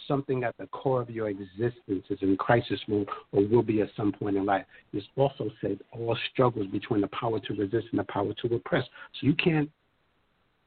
something 0.07 0.45
at 0.45 0.57
the 0.59 0.67
core 0.69 1.01
of 1.01 1.11
your 1.11 1.29
existence 1.29 2.05
is 2.09 2.19
in 2.21 2.37
crisis 2.37 2.81
mode 2.87 3.09
or 3.33 3.47
will 3.47 3.63
be 3.63 3.81
at 3.81 3.89
some 3.97 4.13
point 4.13 4.37
in 4.37 4.47
life. 4.47 4.65
He 4.93 5.03
also 5.17 5.51
said 5.61 5.81
all 5.91 6.17
struggles 6.33 6.67
between 6.69 7.01
the 7.01 7.09
power 7.09 7.41
to 7.41 7.55
resist 7.55 7.89
and 7.91 7.99
the 7.99 8.05
power 8.05 8.33
to 8.33 8.55
oppress. 8.55 8.85
So 9.21 9.27
you 9.27 9.35
can't 9.35 9.71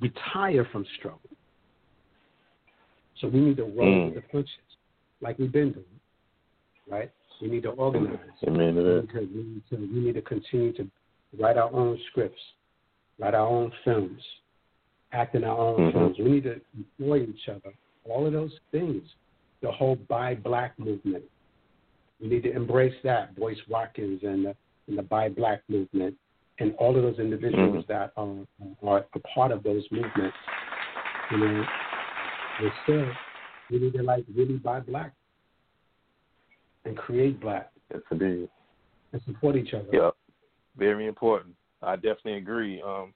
retire 0.02 0.68
from 0.72 0.86
struggle. 0.98 1.20
So 3.20 3.28
we 3.28 3.40
need 3.40 3.58
to 3.58 3.64
roll 3.64 3.86
mm. 3.86 4.06
with 4.08 4.16
the 4.16 4.30
punches 4.30 4.52
like 5.22 5.38
we've 5.38 5.52
been 5.52 5.72
doing, 5.72 5.86
right? 6.90 7.12
We 7.42 7.48
need 7.48 7.64
to 7.64 7.70
organize. 7.70 8.18
Amen 8.48 8.76
to 8.76 8.84
that. 8.84 9.08
Because 9.08 9.28
we 9.34 9.44
need 9.44 9.64
to, 9.70 9.76
we 9.78 10.00
need 10.00 10.16
to 10.16 10.22
continue 10.22 10.74
to 10.74 10.88
write 11.40 11.58
our 11.58 11.74
own 11.74 12.00
scripts, 12.10 12.42
write 13.20 13.34
our 13.34 13.48
own 13.48 13.72
films, 13.84 14.22
act 15.12 15.36
in 15.36 15.44
our 15.44 15.58
own 15.58 15.80
mm-hmm. 15.80 15.98
films. 15.98 16.16
We 16.20 16.32
need 16.32 16.44
to 16.44 16.62
employ 16.78 17.24
each 17.24 17.50
other. 17.50 17.74
All 18.06 18.26
of 18.26 18.34
those 18.34 18.54
things. 18.72 19.04
The 19.62 19.72
whole 19.72 19.96
Buy 19.96 20.36
Black 20.36 20.78
movement. 20.80 21.24
We 22.20 22.28
need 22.28 22.44
to 22.44 22.52
embrace 22.52 22.96
that. 23.04 23.36
Boyce 23.36 23.60
Watkins 23.70 24.22
and 24.24 24.46
the, 24.46 24.56
and 24.88 24.98
the 24.98 25.04
Buy 25.04 25.30
Black 25.30 25.62
movement, 25.68 26.16
and 26.60 26.74
all 26.76 26.96
of 26.96 27.04
those 27.04 27.20
individuals 27.20 27.84
mm-hmm. 27.84 27.92
that 27.92 28.12
are, 28.18 28.36
are 28.84 29.06
a 29.14 29.20
part 29.20 29.52
of 29.52 29.64
those 29.64 29.84
movements. 29.92 30.36
You 31.32 31.38
know, 31.38 31.64
still 32.84 33.06
we 33.72 33.80
need 33.80 33.94
to 33.94 34.04
like 34.04 34.26
really 34.36 34.58
buy 34.58 34.82
black 34.82 35.14
and 36.86 36.98
create 36.98 37.40
black. 37.40 37.72
Yes, 37.92 38.02
indeed. 38.12 38.50
And 39.14 39.22
support 39.26 39.56
each 39.56 39.74
other. 39.74 39.88
Yep. 39.92 40.16
Very 40.78 41.08
important. 41.08 41.56
I 41.82 41.96
definitely 41.96 42.36
agree. 42.36 42.82
Um, 42.82 43.14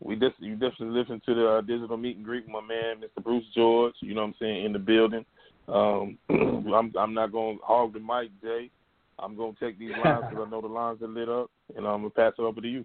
we 0.00 0.16
just 0.16 0.34
you 0.38 0.52
definitely 0.52 0.98
listen 1.00 1.20
to 1.26 1.34
the 1.34 1.48
uh, 1.48 1.60
digital 1.62 1.96
meet 1.96 2.16
and 2.16 2.24
greet 2.24 2.44
with 2.44 2.52
my 2.52 2.60
man, 2.60 2.96
Mr. 2.98 3.22
Bruce 3.22 3.44
George. 3.54 3.94
You 4.00 4.14
know 4.14 4.22
what 4.22 4.28
I'm 4.28 4.34
saying 4.38 4.64
in 4.66 4.72
the 4.72 4.78
building. 4.78 5.24
Um, 5.68 6.18
I'm 6.30 6.92
I'm 6.98 7.14
not 7.14 7.32
going 7.32 7.58
to 7.58 7.64
hog 7.64 7.94
the 7.94 8.00
mic, 8.00 8.30
Jay. 8.42 8.70
I'm 9.18 9.36
going 9.36 9.54
to 9.54 9.60
take 9.60 9.78
these 9.78 9.92
lines 10.04 10.24
because 10.30 10.44
I 10.46 10.50
know 10.50 10.60
the 10.60 10.68
lines 10.68 11.02
are 11.02 11.08
lit 11.08 11.28
up, 11.28 11.50
and 11.76 11.86
I'm 11.86 12.00
going 12.00 12.10
to 12.10 12.16
pass 12.16 12.32
it 12.38 12.42
over 12.42 12.60
to 12.60 12.68
you. 12.68 12.84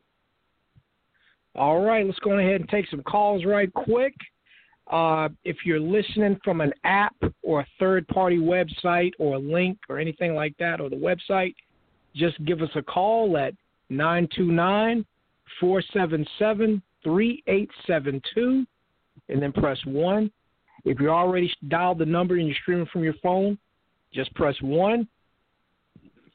All 1.56 1.82
right, 1.82 2.06
let's 2.06 2.20
go 2.20 2.38
ahead 2.38 2.62
and 2.62 2.70
take 2.70 2.88
some 2.90 3.04
calls 3.04 3.44
right 3.44 3.74
quick. 3.74 4.14
Uh, 4.90 5.30
if 5.44 5.58
you're 5.66 5.80
listening 5.80 6.40
from 6.44 6.62
an 6.62 6.74
app 6.84 7.16
or 7.44 7.62
a 7.62 7.68
third 7.78 8.08
party 8.08 8.38
website 8.38 9.12
or 9.20 9.36
a 9.36 9.40
link 9.40 9.78
or 9.88 10.00
anything 10.00 10.34
like 10.34 10.56
that, 10.58 10.82
or 10.82 10.90
the 10.90 10.96
website, 10.96 11.54
just 12.16 12.44
give 12.46 12.62
us 12.62 12.70
a 12.76 12.82
call 12.82 13.38
at 13.38 13.54
929 13.90 15.06
477 15.60 16.82
3872 17.04 18.66
and 19.30 19.42
then 19.42 19.52
press 19.52 19.78
1. 19.86 20.32
If 20.86 21.00
you 21.00 21.10
already 21.10 21.52
dialed 21.68 22.00
the 22.00 22.06
number 22.06 22.36
and 22.36 22.48
you're 22.48 22.58
streaming 22.62 22.88
from 22.88 23.04
your 23.04 23.14
phone, 23.22 23.58
just 24.14 24.34
press 24.34 24.56
1 24.62 25.08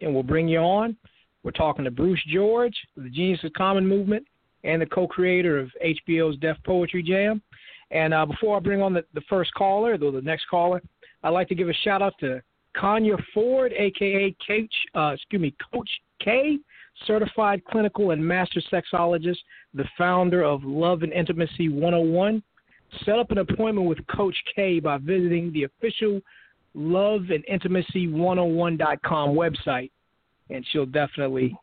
and 0.00 0.14
we'll 0.14 0.22
bring 0.22 0.48
you 0.48 0.58
on. 0.58 0.96
We're 1.42 1.50
talking 1.50 1.84
to 1.84 1.90
Bruce 1.90 2.22
George, 2.28 2.74
the 2.96 3.10
Genius 3.10 3.40
is 3.42 3.50
Common 3.56 3.86
Movement, 3.86 4.26
and 4.64 4.80
the 4.80 4.86
co 4.86 5.06
creator 5.06 5.58
of 5.58 5.70
HBO's 5.84 6.38
Def 6.38 6.56
Poetry 6.64 7.02
Jam. 7.02 7.42
And 7.94 8.12
uh, 8.12 8.26
before 8.26 8.56
I 8.56 8.60
bring 8.60 8.82
on 8.82 8.92
the, 8.92 9.04
the 9.14 9.22
first 9.22 9.54
caller, 9.54 9.96
the, 9.96 10.10
the 10.10 10.20
next 10.20 10.46
caller, 10.50 10.82
I'd 11.22 11.30
like 11.30 11.48
to 11.48 11.54
give 11.54 11.68
a 11.68 11.72
shout 11.72 12.02
out 12.02 12.14
to 12.20 12.42
Kanya 12.76 13.16
Ford, 13.32 13.72
aka 13.72 14.34
Coach, 14.46 14.74
uh, 14.96 15.12
excuse 15.14 15.40
me, 15.40 15.54
Coach 15.72 15.88
K, 16.20 16.58
certified 17.06 17.64
clinical 17.64 18.10
and 18.10 18.24
master 18.24 18.60
sexologist, 18.72 19.38
the 19.74 19.84
founder 19.96 20.42
of 20.42 20.64
Love 20.64 21.02
and 21.02 21.12
Intimacy 21.12 21.68
101. 21.68 22.42
Set 23.04 23.18
up 23.18 23.30
an 23.30 23.38
appointment 23.38 23.88
with 23.88 24.04
Coach 24.08 24.36
K 24.54 24.80
by 24.80 24.98
visiting 24.98 25.52
the 25.52 25.64
official 25.64 26.20
Love 26.74 27.30
and 27.30 27.44
Intimacy 27.46 28.08
101.com 28.08 29.30
website, 29.30 29.92
and 30.50 30.66
she'll 30.70 30.84
definitely 30.84 31.56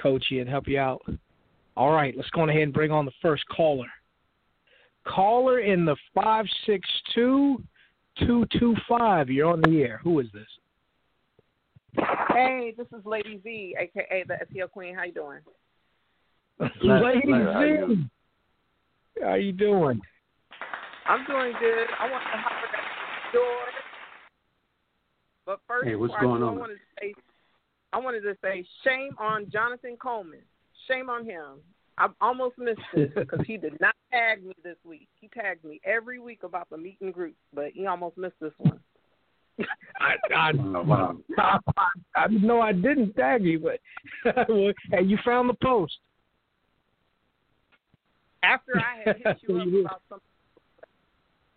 coach 0.00 0.24
you 0.30 0.40
and 0.40 0.48
help 0.48 0.66
you 0.68 0.78
out. 0.78 1.02
All 1.76 1.92
right, 1.92 2.14
let's 2.16 2.30
go 2.30 2.48
ahead 2.48 2.62
and 2.62 2.72
bring 2.72 2.90
on 2.90 3.04
the 3.04 3.12
first 3.20 3.44
caller. 3.48 3.86
Caller 5.06 5.60
in 5.60 5.84
the 5.84 5.96
562 6.14 7.62
225. 8.18 9.30
You're 9.30 9.50
on 9.50 9.60
the 9.62 9.82
air. 9.82 10.00
Who 10.02 10.20
is 10.20 10.26
this? 10.32 10.46
Hey, 12.32 12.74
this 12.76 12.86
is 12.96 13.04
Lady 13.04 13.40
Z, 13.42 13.76
aka 13.78 14.24
the 14.26 14.34
SEO 14.52 14.70
Queen. 14.70 14.94
How 14.94 15.04
you 15.04 15.12
doing? 15.12 15.40
Lady 16.82 17.26
Z. 17.26 18.08
How 19.22 19.34
you 19.34 19.52
doing? 19.52 20.00
I'm 21.06 21.26
doing 21.26 21.52
good. 21.60 21.86
I 22.00 22.10
want 22.10 22.24
to 22.24 22.38
hop 22.38 22.52
at 22.52 23.32
the 23.32 23.38
door. 23.38 23.56
But 25.46 25.60
first, 25.68 25.86
hey, 25.86 25.94
what's 25.96 26.14
going 26.20 26.42
I, 26.42 26.46
on? 26.46 26.56
I 26.56 26.60
wanted 26.60 26.74
to 26.74 26.80
say, 27.00 27.14
I 27.92 27.98
wanted 27.98 28.20
to 28.22 28.34
say, 28.42 28.64
shame 28.82 29.14
on 29.18 29.50
Jonathan 29.50 29.96
Coleman. 30.00 30.40
Shame 30.88 31.10
on 31.10 31.24
him. 31.24 31.60
I 31.98 32.08
almost 32.20 32.58
missed 32.58 32.80
this 32.94 33.10
because 33.14 33.40
he 33.46 33.56
did 33.56 33.80
not 33.80 33.94
tag 34.12 34.44
me 34.44 34.54
this 34.62 34.76
week. 34.84 35.08
He 35.20 35.28
tagged 35.28 35.64
me 35.64 35.80
every 35.84 36.18
week 36.18 36.42
about 36.42 36.68
the 36.70 36.76
meet 36.76 36.98
and 37.00 37.12
group, 37.12 37.34
but 37.52 37.70
he 37.74 37.86
almost 37.86 38.18
missed 38.18 38.38
this 38.40 38.52
one. 38.58 38.80
I, 40.00 40.14
I, 40.34 40.50
I, 41.38 41.58
I, 41.76 41.88
I 42.16 42.26
know 42.28 42.60
I 42.60 42.72
didn't 42.72 43.14
tag 43.14 43.44
you, 43.44 43.60
but 43.60 43.78
hey, 44.24 45.02
you 45.04 45.18
found 45.24 45.48
the 45.48 45.54
post. 45.62 45.94
After 48.42 48.78
I 48.78 49.02
had 49.04 49.16
hit 49.24 49.36
you 49.48 49.58
up 49.58 49.66
about 49.66 50.02
something, 50.08 50.28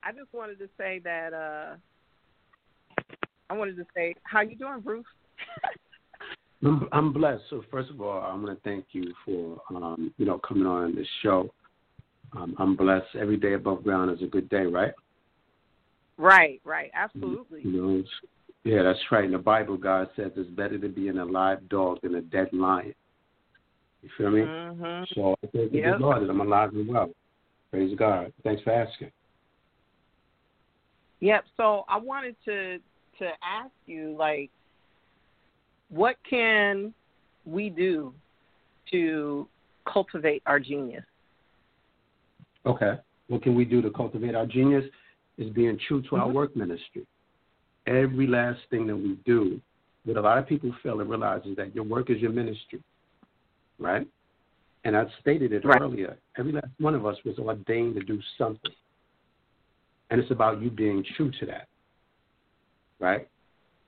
I 0.04 0.12
just 0.14 0.34
wanted 0.34 0.58
to 0.60 0.70
say 0.78 1.02
that 1.04 1.34
uh 1.34 1.76
I 3.50 3.54
wanted 3.54 3.78
to 3.78 3.86
say, 3.96 4.16
how 4.24 4.42
you 4.42 4.56
doing, 4.56 4.82
Bruce? 4.82 5.06
I'm, 6.64 6.88
I'm 6.92 7.14
blessed. 7.14 7.44
So 7.50 7.64
first 7.70 7.90
of 7.90 8.02
all, 8.02 8.22
I 8.22 8.34
want 8.34 8.48
to 8.48 8.58
thank 8.64 8.86
you 8.92 9.14
for 9.26 9.62
um, 9.76 10.14
you 10.18 10.26
know 10.26 10.40
coming 10.40 10.66
on 10.66 10.96
this 10.96 11.08
show. 11.22 11.54
Um, 12.36 12.56
I'm 12.60 12.76
blessed. 12.76 13.16
Every 13.20 13.38
day 13.38 13.54
above 13.54 13.84
ground 13.84 14.12
is 14.12 14.22
a 14.22 14.30
good 14.30 14.50
day, 14.50 14.66
right? 14.66 14.92
Right, 16.18 16.60
right, 16.66 16.92
absolutely. 16.94 17.62
You 17.64 17.72
know, 17.72 18.04
yeah, 18.64 18.84
that's 18.84 19.00
right. 19.12 19.24
In 19.24 19.32
the 19.32 19.38
Bible, 19.38 19.78
God 19.78 20.10
says 20.16 20.32
it's 20.36 20.50
better 20.50 20.78
to 20.78 20.90
be 20.90 21.08
an 21.08 21.20
alive 21.20 21.60
dog 21.70 22.00
than 22.02 22.16
a 22.16 22.22
dead 22.22 22.50
lion. 22.52 22.94
You 24.02 24.10
feel 24.18 24.32
me? 24.32 24.42
Mm-hmm. 24.42 25.04
So 25.14 25.36
I 25.44 25.48
thank 25.48 25.74
yep. 25.74 26.00
the 26.00 26.06
Lord 26.06 26.24
that 26.24 26.30
I'm 26.30 26.42
alive 26.42 26.72
and 26.74 26.88
well. 26.88 27.10
Praise 27.72 27.96
God. 27.98 28.34
Thanks 28.44 28.62
for 28.64 28.72
asking. 28.72 29.12
Yep. 31.20 31.46
So 31.56 31.86
I 31.88 31.98
wanted 31.98 32.36
to 32.46 32.80
to 33.20 33.26
ask 33.44 33.72
you, 33.88 34.16
like, 34.18 34.52
what 35.90 36.18
can 36.30 36.94
we 37.46 37.70
do 37.70 38.14
to 38.92 39.48
cultivate 39.92 40.42
our 40.46 40.60
genius? 40.60 41.04
Okay. 42.66 42.96
What 43.28 43.44
can 43.44 43.56
we 43.56 43.66
do 43.66 43.82
to 43.82 43.90
cultivate 43.90 44.36
our 44.36 44.46
genius 44.46 44.86
is 45.38 45.50
being 45.54 45.78
true 45.88 46.02
to 46.02 46.08
mm-hmm. 46.10 46.22
our 46.22 46.30
work 46.30 46.56
ministry. 46.56 47.06
Every 47.86 48.28
last 48.28 48.60
thing 48.70 48.88
that 48.88 48.96
we 48.96 49.18
do, 49.26 49.62
what 50.04 50.18
a 50.18 50.22
lot 50.22 50.38
of 50.38 50.48
people 50.48 50.74
fail 50.84 50.98
to 50.98 51.04
realize 51.04 51.42
is 51.46 51.56
that 51.58 51.74
your 51.74 51.84
work 51.84 52.10
is 52.10 52.18
your 52.20 52.32
ministry, 52.32 52.82
right? 53.80 54.08
And 54.84 54.96
I 54.96 55.06
stated 55.22 55.54
it 55.54 55.66
right. 55.66 55.82
earlier. 55.82 56.18
Every 56.38 56.52
last 56.52 56.68
one 56.80 56.96
of 56.96 57.06
us 57.06 57.18
was 57.26 57.38
ordained 57.40 57.96
to 57.96 58.02
do 58.02 58.20
something. 58.38 58.72
And 60.10 60.22
it's 60.22 60.32
about 60.32 60.62
you 60.62 60.70
being 60.70 61.04
true 61.16 61.32
to 61.40 61.46
that, 61.48 61.68
right? 63.00 63.28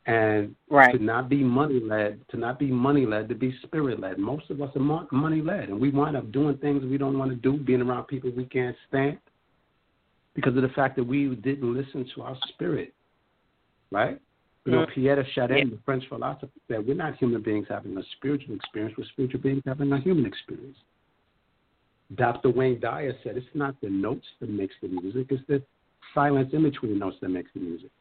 And 0.09 0.55
right. 0.71 0.91
to 0.91 1.03
not 1.03 1.29
be 1.29 1.43
money 1.43 1.79
led, 1.79 2.19
to 2.29 2.37
not 2.37 2.57
be 2.57 2.71
money 2.71 3.05
led, 3.05 3.29
to 3.29 3.35
be 3.35 3.55
spirit 3.63 3.99
led. 3.99 4.17
Most 4.17 4.49
of 4.49 4.59
us 4.59 4.71
are 4.75 5.07
money 5.11 5.41
led, 5.41 5.69
and 5.69 5.79
we 5.79 5.91
wind 5.91 6.17
up 6.17 6.31
doing 6.31 6.57
things 6.57 6.83
we 6.83 6.97
don't 6.97 7.17
want 7.17 7.29
to 7.29 7.37
do, 7.37 7.57
being 7.57 7.81
around 7.81 8.05
people 8.05 8.31
we 8.35 8.45
can't 8.45 8.75
stand, 8.87 9.19
because 10.33 10.55
of 10.55 10.63
the 10.63 10.69
fact 10.69 10.95
that 10.95 11.03
we 11.03 11.35
didn't 11.35 11.75
listen 11.75 12.09
to 12.15 12.23
our 12.23 12.35
spirit, 12.47 12.91
right? 13.91 14.19
You 14.65 14.71
know, 14.71 14.85
mm. 14.87 14.93
Pierre 14.95 15.23
Chardin, 15.35 15.57
yeah. 15.57 15.63
the 15.65 15.79
French 15.85 16.03
philosopher, 16.09 16.49
said 16.67 16.87
we're 16.87 16.95
not 16.95 17.15
human 17.17 17.43
beings 17.43 17.67
having 17.69 17.95
a 17.95 18.03
spiritual 18.17 18.55
experience, 18.55 18.95
we're 18.97 19.05
spiritual 19.05 19.41
beings 19.41 19.61
having 19.67 19.91
a 19.91 19.99
human 19.99 20.25
experience. 20.25 20.77
Dr. 22.15 22.49
Wayne 22.49 22.79
Dyer 22.79 23.13
said 23.23 23.37
it's 23.37 23.45
not 23.53 23.79
the 23.81 23.89
notes 23.89 24.25
that 24.39 24.49
makes 24.49 24.73
the 24.81 24.87
music, 24.87 25.27
it's 25.29 25.43
the 25.47 25.61
silence 26.15 26.49
in 26.51 26.63
between 26.63 26.93
the 26.93 26.97
notes 26.97 27.17
that 27.21 27.29
makes 27.29 27.51
the 27.53 27.59
music. 27.59 27.91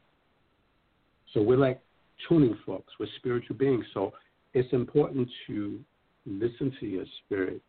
So 1.33 1.43
we're 1.43 1.57
like 1.57 1.79
tuning 2.27 2.57
folks. 2.65 2.93
We're 2.99 3.07
spiritual 3.17 3.55
beings. 3.55 3.85
So 3.93 4.13
it's 4.53 4.71
important 4.73 5.29
to 5.47 5.79
listen 6.25 6.75
to 6.79 6.85
your 6.85 7.05
spirit 7.25 7.61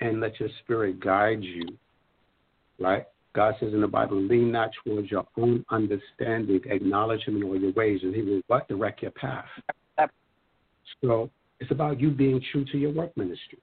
and 0.00 0.20
let 0.20 0.40
your 0.40 0.48
spirit 0.62 1.00
guide 1.00 1.42
you. 1.42 1.66
Right? 2.78 3.06
God 3.34 3.54
says 3.60 3.72
in 3.72 3.80
the 3.80 3.86
Bible, 3.86 4.20
lean 4.20 4.50
not 4.50 4.70
towards 4.84 5.10
your 5.10 5.26
own 5.36 5.64
understanding, 5.70 6.60
acknowledge 6.66 7.22
him 7.22 7.36
in 7.36 7.44
all 7.44 7.56
your 7.56 7.72
ways, 7.72 8.00
and 8.02 8.14
he 8.14 8.22
will 8.22 8.40
what? 8.48 8.66
Direct 8.68 9.02
your 9.02 9.12
path. 9.12 9.44
So 11.00 11.30
it's 11.60 11.70
about 11.70 12.00
you 12.00 12.10
being 12.10 12.42
true 12.50 12.64
to 12.66 12.78
your 12.78 12.92
work 12.92 13.16
ministry. 13.16 13.58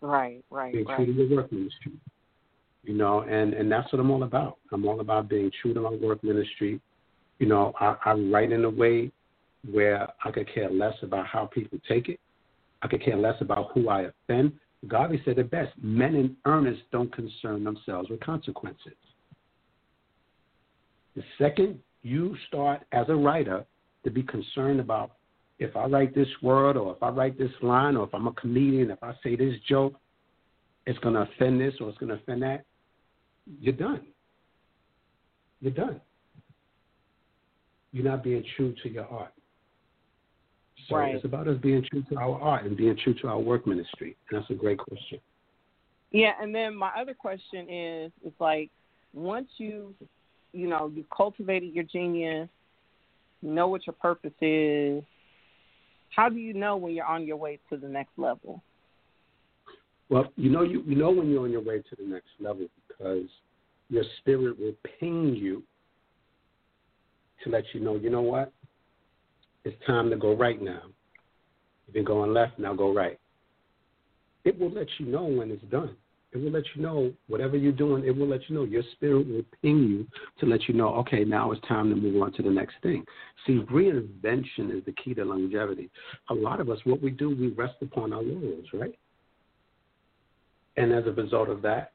Right, 0.00 0.42
right, 0.50 0.72
being 0.72 0.86
right. 0.86 0.96
true 0.96 1.06
to 1.06 1.12
your 1.12 1.36
work 1.36 1.52
ministry. 1.52 1.92
You 2.82 2.94
know, 2.94 3.20
and 3.20 3.52
and 3.52 3.70
that's 3.70 3.92
what 3.92 4.00
I'm 4.00 4.10
all 4.10 4.22
about. 4.22 4.56
I'm 4.72 4.86
all 4.86 5.00
about 5.00 5.28
being 5.28 5.50
true 5.60 5.74
to 5.74 5.80
my 5.80 5.90
work 5.90 6.24
ministry. 6.24 6.80
You 7.40 7.46
know, 7.46 7.72
I, 7.80 7.96
I 8.04 8.12
write 8.12 8.52
in 8.52 8.64
a 8.64 8.70
way 8.70 9.10
where 9.68 10.06
I 10.24 10.30
could 10.30 10.52
care 10.54 10.70
less 10.70 10.94
about 11.02 11.26
how 11.26 11.46
people 11.46 11.78
take 11.88 12.08
it. 12.08 12.20
I 12.82 12.86
could 12.86 13.02
care 13.02 13.16
less 13.16 13.40
about 13.40 13.72
who 13.72 13.88
I 13.88 14.02
offend. 14.02 14.52
Garvey 14.86 15.20
said 15.24 15.38
it 15.38 15.50
best: 15.50 15.72
men 15.82 16.14
in 16.14 16.36
earnest 16.44 16.82
don't 16.92 17.12
concern 17.12 17.64
themselves 17.64 18.08
with 18.08 18.20
consequences. 18.20 18.94
The 21.16 21.22
second 21.38 21.80
you 22.02 22.36
start 22.46 22.82
as 22.92 23.06
a 23.08 23.16
writer 23.16 23.64
to 24.04 24.10
be 24.10 24.22
concerned 24.22 24.80
about 24.80 25.12
if 25.58 25.76
I 25.76 25.86
write 25.86 26.14
this 26.14 26.28
word 26.42 26.76
or 26.76 26.94
if 26.94 27.02
I 27.02 27.08
write 27.08 27.38
this 27.38 27.50
line 27.62 27.96
or 27.96 28.06
if 28.06 28.14
I'm 28.14 28.26
a 28.26 28.32
comedian, 28.32 28.90
if 28.90 29.02
I 29.02 29.12
say 29.22 29.36
this 29.36 29.54
joke, 29.68 29.94
it's 30.86 30.98
going 31.00 31.14
to 31.14 31.22
offend 31.22 31.60
this 31.60 31.74
or 31.80 31.88
it's 31.90 31.98
going 31.98 32.08
to 32.08 32.14
offend 32.14 32.42
that, 32.42 32.64
you're 33.60 33.74
done. 33.74 34.06
You're 35.60 35.72
done. 35.72 36.00
You're 37.92 38.04
not 38.04 38.22
being 38.22 38.44
true 38.56 38.74
to 38.82 38.88
your 38.88 39.06
art. 39.06 39.32
So 40.88 40.96
Right. 40.96 41.14
it's 41.14 41.24
about 41.24 41.48
us 41.48 41.58
being 41.58 41.82
true 41.82 42.02
to 42.10 42.16
our 42.16 42.40
art 42.40 42.64
and 42.64 42.76
being 42.76 42.96
true 42.96 43.14
to 43.14 43.28
our 43.28 43.38
work 43.38 43.66
ministry. 43.66 44.16
And 44.30 44.40
that's 44.40 44.50
a 44.50 44.54
great 44.54 44.78
question. 44.78 45.20
Yeah, 46.10 46.32
and 46.40 46.54
then 46.54 46.74
my 46.74 46.90
other 46.96 47.14
question 47.14 47.68
is, 47.68 48.12
it's 48.24 48.40
like 48.40 48.70
once 49.12 49.48
you, 49.58 49.94
you 50.52 50.68
know, 50.68 50.90
you've 50.94 51.10
cultivated 51.10 51.72
your 51.72 51.84
genius, 51.84 52.48
you 53.42 53.50
know 53.52 53.68
what 53.68 53.86
your 53.86 53.94
purpose 53.94 54.32
is. 54.40 55.02
How 56.10 56.28
do 56.28 56.36
you 56.36 56.52
know 56.52 56.76
when 56.76 56.94
you're 56.94 57.06
on 57.06 57.24
your 57.24 57.36
way 57.36 57.58
to 57.70 57.76
the 57.76 57.88
next 57.88 58.18
level? 58.18 58.62
Well, 60.08 60.32
you 60.36 60.50
know 60.50 60.62
you 60.62 60.82
you 60.86 60.96
know 60.96 61.10
when 61.10 61.30
you're 61.30 61.44
on 61.44 61.52
your 61.52 61.62
way 61.62 61.78
to 61.78 61.96
the 61.96 62.02
next 62.02 62.30
level 62.40 62.66
because 62.88 63.28
your 63.88 64.04
spirit 64.18 64.58
will 64.58 64.74
ping 64.98 65.36
you 65.36 65.62
to 67.44 67.50
let 67.50 67.64
you 67.72 67.80
know, 67.80 67.96
you 67.96 68.10
know 68.10 68.22
what? 68.22 68.52
It's 69.64 69.76
time 69.86 70.10
to 70.10 70.16
go 70.16 70.34
right 70.34 70.60
now. 70.60 70.82
You've 71.86 71.94
been 71.94 72.04
going 72.04 72.32
left, 72.32 72.58
now 72.58 72.74
go 72.74 72.92
right. 72.92 73.18
It 74.44 74.58
will 74.58 74.70
let 74.70 74.86
you 74.98 75.06
know 75.06 75.24
when 75.24 75.50
it's 75.50 75.64
done. 75.64 75.96
It 76.32 76.38
will 76.38 76.52
let 76.52 76.62
you 76.74 76.82
know 76.82 77.12
whatever 77.26 77.56
you're 77.56 77.72
doing, 77.72 78.04
it 78.04 78.16
will 78.16 78.28
let 78.28 78.48
you 78.48 78.54
know. 78.54 78.64
Your 78.64 78.84
spirit 78.92 79.26
will 79.26 79.42
ping 79.62 79.78
you 79.78 80.06
to 80.38 80.46
let 80.46 80.68
you 80.68 80.74
know, 80.74 80.94
okay, 80.96 81.24
now 81.24 81.50
it's 81.50 81.66
time 81.66 81.90
to 81.90 81.96
move 81.96 82.22
on 82.22 82.32
to 82.34 82.42
the 82.42 82.50
next 82.50 82.76
thing. 82.82 83.04
See, 83.46 83.60
reinvention 83.70 84.76
is 84.76 84.84
the 84.86 84.94
key 85.02 85.14
to 85.14 85.24
longevity. 85.24 85.90
A 86.30 86.34
lot 86.34 86.60
of 86.60 86.70
us, 86.70 86.78
what 86.84 87.02
we 87.02 87.10
do, 87.10 87.30
we 87.30 87.48
rest 87.48 87.74
upon 87.82 88.12
our 88.12 88.22
laurels, 88.22 88.66
right? 88.72 88.96
And 90.76 90.92
as 90.92 91.04
a 91.06 91.12
result 91.12 91.48
of 91.48 91.62
that, 91.62 91.92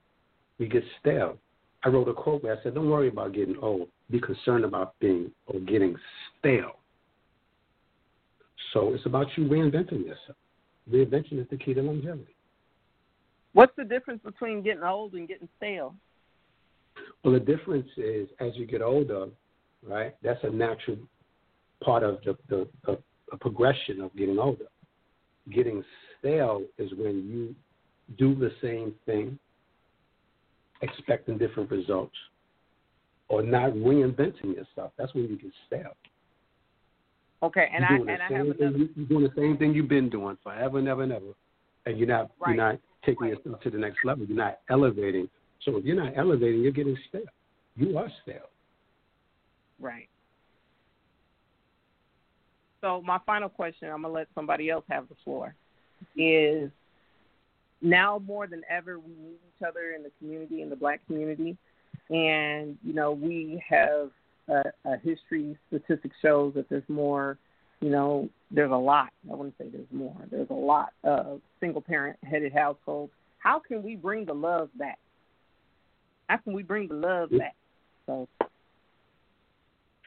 we 0.59 0.67
get 0.67 0.83
stale. 0.99 1.37
I 1.83 1.89
wrote 1.89 2.09
a 2.09 2.13
quote 2.13 2.43
where 2.43 2.57
I 2.57 2.63
said, 2.63 2.75
Don't 2.75 2.89
worry 2.89 3.07
about 3.07 3.33
getting 3.33 3.57
old. 3.61 3.87
Be 4.09 4.19
concerned 4.19 4.65
about 4.65 4.97
being 4.99 5.31
or 5.47 5.59
getting 5.59 5.95
stale. 6.39 6.79
So 8.73 8.93
it's 8.93 9.05
about 9.05 9.27
you 9.35 9.45
reinventing 9.45 10.05
yourself. 10.05 10.37
Reinvention 10.91 11.39
is 11.39 11.47
the 11.49 11.57
key 11.57 11.73
to 11.73 11.81
longevity. 11.81 12.35
What's 13.53 13.75
the 13.77 13.85
difference 13.85 14.21
between 14.23 14.61
getting 14.61 14.83
old 14.83 15.13
and 15.13 15.27
getting 15.27 15.47
stale? 15.57 15.95
Well, 17.23 17.33
the 17.33 17.39
difference 17.39 17.87
is 17.97 18.27
as 18.39 18.51
you 18.55 18.65
get 18.65 18.81
older, 18.81 19.27
right? 19.81 20.15
That's 20.21 20.43
a 20.43 20.49
natural 20.49 20.97
part 21.83 22.03
of 22.03 22.19
the, 22.25 22.37
the, 22.49 22.67
the, 22.85 22.97
the 23.31 23.37
progression 23.37 24.01
of 24.01 24.15
getting 24.15 24.37
older. 24.37 24.65
Getting 25.51 25.83
stale 26.19 26.63
is 26.77 26.91
when 26.97 27.27
you 27.29 27.55
do 28.17 28.35
the 28.35 28.51
same 28.61 28.93
thing, 29.05 29.39
expecting 30.81 31.37
different 31.37 31.71
results, 31.71 32.15
or 33.29 33.41
not 33.41 33.71
reinventing 33.71 34.55
yourself. 34.55 34.91
That's 34.97 35.13
when 35.13 35.23
you 35.29 35.37
get 35.37 35.51
stale. 35.67 35.95
Okay, 37.43 37.69
and 37.73 37.85
you're 37.89 38.09
I 38.09 38.13
and 38.13 38.21
I 38.21 38.37
have 38.37 38.47
thing, 38.47 38.55
another. 38.59 38.77
you- 38.77 38.89
You're 38.95 39.05
doing 39.05 39.23
the 39.23 39.33
same 39.35 39.57
thing 39.57 39.73
you've 39.73 39.87
been 39.89 40.09
doing 40.09 40.37
forever 40.43 40.79
and 40.79 40.87
ever 40.87 41.03
and 41.03 41.11
ever, 41.11 41.33
and 41.85 41.97
you're 41.97 42.07
not 42.07 42.31
Right. 42.39 42.55
you're 42.55 42.63
not 42.71 42.79
taking 43.03 43.23
Right. 43.27 43.37
yourself 43.37 43.61
to 43.61 43.69
the 43.69 43.77
next 43.77 44.03
level. 44.03 44.25
You're 44.25 44.37
not 44.37 44.59
elevating. 44.69 45.29
So 45.61 45.77
if 45.77 45.85
you're 45.85 45.95
not 45.95 46.13
elevating, 46.17 46.61
you're 46.61 46.71
getting 46.71 46.97
stale. 47.09 47.25
You 47.75 47.97
are 47.97 48.09
stale. 48.23 48.49
Right. 49.79 50.09
So 52.81 53.01
my 53.01 53.17
final 53.25 53.49
question, 53.49 53.89
I'm 53.89 54.01
gonna 54.03 54.13
let 54.13 54.27
somebody 54.35 54.69
else 54.69 54.85
have 54.89 55.09
the 55.09 55.15
floor, 55.15 55.55
is 56.15 56.71
now 57.81 58.19
more 58.19 58.47
than 58.47 58.63
ever 58.69 58.99
we 58.99 59.13
need 59.15 59.39
each 59.47 59.63
other 59.67 59.91
in 59.91 60.03
the 60.03 60.11
community, 60.19 60.61
in 60.61 60.69
the 60.69 60.75
black 60.75 61.05
community, 61.07 61.57
and 62.09 62.77
you 62.83 62.93
know 62.93 63.11
we 63.11 63.63
have 63.67 64.11
a, 64.49 64.63
a 64.85 64.97
history. 64.97 65.57
Statistics 65.67 66.15
shows 66.21 66.53
that 66.55 66.69
there's 66.69 66.87
more. 66.87 67.37
You 67.81 67.89
know, 67.89 68.29
there's 68.51 68.71
a 68.71 68.75
lot. 68.75 69.09
I 69.31 69.35
wouldn't 69.35 69.55
say 69.57 69.65
there's 69.69 69.85
more. 69.91 70.15
There's 70.31 70.49
a 70.49 70.53
lot 70.53 70.89
of 71.03 71.41
single 71.59 71.81
parent 71.81 72.17
headed 72.23 72.53
households. 72.53 73.11
How 73.39 73.59
can 73.59 73.83
we 73.83 73.95
bring 73.95 74.25
the 74.25 74.33
love 74.33 74.69
back? 74.77 74.97
How 76.27 76.37
can 76.37 76.53
we 76.53 76.63
bring 76.63 76.87
the 76.87 76.95
love 76.95 77.29
back? 77.31 77.55
So 78.05 78.27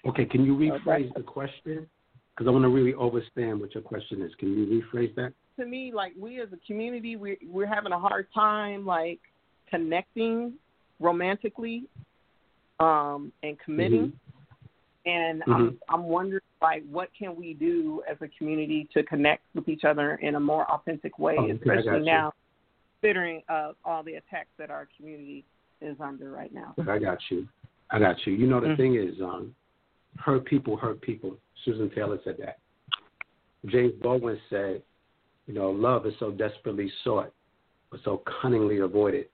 Okay, 0.06 0.24
can 0.24 0.44
you 0.44 0.56
rephrase 0.56 1.12
the 1.14 1.22
question? 1.22 1.86
Because 2.34 2.48
I 2.48 2.50
want 2.50 2.62
to 2.64 2.68
really 2.68 2.94
understand 2.98 3.60
what 3.60 3.74
your 3.74 3.82
question 3.82 4.22
is. 4.22 4.32
Can 4.38 4.56
you 4.56 4.82
rephrase 4.82 5.14
that? 5.16 5.32
to 5.58 5.66
me, 5.66 5.92
like 5.94 6.12
we 6.18 6.40
as 6.40 6.48
a 6.52 6.66
community, 6.66 7.16
we're 7.16 7.36
we're 7.46 7.66
having 7.66 7.92
a 7.92 7.98
hard 7.98 8.28
time 8.34 8.86
like 8.86 9.20
connecting 9.68 10.54
romantically, 11.00 11.84
um, 12.80 13.32
and 13.42 13.58
committing. 13.58 14.12
And 15.06 15.42
I'm 15.46 15.70
Mhm. 15.70 15.78
I'm 15.88 16.04
wondering 16.04 16.42
like 16.60 16.84
what 16.90 17.12
can 17.14 17.34
we 17.36 17.54
do 17.54 18.02
as 18.08 18.20
a 18.20 18.28
community 18.28 18.88
to 18.92 19.02
connect 19.04 19.42
with 19.54 19.68
each 19.68 19.84
other 19.84 20.16
in 20.16 20.34
a 20.34 20.40
more 20.40 20.70
authentic 20.70 21.18
way, 21.18 21.36
Oh, 21.38 21.50
especially 21.50 22.00
now, 22.00 22.34
considering 23.00 23.42
uh, 23.48 23.72
all 23.84 24.02
the 24.02 24.16
attacks 24.16 24.50
that 24.58 24.70
our 24.70 24.88
community 24.96 25.44
is 25.80 25.96
under 26.00 26.30
right 26.30 26.52
now. 26.52 26.74
I 26.86 26.98
got 26.98 27.18
you. 27.30 27.48
I 27.90 27.98
got 27.98 28.26
you. 28.26 28.34
You 28.34 28.46
know 28.46 28.60
the 28.60 28.68
Mhm. 28.68 28.76
thing 28.76 28.94
is, 28.96 29.20
um, 29.20 29.54
hurt 30.18 30.44
people 30.44 30.76
hurt 30.76 31.00
people. 31.00 31.38
Susan 31.64 31.88
Taylor 31.90 32.18
said 32.24 32.36
that. 32.38 32.58
James 33.66 33.94
Baldwin 34.02 34.38
said, 34.50 34.82
you 35.46 35.54
know, 35.54 35.70
love 35.70 36.06
is 36.06 36.16
so 36.18 36.30
desperately 36.30 36.90
sought, 37.02 37.32
but 37.90 38.00
so 38.02 38.18
cunningly 38.18 38.78
avoided. 38.78 39.28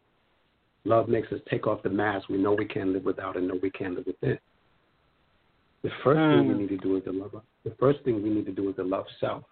Love 0.85 1.09
makes 1.09 1.33
us 1.33 1.41
take 1.49 1.67
off 1.67 1.83
the 1.83 1.89
mask 1.91 2.29
we 2.29 2.37
know 2.37 2.53
we 2.53 2.67
can't 2.67 2.91
live 2.91 3.05
without 3.05 3.37
and 3.37 3.49
know 3.49 3.59
we 3.63 3.71
can't 3.71 3.95
live 3.95 4.07
within. 4.07 4.39
The 5.83 5.91
first 6.03 6.19
thing 6.19 6.49
we 6.49 6.55
Mm. 6.55 6.59
need 6.59 6.69
to 6.71 6.77
do 6.79 6.97
is 6.97 7.05
to 7.05 7.13
love. 7.13 7.43
The 7.65 7.75
first 7.79 8.03
thing 8.05 8.23
we 8.23 8.31
need 8.31 8.47
to 8.47 8.53
do 8.53 8.69
is 8.69 8.77
to 8.77 8.85
love 8.85 9.07
self. 9.21 9.45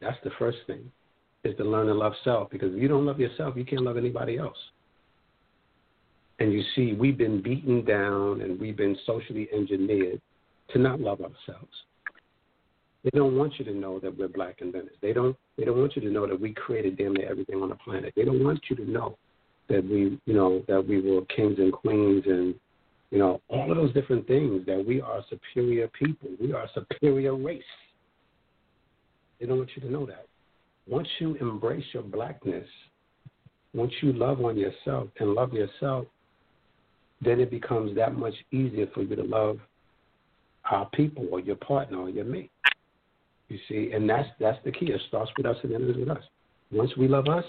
That's 0.00 0.20
the 0.22 0.30
first 0.30 0.58
thing, 0.66 0.90
is 1.44 1.56
to 1.56 1.64
learn 1.64 1.86
to 1.86 1.94
love 1.94 2.16
self. 2.24 2.50
Because 2.50 2.74
if 2.74 2.80
you 2.80 2.88
don't 2.88 3.06
love 3.06 3.20
yourself, 3.20 3.56
you 3.56 3.64
can't 3.64 3.82
love 3.82 3.96
anybody 3.96 4.38
else. 4.38 4.58
And 6.38 6.52
you 6.52 6.62
see, 6.74 6.94
we've 6.94 7.18
been 7.18 7.42
beaten 7.42 7.84
down 7.84 8.40
and 8.40 8.58
we've 8.58 8.76
been 8.76 8.96
socially 9.04 9.48
engineered 9.52 10.20
to 10.68 10.78
not 10.78 11.00
love 11.00 11.20
ourselves. 11.20 11.84
They 13.04 13.10
don't 13.10 13.36
want 13.36 13.58
you 13.58 13.64
to 13.66 13.74
know 13.74 13.98
that 14.00 14.16
we're 14.16 14.28
black 14.28 14.60
and 14.60 14.74
inventors. 14.74 14.96
They 15.00 15.12
don't. 15.12 15.36
They 15.56 15.64
don't 15.64 15.78
want 15.78 15.96
you 15.96 16.02
to 16.02 16.10
know 16.10 16.26
that 16.26 16.38
we 16.38 16.52
created 16.52 16.96
damn 16.96 17.14
near 17.14 17.28
everything 17.28 17.62
on 17.62 17.70
the 17.70 17.74
planet. 17.76 18.12
They 18.14 18.24
don't 18.24 18.42
want 18.42 18.60
you 18.68 18.76
to 18.76 18.90
know 18.90 19.16
that 19.70 19.84
we, 19.84 20.18
you 20.26 20.34
know, 20.34 20.62
that 20.68 20.86
we 20.86 21.00
were 21.00 21.24
kings 21.26 21.58
and 21.58 21.72
queens 21.72 22.24
and, 22.26 22.54
you 23.10 23.18
know, 23.18 23.40
all 23.48 23.70
of 23.70 23.76
those 23.76 23.94
different 23.94 24.26
things. 24.26 24.66
That 24.66 24.84
we 24.86 25.00
are 25.00 25.24
superior 25.30 25.88
people. 25.88 26.28
We 26.40 26.52
are 26.52 26.64
a 26.64 26.70
superior 26.74 27.34
race. 27.34 27.62
They 29.38 29.46
don't 29.46 29.58
want 29.58 29.70
you 29.74 29.82
to 29.82 29.90
know 29.90 30.04
that. 30.06 30.26
Once 30.86 31.08
you 31.18 31.36
embrace 31.36 31.84
your 31.92 32.02
blackness, 32.02 32.66
once 33.72 33.92
you 34.02 34.12
love 34.12 34.44
on 34.44 34.58
yourself 34.58 35.08
and 35.18 35.34
love 35.34 35.52
yourself, 35.52 36.06
then 37.22 37.40
it 37.40 37.50
becomes 37.50 37.94
that 37.96 38.14
much 38.14 38.34
easier 38.50 38.86
for 38.92 39.02
you 39.02 39.14
to 39.16 39.22
love 39.22 39.58
our 40.70 40.88
people 40.90 41.26
or 41.30 41.40
your 41.40 41.56
partner 41.56 41.98
or 41.98 42.10
your 42.10 42.24
mate. 42.24 42.50
You 43.48 43.58
see, 43.68 43.92
and 43.92 44.08
that's 44.08 44.28
that's 44.38 44.58
the 44.64 44.70
key. 44.70 44.86
It 44.86 45.00
starts 45.08 45.30
with 45.36 45.46
us 45.46 45.56
and 45.62 45.72
ends 45.72 45.96
with 45.96 46.08
us. 46.08 46.22
Once 46.70 46.90
we 46.96 47.08
love 47.08 47.26
us, 47.28 47.44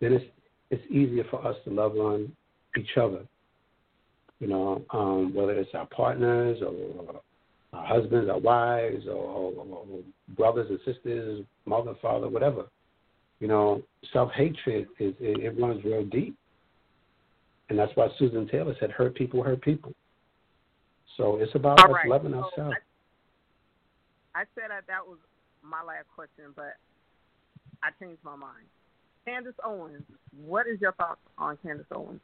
then 0.00 0.12
it's 0.12 0.24
it's 0.70 0.82
easier 0.90 1.24
for 1.30 1.46
us 1.46 1.56
to 1.64 1.70
love 1.70 1.96
on 1.96 2.30
each 2.76 2.96
other. 3.00 3.26
You 4.40 4.46
know, 4.46 4.84
um, 4.90 5.34
whether 5.34 5.52
it's 5.52 5.74
our 5.74 5.86
partners 5.86 6.58
or 6.62 7.20
our 7.72 7.86
husbands, 7.86 8.30
our 8.30 8.38
wives, 8.38 9.06
or, 9.06 9.14
or, 9.14 9.52
or 9.52 9.86
brothers 10.36 10.68
and 10.70 10.78
sisters, 10.84 11.44
mother, 11.66 11.94
father, 12.00 12.28
whatever. 12.28 12.66
You 13.40 13.48
know, 13.48 13.82
self 14.12 14.30
hatred 14.32 14.88
is 14.98 15.14
it, 15.20 15.40
it 15.40 15.60
runs 15.60 15.84
real 15.84 16.04
deep, 16.04 16.36
and 17.68 17.78
that's 17.78 17.92
why 17.94 18.08
Susan 18.18 18.48
Taylor 18.48 18.74
said, 18.80 18.90
"Hurt 18.90 19.14
people, 19.14 19.42
hurt 19.42 19.60
people." 19.62 19.92
So 21.16 21.36
it's 21.36 21.54
about 21.54 21.80
All 21.80 21.86
us 21.86 21.92
right, 21.94 22.08
loving 22.08 22.32
so 22.32 22.44
ourselves. 22.44 22.76
I 24.34 24.42
said 24.54 24.70
that 24.70 24.86
that 24.86 25.06
was 25.06 25.18
my 25.62 25.82
last 25.82 26.06
question, 26.14 26.52
but 26.54 26.76
I 27.82 27.90
changed 28.00 28.22
my 28.24 28.36
mind. 28.36 28.66
Candace 29.24 29.54
Owens. 29.64 30.02
What 30.44 30.66
is 30.66 30.80
your 30.80 30.92
thoughts 30.92 31.20
on 31.36 31.56
Candace 31.62 31.86
Owens? 31.94 32.20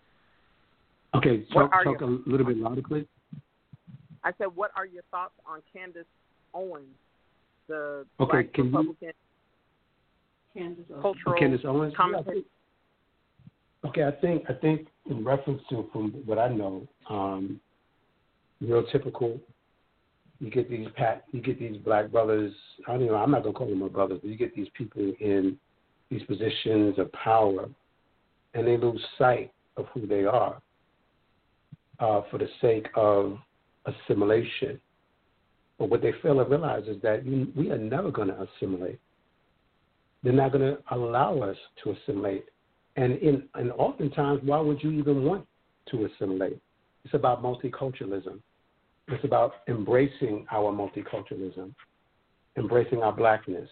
Okay, 1.14 1.44
talk, 1.52 1.70
talk 1.70 2.00
your- 2.00 2.02
a 2.10 2.18
little 2.26 2.46
bit 2.46 2.56
louder, 2.58 2.82
please. 2.82 3.06
I 4.24 4.32
said, 4.38 4.46
what 4.54 4.70
are 4.74 4.86
your 4.86 5.02
thoughts 5.10 5.34
on 5.46 5.60
Candace 5.72 6.06
Owens, 6.54 6.86
the 7.68 8.06
Okay, 8.20 8.30
Black 8.42 8.52
can 8.54 8.64
you- 8.66 8.70
Republican 8.70 9.12
Candace 10.54 10.84
Owens. 10.90 11.02
cultural 11.02 11.38
Candace 11.38 11.64
Owens. 11.64 11.94
commentator? 11.94 12.40
Okay, 13.84 14.04
I 14.04 14.10
think 14.12 14.48
I 14.48 14.54
think 14.54 14.88
in 15.06 15.22
reference 15.24 15.62
to 15.68 15.82
from 15.92 16.12
what 16.26 16.38
I 16.38 16.48
know, 16.48 16.88
um, 17.08 17.60
real 18.60 18.82
typical. 18.84 19.38
You 20.40 20.50
get 20.50 20.68
these 20.70 20.88
pat, 20.92 21.24
you 21.32 21.40
get 21.40 21.58
these 21.58 21.76
black 21.78 22.10
brothers. 22.10 22.54
I 22.86 22.92
don't 22.96 23.06
know. 23.06 23.14
I'm 23.14 23.30
not 23.30 23.42
gonna 23.42 23.54
call 23.54 23.68
them 23.68 23.78
my 23.80 23.88
brothers, 23.88 24.20
but 24.20 24.28
you 24.30 24.36
get 24.36 24.54
these 24.54 24.68
people 24.70 25.02
in 25.20 25.58
these 26.10 26.22
positions 26.24 26.98
of 26.98 27.10
power, 27.12 27.68
and 28.54 28.66
they 28.66 28.76
lose 28.76 29.04
sight 29.18 29.52
of 29.76 29.86
who 29.92 30.06
they 30.06 30.24
are 30.24 30.60
uh, 31.98 32.22
for 32.30 32.38
the 32.38 32.48
sake 32.60 32.86
of 32.94 33.38
assimilation. 33.86 34.80
But 35.78 35.90
what 35.90 36.02
they 36.02 36.12
fail 36.22 36.36
to 36.36 36.44
realize 36.44 36.84
is 36.86 37.00
that 37.02 37.26
you, 37.26 37.48
we 37.56 37.70
are 37.70 37.78
never 37.78 38.10
going 38.10 38.28
to 38.28 38.46
assimilate. 38.56 39.00
They're 40.22 40.32
not 40.32 40.52
going 40.52 40.76
to 40.76 40.78
allow 40.92 41.38
us 41.40 41.56
to 41.82 41.92
assimilate. 41.92 42.46
And 42.96 43.18
in 43.18 43.48
and 43.54 43.72
oftentimes, 43.72 44.40
why 44.44 44.60
would 44.60 44.82
you 44.82 44.92
even 44.92 45.24
want 45.24 45.46
to 45.90 46.06
assimilate? 46.06 46.58
It's 47.04 47.14
about 47.14 47.42
multiculturalism. 47.42 48.38
It's 49.08 49.24
about 49.24 49.54
embracing 49.68 50.46
our 50.50 50.72
multiculturalism, 50.72 51.74
embracing 52.56 53.02
our 53.02 53.12
blackness, 53.12 53.68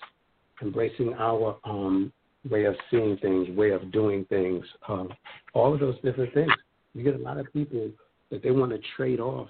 embracing 0.61 1.15
our 1.15 1.57
um, 1.65 2.13
way 2.49 2.65
of 2.65 2.75
seeing 2.91 3.17
things, 3.19 3.49
way 3.57 3.71
of 3.71 3.93
doing 3.93 4.25
things, 4.27 4.65
um, 4.89 5.09
all 5.55 5.73
of 5.73 5.81
those 5.81 5.95
different 6.03 6.33
things. 6.35 6.53
You 6.95 7.05
get 7.05 7.15
a 7.15 7.23
lot 7.23 7.39
of 7.39 7.53
people 7.53 7.91
that 8.31 8.43
they 8.43 8.51
want 8.51 8.73
to 8.73 8.81
trade 8.97 9.21
off, 9.21 9.49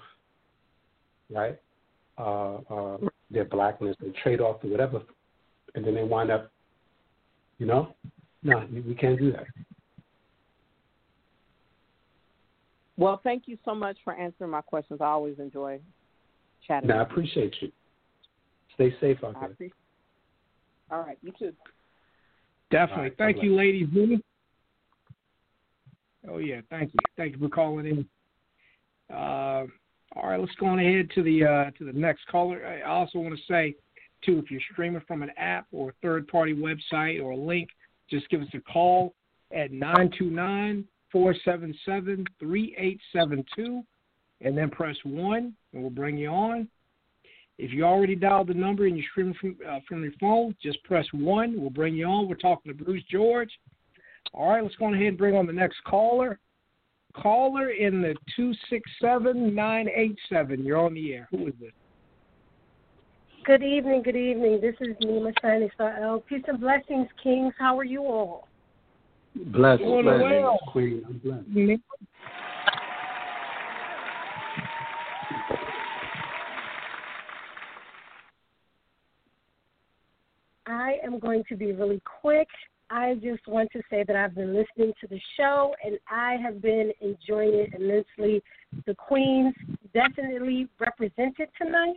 right? 1.31 1.59
Uh, 2.17 2.57
uh, 2.69 2.97
their 3.31 3.45
blackness, 3.45 3.95
they 3.99 4.11
trade 4.21 4.39
off 4.39 4.61
to 4.61 4.67
whatever, 4.67 5.01
and 5.75 5.83
then 5.85 5.95
they 5.95 6.03
wind 6.03 6.29
up, 6.29 6.51
you 7.57 7.65
know, 7.65 7.95
no, 8.43 8.67
we 8.71 8.93
can't 8.93 9.17
do 9.17 9.31
that. 9.31 9.45
Well, 12.97 13.19
thank 13.23 13.43
you 13.47 13.57
so 13.65 13.73
much 13.73 13.97
for 14.03 14.13
answering 14.13 14.51
my 14.51 14.61
questions. 14.61 14.99
I 15.01 15.05
always 15.05 15.39
enjoy 15.39 15.79
chatting. 16.67 16.89
No, 16.89 16.97
I 16.97 17.01
appreciate 17.01 17.55
you. 17.61 17.71
Stay 18.75 18.93
safe 19.01 19.17
out 19.23 19.35
there. 19.39 19.69
All 20.91 20.99
right, 20.99 21.17
you 21.23 21.31
too. 21.39 21.53
Definitely. 22.73 23.03
Right, 23.03 23.17
thank 23.19 23.43
you, 23.43 23.55
ladies. 23.55 23.87
Oh 26.27 26.39
yeah, 26.39 26.61
thank 26.71 26.91
you. 26.91 26.99
Thank 27.15 27.33
you 27.33 27.39
for 27.39 27.49
calling 27.49 27.85
in. 27.85 28.03
Uh, 29.13 29.65
all 30.15 30.29
right, 30.29 30.39
let's 30.39 30.55
go 30.59 30.65
on 30.65 30.79
ahead 30.79 31.11
to 31.13 31.21
the 31.21 31.43
uh, 31.43 31.69
to 31.77 31.85
the 31.85 31.93
next 31.93 32.25
caller. 32.31 32.65
I 32.65 32.81
also 32.81 33.19
want 33.19 33.35
to 33.35 33.41
say, 33.47 33.75
too, 34.25 34.39
if 34.39 34.49
you're 34.49 34.59
streaming 34.71 35.03
from 35.07 35.21
an 35.21 35.29
app 35.37 35.67
or 35.71 35.89
a 35.89 35.93
third 36.01 36.27
party 36.27 36.55
website 36.55 37.23
or 37.23 37.33
a 37.33 37.37
link, 37.37 37.69
just 38.09 38.27
give 38.29 38.41
us 38.41 38.47
a 38.55 38.59
call 38.59 39.13
at 39.51 39.71
929-477-3872 41.13 43.83
and 44.41 44.57
then 44.57 44.71
press 44.71 44.97
one, 45.03 45.53
and 45.73 45.81
we'll 45.81 45.91
bring 45.91 46.17
you 46.17 46.29
on. 46.29 46.67
If 47.59 47.71
you 47.71 47.83
already 47.85 48.15
dialed 48.15 48.47
the 48.47 48.53
number 48.53 48.87
and 48.87 48.97
you're 48.97 49.05
streaming 49.11 49.35
from 49.35 49.55
uh, 49.67 49.79
from 49.87 50.03
your 50.03 50.13
phone, 50.19 50.55
just 50.61 50.83
press 50.83 51.05
one. 51.11 51.59
We'll 51.59 51.69
bring 51.69 51.95
you 51.95 52.05
on. 52.05 52.27
We're 52.27 52.35
talking 52.35 52.75
to 52.75 52.83
Bruce 52.83 53.03
George. 53.11 53.51
All 54.33 54.49
right, 54.49 54.63
let's 54.63 54.75
go 54.75 54.91
ahead 54.91 55.05
and 55.05 55.17
bring 55.17 55.35
on 55.35 55.45
the 55.45 55.53
next 55.53 55.77
caller. 55.85 56.39
Caller 57.15 57.69
in 57.69 58.01
the 58.01 58.15
two 58.35 58.53
six 58.69 58.89
seven 58.99 59.53
nine 59.53 59.87
eight 59.95 60.17
seven. 60.29 60.63
You're 60.63 60.83
on 60.83 60.95
the 60.95 61.13
air. 61.13 61.27
Who 61.29 61.47
is 61.47 61.53
this? 61.59 61.71
Good 63.45 63.61
evening, 63.61 64.01
good 64.03 64.15
evening. 64.15 64.59
This 64.61 64.75
is 64.79 64.95
Nima 65.03 65.33
Shining 65.41 65.69
Star 65.75 66.19
Peace 66.29 66.43
and 66.47 66.59
blessings, 66.59 67.07
kings. 67.21 67.53
How 67.59 67.77
are 67.77 67.83
you 67.83 68.01
all? 68.01 68.47
Blessed, 69.35 69.83
Doing 69.83 70.05
bless, 70.05 70.21
well. 70.21 70.59
Queen. 70.71 71.03
I'm 71.05 71.17
blessed. 71.17 71.81
I 80.93 81.05
am 81.05 81.19
going 81.19 81.43
to 81.49 81.55
be 81.55 81.71
really 81.71 82.01
quick. 82.21 82.47
I 82.89 83.15
just 83.15 83.47
want 83.47 83.71
to 83.71 83.81
say 83.89 84.03
that 84.05 84.15
I've 84.15 84.35
been 84.35 84.53
listening 84.53 84.93
to 85.01 85.07
the 85.07 85.19
show 85.37 85.73
and 85.83 85.97
I 86.09 86.35
have 86.43 86.61
been 86.61 86.91
enjoying 87.01 87.53
it 87.53 87.73
immensely. 87.73 88.43
The 88.85 88.93
Queens 88.95 89.53
definitely 89.93 90.67
represented 90.79 91.49
tonight. 91.59 91.95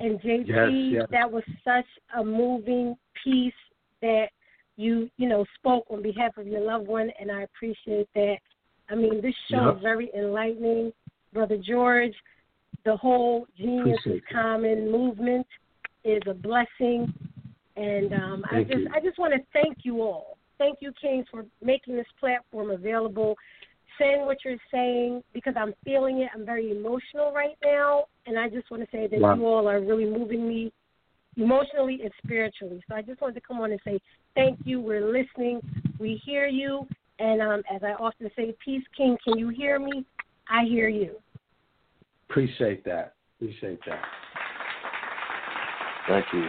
And 0.00 0.20
JP, 0.20 0.46
Yes, 0.46 0.68
yes. 0.92 1.06
that 1.10 1.30
was 1.30 1.42
such 1.64 1.86
a 2.18 2.24
moving 2.24 2.96
piece 3.22 3.52
that 4.00 4.28
you, 4.76 5.10
you 5.16 5.28
know, 5.28 5.44
spoke 5.58 5.84
on 5.90 6.02
behalf 6.02 6.36
of 6.36 6.46
your 6.46 6.60
loved 6.60 6.86
one 6.86 7.10
and 7.20 7.30
I 7.30 7.42
appreciate 7.42 8.08
that. 8.14 8.36
I 8.90 8.94
mean, 8.94 9.20
this 9.20 9.34
show 9.50 9.66
Yep. 9.66 9.76
is 9.76 9.82
very 9.82 10.10
enlightening. 10.16 10.92
Brother 11.32 11.56
George, 11.56 12.14
the 12.84 12.96
whole 12.96 13.46
Genius 13.56 14.00
is. 14.06 14.20
Common 14.30 14.90
movement 14.90 15.46
is 16.04 16.22
a 16.26 16.34
blessing. 16.34 17.12
And 17.76 18.12
um, 18.12 18.44
I 18.50 18.62
just 18.62 18.78
you. 18.78 18.88
I 18.94 19.00
just 19.00 19.18
want 19.18 19.32
to 19.34 19.40
thank 19.52 19.78
you 19.82 20.02
all. 20.02 20.36
Thank 20.58 20.78
you, 20.80 20.92
Kings, 21.00 21.26
for 21.30 21.44
making 21.62 21.96
this 21.96 22.06
platform 22.20 22.70
available, 22.70 23.36
saying 23.98 24.26
what 24.26 24.38
you're 24.44 24.56
saying 24.70 25.22
because 25.32 25.54
I'm 25.56 25.74
feeling 25.84 26.20
it. 26.20 26.28
I'm 26.34 26.44
very 26.44 26.70
emotional 26.70 27.32
right 27.32 27.56
now, 27.64 28.04
and 28.26 28.38
I 28.38 28.48
just 28.48 28.70
want 28.70 28.82
to 28.82 28.88
say 28.92 29.06
that 29.06 29.20
Wow. 29.20 29.34
you 29.34 29.46
all 29.46 29.68
are 29.68 29.80
really 29.80 30.04
moving 30.04 30.46
me 30.46 30.72
emotionally 31.36 32.00
and 32.02 32.12
spiritually. 32.22 32.82
So 32.88 32.94
I 32.94 33.02
just 33.02 33.20
wanted 33.20 33.34
to 33.34 33.40
come 33.40 33.60
on 33.60 33.72
and 33.72 33.80
say 33.84 33.98
thank 34.34 34.58
you. 34.64 34.80
We're 34.80 35.10
listening. 35.10 35.60
We 35.98 36.20
hear 36.24 36.46
you, 36.46 36.86
and 37.18 37.40
um, 37.40 37.62
as 37.74 37.82
I 37.82 37.92
often 37.92 38.30
say, 38.36 38.54
Peace 38.64 38.84
King, 38.96 39.16
can 39.24 39.38
you 39.38 39.48
hear 39.48 39.78
me? 39.78 40.04
I 40.48 40.64
hear 40.64 40.88
you. 40.88 41.16
Appreciate 42.28 42.84
that. 42.84 43.14
Appreciate 43.38 43.80
that. 43.86 44.02
Thank 46.08 46.26
you. 46.32 46.46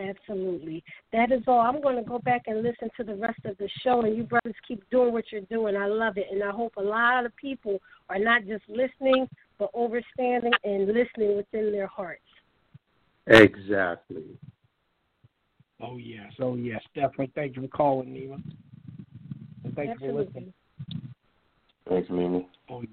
Absolutely. 0.00 0.82
That 1.12 1.30
is 1.30 1.42
all. 1.46 1.60
I'm 1.60 1.82
going 1.82 1.96
to 1.96 2.08
go 2.08 2.18
back 2.20 2.42
and 2.46 2.62
listen 2.62 2.88
to 2.96 3.04
the 3.04 3.14
rest 3.14 3.40
of 3.44 3.58
the 3.58 3.68
show, 3.82 4.00
and 4.02 4.16
you 4.16 4.24
brothers 4.24 4.54
keep 4.66 4.88
doing 4.90 5.12
what 5.12 5.24
you're 5.30 5.42
doing. 5.42 5.76
I 5.76 5.86
love 5.86 6.16
it, 6.16 6.26
and 6.30 6.42
I 6.42 6.50
hope 6.50 6.72
a 6.76 6.82
lot 6.82 7.26
of 7.26 7.36
people 7.36 7.78
are 8.08 8.18
not 8.18 8.46
just 8.46 8.64
listening, 8.68 9.28
but 9.58 9.72
overstanding 9.74 10.54
and 10.64 10.86
listening 10.86 11.36
within 11.36 11.70
their 11.70 11.86
hearts. 11.86 12.22
Exactly. 13.26 14.24
Oh 15.82 15.96
yes, 15.96 16.32
oh 16.40 16.56
yes, 16.56 16.82
definitely. 16.94 17.32
Thank 17.34 17.56
you 17.56 17.62
for 17.62 17.68
calling, 17.68 18.08
Nima. 18.08 18.42
And 19.64 19.74
thank 19.74 19.90
you 19.90 19.98
for 19.98 20.06
Absolutely. 20.06 20.24
listening. 20.24 20.52
Thanks, 21.88 22.10
Mimi. 22.10 22.48
Oh, 22.68 22.82
yeah. 22.82 22.88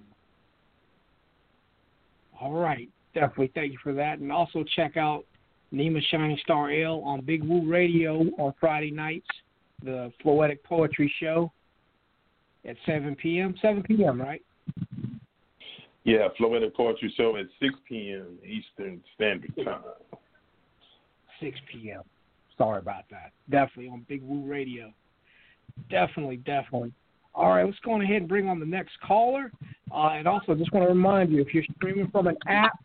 All 2.40 2.54
right, 2.54 2.90
definitely. 3.14 3.52
Thank 3.56 3.72
you 3.72 3.80
for 3.82 3.94
that, 3.94 4.20
and 4.20 4.32
also 4.32 4.64
check 4.76 4.98
out 4.98 5.26
Nima 5.74 6.02
Shining 6.10 6.38
Star 6.44 6.72
L 6.72 7.02
on 7.02 7.22
Big 7.22 7.44
Woo 7.44 7.70
Radio 7.70 8.22
on 8.38 8.54
Friday 8.60 8.92
nights, 8.92 9.28
the 9.84 10.12
Floetic 10.24 10.64
Poetry 10.64 11.14
Show 11.20 11.52
at 12.66 12.76
7 12.86 13.16
p.m. 13.16 13.56
7 13.62 13.84
p.m. 13.84 14.22
Right? 14.22 14.42
Yeah, 16.04 16.30
Florida 16.38 16.70
Poetry 16.76 17.14
Show 17.18 17.36
at 17.36 17.48
6 17.60 17.74
p.m. 17.88 18.38
Eastern 18.46 19.02
Standard 19.16 19.54
Time. 19.64 19.82
6 21.42 21.60
p.m. 21.72 22.02
Sorry 22.58 22.80
about 22.80 23.04
that. 23.12 23.32
Definitely 23.50 23.90
on 23.90 24.06
Big 24.08 24.24
Woo 24.24 24.50
Radio. 24.50 24.94
Definitely, 25.90 26.38
definitely. 26.38 26.94
All 27.36 27.50
right, 27.50 27.66
let's 27.66 27.78
go 27.84 27.92
on 27.92 28.02
ahead 28.02 28.18
and 28.18 28.28
bring 28.28 28.48
on 28.48 28.60
the 28.60 28.66
next 28.66 28.94
caller. 29.06 29.52
Uh, 29.94 30.12
and 30.14 30.28
also, 30.28 30.56
just 30.56 30.72
want 30.72 30.86
to 30.86 30.90
remind 30.90 31.32
you 31.32 31.42
if 31.42 31.54
you're 31.54 31.64
streaming 31.76 32.10
from 32.10 32.28
an 32.28 32.38
app 32.48 32.80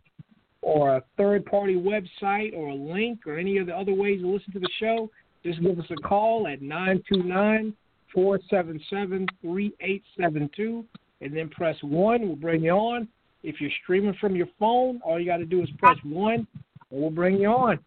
or 0.62 0.96
a 0.96 1.02
third 1.16 1.44
party 1.44 1.74
website 1.74 2.56
or 2.56 2.68
a 2.68 2.74
link 2.74 3.26
or 3.26 3.36
any 3.36 3.58
of 3.58 3.66
the 3.66 3.76
other 3.76 3.92
ways 3.92 4.20
to 4.20 4.28
listen 4.28 4.52
to 4.52 4.60
the 4.60 4.70
show, 4.78 5.10
just 5.44 5.60
give 5.60 5.78
us 5.78 5.84
a 5.90 5.96
call 5.96 6.46
at 6.46 6.62
929 6.62 7.74
477 8.14 9.26
3872 9.40 10.84
and 11.20 11.36
then 11.36 11.48
press 11.48 11.76
1. 11.82 12.26
We'll 12.26 12.36
bring 12.36 12.62
you 12.62 12.72
on. 12.72 13.08
If 13.42 13.60
you're 13.60 13.72
streaming 13.82 14.14
from 14.20 14.36
your 14.36 14.46
phone, 14.58 15.00
all 15.04 15.18
you 15.18 15.26
got 15.26 15.38
to 15.38 15.44
do 15.44 15.62
is 15.62 15.68
press 15.78 15.96
1 16.04 16.34
and 16.34 16.46
we'll 16.90 17.10
bring 17.10 17.38
you 17.38 17.48
on. 17.48 17.80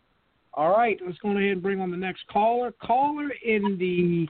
All 0.54 0.72
right, 0.72 1.00
let's 1.06 1.18
go 1.20 1.32
ahead 1.32 1.44
and 1.44 1.62
bring 1.62 1.80
on 1.82 1.92
the 1.92 1.98
next 1.98 2.26
caller. 2.28 2.74
Caller 2.82 3.30
in 3.44 3.78
the 3.78 4.28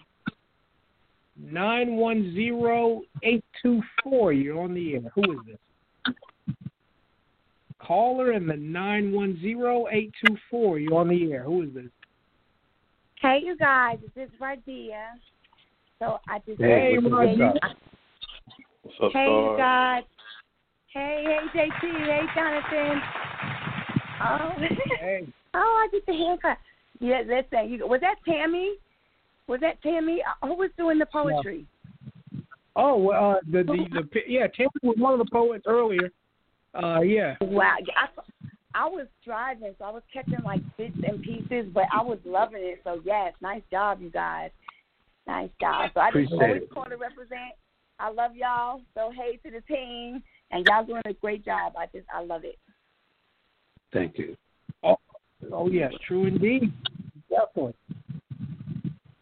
910824. 1.52 4.34
You're 4.34 4.60
on 4.60 4.74
the 4.74 4.96
air. 4.96 5.02
Who 5.14 5.34
is 5.34 5.40
this? 5.48 5.60
Caller 7.86 8.32
in 8.34 8.48
the 8.48 8.56
910824. 8.56 10.80
You're 10.80 10.96
on 10.96 11.10
the 11.10 11.32
air. 11.32 11.44
Who 11.44 11.62
is 11.64 11.70
this? 11.74 11.86
Hey, 13.22 13.42
you 13.44 13.56
guys, 13.58 13.98
this 14.16 14.28
is 14.28 14.34
Radia. 14.40 15.08
So 16.00 16.20
I 16.28 16.40
just 16.48 16.62
Hey, 16.62 16.98
wanted 17.00 17.40
what's 17.40 17.58
up? 17.64 17.72
Hey, 19.14 19.26
you 19.26 19.56
guys. 19.58 20.04
Hey, 20.94 21.24
hey, 21.26 21.40
JT. 21.54 22.06
Hey, 22.06 22.22
Jonathan. 22.36 23.02
Oh, 24.22 24.52
Hey. 25.00 25.28
oh, 25.54 25.84
I 25.84 25.88
get 25.92 26.06
the 26.06 26.14
haircut. 26.14 26.58
Yeah, 27.00 27.22
listen. 27.22 27.70
You, 27.70 27.88
was 27.88 28.02
that 28.02 28.18
Tammy? 28.26 28.76
Was 29.48 29.62
that 29.62 29.82
Tammy? 29.82 30.22
Uh, 30.24 30.48
Who 30.48 30.56
was 30.56 30.72
doing 30.78 31.00
the 31.00 31.06
poetry? 31.06 31.66
Oh, 32.76 32.98
well, 32.98 33.32
uh, 33.32 33.40
the 33.52 33.64
the 33.64 33.90
the 34.14 34.22
yeah, 34.28 34.48
Tammy 34.48 34.70
was 34.84 34.98
one 34.98 35.14
of 35.14 35.20
the 35.20 35.32
poets 35.32 35.66
earlier. 35.68 36.12
Uh, 36.76 37.02
yeah. 37.02 37.36
Wow. 37.42 37.76
I, 37.96 38.08
I 38.76 38.88
was 38.88 39.08
driving, 39.24 39.74
so 39.80 39.86
I 39.86 39.92
was 39.92 40.04
catching 40.12 40.44
like 40.44 40.62
bits 40.78 40.98
and 41.08 41.22
pieces, 41.22 41.72
but 41.74 41.86
I 41.94 42.02
was 42.02 42.20
loving 42.26 42.62
it. 42.62 42.82
So 42.84 43.02
yes, 43.06 43.34
nice 43.42 43.62
job, 43.72 44.02
you 44.02 44.10
guys. 44.10 44.52
Nice 45.26 45.50
job. 45.62 45.92
So 45.94 46.02
I 46.02 46.12
just 46.12 46.34
Appreciate 46.34 46.42
always 46.42 46.64
it. 46.64 46.70
call 46.72 46.86
to 46.86 46.98
represent. 46.98 47.56
I 48.00 48.12
love 48.12 48.36
y'all. 48.36 48.82
So 48.94 49.12
hey 49.16 49.38
to 49.38 49.52
the 49.52 49.62
team, 49.62 50.22
and 50.52 50.66
y'all 50.68 50.86
doing 50.86 51.02
a 51.06 51.14
great 51.14 51.46
job. 51.46 51.74
I 51.78 51.86
just 51.86 52.06
I 52.14 52.22
love 52.22 52.44
it. 52.44 52.60
Thank 53.94 54.18
you. 54.18 54.36
Oh, 54.84 54.98
oh 55.54 55.70
yes, 55.70 55.94
true 56.06 56.26
indeed. 56.26 56.74
Definitely. 57.30 57.76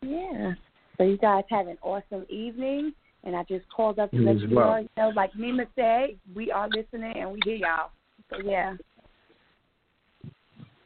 Yeah. 0.02 0.54
So 0.98 1.04
you 1.04 1.18
guys 1.18 1.44
have 1.50 1.68
an 1.68 1.78
awesome 1.82 2.26
evening, 2.30 2.94
and 3.24 3.36
I 3.36 3.44
just 3.44 3.66
called 3.70 4.00
up 4.00 4.12
to 4.12 4.18
You 4.18 4.24
let 4.26 4.40
you 4.40 4.56
well. 4.56 4.72
know, 4.72 4.78
you 4.78 4.90
know, 4.98 5.10
like 5.16 5.34
Nima 5.34 5.68
said, 5.76 6.18
we 6.36 6.52
are 6.52 6.68
listening 6.70 7.14
and 7.18 7.32
we 7.32 7.40
hear 7.46 7.56
y'all. 7.56 7.92
So 8.30 8.38
yeah. 8.44 8.76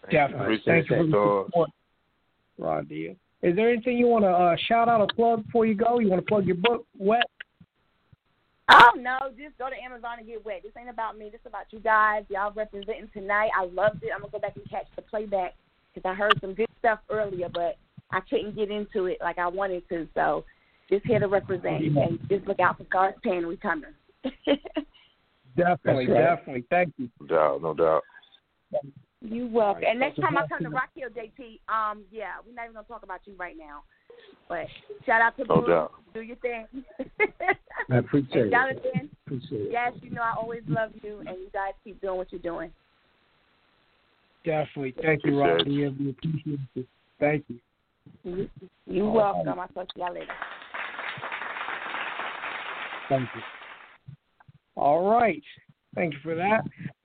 Definitely. 0.10 0.56
Appreciate 0.56 0.66
Thank 0.66 0.90
you 0.90 0.96
for 0.98 1.04
that, 1.04 1.12
the 1.12 1.12
Star. 1.12 1.46
support, 1.46 1.70
Radia. 2.60 3.16
Is 3.42 3.56
there 3.56 3.70
anything 3.70 3.98
you 3.98 4.08
want 4.08 4.24
to 4.24 4.30
uh, 4.30 4.56
shout 4.68 4.90
out 4.90 5.02
or 5.02 5.08
plug 5.16 5.46
before 5.46 5.66
you 5.66 5.76
go? 5.76 6.00
You 6.00 6.10
want 6.10 6.22
to 6.22 6.28
plug 6.28 6.46
your 6.46 6.56
book, 6.56 6.86
Wet? 6.98 7.24
Oh 8.70 8.92
no, 8.98 9.18
just 9.38 9.58
go 9.58 9.70
to 9.70 9.76
Amazon 9.82 10.20
and 10.20 10.28
get 10.28 10.44
wet. 10.46 10.62
This 10.62 10.74
ain't 10.78 10.90
about 10.90 11.18
me. 11.18 11.30
This 11.30 11.40
is 11.40 11.48
about 11.48 11.66
you 11.72 11.80
guys. 11.80 12.24
Y'all 12.30 12.52
representing 12.52 13.10
tonight. 13.14 13.50
I 13.58 13.64
loved 13.64 14.04
it. 14.04 14.10
I'm 14.14 14.20
gonna 14.22 14.32
go 14.32 14.40
back 14.40 14.58
and 14.58 14.70
catch 14.70 14.88
the 14.96 15.02
playback 15.04 15.56
because 15.94 16.10
I 16.10 16.14
heard 16.14 16.38
some 16.42 16.54
good 16.54 16.68
stuff 16.80 17.00
earlier, 17.10 17.48
but 17.48 17.78
I 18.12 18.20
couldn't 18.30 18.56
get 18.56 18.70
into 18.70 19.06
it 19.06 19.20
like 19.22 19.38
I 19.38 19.48
wanted 19.48 19.88
to. 19.90 20.08
So 20.14 20.44
just 20.90 21.06
here 21.06 21.20
to 21.20 21.28
represent 21.28 21.84
and 21.84 22.20
just 22.30 22.48
look 22.48 22.60
out 22.60 22.78
for 22.78 22.86
Stars 22.86 23.16
Pen. 23.24 23.48
We 23.48 23.58
coming. 23.58 23.92
Definitely, 25.58 26.08
right. 26.08 26.20
definitely. 26.22 26.64
Thank 26.70 26.94
you. 26.98 27.10
No 27.20 27.26
doubt, 27.28 27.62
no 27.64 27.74
doubt. 27.74 28.04
You 29.22 29.48
welcome. 29.48 29.84
And 29.88 30.00
next 30.00 30.18
so 30.18 30.22
time 30.22 30.38
I 30.38 30.46
come 30.48 30.62
to 30.62 30.70
Rock 30.70 30.90
Hill, 30.96 31.10
JT, 31.10 31.60
um, 31.68 32.04
yeah, 32.12 32.34
we're 32.46 32.54
not 32.54 32.66
even 32.66 32.76
gonna 32.76 32.86
talk 32.88 33.02
about 33.02 33.22
you 33.26 33.34
right 33.40 33.56
now. 33.58 33.84
But 34.48 34.68
shout 35.06 35.20
out 35.22 35.36
to 35.38 35.46
No 35.46 35.62
Bruce. 35.62 35.70
doubt. 35.70 35.92
Do 36.14 36.22
your 36.22 36.36
thing. 36.38 36.68
I 37.92 37.98
appreciate 37.98 38.36
and 38.36 38.46
it. 38.46 38.52
Jonathan, 38.52 39.10
Appreciate 39.26 39.62
it. 39.62 39.70
yes, 39.72 39.94
you 40.02 40.12
know 40.12 40.22
I 40.22 40.36
always 40.40 40.62
love 40.68 40.92
you, 41.02 41.20
and 41.20 41.30
you 41.40 41.50
guys 41.52 41.74
keep 41.84 42.00
doing 42.02 42.18
what 42.18 42.32
you're 42.32 42.40
doing. 42.42 42.72
Definitely. 44.46 44.94
Thank 45.02 45.26
you, 45.26 45.42
Appreciate 45.42 45.90
Radia. 45.90 46.00
We 46.00 46.10
appreciate 46.12 46.60
you. 46.76 46.86
Thank 47.20 47.46
you. 47.48 47.60
You- 48.24 48.50
You're 48.86 49.08
All 49.08 49.14
welcome. 49.14 49.60
I'll 49.60 49.68
talk 49.70 49.92
to 49.94 50.00
y'all 50.00 50.14
later. 50.14 50.28
Thank 53.10 53.30
you. 53.36 53.41
All 54.76 55.10
right. 55.10 55.43
Thank 55.95 56.14
you 56.14 56.20
for 56.22 56.36
that. 56.36 56.62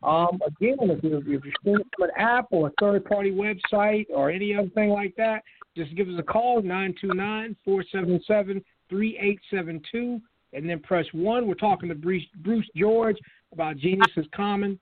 Um, 0.07 0.39
again, 0.47 0.77
if 0.81 1.03
you're, 1.03 1.19
if 1.19 1.27
you're 1.27 1.55
streaming 1.61 1.85
from 1.97 2.11
an 2.11 2.15
app 2.19 2.49
or 2.51 2.69
a 2.69 2.73
third 2.79 3.05
party 3.05 3.31
website 3.31 4.07
or 4.11 4.31
any 4.31 4.55
other 4.55 4.69
thing 4.71 4.91
like 4.91 5.15
that, 5.17 5.43
just 5.77 5.95
give 5.97 6.09
us 6.09 6.15
a 6.19 6.23
call, 6.23 6.61
929 6.61 7.57
477 7.65 8.63
3872, 8.91 10.21
and 10.53 10.69
then 10.69 10.81
press 10.81 11.07
1. 11.13 11.47
We're 11.47 11.55
talking 11.55 11.89
to 11.89 11.95
Bruce, 11.95 12.25
Bruce 12.43 12.69
George 12.77 13.17
about 13.53 13.79
Genius 13.79 14.13
is 14.17 14.27
Common. 14.35 14.79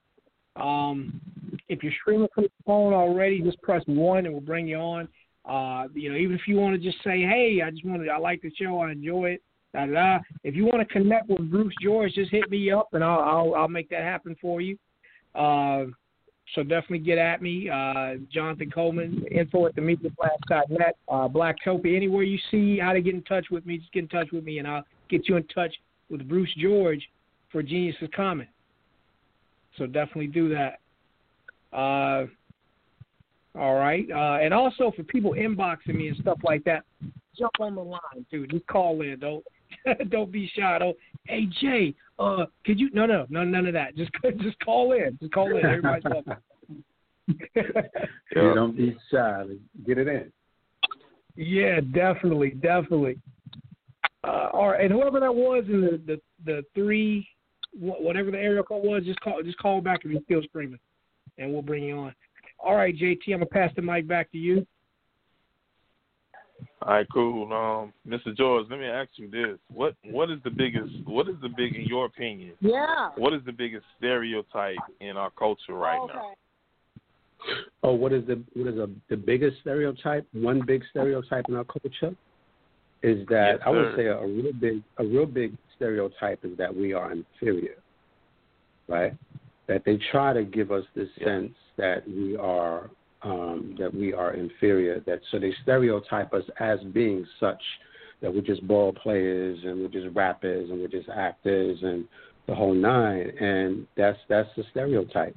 Um, 0.57 1.21
if 1.69 1.85
you're 1.85 1.93
streaming 2.01 2.29
from 2.35 2.45
the 2.45 2.51
phone 2.67 2.93
already, 2.93 3.41
just 3.41 3.63
press 3.63 3.83
1 3.87 4.27
and 4.27 4.33
we'll 4.33 4.41
bring 4.41 4.67
you 4.67 4.79
on. 4.79 5.09
Uh, 5.45 5.87
you 5.95 6.11
know, 6.11 6.17
even 6.17 6.35
if 6.35 6.43
you 6.49 6.57
want 6.57 6.75
to 6.75 6.91
just 6.91 7.03
say, 7.05 7.21
hey, 7.21 7.61
I 7.65 7.71
just 7.71 7.85
wanted, 7.85 8.09
I 8.09 8.19
like 8.19 8.43
the 8.43 8.53
show, 8.61 8.81
I 8.81 8.91
enjoy 8.91 9.31
it, 9.31 9.43
da 9.75 9.87
da. 9.87 10.19
If 10.45 10.55
you 10.55 10.65
want 10.65 10.87
to 10.87 10.93
connect 10.93 11.29
with 11.29 11.51
Bruce 11.51 11.75
George, 11.83 12.15
just 12.15 12.31
hit 12.31 12.51
me 12.51 12.71
up 12.71 12.89
and 12.93 13.05
I'll 13.05 13.21
I'll, 13.21 13.55
I'll 13.55 13.69
make 13.69 13.89
that 13.91 14.03
happen 14.03 14.37
for 14.41 14.61
you. 14.61 14.79
Uh, 15.35 15.85
so 16.55 16.63
definitely 16.63 16.99
get 16.99 17.19
at 17.19 17.41
me, 17.41 17.69
uh, 17.71 18.15
Jonathan 18.33 18.71
Coleman, 18.71 19.25
info 19.31 19.67
at 19.67 19.75
the 19.77 19.81
mediablast.net, 19.81 20.97
uh, 21.09 21.29
Blacktopia. 21.29 21.95
Anywhere 21.95 22.25
you 22.25 22.39
see 22.51 22.79
how 22.79 22.93
to 22.93 23.01
get 23.01 23.15
in 23.15 23.23
touch 23.23 23.47
with 23.51 23.65
me, 23.67 23.79
just 23.79 23.93
get 23.93 24.03
in 24.03 24.09
touch 24.09 24.33
with 24.33 24.43
me 24.43 24.59
and 24.59 24.67
I'll 24.67 24.85
get 25.09 25.29
you 25.29 25.37
in 25.37 25.45
touch 25.45 25.73
with 26.09 26.29
Bruce 26.29 26.53
George 26.59 27.09
for 27.53 27.63
Genius 27.63 27.95
is 28.01 28.09
Common. 28.15 28.49
So 29.79 29.87
definitely 29.87 30.27
do 30.27 30.49
that. 30.49 30.81
Uh, 31.73 32.27
all 33.57 33.75
right. 33.75 34.07
Uh, 34.11 34.43
and 34.43 34.53
also 34.53 34.93
for 34.97 35.05
people 35.05 35.35
inboxing 35.35 35.95
me 35.95 36.09
and 36.09 36.17
stuff 36.19 36.39
like 36.43 36.65
that, 36.65 36.83
jump 37.39 37.53
on 37.61 37.77
the 37.77 37.83
line, 37.83 38.27
dude. 38.31 38.51
Just 38.51 38.67
call 38.67 39.03
in. 39.03 39.19
Don't 39.21 39.45
don't 40.11 40.31
be 40.33 40.51
shy. 40.57 40.79
Don't. 40.79 40.97
Hey 41.27 41.47
Jay, 41.61 41.95
uh, 42.19 42.47
could 42.65 42.79
you? 42.81 42.91
No, 42.93 43.07
no, 43.07 43.27
no, 43.29 43.45
none 43.45 43.67
of 43.67 43.73
that. 43.75 43.97
Just 43.97 44.11
just 44.43 44.59
call 44.65 44.93
in. 44.93 45.19
Just 45.21 45.33
call 45.33 45.57
in. 45.57 45.65
Everybody's 45.65 46.05
welcome. 46.05 46.37
You 48.35 48.55
don't 48.55 48.77
be 48.77 48.97
shy. 49.13 49.45
Get 49.87 49.99
it 49.99 50.09
in. 50.09 50.33
yeah, 51.37 51.81
definitely, 51.95 52.51
definitely. 52.51 53.19
Uh, 54.25 54.49
all 54.53 54.71
right, 54.71 54.81
and 54.85 54.93
whoever 54.93 55.21
that 55.21 55.35
was 55.35 55.65
in 55.69 55.81
the 55.81 56.01
the, 56.07 56.21
the 56.45 56.63
three, 56.75 57.27
wh- 57.73 58.01
whatever 58.01 58.31
the 58.31 58.39
area 58.39 58.63
code 58.63 58.85
was, 58.85 59.03
just 59.05 59.21
call 59.21 59.43
just 59.43 59.59
call 59.59 59.81
back 59.81 60.01
if 60.05 60.11
you're 60.11 60.23
still 60.25 60.43
screaming, 60.43 60.79
and 61.39 61.53
we'll 61.53 61.63
bring 61.63 61.85
you 61.85 61.97
on. 61.99 62.15
All 62.59 62.75
right, 62.75 62.95
JT, 62.97 63.19
I'm 63.29 63.33
gonna 63.35 63.47
pass 63.47 63.71
the 63.77 63.83
mic 63.83 64.07
back 64.09 64.31
to 64.33 64.39
you. 64.39 64.67
All 66.83 66.95
right, 66.95 67.07
cool. 67.13 67.53
Um, 67.53 67.93
Mr. 68.09 68.35
George, 68.37 68.67
let 68.71 68.79
me 68.79 68.87
ask 68.87 69.11
you 69.17 69.31
this: 69.31 69.59
what 69.73 69.95
what 70.05 70.31
is 70.31 70.39
the 70.45 70.51
biggest? 70.51 70.93
What 71.05 71.29
is 71.29 71.37
the 71.43 71.49
big, 71.49 71.77
in 71.77 71.83
your 71.83 72.07
opinion? 72.07 72.53
Yeah. 72.61 73.11
What 73.17 73.35
is 73.35 73.43
the 73.45 73.53
biggest 73.53 73.85
stereotype 73.99 74.79
in 75.01 75.17
our 75.17 75.31
culture 75.31 75.75
right 75.75 76.01
now? 76.09 76.33
Oh, 77.83 77.95
what 77.95 78.13
is 78.13 78.27
the 78.27 78.43
what 78.55 78.73
is 78.73 78.79
a, 78.79 78.89
the 79.09 79.17
biggest 79.17 79.59
stereotype? 79.61 80.27
One 80.33 80.63
big 80.67 80.83
stereotype 80.91 81.45
in 81.49 81.57
our 81.57 81.65
culture 81.65 82.15
is 83.03 83.27
that 83.29 83.53
Yes, 83.53 83.59
I 83.65 83.71
would 83.71 83.97
say 83.97 84.07
a 84.07 84.27
real 84.27 84.53
big 84.53 84.83
a 84.99 85.05
real 85.05 85.27
big 85.27 85.57
stereotype 85.77 86.45
is 86.45 86.57
that 86.59 86.75
we 86.75 86.93
are 86.93 87.13
inferior, 87.13 87.77
right? 88.89 89.15
That 89.69 89.85
they 89.85 89.99
try 90.11 90.33
to 90.33 90.45
give 90.45 90.71
us 90.71 90.85
this 90.95 91.09
sense 91.25 91.53
that 91.79 92.07
we 92.07 92.37
are 92.37 92.91
um, 93.23 93.75
that 93.79 93.95
we 93.95 94.13
are 94.13 94.35
inferior. 94.35 95.01
That 95.07 95.21
so 95.31 95.39
they 95.39 95.53
stereotype 95.63 96.33
us 96.33 96.45
as 96.59 96.79
being 96.93 97.27
such 97.39 97.61
that 98.23 98.33
we're 98.33 98.41
just 98.43 98.67
ball 98.67 98.93
players 98.93 99.59
and 99.65 99.81
we're 99.81 99.89
just 99.89 100.15
rappers 100.15 100.69
and 100.71 100.81
we're 100.81 100.89
just 100.89 101.09
actors 101.09 101.79
and 101.83 102.05
the 102.47 102.55
whole 102.55 102.75
nine. 102.75 103.31
And 103.41 103.87
that's 103.97 104.19
that's 104.29 104.49
the 104.57 104.65
stereotype. 104.71 105.37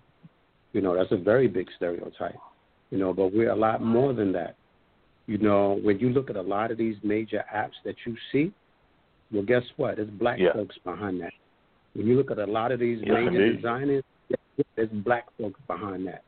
You 0.73 0.81
know, 0.81 0.95
that's 0.95 1.11
a 1.11 1.17
very 1.17 1.47
big 1.47 1.67
stereotype. 1.75 2.35
You 2.89 2.97
know, 2.99 3.13
but 3.13 3.33
we're 3.33 3.51
a 3.51 3.55
lot 3.55 3.81
more 3.81 4.13
than 4.13 4.31
that. 4.33 4.55
You 5.25 5.37
know, 5.37 5.79
when 5.83 5.99
you 5.99 6.09
look 6.09 6.29
at 6.29 6.35
a 6.35 6.41
lot 6.41 6.71
of 6.71 6.77
these 6.77 6.95
major 7.03 7.43
apps 7.53 7.71
that 7.85 7.95
you 8.05 8.15
see, 8.31 8.51
well, 9.31 9.43
guess 9.43 9.63
what? 9.77 9.95
There's 9.95 10.09
black 10.09 10.37
Yeah. 10.39 10.53
folks 10.53 10.77
behind 10.83 11.21
that. 11.21 11.33
When 11.95 12.07
you 12.07 12.15
look 12.15 12.29
at 12.31 12.39
a 12.39 12.45
lot 12.45 12.71
of 12.71 12.79
these 12.79 12.99
Yes, 12.99 13.09
major 13.09 13.41
indeed. 13.41 13.55
designers, 13.57 14.03
there's 14.75 14.89
black 14.89 15.25
folks 15.39 15.59
behind 15.67 16.05
that. 16.07 16.23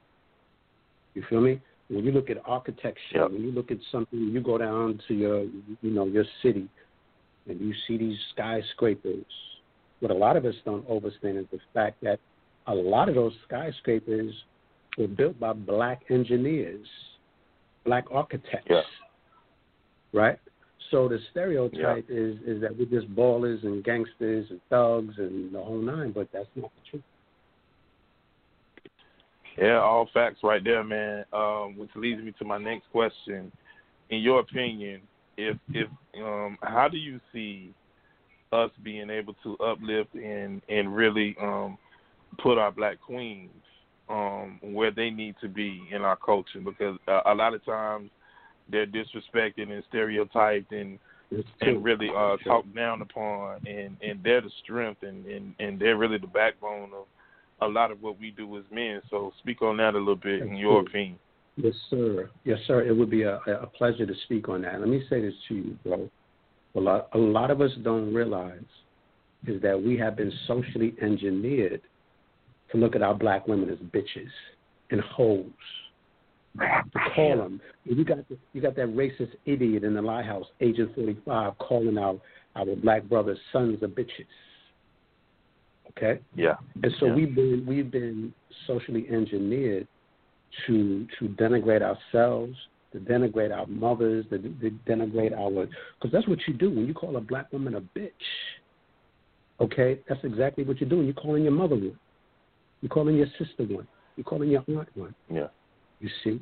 You 1.16 1.24
feel 1.30 1.42
me? 1.42 1.60
When 1.88 2.04
you 2.04 2.12
look 2.12 2.30
at 2.30 2.38
architecture, 2.46 3.00
Yep. 3.20 3.32
when 3.32 3.42
you 3.44 3.52
look 3.52 3.72
at 3.72 3.78
something, 3.92 4.20
you 4.20 4.42
go 4.42 4.58
down 4.58 5.00
to 5.08 5.14
your, 5.14 5.44
you 5.82 5.92
know, 5.92 6.06
your 6.06 6.26
city, 6.42 6.68
and 7.48 7.60
you 7.60 7.74
see 7.88 7.98
these 7.98 8.20
skyscrapers. 8.32 9.26
What 10.00 10.12
a 10.12 10.16
lot 10.16 10.36
of 10.36 10.46
us 10.46 10.56
don't 10.66 10.88
understand 10.90 11.38
is 11.38 11.46
the 11.52 11.60
fact 11.74 12.02
that 12.02 12.20
a 12.68 12.74
lot 12.74 13.08
of 13.08 13.16
those 13.16 13.34
skyscrapers 13.48 14.34
were 14.98 15.08
built 15.08 15.40
by 15.40 15.54
black 15.54 16.04
engineers, 16.10 16.88
black 17.86 18.06
architects, 18.12 18.70
Yeah. 18.70 18.84
right? 20.12 20.40
So 20.92 21.08
the 21.08 21.20
stereotype 21.32 22.06
is 22.10 22.42
is 22.42 22.62
that 22.62 22.76
we're 22.76 22.86
just 22.86 23.14
ballers 23.16 23.64
and 23.64 23.84
gangsters 23.84 24.50
and 24.50 24.62
thugs 24.70 25.18
and 25.18 25.54
the 25.54 25.62
whole 25.62 25.78
nine, 25.78 26.12
but 26.12 26.32
that's 26.32 26.50
not 26.56 26.72
the 26.76 26.90
truth. 26.90 27.04
Yeah, 29.58 29.80
all 29.80 30.10
facts 30.14 30.40
right 30.44 30.64
there, 30.64 30.84
man. 30.84 31.26
Um, 31.32 31.76
which 31.78 31.90
leads 31.96 32.22
me 32.22 32.34
to 32.40 32.46
my 32.46 32.58
next 32.58 32.90
question. 32.92 33.52
In 34.10 34.20
your 34.20 34.42
opinion, 34.42 35.02
if 35.38 35.58
if 35.70 35.88
um, 36.22 36.58
how 36.62 36.88
do 36.88 36.98
you 36.98 37.20
see 37.34 37.74
us 38.52 38.70
being 38.84 39.10
able 39.10 39.36
to 39.44 39.58
uplift 39.58 40.14
and 40.16 40.62
and 40.70 40.96
really 40.96 41.36
um, 41.42 41.78
put 42.42 42.58
our 42.58 42.72
black 42.72 43.00
queens 43.00 43.52
um, 44.10 44.60
where 44.62 44.92
they 44.92 45.10
need 45.10 45.36
to 45.42 45.48
be 45.48 45.82
in 45.92 46.02
our 46.02 46.18
culture? 46.18 46.60
Because 46.64 46.98
uh, 47.08 47.22
a 47.26 47.34
lot 47.34 47.54
of 47.54 47.64
times 47.66 48.10
they're 48.70 48.88
disrespected 48.88 49.72
and 49.72 49.84
stereotyped 49.90 50.72
and 50.72 51.00
and 51.62 51.84
really 51.84 52.10
uh 52.16 52.38
talked 52.46 52.74
down 52.76 53.02
upon 53.02 53.60
and 53.68 53.98
and 54.02 54.24
they're 54.24 54.42
the 54.42 54.52
strength 54.64 55.02
and 55.04 55.26
and 55.26 55.56
and 55.60 55.80
they're 55.80 55.98
really 55.98 56.18
the 56.18 56.28
backbone 56.28 56.92
of 56.94 57.06
a 57.62 57.68
lot 57.68 57.92
of 57.92 58.02
what 58.02 58.20
we 58.20 58.32
do 58.32 58.58
as 58.58 58.64
men 58.72 59.02
so 59.10 59.32
speak 59.40 59.62
on 59.62 59.78
that 59.78 59.96
a 59.96 59.98
little 59.98 60.16
bit 60.16 60.42
in 60.42 60.56
your 60.56 60.82
opinion 60.82 61.18
Yes, 61.58 61.74
sir. 61.90 62.30
Yes, 62.44 62.60
sir. 62.68 62.84
It 62.84 62.96
would 62.96 63.10
be 63.10 63.24
a, 63.24 63.38
a 63.38 63.68
pleasure 63.68 64.06
to 64.06 64.14
speak 64.26 64.50
on 64.50 64.62
that. 64.64 64.80
Let 64.80 64.90
me 64.90 65.04
say 65.10 65.22
this 65.22 65.34
to 65.48 65.56
you, 65.56 65.78
bro. 65.84 66.10
A 66.76 66.80
lot, 66.80 67.08
a 67.14 67.18
lot 67.18 67.50
of 67.50 67.62
us 67.62 67.72
don't 67.84 68.14
realize 68.14 68.60
is 69.48 69.62
that 69.62 69.82
we 69.82 69.98
have 69.98 70.18
been 70.18 70.34
socially 70.48 70.94
engineered 71.02 71.82
to 72.72 72.78
look 72.78 72.96
at 72.96 73.02
our 73.02 73.14
black 73.14 73.48
women 73.48 73.70
as 73.70 73.78
bitches 73.78 74.30
and 74.92 75.00
hoes. 75.02 75.46
To 76.60 77.00
call 77.14 77.38
them, 77.38 77.62
you 77.84 78.06
got 78.06 78.28
the, 78.30 78.38
you 78.54 78.62
got 78.62 78.78
that 78.78 78.88
racist 78.88 79.32
idiot 79.46 79.84
in 79.84 79.94
the 79.94 80.02
lighthouse, 80.02 80.46
Agent 80.62 80.96
Forty 80.96 81.18
Five, 81.26 81.58
calling 81.58 81.98
out 81.98 82.22
our 82.56 82.66
black 82.78 83.04
brothers 83.04 83.38
sons 83.52 83.84
of 83.84 83.90
bitches. 83.90 84.26
Okay. 85.98 86.20
Yeah. 86.36 86.56
And 86.84 86.94
so 87.00 87.08
Yeah. 87.08 87.14
we've 87.16 87.36
been 87.36 87.66
we've 87.66 87.92
been 87.92 88.34
socially 88.68 89.08
engineered 89.10 89.88
to 90.68 91.08
to 91.20 91.30
denigrate 91.30 91.82
ourselves, 91.82 92.56
to 92.92 93.00
denigrate 93.00 93.56
our 93.56 93.66
mothers, 93.68 94.26
to, 94.30 94.38
to 94.40 94.72
denigrate 94.88 95.38
our 95.38 95.68
because 95.96 96.12
that's 96.12 96.28
what 96.28 96.40
you 96.48 96.54
do 96.54 96.70
when 96.70 96.86
you 96.86 96.94
call 96.94 97.16
a 97.16 97.22
black 97.22 97.52
woman 97.54 97.76
a 97.76 97.82
bitch. 97.82 98.12
Okay, 99.62 100.00
that's 100.10 100.24
exactly 100.24 100.66
what 100.66 100.82
you're 100.82 100.90
doing. 100.90 101.06
You're 101.06 101.14
calling 101.14 101.44
your 101.44 101.54
mother 101.54 101.76
one. 101.76 101.98
You're 102.82 102.90
calling 102.90 103.16
your 103.16 103.28
sister 103.38 103.64
one. 103.64 103.88
You're 104.18 104.26
calling 104.26 104.50
your 104.50 104.64
aunt 104.68 104.90
one. 104.96 105.16
Yeah. 105.30 105.48
You 106.02 106.10
see, 106.24 106.42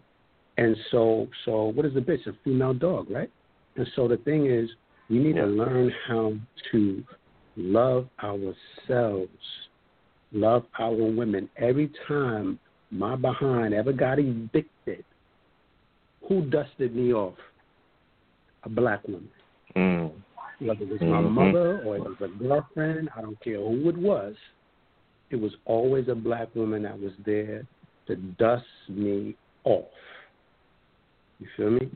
and 0.58 0.76
so 0.90 1.28
so 1.46 1.66
what 1.66 1.86
is 1.86 1.96
a 1.96 2.02
bitch? 2.02 2.26
A 2.26 2.34
female 2.44 2.74
dog, 2.74 3.10
right? 3.12 3.30
And 3.76 3.88
so 3.96 4.08
the 4.08 4.18
thing 4.18 4.48
is, 4.48 4.70
we 5.10 5.20
need 5.20 5.36
to 5.36 5.46
learn 5.46 5.92
how 6.08 6.34
to 6.72 7.04
love 7.56 8.08
ourselves, 8.22 9.30
love 10.32 10.66
our 10.80 10.94
women. 10.94 11.50
Every 11.58 11.92
time 12.08 12.60
my 12.92 13.16
behind 13.16 13.74
ever 13.74 13.94
got 13.94 14.20
evicted, 14.20 15.04
who 16.28 16.46
dusted 16.50 16.96
me 16.96 17.14
off? 17.14 17.36
A 18.64 18.70
black 18.70 19.06
woman. 19.08 19.30
Mm. 19.76 20.12
Whether 20.60 20.84
it 20.84 20.90
was 20.90 21.02
my 21.02 21.22
Mhm. 21.22 21.32
mother 21.32 21.82
or 21.84 21.98
it 21.98 22.04
was 22.04 22.22
a 22.22 22.28
girlfriend, 22.28 23.10
I 23.16 23.22
don't 23.22 23.40
care 23.42 23.58
who 23.58 23.90
it 23.90 23.98
was. 23.98 24.36
It 25.30 25.36
was 25.36 25.56
always 25.66 26.08
a 26.08 26.16
black 26.16 26.54
woman 26.56 26.84
that 26.84 27.00
was 27.00 27.14
there 27.26 27.66
to 28.08 28.16
dust 28.16 28.66
me 28.88 29.36
off. 29.64 29.92
You 31.40 31.48
feel 31.58 31.72
me? 31.72 31.90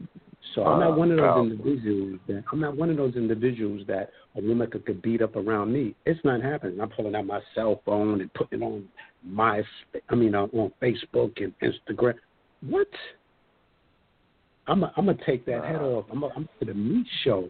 So 0.53 0.65
I'm 0.65 0.79
not 0.79 0.97
one 0.97 1.11
of 1.11 1.17
those 1.17 1.51
individuals 1.51 2.19
that 2.27 2.43
I'm 2.51 2.59
not 2.59 2.75
one 2.75 2.89
of 2.89 2.97
those 2.97 3.15
individuals 3.15 3.81
that 3.87 4.09
a 4.35 4.41
woman 4.41 4.69
could, 4.69 4.85
could 4.85 5.01
beat 5.01 5.21
up 5.21 5.35
around 5.35 5.71
me. 5.71 5.95
It's 6.05 6.19
not 6.23 6.41
happening. 6.41 6.79
I'm 6.79 6.89
pulling 6.89 7.15
out 7.15 7.25
my 7.25 7.39
cell 7.55 7.81
phone 7.85 8.21
and 8.21 8.33
putting 8.33 8.61
it 8.61 8.65
on 8.65 8.87
my 9.23 9.63
I 10.09 10.15
mean 10.15 10.35
uh, 10.35 10.43
on 10.53 10.71
Facebook 10.81 11.31
and 11.37 11.53
Instagram. 11.61 12.15
What? 12.61 12.87
I'm 14.67 14.83
i 14.83 14.91
I'm 14.97 15.05
gonna 15.05 15.17
take 15.25 15.45
that 15.45 15.63
head 15.63 15.81
off. 15.81 16.05
I'm 16.11 16.23
i 16.23 16.29
I'm 16.35 16.49
to 16.59 16.65
the 16.65 16.73
meat 16.73 17.07
shows. 17.23 17.49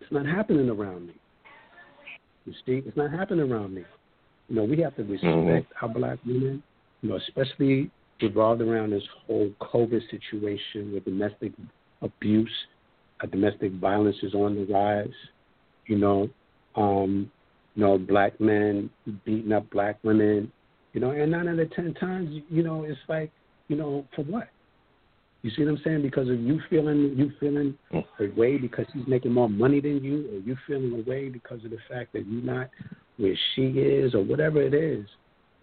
It's 0.00 0.12
not 0.12 0.26
happening 0.26 0.68
around 0.68 1.08
me. 1.08 1.14
You 2.46 2.52
see, 2.66 2.82
it's 2.86 2.96
not 2.96 3.10
happening 3.10 3.50
around 3.50 3.74
me. 3.74 3.84
You 4.48 4.56
know, 4.56 4.64
we 4.64 4.80
have 4.80 4.96
to 4.96 5.02
respect 5.02 5.24
Mhm. 5.24 5.66
our 5.82 5.88
black 5.88 6.18
women. 6.24 6.62
You 7.02 7.10
know, 7.10 7.16
especially 7.16 7.90
revolved 8.20 8.60
around 8.60 8.90
this 8.90 9.06
whole 9.26 9.50
COVID 9.60 10.08
situation 10.10 10.92
with 10.92 11.04
domestic 11.04 11.52
abuse, 12.02 12.50
uh, 13.22 13.26
domestic 13.26 13.72
violence 13.74 14.16
is 14.22 14.34
on 14.34 14.54
the 14.54 14.72
rise. 14.72 15.08
You 15.86 15.98
know, 15.98 16.30
um, 16.76 17.30
you 17.74 17.82
know, 17.82 17.98
black 17.98 18.40
men 18.40 18.90
beating 19.24 19.52
up 19.52 19.68
black 19.70 19.98
women. 20.02 20.50
You 20.92 21.00
know, 21.00 21.10
and 21.10 21.30
nine 21.30 21.48
out 21.48 21.58
of 21.58 21.72
ten 21.72 21.94
times, 21.94 22.42
you 22.48 22.62
know, 22.62 22.84
it's 22.84 22.98
like, 23.08 23.30
you 23.68 23.76
know, 23.76 24.04
for 24.14 24.22
what? 24.22 24.48
You 25.42 25.50
see 25.50 25.64
what 25.64 25.70
I'm 25.70 25.80
saying? 25.84 26.02
Because 26.02 26.28
of 26.28 26.38
you 26.40 26.60
feeling 26.68 27.14
you 27.16 27.32
feeling 27.40 27.74
a 27.92 28.38
way 28.38 28.58
because 28.58 28.86
he's 28.92 29.06
making 29.06 29.32
more 29.32 29.48
money 29.48 29.80
than 29.80 30.04
you, 30.04 30.28
or 30.32 30.38
you 30.40 30.56
feeling 30.66 30.92
a 30.92 31.08
way 31.08 31.28
because 31.28 31.64
of 31.64 31.70
the 31.70 31.78
fact 31.88 32.12
that 32.12 32.26
you're 32.26 32.42
not 32.42 32.68
where 33.16 33.34
she 33.54 33.62
is, 33.62 34.14
or 34.14 34.22
whatever 34.22 34.60
it 34.60 34.74
is. 34.74 35.06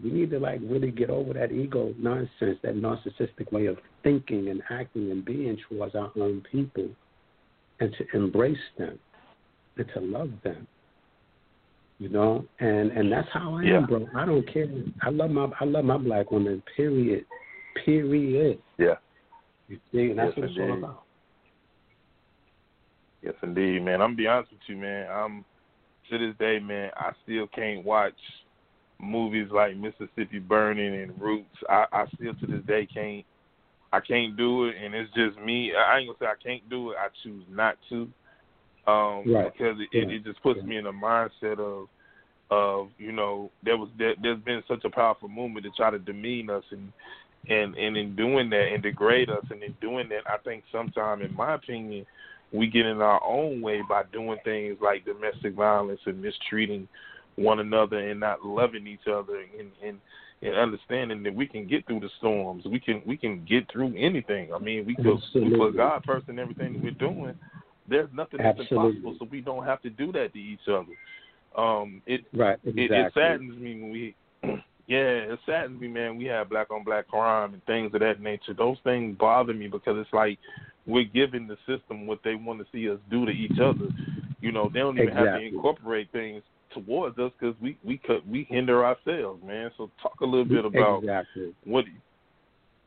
We 0.04 0.12
need 0.12 0.30
to 0.32 0.40
like 0.40 0.60
really 0.64 0.92
get 0.92 1.10
over 1.10 1.34
that 1.34 1.52
ego 1.52 1.94
nonsense, 1.98 2.60
that 2.62 2.76
narcissistic 2.76 3.52
way 3.52 3.66
of 3.66 3.78
thinking 4.04 4.50
and 4.50 4.62
acting 4.70 5.12
and 5.12 5.26
being 5.26 5.58
towards 5.68 5.96
our 5.96 6.12
own 6.16 6.44
people, 6.52 6.88
and 7.80 7.96
to 7.98 8.06
embrace 8.16 8.58
them 8.78 9.00
and 9.78 9.88
to 9.94 10.00
love 10.00 10.30
them. 10.44 10.68
You 12.00 12.10
know, 12.10 12.46
and 12.60 12.92
and 12.92 13.12
that's 13.12 13.28
how 13.34 13.56
I 13.56 13.64
Yeah. 13.64 13.78
am, 13.78 13.86
bro. 13.88 14.08
I 14.16 14.26
don't 14.26 14.44
care. 14.44 14.68
I 15.02 15.10
love 15.10 15.32
my 15.32 15.52
I 15.60 15.66
love 15.66 15.86
my 15.86 15.98
black 15.98 16.32
woman. 16.32 16.62
Period. 16.76 17.26
Period. 17.84 18.60
Yeah. 18.78 18.96
You 19.68 19.80
see, 19.92 20.12
and 20.12 20.20
that's 20.20 20.30
Yes, 20.30 20.38
what 20.38 20.50
it's 20.50 20.60
all 20.60 20.74
about. 20.74 21.04
Yes, 23.24 23.34
indeed, 23.42 23.84
man. 23.84 23.96
I'm 23.96 24.10
gonna 24.10 24.16
be 24.16 24.28
honest 24.28 24.52
with 24.52 24.62
you, 24.68 24.78
man. 24.78 25.10
I'm 25.12 25.44
to 26.10 26.18
this 26.18 26.38
day, 26.38 26.60
man. 26.60 26.92
I 26.96 27.12
still 27.24 27.48
can't 27.48 27.84
watch 27.84 28.14
movies 29.00 29.48
like 29.52 29.78
Mississippi 29.78 30.40
Burning 30.40 31.02
and 31.02 31.20
Roots. 31.20 31.56
I, 31.70 31.86
I 31.92 32.06
still 32.16 32.34
to 32.34 32.48
this 32.48 32.66
day 32.66 32.88
can't. 32.92 33.26
I 33.94 34.02
can't 34.02 34.36
do 34.36 34.66
it, 34.66 34.76
and 34.84 34.94
it's 34.94 35.12
just 35.14 35.40
me. 35.40 35.72
I 35.74 36.00
ain't 36.00 36.08
gonna 36.08 36.18
say 36.20 36.26
I 36.26 36.44
can't 36.44 36.70
do 36.70 36.92
it. 36.92 36.98
I 37.00 37.08
choose 37.24 37.44
not 37.50 37.78
to, 37.90 38.02
um, 38.86 39.34
Right. 39.34 39.52
because 39.52 39.78
it, 39.80 39.98
it, 39.98 40.12
it 40.12 40.24
just 40.26 40.44
puts 40.44 40.62
me 40.64 40.76
in 40.76 40.88
a 40.88 40.92
mindset 40.92 41.58
of, 41.58 41.88
of 42.52 42.90
you 42.98 43.14
know, 43.14 43.50
there 43.64 43.78
was 43.78 43.90
there, 43.98 44.14
there's 44.22 44.40
been 44.40 44.62
such 44.68 44.84
a 44.84 44.90
powerful 44.90 45.30
movement 45.30 45.66
to 45.66 45.72
try 45.72 45.90
to 45.90 46.00
demean 46.00 46.50
us 46.50 46.66
and 46.72 46.92
and 47.50 47.76
and 47.76 47.96
in 47.96 48.16
doing 48.16 48.50
that 48.50 48.68
and 48.74 48.84
degrade 48.84 49.30
us 49.30 49.46
and 49.52 49.64
in 49.64 49.74
doing 49.80 50.10
that 50.10 50.30
I 50.30 50.38
think 50.44 50.64
sometime 50.72 51.22
in 51.22 51.34
my 51.34 51.56
opinion 51.56 52.06
we 52.52 52.68
get 52.68 52.86
in 52.86 53.02
our 53.02 53.24
own 53.24 53.62
way 53.62 53.82
by 53.88 54.04
doing 54.12 54.38
things 54.44 54.78
like 54.82 55.06
domestic 55.06 55.54
violence 55.54 56.00
and 56.06 56.22
mistreating 56.22 56.88
one 57.38 57.60
another 57.60 57.98
and 57.98 58.20
not 58.20 58.44
loving 58.44 58.88
each 58.88 59.08
other 59.08 59.40
and 59.58 59.72
and, 59.84 60.00
and 60.42 60.56
understanding 60.56 61.24
that 61.24 61.34
we 61.34 61.48
can 61.48 61.68
get 61.68 61.86
through 61.86 62.02
the 62.02 62.10
storms. 62.18 62.66
We 62.66 62.80
can 62.80 63.02
we 63.06 63.16
can 63.16 63.46
get 63.46 63.72
through 63.72 63.96
anything. 63.98 64.54
I 64.54 64.60
mean 64.60 64.86
we 64.86 64.96
could 64.96 65.18
Absolutely. 65.18 65.58
put 65.58 65.78
God 65.78 66.04
first 66.06 66.28
in 66.30 66.40
everything 66.40 66.74
that 66.74 66.84
we're 66.84 66.92
doing. 66.92 67.36
There's 67.90 68.10
nothing 68.14 68.40
that's 68.42 68.60
Absolutely. 68.60 68.98
impossible, 69.00 69.16
so 69.20 69.28
we 69.32 69.42
don't 69.42 69.66
have 69.66 69.82
to 69.84 69.90
do 69.90 70.12
that 70.12 70.34
to 70.34 70.40
each 70.40 70.68
other. 70.68 70.94
Um 71.56 72.02
it 72.06 72.26
Right, 72.34 72.60
it, 72.66 72.92
it 72.92 73.14
saddens 73.14 73.58
me 73.58 73.82
when 73.82 73.92
we 73.92 74.16
yeah, 74.88 75.34
it 75.34 75.40
saddens 75.46 75.80
me, 75.80 75.88
man. 75.88 76.18
We 76.18 76.26
have 76.26 76.50
black 76.50 76.72
on 76.72 76.84
black 76.84 77.08
crime 77.08 77.54
and 77.54 77.64
things 77.66 77.94
of 77.94 78.00
that 78.02 78.22
nature. 78.22 78.54
Those 78.54 78.78
things 78.84 79.18
bother 79.20 79.54
me 79.54 79.68
because 79.68 79.98
it's 79.98 80.14
like 80.14 80.40
we're 80.88 81.04
giving 81.04 81.48
the 81.48 81.58
system 81.68 82.08
what 82.08 82.20
they 82.24 82.36
want 82.36 82.60
to 82.60 82.66
see 82.72 82.90
us 82.90 83.00
do 83.12 83.26
to 83.26 83.32
each 83.32 83.60
other. 83.60 83.90
You 84.40 84.52
know, 84.52 84.70
they 84.70 84.80
don't 84.80 84.98
even 84.98 85.14
have 85.16 85.34
to 85.34 85.40
incorporate 85.42 86.12
things 86.12 86.42
towards 86.74 87.18
us 87.18 87.32
because 87.40 87.56
we 87.62 87.78
we 87.84 87.98
could 87.98 88.30
we 88.30 88.46
hinder 88.50 88.86
ourselves, 88.86 89.42
man. 89.46 89.72
So 89.78 89.90
talk 90.02 90.20
a 90.22 90.26
little 90.26 90.46
bit 90.46 90.66
about 90.66 91.00
exactly. 91.00 91.54
what. 91.64 91.86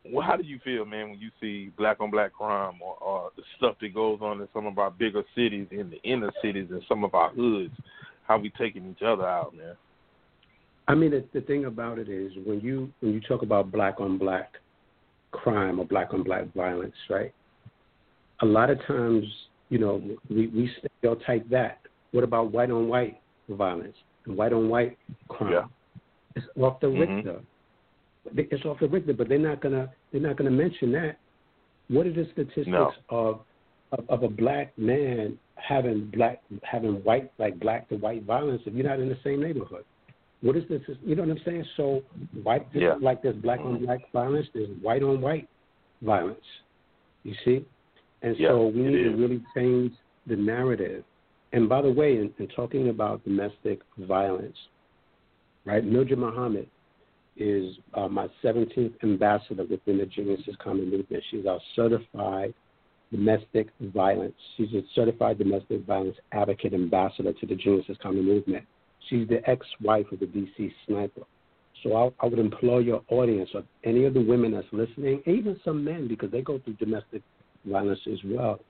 Well, 0.07 0.27
how 0.27 0.36
do 0.36 0.44
you 0.44 0.59
feel, 0.65 0.86
man, 0.86 1.11
when 1.11 1.19
you 1.19 1.31
see 1.43 1.70
black 1.77 2.01
on 2.01 2.11
black 2.11 2.32
crime 2.32 2.81
or, 2.81 2.94
or 3.02 3.32
the 3.36 3.43
stuff 3.59 3.77
that 3.82 3.93
goes 3.93 4.20
on 4.23 4.40
in 4.40 4.48
some 4.55 4.66
of 4.66 4.78
our 4.78 4.90
bigger 4.90 5.23
cities, 5.35 5.66
in 5.70 5.90
the 5.90 6.01
inner 6.11 6.31
cities, 6.43 6.69
and 6.70 6.82
some 6.89 7.05
of 7.05 7.15
our 7.15 7.31
hoods? 7.31 7.74
How 8.27 8.39
we 8.39 8.51
taking 8.51 8.90
each 8.90 9.02
other 9.02 9.27
out, 9.27 9.55
man? 9.55 9.74
I 10.89 10.94
mean, 10.94 11.11
the, 11.11 11.24
the 11.35 11.43
thing 11.43 11.66
about 11.66 11.98
it 11.98 12.09
is 12.09 12.32
when 12.47 12.61
you 12.61 12.90
when 13.01 13.12
you 13.12 13.20
talk 13.20 13.43
about 13.43 13.70
black 13.70 14.01
on 14.01 14.16
black 14.16 14.55
crime 15.32 15.78
or 15.78 15.85
black 15.85 16.12
on 16.15 16.23
black 16.23 16.52
violence, 16.55 16.94
right? 17.09 17.32
A 18.43 18.47
lot 18.47 18.70
of 18.70 18.78
times, 18.86 19.24
you 19.69 19.78
know, 19.78 20.02
we 20.28 20.47
we 20.48 20.70
stereotype 20.78 21.48
that. 21.51 21.81
What 22.12 22.24
about 22.24 22.52
white 22.52 22.70
on 22.70 22.89
white 22.89 23.20
violence 23.57 23.97
and 24.27 24.37
white 24.37 24.53
on 24.53 24.69
white 24.69 24.99
crime? 25.29 25.53
Yeah. 25.53 25.65
It's 26.37 26.47
off 26.61 26.81
the 26.81 26.87
Mhm. 26.89 27.17
Richter. 27.17 27.41
It's 28.55 28.65
off 28.65 28.79
the 28.81 28.89
Richter, 28.89 29.13
but 29.15 29.29
they're 29.29 29.39
not 29.39 29.61
gonna 29.61 29.91
they're 30.13 30.21
not 30.21 30.37
gonna 30.37 30.51
mention 30.51 30.93
that. 30.93 31.17
What 31.89 32.07
are 32.07 32.13
the 32.13 32.25
statistics 32.33 32.67
No. 32.69 32.93
of, 33.09 33.41
of 33.93 34.09
of 34.09 34.23
a 34.23 34.29
black 34.29 34.77
man 34.79 35.39
having 35.57 36.07
black 36.07 36.43
having 36.63 37.03
white 37.05 37.33
like 37.39 37.59
black 37.59 37.89
to 37.89 37.97
white 37.97 38.23
violence 38.23 38.63
if 38.67 38.75
you're 38.75 38.87
not 38.87 39.01
in 39.01 39.09
the 39.09 39.19
same 39.25 39.41
neighborhood? 39.43 39.85
What 40.43 40.57
is 40.57 40.67
this? 40.69 40.83
You 41.05 41.17
know 41.17 41.23
what 41.23 41.33
I'm 41.33 41.45
saying? 41.45 41.65
So 41.77 42.03
white 42.43 42.67
Yeah. 42.73 42.95
like 43.01 43.23
there's 43.23 43.37
black 43.37 43.61
on 43.61 43.85
black 43.85 44.11
violence, 44.13 44.49
there's 44.55 44.71
white 44.81 45.03
on 45.03 45.21
white 45.21 45.49
violence. 46.03 46.45
You 47.25 47.35
see? 47.45 47.65
And 48.23 48.37
Yeah, 48.39 48.49
so 48.49 48.67
we 48.69 48.83
need 48.83 49.03
to 49.05 49.11
really 49.17 49.43
change 49.55 49.93
the 50.27 50.37
narrative. 50.37 51.05
And 51.53 51.69
by 51.69 51.83
the 51.83 51.91
way, 51.91 52.17
in, 52.17 52.33
in 52.39 52.49
talking 52.49 52.89
about 52.89 53.25
domestic 53.25 53.81
violence, 53.99 54.57
right? 55.65 55.85
Mildred 55.85 56.19
Muhammad 56.19 56.69
is 57.37 57.77
uh, 57.95 58.09
my 58.09 58.29
17th 58.45 58.93
ambassador 59.03 59.65
within 59.65 59.99
the 59.99 60.07
Genius 60.07 60.41
is 60.47 60.57
Common 60.63 60.91
Movement. 60.91 61.23
She's 61.31 61.47
our 61.47 61.61
certified 61.75 62.55
domestic 63.11 63.69
violence. 63.81 64.35
She's 64.57 64.73
a 64.75 64.83
certified 64.95 65.39
domestic 65.39 65.85
violence 65.85 66.17
advocate 66.33 66.75
ambassador 66.75 67.33
to 67.33 67.47
the 67.47 67.57
Genius 67.57 67.87
is 67.89 67.97
Common 68.03 68.25
Movement. 68.25 68.65
She's 69.09 69.27
the 69.29 69.49
ex-wife 69.49 70.07
of 70.13 70.21
the 70.21 70.27
DC 70.27 70.73
sniper. 70.87 71.23
So 71.83 71.97
I, 71.97 72.25
I 72.25 72.29
would 72.29 72.39
implore 72.39 72.83
your 72.83 73.03
audience, 73.09 73.51
or 73.55 73.63
any 73.85 74.05
of 74.05 74.15
the 74.15 74.21
women 74.21 74.53
that's 74.53 74.67
listening, 74.71 75.23
even 75.27 75.59
some 75.65 75.83
men, 75.83 76.07
because 76.07 76.31
they 76.31 76.43
go 76.43 76.59
through 76.59 76.75
domestic 76.75 77.23
violence 77.65 78.01
as 78.13 78.19
well, 78.25 78.61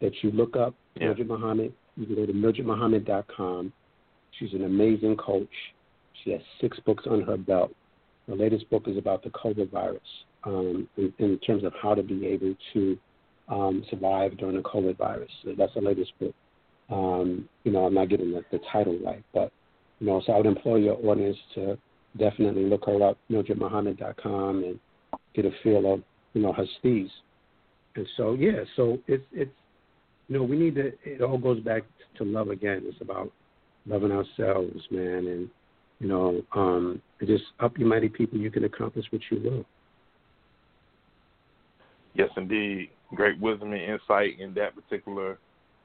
that 0.00 0.12
you 0.22 0.30
look 0.30 0.56
up 0.56 0.74
Yeah. 0.94 1.06
Mildred 1.08 1.28
Muhammad. 1.28 1.72
You 1.96 2.06
can 2.06 2.14
go 2.14 2.26
to 2.26 2.32
mildredmuhammad.com. 2.32 3.72
She's 4.38 4.52
an 4.52 4.64
amazing 4.64 5.16
coach. 5.16 5.48
She 6.24 6.30
has 6.32 6.40
six 6.60 6.78
books 6.80 7.04
on 7.10 7.22
her 7.22 7.36
belt. 7.36 7.72
Her 8.26 8.36
latest 8.36 8.68
book 8.70 8.84
is 8.86 8.98
about 8.98 9.22
the 9.22 9.30
COVID 9.30 9.70
virus 9.70 10.00
um, 10.44 10.88
in, 10.96 11.12
in 11.18 11.38
terms 11.38 11.64
of 11.64 11.72
how 11.80 11.94
to 11.94 12.02
be 12.02 12.26
able 12.26 12.54
to 12.74 12.98
um, 13.48 13.84
survive 13.90 14.36
during 14.38 14.56
the 14.56 14.62
COVID 14.62 14.98
virus. 14.98 15.30
So 15.44 15.54
that's 15.56 15.74
the 15.74 15.80
latest 15.80 16.12
book. 16.18 16.34
Um, 16.90 17.48
you 17.64 17.72
know, 17.72 17.86
I'm 17.86 17.94
not 17.94 18.08
getting 18.08 18.32
the, 18.32 18.44
the 18.50 18.60
title 18.72 18.98
right, 19.04 19.24
but 19.32 19.52
you 20.00 20.06
know, 20.06 20.22
so 20.24 20.32
I 20.32 20.36
would 20.36 20.46
implore 20.46 20.78
your 20.78 20.98
audience 21.06 21.36
to 21.54 21.78
definitely 22.18 22.64
look 22.64 22.84
her 22.86 23.02
up, 23.02 23.18
mildredmuhammad.com, 23.30 24.64
and 24.64 24.78
get 25.34 25.44
a 25.44 25.50
feel 25.62 25.92
of 25.92 26.02
you 26.34 26.42
know 26.42 26.52
her 26.52 26.66
steez. 26.82 27.08
And 27.94 28.06
so 28.16 28.34
yeah, 28.34 28.64
so 28.76 28.98
it's 29.06 29.24
it's 29.32 29.50
you 30.28 30.38
know 30.38 30.42
we 30.42 30.56
need 30.56 30.74
to. 30.76 30.92
It 31.04 31.22
all 31.22 31.38
goes 31.38 31.60
back 31.60 31.82
to 32.18 32.24
love 32.24 32.48
again. 32.48 32.82
It's 32.84 33.00
about 33.00 33.30
loving 33.86 34.12
ourselves, 34.12 34.82
man, 34.90 35.26
and 35.26 35.50
you 36.00 36.08
know, 36.08 36.42
um, 36.54 37.00
just 37.20 37.44
up 37.60 37.78
you 37.78 37.86
mighty 37.86 38.08
people. 38.08 38.38
You 38.38 38.50
can 38.50 38.64
accomplish 38.64 39.06
what 39.10 39.22
you 39.30 39.40
will. 39.42 39.64
Yes, 42.14 42.30
indeed. 42.36 42.90
Great 43.14 43.38
wisdom 43.40 43.72
and 43.72 43.82
insight 43.82 44.40
in 44.40 44.52
that 44.54 44.74
particular 44.74 45.38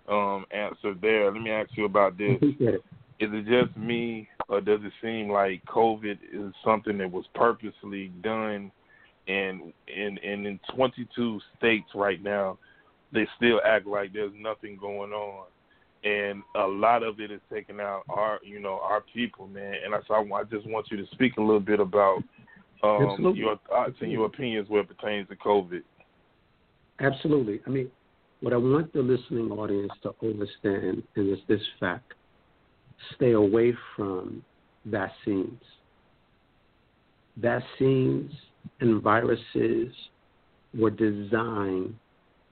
um, 0.09 0.45
answer 0.51 0.95
there. 1.01 1.31
Let 1.31 1.41
me 1.41 1.51
ask 1.51 1.69
you 1.75 1.85
about 1.85 2.17
this. 2.17 2.37
is 2.41 2.79
it 3.19 3.45
just 3.45 3.77
me, 3.77 4.27
or 4.49 4.59
does 4.61 4.79
it 4.83 4.93
seem 5.01 5.29
like 5.29 5.63
COVID 5.65 6.17
is 6.33 6.53
something 6.65 6.97
that 6.97 7.11
was 7.11 7.25
purposely 7.35 8.11
done? 8.23 8.71
And 9.27 9.71
in 9.87 10.17
and 10.17 10.47
in 10.47 10.59
22 10.75 11.39
states 11.57 11.89
right 11.93 12.21
now, 12.21 12.57
they 13.13 13.27
still 13.37 13.59
act 13.65 13.85
like 13.87 14.13
there's 14.13 14.33
nothing 14.37 14.77
going 14.79 15.11
on, 15.11 15.45
and 16.03 16.41
a 16.55 16.67
lot 16.67 17.03
of 17.03 17.19
it 17.19 17.31
is 17.31 17.41
taking 17.51 17.79
out 17.79 18.03
our, 18.09 18.39
you 18.43 18.59
know, 18.59 18.79
our 18.81 19.03
people, 19.13 19.47
man. 19.47 19.75
And 19.83 19.93
I, 19.93 19.99
so 20.07 20.13
I, 20.15 20.39
I 20.39 20.43
just 20.43 20.65
want 20.67 20.87
you 20.89 20.97
to 20.97 21.05
speak 21.11 21.37
a 21.37 21.41
little 21.41 21.59
bit 21.59 21.79
about 21.79 22.23
um, 22.83 23.33
your 23.35 23.59
thoughts 23.67 23.95
and 24.01 24.11
your 24.11 24.25
opinions 24.25 24.69
where 24.69 24.81
it 24.81 24.87
pertains 24.87 25.27
to 25.29 25.35
COVID. 25.35 25.81
Absolutely. 26.99 27.61
I 27.65 27.69
mean, 27.69 27.89
what 28.41 28.53
I 28.53 28.57
want 28.57 28.91
the 28.93 29.01
listening 29.01 29.51
audience 29.51 29.91
to 30.03 30.13
understand 30.21 31.03
is 31.15 31.37
this 31.47 31.61
fact 31.79 32.13
stay 33.15 33.31
away 33.31 33.73
from 33.95 34.43
vaccines. 34.85 35.61
Vaccines 37.37 38.31
and 38.79 39.01
viruses 39.01 39.93
were 40.77 40.89
designed 40.89 41.95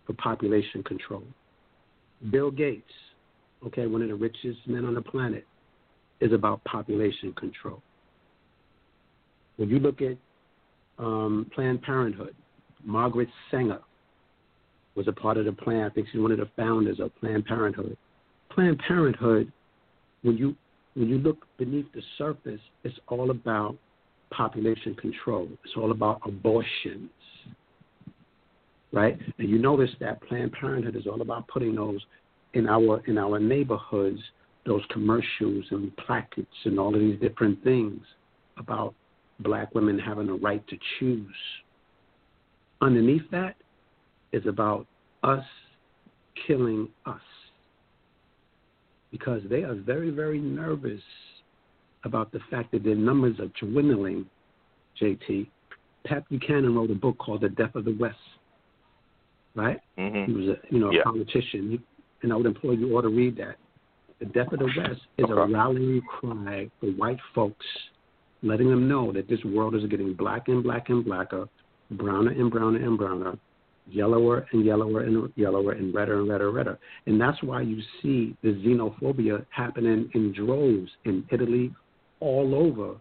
for 0.10 0.14
population 0.14 0.82
control. 0.84 1.22
Bill 2.32 2.50
Gates, 2.50 2.82
okay, 3.68 3.86
one 3.86 4.02
of 4.02 4.08
the 4.08 4.16
richest 4.16 4.58
men 4.66 4.84
on 4.84 4.96
the 4.96 5.02
planet, 5.02 5.46
is 6.20 6.34
about 6.34 6.64
population 6.64 7.32
control. 7.34 7.82
When 9.58 9.70
you 9.70 9.78
look 9.78 10.02
at 10.02 10.18
um, 10.98 11.50
Planned 11.54 11.84
Parenthood, 11.84 12.36
Margaret 12.84 13.30
Sanger, 13.52 13.82
was 14.96 15.08
a 15.08 15.12
part 15.12 15.38
of 15.38 15.46
the 15.46 15.52
plan. 15.52 15.84
I 15.84 15.90
think 15.90 16.08
she's 16.12 16.20
one 16.20 16.32
of 16.32 16.40
the 16.40 16.50
founders 16.58 17.00
of 17.00 17.16
Planned 17.20 17.46
Parenthood. 17.46 17.96
Planned 18.50 18.80
Parenthood, 18.80 19.52
when 20.24 20.38
you 20.38 20.56
when 20.96 21.08
you 21.08 21.20
look 21.20 21.46
beneath 21.58 21.86
the 21.94 22.02
surface, 22.18 22.60
it's 22.84 22.98
all 23.08 23.30
about 23.30 23.78
population 24.32 24.96
control. 24.96 25.48
It's 25.64 25.74
all 25.78 25.92
about 25.92 26.22
abortions, 26.26 27.12
right? 28.92 29.18
And 29.38 29.50
you 29.50 29.60
notice 29.60 29.92
that 30.00 30.22
Planned 30.24 30.52
Parenthood 30.54 30.96
is 30.96 31.08
all 31.08 31.22
about 31.22 31.48
putting 31.48 31.76
those 31.76 32.00
in 32.54 32.68
our 32.68 33.02
in 33.08 33.18
our 33.18 33.40
neighborhoods, 33.40 34.20
those 34.66 34.82
commercials 34.92 35.66
and 35.72 35.96
plackets 35.98 36.48
and 36.66 36.80
all 36.80 36.94
of 36.94 37.00
these 37.00 37.20
different 37.20 37.64
things 37.64 38.02
about 38.58 38.94
black 39.40 39.74
women 39.74 39.98
having 39.98 40.30
a 40.30 40.34
right 40.34 40.66
to 40.68 40.78
choose. 41.00 41.36
Underneath 42.82 43.30
that 43.32 43.56
is 44.32 44.46
about 44.48 44.88
us 45.24 45.44
killing 46.48 46.88
us 47.06 47.22
because 49.12 49.42
they 49.50 49.64
are 49.64 49.76
very, 49.76 50.12
very 50.12 50.40
nervous 50.40 51.02
about 52.04 52.32
the 52.32 52.40
fact 52.50 52.72
that 52.72 52.84
their 52.84 52.96
numbers 52.96 53.38
are 53.40 53.50
dwindling, 53.60 54.26
JT. 55.02 55.48
Pat 56.06 56.28
Buchanan 56.30 56.76
wrote 56.76 56.92
a 56.92 56.96
book 56.96 57.18
called 57.18 57.42
The 57.42 57.50
Death 57.50 57.76
of 57.76 57.86
the 57.86 57.98
West, 58.00 58.16
right? 59.60 59.80
Mm-hmm. 59.98 60.32
He 60.32 60.34
was 60.40 60.48
a 60.56 60.74
you 60.74 60.80
know 60.80 60.92
Yeah. 60.92 61.02
a 61.02 61.04
politician, 61.04 61.84
and 62.22 62.34
I 62.34 62.36
would 62.36 62.46
implore 62.46 62.74
you 62.74 62.96
all 62.96 63.02
to 63.02 63.10
read 63.10 63.36
that. 63.38 63.56
The 64.20 64.26
Death 64.26 64.52
of 64.52 64.60
the 64.60 64.66
West 64.66 65.02
is 65.18 65.30
a 65.30 65.36
rallying 65.36 66.02
cry 66.02 66.70
for 66.80 66.88
white 66.88 67.20
folks, 67.34 67.66
letting 68.42 68.70
them 68.70 68.88
know 68.88 69.12
that 69.14 69.30
this 69.30 69.44
world 69.46 69.76
is 69.76 69.86
getting 69.86 70.14
black 70.14 70.50
and 70.50 70.62
black 70.62 70.90
and 70.90 71.06
blacker, 71.06 71.48
browner 71.92 72.32
and 72.32 72.52
browner 72.52 72.80
and 72.86 72.98
browner, 72.98 73.38
yellower 73.90 74.46
and 74.52 74.66
yellower 74.66 75.02
and 75.02 75.32
yellower, 75.36 75.72
and 75.72 75.94
redder 75.96 76.20
and 76.20 76.30
redder 76.30 76.48
and 76.50 76.56
redder. 76.58 76.80
And 77.06 77.20
that's 77.20 77.42
why 77.44 77.62
you 77.62 77.82
see 78.02 78.36
the 78.44 78.50
xenophobia 78.64 79.46
happening 79.52 80.10
in 80.14 80.34
droves 80.34 80.92
in 81.06 81.26
Italy, 81.32 81.74
all 82.20 82.54
over 82.56 82.96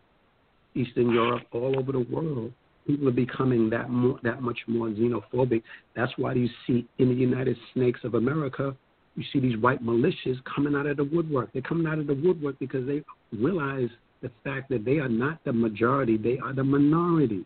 Eastern 0.75 1.11
Europe, 1.11 1.43
all 1.53 1.77
over 1.79 1.91
the 1.93 2.07
world. 2.11 2.53
People 2.89 3.07
are 3.07 3.13
becoming 3.13 3.69
that 3.69 3.91
more, 3.91 4.19
that 4.23 4.41
much 4.41 4.61
more 4.67 4.89
xenophobic. 4.89 5.63
That's 5.95 6.11
why 6.17 6.33
you 6.33 6.49
see 6.67 6.89
in 6.97 7.11
the 7.11 7.15
United 7.15 7.59
Snakes 7.75 8.01
of 8.03 8.15
America, 8.15 8.75
you 9.15 9.25
see 9.31 9.41
these 9.41 9.59
white 9.59 9.85
militias 9.85 10.43
coming 10.45 10.75
out 10.75 10.87
of 10.87 10.97
the 10.97 11.05
woodwork. 11.05 11.53
They're 11.53 11.61
coming 11.61 11.87
out 11.87 11.99
of 11.99 12.07
the 12.07 12.15
woodwork 12.15 12.59
because 12.59 12.87
they 12.87 13.05
realize 13.31 13.91
the 14.23 14.31
fact 14.43 14.71
that 14.71 14.87
they 14.87 15.01
are 15.01 15.09
not 15.09 15.39
the 15.45 15.53
majority; 15.53 16.17
they 16.17 16.39
are 16.39 16.55
the 16.55 16.65
minority. 16.65 17.45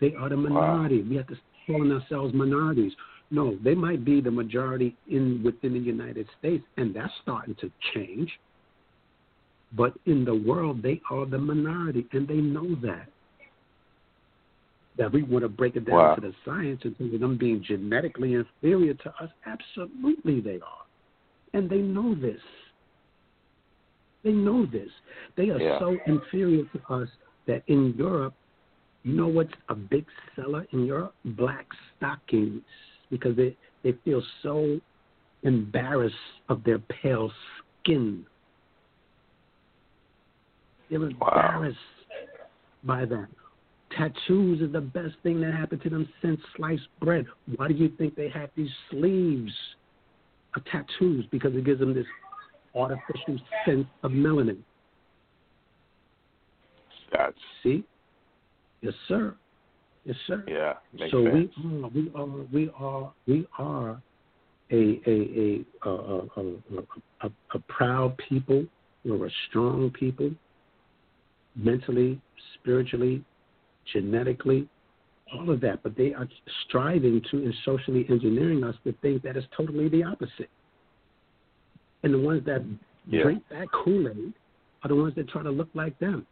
They 0.00 0.12
are 0.14 0.28
the 0.28 0.36
minority. 0.36 1.02
We 1.02 1.14
have 1.14 1.28
to 1.28 1.36
call 1.68 1.92
ourselves 1.92 2.34
minorities. 2.34 2.92
No, 3.30 3.56
they 3.62 3.76
might 3.76 4.04
be 4.04 4.20
the 4.20 4.32
majority 4.32 4.96
in 5.08 5.40
within 5.44 5.74
the 5.74 5.78
United 5.78 6.26
States, 6.40 6.64
and 6.76 6.92
that's 6.92 7.12
starting 7.22 7.54
to 7.60 7.70
change. 7.94 8.28
But 9.72 9.92
in 10.06 10.24
the 10.24 10.34
world, 10.34 10.82
they 10.82 11.00
are 11.12 11.26
the 11.26 11.38
minority, 11.38 12.08
and 12.10 12.26
they 12.26 12.38
know 12.38 12.74
that. 12.82 13.06
That 14.98 15.12
we 15.12 15.22
want 15.22 15.44
to 15.44 15.48
break 15.48 15.76
it 15.76 15.86
down 15.86 15.96
Wow. 15.96 16.14
to 16.16 16.20
the 16.20 16.34
science 16.44 16.84
in 16.84 16.94
terms 16.94 17.14
of 17.14 17.20
them 17.20 17.38
being 17.38 17.62
genetically 17.62 18.34
inferior 18.34 18.94
to 18.94 19.14
us. 19.22 19.30
Absolutely, 19.46 20.40
they 20.40 20.56
are, 20.56 20.84
and 21.54 21.70
they 21.70 21.78
know 21.78 22.14
this. 22.14 22.40
They 24.22 24.32
know 24.32 24.66
this. 24.66 24.90
They 25.36 25.50
are 25.50 25.58
Yeah. 25.58 25.78
so 25.78 25.98
inferior 26.06 26.64
to 26.64 26.92
us 26.92 27.08
that 27.46 27.62
in 27.68 27.94
Europe, 27.96 28.34
you 29.04 29.14
know 29.14 29.28
what's 29.28 29.54
a 29.68 29.74
big 29.74 30.06
seller 30.36 30.66
in 30.72 30.84
Europe? 30.84 31.14
Black 31.24 31.66
stockings, 31.96 32.62
because 33.10 33.34
they 33.36 33.56
they 33.82 33.92
feel 34.04 34.22
so 34.42 34.78
embarrassed 35.42 36.16
of 36.50 36.62
their 36.64 36.80
pale 36.80 37.32
skin. 37.80 38.26
They're 40.90 41.02
embarrassed 41.04 41.78
by 42.84 43.06
that. 43.06 43.28
Tattoos 43.96 44.60
is 44.60 44.72
the 44.72 44.80
best 44.80 45.14
thing 45.22 45.40
that 45.40 45.52
happened 45.52 45.82
to 45.82 45.90
them 45.90 46.08
since 46.22 46.40
sliced 46.56 46.86
bread. 47.00 47.26
Why 47.56 47.68
do 47.68 47.74
you 47.74 47.90
think 47.98 48.14
they 48.14 48.28
have 48.28 48.50
these 48.56 48.70
sleeves 48.90 49.52
of 50.54 50.64
tattoos? 50.66 51.26
Because 51.30 51.54
it 51.54 51.64
gives 51.64 51.80
them 51.80 51.94
this 51.94 52.06
artificial 52.74 53.38
sense 53.66 53.86
of 54.02 54.12
melanin. 54.12 54.58
That's 57.12 57.36
See? 57.62 57.84
Yes, 58.80 58.94
sir. 59.08 59.34
Yes, 60.04 60.16
sir. 60.26 60.44
yeah, 60.48 60.74
makes 60.98 61.10
so 61.10 61.24
sense. 61.24 61.50
we 61.62 61.70
are 61.74 61.88
we 61.90 62.10
are 62.14 62.46
we 62.52 62.70
are 62.78 63.12
we 63.26 63.46
are 63.58 64.02
a 64.70 65.00
a 65.06 65.10
a 65.10 65.64
a, 65.84 65.90
a, 65.90 66.20
a, 66.36 67.26
a, 67.26 67.30
a 67.54 67.58
proud 67.68 68.16
people. 68.28 68.64
We're 69.04 69.26
a 69.26 69.30
strong 69.48 69.90
people, 69.90 70.30
mentally, 71.54 72.20
spiritually, 72.54 73.24
genetically, 73.92 74.68
all 75.32 75.50
of 75.50 75.60
that. 75.60 75.82
But 75.82 75.96
they 75.96 76.14
are 76.14 76.28
striving 76.66 77.22
to 77.30 77.36
and 77.38 77.54
socially 77.64 78.06
engineering 78.08 78.64
us 78.64 78.74
to 78.84 78.92
think 79.02 79.22
that 79.22 79.36
is 79.36 79.44
totally 79.56 79.88
the 79.88 80.02
opposite. 80.02 80.50
And 82.02 82.14
the 82.14 82.18
ones 82.18 82.44
that 82.44 82.62
Yeah. 83.06 83.22
drink 83.22 83.48
that 83.48 83.70
Kool 83.72 84.08
Aid 84.08 84.32
are 84.82 84.88
the 84.88 84.96
ones 84.96 85.14
that 85.14 85.28
try 85.28 85.42
to 85.42 85.50
look 85.50 85.68
like 85.74 85.98
them. 85.98 86.26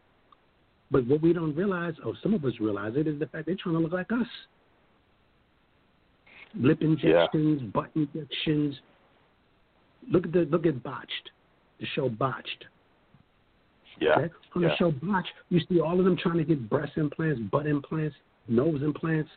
But 0.91 1.07
what 1.07 1.21
we 1.21 1.33
don't 1.33 1.55
realize, 1.55 1.99
or 2.01 2.17
some 2.17 2.33
of 2.33 2.45
us 2.45 2.59
realize 2.61 2.97
it, 2.97 3.07
is 3.07 3.19
the 3.19 3.27
fact 3.27 3.47
they're 3.47 3.57
trying 3.57 3.75
to 3.75 3.81
look 3.81 3.93
like 3.93 4.11
us. 4.13 4.29
lip 6.55 6.81
injections, 6.81 7.61
butt 7.73 7.91
injections. 7.95 8.81
Look 10.11 10.27
at 10.27 10.33
the 10.33 10.41
look 10.51 10.67
at 10.67 10.83
botched, 10.83 11.31
the 11.79 11.87
show 11.95 12.09
botched. 12.09 12.65
Yeah. 14.01 14.11
Okay? 14.19 14.35
On 14.55 14.63
the 14.63 14.69
yeah. 14.69 14.77
show 14.77 14.91
botched, 14.91 15.29
you 15.49 15.61
see 15.69 15.81
all 15.81 15.99
of 15.99 16.05
them 16.05 16.17
trying 16.17 16.39
to 16.39 16.45
get 16.45 16.69
breast 16.69 16.93
implants, 16.97 17.41
butt 17.51 17.67
implants, 17.67 18.17
nose 18.49 18.83
implants 18.83 19.31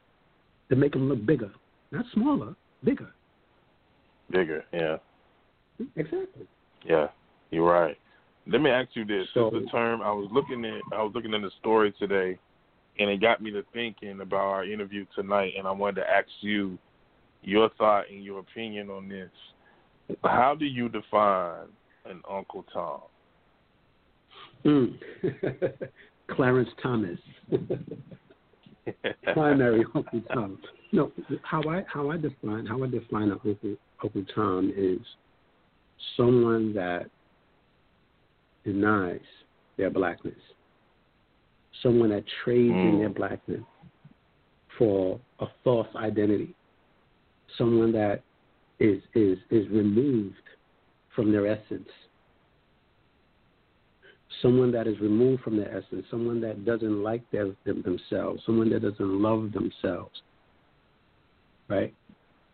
to 0.69 0.75
make 0.75 0.93
them 0.93 1.09
look 1.09 1.25
bigger, 1.25 1.51
not 1.91 2.05
smaller, 2.13 2.55
bigger. 2.83 3.11
Bigger, 4.29 4.63
yeah. 4.71 4.97
Exactly. 5.95 6.47
Yeah, 6.85 7.07
you're 7.49 7.65
right. 7.65 7.97
Let 8.47 8.61
me 8.61 8.69
ask 8.69 8.89
you 8.93 9.05
this: 9.05 9.27
So- 9.33 9.49
This 9.49 9.59
is 9.59 9.65
the 9.65 9.71
term 9.71 10.01
I 10.01 10.11
was 10.11 10.29
looking 10.31 10.63
at. 10.65 10.81
I 10.93 11.03
was 11.03 11.11
looking 11.13 11.33
at 11.33 11.41
the 11.41 11.51
story 11.59 11.93
today, 11.99 12.37
and 12.99 13.09
it 13.09 13.21
got 13.21 13.41
me 13.41 13.51
to 13.51 13.63
thinking 13.73 14.21
about 14.21 14.45
our 14.45 14.65
interview 14.65 15.05
tonight. 15.15 15.53
And 15.57 15.67
I 15.67 15.71
wanted 15.71 16.01
to 16.01 16.09
ask 16.09 16.27
you 16.41 16.77
your 17.43 17.69
thought 17.77 18.09
and 18.09 18.23
your 18.23 18.39
opinion 18.39 18.89
on 18.89 19.09
this. 19.09 19.29
How 20.23 20.55
do 20.55 20.65
you 20.65 20.89
define 20.89 21.67
an 22.05 22.21
Uncle 22.29 22.65
Tom? 22.73 23.01
Mm. 24.65 24.97
Clarence 26.29 26.69
Thomas. 26.81 27.19
primary 29.33 29.83
Uncle 29.95 30.21
Tom. 30.33 30.59
No, 30.91 31.11
how 31.43 31.61
I 31.69 31.83
how 31.87 32.09
I 32.09 32.17
define 32.17 32.65
how 32.65 32.83
I 32.83 32.87
define 32.87 33.23
an 33.23 33.31
Uncle 33.33 33.55
Uncle 34.03 34.25
Tom 34.33 34.73
is 34.75 34.99
someone 36.17 36.73
that 36.73 37.05
denies 38.63 39.19
their 39.77 39.89
blackness, 39.89 40.35
someone 41.81 42.09
that 42.09 42.23
trades 42.43 42.71
in 42.71 42.93
Mm. 42.93 42.99
their 42.99 43.09
blackness 43.09 43.61
for 44.77 45.19
a 45.39 45.47
false 45.63 45.87
identity, 45.95 46.53
someone 47.57 47.91
that 47.93 48.21
is 48.79 49.01
is 49.13 49.37
is 49.49 49.67
removed 49.69 50.35
from 51.15 51.31
their 51.31 51.47
essence 51.47 51.89
someone 54.41 54.71
that 54.71 54.87
is 54.87 54.99
removed 54.99 55.43
from 55.43 55.57
their 55.57 55.69
essence, 55.75 56.05
someone 56.09 56.41
that 56.41 56.65
doesn't 56.65 57.03
like 57.03 57.21
their, 57.31 57.55
them, 57.65 57.81
themselves, 57.83 58.41
someone 58.45 58.69
that 58.69 58.81
doesn't 58.81 59.21
love 59.21 59.51
themselves. 59.51 60.21
Right? 61.67 61.93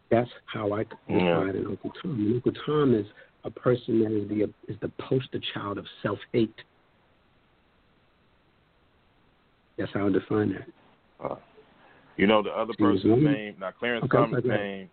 That's 0.09 0.29
how 0.45 0.73
I 0.73 0.83
define 0.83 1.17
Yeah. 1.17 1.49
an 1.49 1.65
Uncle 1.67 1.91
Tom. 2.01 2.11
And 2.13 2.35
Uncle 2.35 2.53
Tom 2.65 2.93
is 2.95 3.05
a 3.43 3.51
person 3.51 4.01
that 4.03 4.11
is 4.11 4.27
the 4.29 4.43
is 4.71 4.79
the 4.81 4.91
poster 4.99 5.39
child 5.53 5.77
of 5.77 5.85
self 6.01 6.19
hate. 6.31 6.53
That's 9.77 9.91
how 9.93 10.07
I 10.07 10.11
define 10.11 10.53
that. 10.53 10.67
Uh, 11.23 11.35
you 12.15 12.25
know, 12.25 12.41
the 12.41 12.49
other 12.49 12.71
Excuse 12.71 13.03
person's 13.03 13.23
me? 13.23 13.31
name. 13.31 13.55
Now, 13.59 13.71
Clarence 13.71 14.05
Okay, 14.05 14.17
Thomas' 14.17 14.39
okay. 14.39 14.47
name 14.49 14.89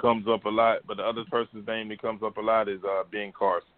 comes 0.00 0.26
up 0.28 0.44
a 0.46 0.48
lot, 0.48 0.78
but 0.86 0.96
the 0.96 1.04
other 1.04 1.24
person's 1.30 1.66
name 1.66 1.88
that 1.88 2.02
comes 2.02 2.22
up 2.22 2.36
a 2.38 2.40
lot 2.40 2.68
is 2.68 2.80
uh, 2.84 3.04
Ben 3.10 3.32
Carson. 3.36 3.68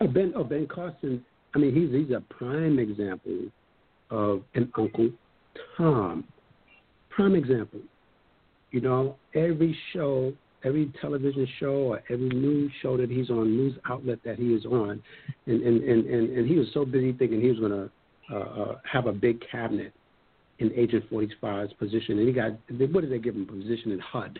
Oh, 0.00 0.06
Ben, 0.06 0.32
oh, 0.36 0.44
Ben 0.44 0.66
Carson. 0.66 1.24
I 1.54 1.58
mean, 1.58 1.74
he's 1.74 1.90
he's 1.90 2.14
a 2.14 2.20
prime 2.34 2.78
example 2.78 3.46
of 4.10 4.42
an 4.54 4.70
Uncle 4.76 5.10
Tom. 5.76 6.24
Prime 7.10 7.34
example. 7.34 7.80
You 8.70 8.80
know, 8.80 9.16
every 9.34 9.76
show, 9.92 10.32
every 10.64 10.92
television 11.00 11.46
show, 11.60 11.74
or 11.74 12.02
every 12.08 12.30
news 12.30 12.72
show 12.80 12.96
that 12.96 13.10
he's 13.10 13.28
on, 13.28 13.54
news 13.54 13.74
outlet 13.88 14.18
that 14.24 14.38
he 14.38 14.54
is 14.54 14.64
on, 14.64 15.02
and 15.46 15.62
and 15.62 15.82
and 15.82 16.06
and, 16.06 16.30
and 16.30 16.48
he 16.48 16.56
was 16.56 16.68
so 16.72 16.84
busy 16.84 17.12
thinking 17.12 17.40
he 17.40 17.48
was 17.48 17.58
going 17.58 17.72
to 17.72 17.90
uh, 18.32 18.38
uh, 18.38 18.78
have 18.90 19.06
a 19.06 19.12
big 19.12 19.42
cabinet 19.50 19.92
in 20.58 20.72
Agent 20.74 21.04
45's 21.10 21.72
position, 21.74 22.18
and 22.18 22.28
he 22.28 22.32
got 22.32 22.52
what 22.92 23.02
did 23.02 23.10
they 23.10 23.18
give 23.18 23.34
him? 23.34 23.46
Position 23.46 23.92
in 23.92 23.98
HUD, 23.98 24.38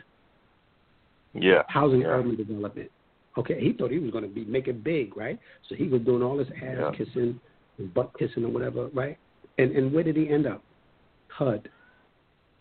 Yeah. 1.35 1.63
Housing 1.69 2.03
yeah. 2.03 2.09
Urban 2.09 2.37
Development. 2.37 2.91
Okay, 3.39 3.59
he 3.61 3.73
thought 3.73 3.91
he 3.91 3.99
was 3.99 4.11
going 4.11 4.25
to 4.25 4.31
be 4.31 4.45
make 4.45 4.69
it 4.69 4.85
big, 4.85 5.17
right? 5.17 5.39
So 5.69 5.75
he 5.75 5.89
was 5.89 6.03
doing 6.03 6.23
all 6.23 6.37
this 6.37 6.49
ass 6.57 6.77
Yeah. 6.79 6.91
kissing, 6.97 7.41
and 7.79 7.95
butt 7.95 8.11
kissing, 8.19 8.45
or 8.45 8.51
whatever, 8.51 8.89
right? 8.89 9.17
And 9.59 9.73
and 9.73 9.93
where 9.93 10.05
did 10.05 10.17
he 10.17 10.29
end 10.29 10.47
up? 10.47 10.63
HUD, 11.29 11.71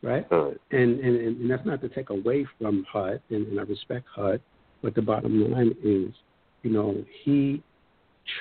right? 0.02 0.26
And 0.31 0.99
and 0.99 1.15
and 1.41 1.52
that's 1.52 1.65
not 1.65 1.81
to 1.81 1.89
take 1.89 2.10
away 2.10 2.45
from 2.57 2.85
HUD, 2.89 3.22
and, 3.30 3.48
and 3.48 3.60
I 3.60 3.64
respect 3.64 4.06
HUD, 4.15 4.41
but 4.81 4.95
the 4.95 5.02
bottom 5.02 5.52
line 5.52 5.76
is, 5.84 6.14
you 6.64 6.72
know, 6.72 7.03
he 7.23 7.61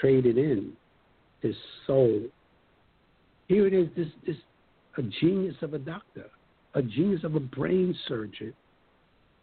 traded 0.01 0.39
in 0.39 0.73
his 1.43 1.57
soul. 1.87 2.23
Here 3.49 3.67
it 3.67 3.75
is, 3.75 3.89
this 3.97 4.09
this 4.25 4.37
a 4.97 5.03
genius 5.03 5.57
of 5.63 5.75
a 5.75 5.79
doctor, 5.79 6.27
a 6.75 6.83
genius 6.83 7.25
of 7.25 7.35
a 7.35 7.41
brain 7.41 7.97
surgeon, 8.07 8.53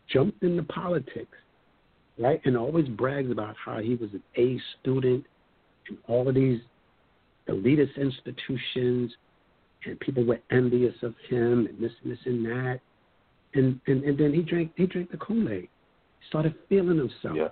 jumped 0.10 0.42
into 0.44 0.64
politics, 0.64 1.38
right? 2.20 2.42
And 2.46 2.58
always 2.58 2.88
brags 2.88 3.32
about 3.32 3.56
how 3.64 3.80
he 3.80 3.96
was 3.96 4.10
an 4.14 4.24
A 4.38 4.60
student 4.80 5.26
in 5.90 5.98
all 6.08 6.28
of 6.28 6.36
these 6.36 6.60
elitist 7.48 7.96
institutions, 7.98 9.12
and 9.86 10.00
people 10.00 10.26
were 10.26 10.40
envious 10.52 10.96
of 11.02 11.14
him, 11.30 11.68
and 11.68 11.80
this 11.80 11.92
and 12.04 12.12
this 12.12 12.20
and 12.26 12.46
that. 12.46 12.80
And 13.54 13.80
and, 13.88 14.04
and 14.04 14.18
then 14.18 14.34
he 14.34 14.42
drank 14.42 14.72
he 14.76 14.86
drank 14.86 15.12
the 15.12 15.18
Kool 15.18 15.50
Aid. 15.50 15.62
He 16.20 16.28
started 16.30 16.56
feeling 16.68 16.98
himself 16.98 17.36
Yeah. 17.36 17.50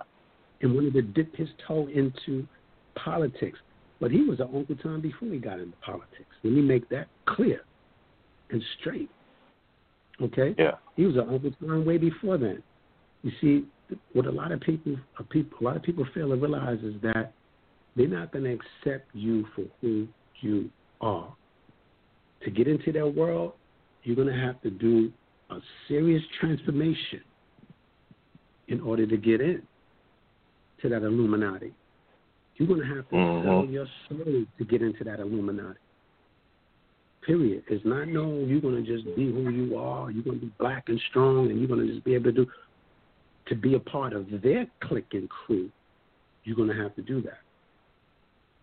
and 0.60 0.74
wanted 0.74 0.94
to 0.94 1.02
dip 1.02 1.34
his 1.36 1.48
toe 1.66 1.88
into 1.88 2.46
politics. 2.94 3.58
But 4.00 4.10
he 4.10 4.22
was 4.22 4.40
an 4.40 4.48
Uncle 4.54 4.76
Tom 4.76 5.00
before 5.00 5.28
he 5.28 5.38
got 5.38 5.58
into 5.58 5.76
politics. 5.78 6.28
Let 6.42 6.52
me 6.52 6.60
make 6.60 6.88
that 6.90 7.08
clear 7.24 7.62
and 8.50 8.62
straight. 8.78 9.08
Okay? 10.20 10.54
Yeah. 10.58 10.72
He 10.96 11.06
was 11.06 11.16
an 11.16 11.28
Uncle 11.30 11.50
Tom 11.60 11.86
way 11.86 11.96
before 11.96 12.36
then. 12.36 12.62
You 13.22 13.32
see, 13.40 13.64
what 14.12 14.26
a 14.26 14.30
lot 14.30 14.52
of 14.52 14.60
people, 14.60 14.96
a 15.18 15.24
people, 15.24 15.58
a 15.60 15.64
lot 15.64 15.76
of 15.76 15.82
people 15.82 16.06
fail 16.14 16.28
to 16.28 16.36
realize 16.36 16.78
is 16.82 16.94
that 17.02 17.32
they're 17.96 18.08
not 18.08 18.32
going 18.32 18.44
to 18.44 18.52
accept 18.52 19.08
you 19.14 19.46
for 19.54 19.64
who 19.80 20.06
you 20.40 20.70
are. 21.00 21.34
To 22.44 22.50
get 22.50 22.68
into 22.68 22.92
their 22.92 23.06
world, 23.06 23.52
you're 24.02 24.16
going 24.16 24.28
to 24.28 24.38
have 24.38 24.60
to 24.62 24.70
do 24.70 25.12
a 25.50 25.58
serious 25.88 26.22
transformation 26.40 27.20
in 28.68 28.80
order 28.80 29.06
to 29.06 29.16
get 29.16 29.40
in 29.40 29.62
to 30.82 30.88
that 30.88 31.02
Illuminati. 31.02 31.72
You're 32.56 32.68
going 32.68 32.80
to 32.80 32.86
have 32.86 33.08
to 33.08 33.14
Mhm. 33.14 33.44
sell 33.44 33.64
your 33.64 33.86
soul 34.08 34.44
to 34.58 34.64
get 34.64 34.82
into 34.82 35.04
that 35.04 35.20
Illuminati. 35.20 35.78
Period. 37.22 37.64
It's 37.68 37.84
not 37.84 38.08
no, 38.08 38.44
you're 38.44 38.60
going 38.60 38.84
to 38.84 38.96
just 38.96 39.04
be 39.16 39.30
who 39.30 39.50
you 39.50 39.76
are. 39.76 40.10
You're 40.10 40.22
going 40.22 40.40
to 40.40 40.46
be 40.46 40.52
black 40.58 40.88
and 40.88 41.00
strong, 41.10 41.50
and 41.50 41.58
you're 41.58 41.68
going 41.68 41.86
to 41.86 41.92
just 41.92 42.04
be 42.04 42.14
able 42.14 42.32
to 42.32 42.44
do 42.44 42.46
to 43.46 43.54
be 43.54 43.74
a 43.74 43.80
part 43.80 44.12
of 44.12 44.26
their 44.42 44.66
clique 44.80 45.12
and 45.12 45.28
crew. 45.28 45.70
You're 46.44 46.56
going 46.56 46.68
to 46.68 46.74
have 46.74 46.94
to 46.96 47.02
do 47.02 47.20
that, 47.22 47.38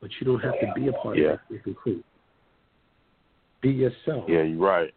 but 0.02 0.10
you 0.20 0.26
don't 0.26 0.40
have 0.40 0.60
to 0.60 0.72
be 0.76 0.88
a 0.88 0.94
part 0.94 1.18
Yeah. 1.18 1.24
of 1.24 1.32
that 1.32 1.48
clique 1.48 1.62
and 1.66 1.76
crew. 1.76 2.04
Be 3.62 3.70
yourself. 3.70 4.26
Yeah, 4.28 4.44
you're 4.44 4.60
right. 4.60 4.94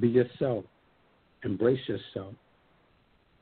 Be 0.00 0.08
yourself. 0.08 0.64
Embrace 1.44 1.80
yourself. 1.88 2.34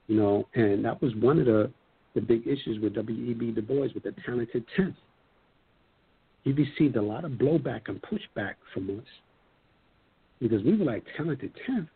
You 0.08 0.16
know, 0.16 0.48
and 0.54 0.84
that 0.84 1.00
was 1.00 1.14
one 1.16 1.38
of 1.38 1.46
the 1.46 1.70
the 2.14 2.20
big 2.20 2.46
issues 2.46 2.80
with 2.80 2.94
W.E.B. 2.94 3.50
Du 3.50 3.60
Bois 3.60 3.88
with 3.92 4.04
the 4.04 4.14
talented 4.24 4.64
tenth. 4.76 4.94
He 6.44 6.52
received 6.52 6.94
a 6.94 7.02
lot 7.02 7.24
of 7.24 7.32
blowback 7.32 7.88
and 7.88 8.00
pushback 8.02 8.54
from 8.72 8.88
us 9.00 9.04
because 10.40 10.62
we 10.62 10.76
were 10.76 10.84
like 10.84 11.02
talented 11.16 11.52
tenth. 11.66 11.88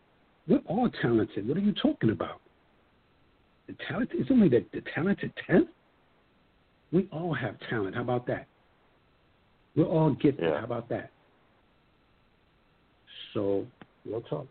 We're 0.47 0.61
all 0.65 0.89
talented. 1.01 1.47
What 1.47 1.55
are 1.55 1.61
you 1.61 1.73
talking 1.73 2.09
about? 2.09 2.41
The 3.69 3.75
talent 3.87 4.09
it's 4.13 4.31
only 4.31 4.49
the, 4.49 4.65
the 4.73 4.81
talented 4.95 5.31
tenth. 5.45 5.67
We 6.91 7.07
all 7.11 7.35
have 7.35 7.55
talent. 7.69 7.93
How 7.93 8.01
about 8.01 8.25
that? 8.25 8.47
We're 9.75 9.85
all 9.85 10.09
gifted. 10.15 10.45
Yeah. 10.45 10.57
How 10.57 10.65
about 10.65 10.89
that? 10.89 11.11
So 13.35 13.67
we'll 14.07 14.21
talk. 14.21 14.47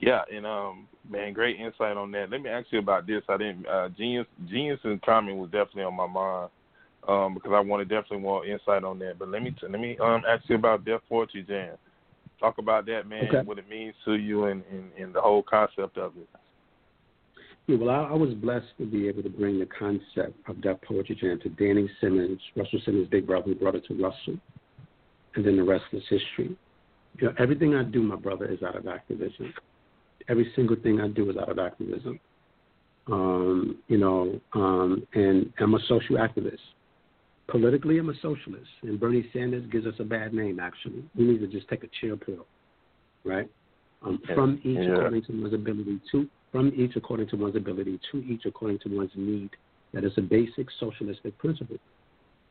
Yeah, 0.00 0.22
and 0.32 0.46
um, 0.46 0.88
man, 1.10 1.34
great 1.34 1.60
insight 1.60 1.98
on 1.98 2.10
that. 2.12 2.30
Let 2.30 2.40
me 2.40 2.48
ask 2.48 2.68
you 2.70 2.78
about 2.78 3.06
this. 3.06 3.22
I 3.28 3.36
didn't 3.36 3.66
uh, 3.66 3.90
genius, 3.90 4.26
Genius 4.48 4.80
is 4.84 4.98
Common 5.04 5.36
was 5.36 5.50
definitely 5.50 5.82
on 5.82 5.94
my 5.96 6.06
mind 6.06 6.50
um, 7.06 7.34
because 7.34 7.52
I 7.54 7.60
wanted 7.60 7.90
definitely 7.90 8.20
more 8.20 8.46
insight 8.46 8.84
on 8.84 8.98
that. 9.00 9.18
But 9.18 9.28
let 9.28 9.42
me 9.42 9.54
let 9.60 9.78
me 9.78 9.98
um 9.98 10.22
ask 10.26 10.48
you 10.48 10.56
about 10.56 10.86
Def 10.86 11.02
Poetry 11.10 11.42
Jam. 11.42 11.76
Talk 12.40 12.56
about 12.56 12.86
that, 12.86 13.06
man. 13.06 13.26
Okay. 13.28 13.42
What 13.44 13.58
it 13.58 13.68
means 13.68 13.94
to 14.06 14.14
you 14.14 14.46
and, 14.46 14.62
and 14.70 14.90
and 14.98 15.14
the 15.14 15.20
whole 15.20 15.42
concept 15.42 15.98
of 15.98 16.16
it. 16.16 16.28
Yeah, 17.68 17.76
well, 17.76 17.90
I, 17.90 18.04
I 18.04 18.14
was 18.14 18.32
blessed 18.32 18.66
to 18.78 18.86
be 18.86 19.08
able 19.08 19.22
to 19.22 19.28
bring 19.28 19.58
the 19.58 19.66
concept 19.66 20.38
of 20.48 20.60
Def 20.62 20.80
Poetry 20.80 21.14
Jam 21.20 21.38
to 21.42 21.50
Danny 21.50 21.88
Simmons, 22.00 22.40
Russell 22.56 22.80
Simmons' 22.84 23.08
big 23.10 23.26
brother, 23.26 23.48
who 23.48 23.54
brought 23.54 23.74
it 23.74 23.84
to 23.88 23.94
Russell, 23.94 24.38
and 25.34 25.46
then 25.46 25.56
the 25.58 25.62
rest 25.62 25.84
is 25.92 26.02
history. 26.08 26.56
You 27.18 27.28
know, 27.28 27.34
everything 27.38 27.74
I 27.74 27.82
do, 27.82 28.02
my 28.02 28.16
brother, 28.16 28.46
is 28.46 28.62
out 28.62 28.74
of 28.74 28.86
activism. 28.88 29.52
Every 30.30 30.50
single 30.56 30.76
thing 30.76 31.00
I 31.02 31.08
do 31.08 31.28
is 31.30 31.36
out 31.36 31.50
of 31.50 31.58
activism. 31.58 32.18
Um, 33.06 33.78
you 33.88 33.98
know, 33.98 34.40
um, 34.54 35.06
and 35.12 35.52
I'm 35.60 35.74
a 35.74 35.80
social 35.88 36.16
activist. 36.16 36.58
Politically, 37.48 37.98
I'm 37.98 38.08
a 38.08 38.14
socialist, 38.14 38.70
and 38.82 38.98
Bernie 38.98 39.28
Sanders 39.34 39.64
gives 39.70 39.86
us 39.86 39.94
a 39.98 40.04
bad 40.04 40.32
name. 40.32 40.58
Actually, 40.58 41.04
we 41.14 41.24
need 41.24 41.40
to 41.40 41.46
just 41.46 41.68
take 41.68 41.84
a 41.84 41.88
chill 42.00 42.16
pill, 42.16 42.46
right? 43.24 43.48
Um, 44.02 44.20
from 44.34 44.60
each 44.64 44.78
Yeah. 44.78 44.96
according 44.96 45.22
to 45.24 45.32
one's 45.32 45.54
ability 45.54 46.00
to 46.12 46.28
from 46.52 46.72
each 46.76 46.96
according 46.96 47.28
to 47.28 47.36
one's 47.36 47.56
ability 47.56 48.00
to 48.12 48.18
each 48.24 48.42
according 48.46 48.78
to 48.80 48.96
one's 48.96 49.10
need. 49.14 49.50
That 49.92 50.04
is 50.04 50.12
a 50.16 50.22
basic 50.22 50.68
socialistic 50.78 51.36
principle. 51.38 51.76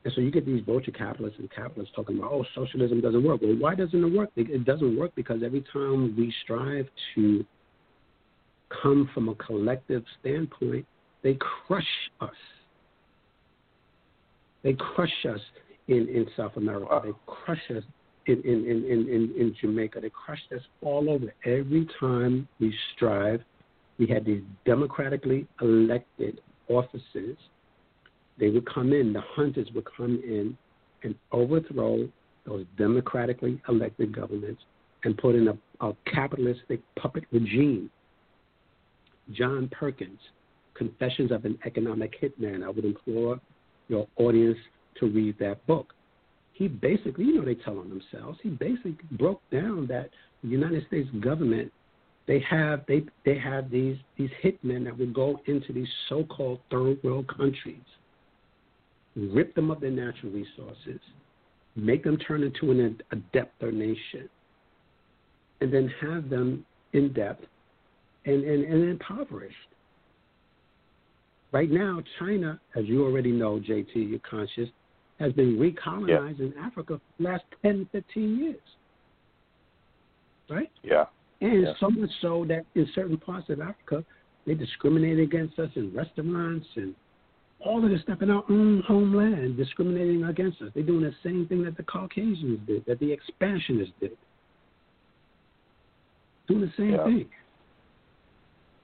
And 0.03 0.13
so 0.13 0.21
you 0.21 0.31
get 0.31 0.45
these 0.45 0.63
vulture 0.63 0.91
capitalists 0.91 1.39
and 1.39 1.51
capitalists 1.51 1.93
talking 1.95 2.17
about, 2.17 2.31
oh, 2.31 2.45
socialism 2.55 3.01
doesn't 3.01 3.23
work. 3.23 3.41
Well, 3.41 3.55
why 3.57 3.75
doesn't 3.75 4.03
it 4.03 4.07
work? 4.07 4.29
It 4.35 4.63
doesn't 4.65 4.97
work 4.97 5.11
because 5.15 5.41
every 5.43 5.65
time 5.73 6.15
we 6.17 6.33
strive 6.43 6.87
to 7.15 7.45
come 8.81 9.09
from 9.13 9.29
a 9.29 9.35
collective 9.35 10.03
standpoint, 10.19 10.85
they 11.23 11.37
crush 11.67 11.83
us. 12.21 12.29
They 14.63 14.73
crush 14.73 15.25
us 15.29 15.39
in, 15.87 16.07
in 16.07 16.27
South 16.35 16.55
America. 16.57 17.01
They 17.03 17.13
crush 17.25 17.61
us 17.75 17.83
in, 18.27 18.41
in, 18.43 18.65
in, 18.65 18.85
in, 18.85 19.33
in 19.37 19.55
Jamaica. 19.59 19.99
They 20.01 20.09
crush 20.09 20.41
us 20.55 20.61
all 20.81 21.09
over. 21.09 21.33
Every 21.45 21.87
time 21.99 22.47
we 22.59 22.73
strive, 22.95 23.41
we 23.97 24.07
had 24.07 24.25
these 24.25 24.41
democratically 24.65 25.47
elected 25.61 26.41
offices. 26.69 27.37
They 28.39 28.49
would 28.49 28.71
come 28.71 28.93
in, 28.93 29.13
the 29.13 29.21
hunters 29.21 29.67
would 29.73 29.87
come 29.95 30.21
in 30.23 30.57
and 31.03 31.15
overthrow 31.31 32.07
those 32.45 32.65
democratically 32.77 33.61
elected 33.67 34.15
governments 34.15 34.61
and 35.03 35.17
put 35.17 35.35
in 35.35 35.47
a, 35.47 35.85
a 35.85 35.93
capitalistic 36.05 36.81
puppet 36.95 37.23
regime. 37.31 37.89
John 39.33 39.69
Perkins, 39.71 40.19
Confessions 40.75 41.31
of 41.31 41.45
an 41.45 41.57
Economic 41.65 42.21
Hitman. 42.21 42.63
I 42.63 42.69
would 42.69 42.85
implore 42.85 43.39
your 43.87 44.07
audience 44.17 44.57
to 44.99 45.07
read 45.07 45.37
that 45.39 45.65
book. 45.65 45.93
He 46.53 46.67
basically, 46.67 47.25
you 47.25 47.35
know, 47.35 47.45
they 47.45 47.55
tell 47.55 47.79
on 47.79 47.89
themselves. 47.89 48.39
He 48.41 48.49
basically 48.49 48.97
broke 49.11 49.41
down 49.51 49.87
that 49.87 50.09
the 50.43 50.49
United 50.49 50.85
States 50.87 51.09
government 51.19 51.71
they 52.27 52.39
have 52.49 52.81
they 52.87 53.03
they 53.25 53.37
have 53.37 53.71
these 53.71 53.97
these 54.17 54.29
hitmen 54.43 54.83
that 54.83 54.97
will 54.97 55.11
go 55.13 55.39
into 55.45 55.71
these 55.71 55.87
so-called 56.09 56.59
third 56.69 57.01
world 57.03 57.27
countries, 57.27 57.81
rip 59.15 59.55
them 59.55 59.71
of 59.71 59.79
their 59.79 59.91
natural 59.91 60.31
resources, 60.31 60.99
make 61.75 62.03
them 62.03 62.17
turn 62.17 62.43
into 62.43 62.71
an 62.71 63.01
a 63.11 63.15
debtor 63.33 63.71
nation, 63.71 64.29
and 65.61 65.73
then 65.73 65.91
have 66.01 66.29
them 66.29 66.65
in 66.93 67.13
debt 67.13 67.39
and, 68.25 68.43
and, 68.43 68.63
and 68.65 68.89
impoverished. 68.89 69.55
Right 71.53 71.71
now, 71.71 72.01
China, 72.19 72.59
as 72.75 72.85
you 72.85 73.05
already 73.05 73.31
know, 73.31 73.59
JT, 73.59 73.95
you're 73.95 74.19
conscious, 74.29 74.67
has 75.19 75.31
been 75.33 75.57
recolonizing 75.57 76.51
Africa 76.57 76.99
for 76.99 77.23
the 77.23 77.29
last 77.29 77.43
10, 77.61 77.87
15 77.93 78.37
years. 78.37 78.59
Right? 80.49 80.69
Yeah. 80.83 81.05
And 81.41 81.63
Yeah. 81.63 81.73
so 81.75 81.89
much 81.89 82.11
so 82.19 82.45
that 82.45 82.65
in 82.75 82.87
certain 82.87 83.17
parts 83.17 83.49
of 83.49 83.61
Africa, 83.61 84.03
they 84.45 84.55
discriminate 84.55 85.19
against 85.19 85.59
us 85.59 85.75
in 85.75 85.93
restaurants 85.93 86.67
and 86.75 86.95
all 87.59 87.83
of 87.83 87.89
this 87.89 88.01
stuff 88.01 88.21
in 88.21 88.29
our 88.29 88.43
own 88.49 88.81
homeland, 88.81 89.57
discriminating 89.57 90.23
against 90.23 90.61
us. 90.61 90.71
They're 90.73 90.83
doing 90.83 91.01
the 91.01 91.15
same 91.23 91.47
thing 91.47 91.63
that 91.63 91.75
the 91.75 91.83
Caucasians 91.83 92.59
did, 92.67 92.85
that 92.85 92.99
the 92.99 93.11
expansionists 93.11 93.93
did. 93.99 94.17
Doing 96.47 96.61
the 96.61 96.71
same 96.71 96.91
Yeah. 96.91 97.03
thing. 97.03 97.29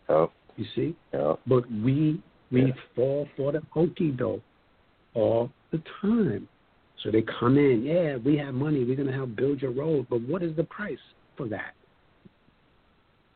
Yep. 0.09 0.31
You 0.57 0.65
see? 0.75 0.95
Yep. 1.13 1.39
But 1.47 1.71
we 1.71 2.21
we 2.51 2.71
fall 2.93 3.27
for 3.35 3.51
the 3.51 3.63
okey 3.75 4.11
doke 4.11 4.43
all 5.15 5.51
the 5.71 5.79
time. 6.01 6.47
So 6.97 7.09
they 7.09 7.23
come 7.23 7.57
in, 7.57 7.83
yeah, 7.83 8.17
we 8.17 8.37
have 8.37 8.53
money, 8.53 8.83
we're 8.83 8.95
gonna 8.95 9.11
help 9.11 9.35
build 9.35 9.61
your 9.61 9.71
road, 9.71 10.05
but 10.09 10.21
what 10.21 10.43
is 10.43 10.55
the 10.55 10.63
price 10.65 11.01
for 11.35 11.47
that? 11.47 11.73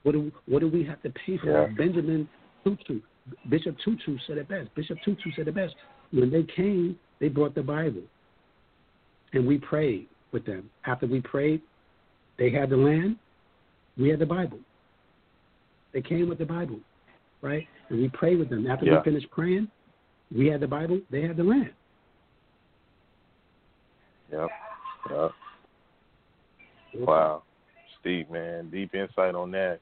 What 0.07 0.13
do 0.13 0.31
what 0.45 0.59
do 0.59 0.69
we 0.69 0.85
have 0.85 1.01
to 1.01 1.09
pay 1.09 1.37
for 1.37 1.51
Yeah. 1.51 1.67
Benjamin 1.75 2.29
Tutu, 2.63 3.01
Bishop 3.49 3.75
Tutu 3.83 4.17
said 4.25 4.37
it 4.37 4.47
best. 4.47 4.73
Bishop 4.73 4.97
Tutu 5.03 5.31
said 5.35 5.49
it 5.49 5.53
best. 5.53 5.75
When 6.13 6.31
they 6.31 6.43
came, 6.43 6.97
they 7.19 7.27
brought 7.27 7.53
the 7.53 7.61
Bible. 7.61 8.03
And 9.33 9.45
we 9.45 9.57
prayed 9.57 10.07
with 10.31 10.45
them. 10.45 10.69
After 10.85 11.07
we 11.07 11.19
prayed, 11.19 11.61
they 12.39 12.49
had 12.49 12.69
the 12.69 12.77
land, 12.77 13.17
we 13.97 14.07
had 14.07 14.19
the 14.19 14.25
Bible. 14.25 14.59
They 15.91 16.01
came 16.01 16.29
with 16.29 16.37
the 16.37 16.45
Bible, 16.45 16.79
right? 17.41 17.67
And 17.89 17.99
we 17.99 18.07
prayed 18.07 18.39
with 18.39 18.49
them. 18.49 18.65
After 18.65 18.85
Yeah. 18.85 18.99
we 18.99 19.03
finished 19.03 19.29
praying, 19.31 19.69
we 20.33 20.47
had 20.47 20.61
the 20.61 20.69
Bible, 20.69 21.01
they 21.09 21.21
had 21.21 21.35
the 21.35 21.43
land. 21.43 21.73
Yep. 24.31 24.49
Yep. 25.09 25.31
Wow. 26.95 27.43
Steve, 27.99 28.29
man, 28.29 28.69
deep 28.69 28.95
insight 28.95 29.35
on 29.35 29.51
that. 29.51 29.81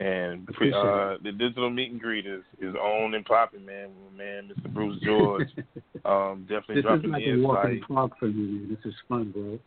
And 0.00 0.48
uh, 0.48 1.18
the 1.22 1.30
digital 1.38 1.68
meet 1.68 1.90
and 1.90 2.00
greet 2.00 2.26
is, 2.26 2.42
is 2.58 2.74
on 2.74 3.12
and 3.14 3.22
popping, 3.22 3.66
man. 3.66 3.90
Man, 4.16 4.50
Mr. 4.50 4.72
Bruce 4.72 4.98
George, 5.04 5.48
um, 6.06 6.46
definitely 6.48 6.76
This 6.76 6.78
is 6.78 6.84
dropping 6.84 7.10
like 7.10 7.22
the 7.22 7.32
a 7.32 7.38
walk 7.38 7.64
in 7.66 7.70
insight. 7.72 7.88
the 7.88 7.94
park 7.94 8.12
for 8.18 8.26
me, 8.26 8.32
man. 8.32 8.68
This 8.70 8.78
is 8.90 8.94
fun, 9.08 9.30
bro. 9.30 9.58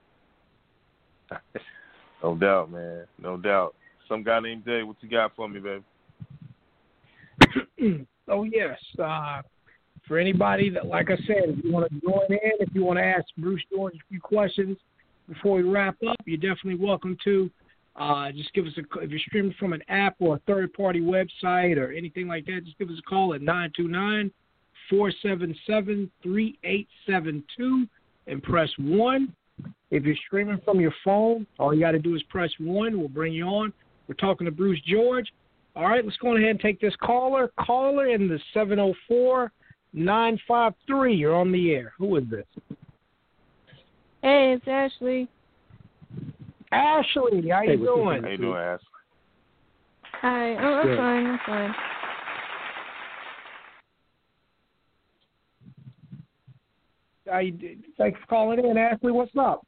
No 2.24 2.36
doubt, 2.38 2.72
man. 2.72 3.06
No 3.22 3.36
doubt. 3.36 3.76
Some 4.08 4.24
guy 4.24 4.40
named 4.40 4.64
Dave. 4.64 4.88
what 4.88 4.96
you 5.02 5.10
got 5.10 5.36
for 5.36 5.50
me, 5.50 5.60
baby? 5.60 5.84
oh 8.30 8.46
yes. 8.46 8.78
Uh, 8.98 9.42
for 10.08 10.18
anybody 10.18 10.70
that, 10.70 10.86
like 10.86 11.10
I 11.10 11.18
said, 11.28 11.44
if 11.50 11.66
you 11.66 11.72
want 11.74 11.92
to 11.92 12.00
join 12.00 12.26
in, 12.30 12.52
if 12.62 12.70
you 12.74 12.86
want 12.86 12.98
to 12.98 13.04
ask 13.04 13.26
Bruce 13.38 13.62
George 13.70 13.96
a 13.96 14.08
few 14.08 14.22
questions 14.22 14.78
before 15.28 15.58
we 15.58 15.64
wrap 15.64 15.98
up, 16.08 16.16
you're 16.26 16.38
definitely 16.38 16.76
welcome 16.76 17.18
to. 17.26 17.50
Uh, 17.96 18.32
just 18.32 18.52
give 18.54 18.66
us 18.66 18.74
a 18.78 19.00
if 19.00 19.12
you're 19.12 19.20
streaming 19.20 19.54
from 19.60 19.74
an 19.74 19.82
app 19.88 20.16
or 20.20 20.36
a 20.36 20.40
third 20.48 20.74
party 20.74 21.00
website 21.00 21.78
or 21.78 21.92
anything 21.92 22.28
like 22.28 22.46
that. 22.46 22.62
Just 22.66 22.78
give 22.80 22.90
us 22.90 22.98
a 22.98 23.10
call 23.10 23.34
at 23.34 23.42
nine 23.42 23.72
two 23.76 23.88
nine 23.88 24.32
four 24.90 25.12
seven 25.22 25.56
seven 25.68 26.10
three 26.22 26.58
eight 26.64 26.88
seven 27.08 27.44
two 27.56 27.86
and 28.28 28.42
press 28.42 28.70
one. 28.80 29.34
If 29.92 30.04
you're 30.04 30.16
streaming 30.26 30.60
from 30.66 30.80
your 30.80 30.94
phone, 31.06 31.46
all 31.60 31.74
you 31.74 31.82
got 31.82 31.92
to 31.92 32.00
do 32.00 32.16
is 32.16 32.24
press 32.24 32.50
one. 32.60 32.98
We'll 32.98 33.10
bring 33.10 33.34
you 33.34 33.46
on. 33.46 33.72
We're 34.08 34.16
talking 34.16 34.46
to 34.46 34.52
Bruce 34.52 34.82
George. 34.88 35.32
All 35.76 35.88
right, 35.88 36.04
let's 36.04 36.18
go 36.18 36.36
ahead 36.36 36.50
and 36.50 36.60
take 36.60 36.82
this 36.82 36.96
caller. 37.02 37.52
Caller 37.60 38.08
in 38.08 38.28
the 38.28 38.40
704 38.54 39.52
953. 39.94 41.16
You're 41.16 41.36
on 41.36 41.52
the 41.52 41.72
air. 41.72 41.94
Who 41.98 42.16
is 42.18 42.24
this? 42.30 42.46
Hey, 44.22 44.56
it's 44.56 44.68
Ashley. 44.68 45.28
Ashley, 46.74 47.50
how 47.50 47.62
Hey, 47.62 47.74
you 47.74 47.80
what's 47.80 47.94
doing? 47.94 48.24
How 48.24 48.30
you 48.30 48.38
doing, 48.38 48.58
Ash? 48.58 48.80
Hi. 50.22 50.56
Oh, 50.56 50.74
I'm 50.74 50.88
Good. 50.88 50.98
fine. 50.98 51.28
I'm 51.28 51.40
fine. 51.46 51.76
How 57.30 57.40
you, 57.40 57.78
thanks 57.98 58.20
for 58.22 58.28
calling 58.28 58.66
in, 58.66 58.78
Ashley. 58.78 59.12
What's 59.12 59.32
up? 59.40 59.66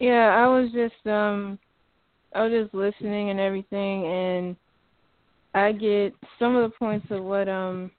Yeah, 0.00 0.34
I 0.34 0.46
was 0.48 0.70
just 0.72 1.06
um, 1.06 1.58
I 2.34 2.42
was 2.42 2.52
just 2.52 2.74
listening 2.74 3.30
and 3.30 3.38
everything, 3.38 4.06
and 4.06 4.56
I 5.54 5.72
get 5.72 6.14
some 6.38 6.56
of 6.56 6.70
the 6.70 6.76
points 6.76 7.06
of 7.10 7.22
what 7.22 7.48
um, 7.48 7.90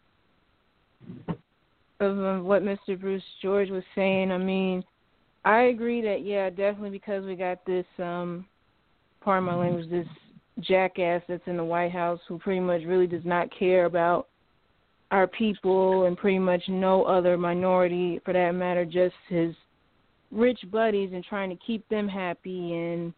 of 2.00 2.18
um, 2.18 2.44
what 2.44 2.64
Mr. 2.64 3.00
Bruce 3.00 3.24
George 3.42 3.70
was 3.70 3.84
saying. 3.96 4.32
I 4.32 4.38
mean, 4.38 4.84
I 5.44 5.64
agree 5.64 6.02
that 6.02 6.24
yeah, 6.24 6.50
definitely 6.50 6.92
because 6.92 7.26
we 7.26 7.36
got 7.36 7.66
this 7.66 7.86
um, 7.98 8.46
pardon 9.22 9.46
my 9.46 9.56
language, 9.56 9.90
this 9.90 10.08
jackass 10.60 11.22
that's 11.28 11.48
in 11.48 11.58
the 11.58 11.64
White 11.64 11.92
House 11.92 12.20
who 12.28 12.38
pretty 12.38 12.60
much 12.60 12.82
really 12.86 13.08
does 13.08 13.26
not 13.26 13.48
care 13.58 13.86
about 13.86 14.28
our 15.12 15.28
people 15.28 16.06
and 16.06 16.18
pretty 16.18 16.40
much 16.40 16.62
no 16.68 17.04
other 17.04 17.38
minority 17.38 18.20
for 18.24 18.34
that 18.34 18.52
matter, 18.52 18.86
just 18.86 19.16
his 19.30 19.56
rich 20.32 20.60
buddies 20.72 21.12
and 21.14 21.24
trying 21.24 21.50
to 21.50 21.66
keep 21.66 21.88
them 21.90 22.08
happy 22.08 22.74
and 22.74 23.14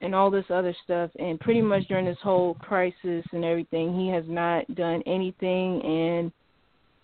and 0.00 0.14
all 0.14 0.30
this 0.30 0.44
other 0.50 0.74
stuff. 0.84 1.10
And 1.18 1.40
pretty 1.40 1.62
much 1.62 1.86
during 1.88 2.04
this 2.04 2.18
whole 2.22 2.54
crisis 2.54 3.24
and 3.32 3.44
everything 3.44 3.98
he 3.98 4.08
has 4.08 4.24
not 4.26 4.72
done 4.74 5.02
anything. 5.06 5.80
And 5.82 6.32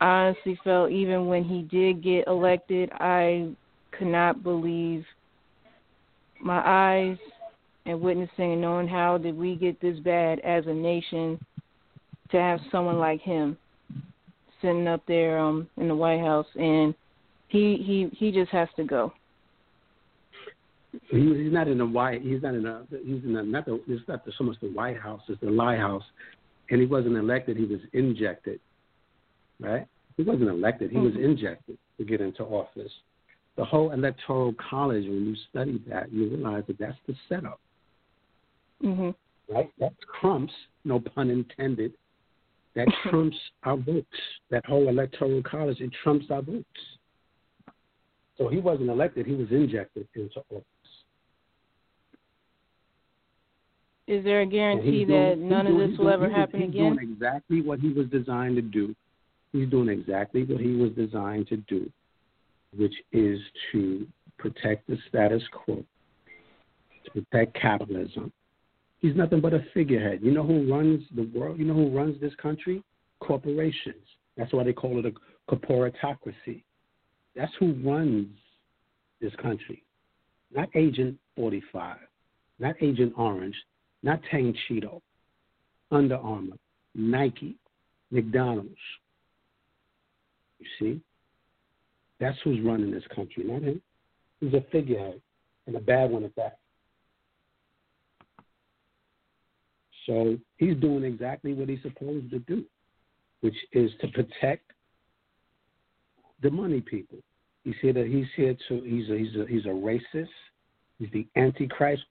I 0.00 0.06
honestly 0.06 0.58
felt 0.64 0.90
even 0.90 1.26
when 1.26 1.44
he 1.44 1.62
did 1.62 2.02
get 2.02 2.26
elected 2.26 2.90
I 2.92 3.50
could 4.00 4.08
not 4.08 4.42
believe 4.42 5.04
my 6.42 6.62
eyes 6.64 7.18
and 7.84 8.00
witnessing 8.00 8.52
and 8.52 8.60
knowing 8.60 8.88
how 8.88 9.18
did 9.18 9.36
we 9.36 9.54
get 9.56 9.78
this 9.82 9.98
bad 10.00 10.40
as 10.40 10.64
a 10.66 10.72
nation 10.72 11.38
to 12.30 12.38
have 12.38 12.60
someone 12.72 12.98
like 12.98 13.20
him 13.20 13.58
sitting 14.62 14.88
up 14.88 15.02
there 15.06 15.38
um 15.38 15.68
in 15.76 15.86
the 15.86 15.94
White 15.94 16.20
House 16.20 16.46
and 16.58 16.94
he 17.48 17.76
he 17.86 18.08
he 18.16 18.32
just 18.32 18.50
has 18.52 18.68
to 18.76 18.84
go. 18.84 19.12
He, 21.10 21.18
he's 21.18 21.52
not 21.52 21.68
in 21.68 21.76
the 21.78 21.86
White. 21.86 22.22
He's 22.22 22.42
not 22.42 22.54
in 22.54 22.64
a. 22.64 22.84
He's 23.04 23.22
in 23.24 23.36
a, 23.36 23.42
not 23.42 23.66
the. 23.66 23.82
It's 23.86 24.06
not 24.08 24.24
the, 24.24 24.32
so 24.38 24.44
much 24.44 24.56
the 24.62 24.68
White 24.68 24.98
House. 24.98 25.20
It's 25.28 25.40
the 25.40 25.50
Lie 25.50 25.76
House, 25.76 26.04
and 26.70 26.80
he 26.80 26.86
wasn't 26.86 27.16
elected. 27.16 27.56
He 27.56 27.64
was 27.64 27.80
injected, 27.92 28.60
right? 29.60 29.86
He 30.16 30.22
wasn't 30.22 30.48
elected. 30.48 30.90
He 30.90 30.98
was 30.98 31.12
Mhm. 31.14 31.24
injected 31.24 31.78
to 31.98 32.04
get 32.04 32.20
into 32.20 32.44
office. 32.44 32.92
The 33.60 33.66
whole 33.66 33.92
electoral 33.92 34.54
college. 34.54 35.04
When 35.04 35.26
you 35.26 35.36
study 35.50 35.82
that, 35.86 36.10
you 36.10 36.30
realize 36.30 36.64
that 36.66 36.78
that's 36.78 36.96
the 37.06 37.14
setup. 37.28 37.60
Mhm. 38.82 39.14
right? 39.50 39.70
That 39.78 39.92
trumps, 40.18 40.54
no 40.86 40.98
pun 40.98 41.28
intended, 41.28 41.92
that 42.74 42.88
trumps 43.10 43.36
our 43.64 43.76
votes. 43.76 44.06
That 44.48 44.64
whole 44.64 44.88
electoral 44.88 45.42
college, 45.42 45.78
it 45.82 45.90
trumps 46.02 46.30
our 46.30 46.40
votes. 46.40 46.64
So 48.38 48.48
he 48.48 48.60
wasn't 48.60 48.88
elected; 48.88 49.26
he 49.26 49.34
was 49.34 49.50
injected 49.50 50.08
into 50.14 50.38
office. 50.50 50.64
Is 54.06 54.24
there 54.24 54.40
a 54.40 54.46
guarantee 54.46 55.00
he's 55.00 55.08
that 55.08 55.34
doing- 55.34 55.48
none 55.50 55.66
he's 55.66 55.72
of 55.74 55.76
doing- 55.76 55.78
this 55.78 55.90
he's 55.90 55.98
will 55.98 56.04
doing- 56.06 56.14
ever 56.14 56.26
he's- 56.28 56.36
happen 56.38 56.60
he's 56.62 56.68
again? 56.70 56.94
doing 56.96 57.10
exactly 57.12 57.60
what 57.60 57.78
he 57.80 57.90
was 57.92 58.08
designed 58.08 58.56
to 58.56 58.62
do. 58.62 58.96
He's 59.52 59.68
doing 59.68 59.90
exactly 59.90 60.44
what 60.44 60.60
he 60.62 60.76
was 60.76 60.92
designed 60.92 61.48
to 61.48 61.58
do, 61.58 61.92
which 62.76 62.94
is 63.12 63.40
to 63.72 64.06
protect 64.38 64.86
the 64.88 64.96
status 65.08 65.42
quo, 65.52 65.84
to 67.04 67.22
protect 67.22 67.54
capitalism. 67.60 68.32
He's 69.00 69.16
nothing 69.16 69.40
but 69.40 69.54
a 69.54 69.64
figurehead. 69.72 70.20
You 70.22 70.30
know 70.30 70.42
who 70.42 70.70
runs 70.70 71.02
the 71.14 71.30
world? 71.34 71.58
You 71.58 71.64
know 71.64 71.74
who 71.74 71.96
runs 71.96 72.20
this 72.20 72.34
country? 72.40 72.82
Corporations. 73.20 74.04
That's 74.36 74.52
why 74.52 74.64
they 74.64 74.72
call 74.72 74.98
it 74.98 75.06
a 75.06 75.54
corporatocracy. 75.54 76.62
That's 77.34 77.52
who 77.58 77.72
runs 77.84 78.28
this 79.20 79.32
country. 79.40 79.82
Not 80.54 80.68
Agent 80.74 81.16
45, 81.36 81.96
not 82.58 82.74
Agent 82.80 83.12
Orange, 83.16 83.54
not 84.02 84.20
Tang 84.30 84.54
Cheeto, 84.68 85.00
Under 85.90 86.16
Armour, 86.16 86.56
Nike, 86.94 87.56
McDonald's. 88.10 88.74
You 90.58 90.66
see? 90.78 91.00
That's 92.20 92.36
who's 92.44 92.60
running 92.60 92.90
this 92.90 93.04
country, 93.14 93.44
not 93.44 93.62
him. 93.62 93.80
He's 94.40 94.52
a 94.54 94.64
figurehead, 94.70 95.20
and 95.66 95.74
a 95.74 95.80
bad 95.80 96.10
one 96.10 96.24
at 96.24 96.36
that. 96.36 96.58
So 100.06 100.38
he's 100.58 100.76
doing 100.76 101.04
exactly 101.04 101.54
what 101.54 101.68
he's 101.68 101.82
supposed 101.82 102.30
to 102.30 102.38
do, 102.40 102.64
which 103.40 103.56
is 103.72 103.90
to 104.00 104.08
protect 104.08 104.72
the 106.42 106.50
money 106.50 106.80
people. 106.80 107.18
He's 107.64 107.74
here 107.82 107.92
to 107.92 108.04
he's 108.04 108.26
here 108.36 108.56
to 108.68 108.80
he's 108.82 109.10
a 109.10 109.18
he's 109.18 109.36
a 109.36 109.46
he's 109.46 109.66
a 109.66 109.68
racist. 109.68 110.28
He's 110.98 111.10
the 111.12 111.26
antichrist. 111.36 112.02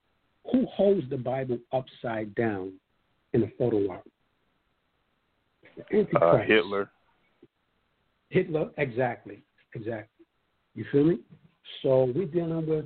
Who 0.51 0.65
holds 0.67 1.07
the 1.09 1.17
Bible 1.17 1.59
upside 1.73 2.33
down 2.35 2.73
in 3.33 3.43
a 3.43 3.47
photo 3.57 3.91
op? 3.91 4.07
The 5.75 5.83
Uh, 5.83 5.99
antichrist. 5.99 6.49
Hitler. 6.49 6.89
Hitler, 8.29 8.69
exactly, 8.77 9.41
exactly. 9.73 10.25
You 10.75 10.85
feel 10.91 11.03
me? 11.03 11.19
So 11.81 12.11
we're 12.15 12.25
dealing 12.25 12.67
with 12.67 12.85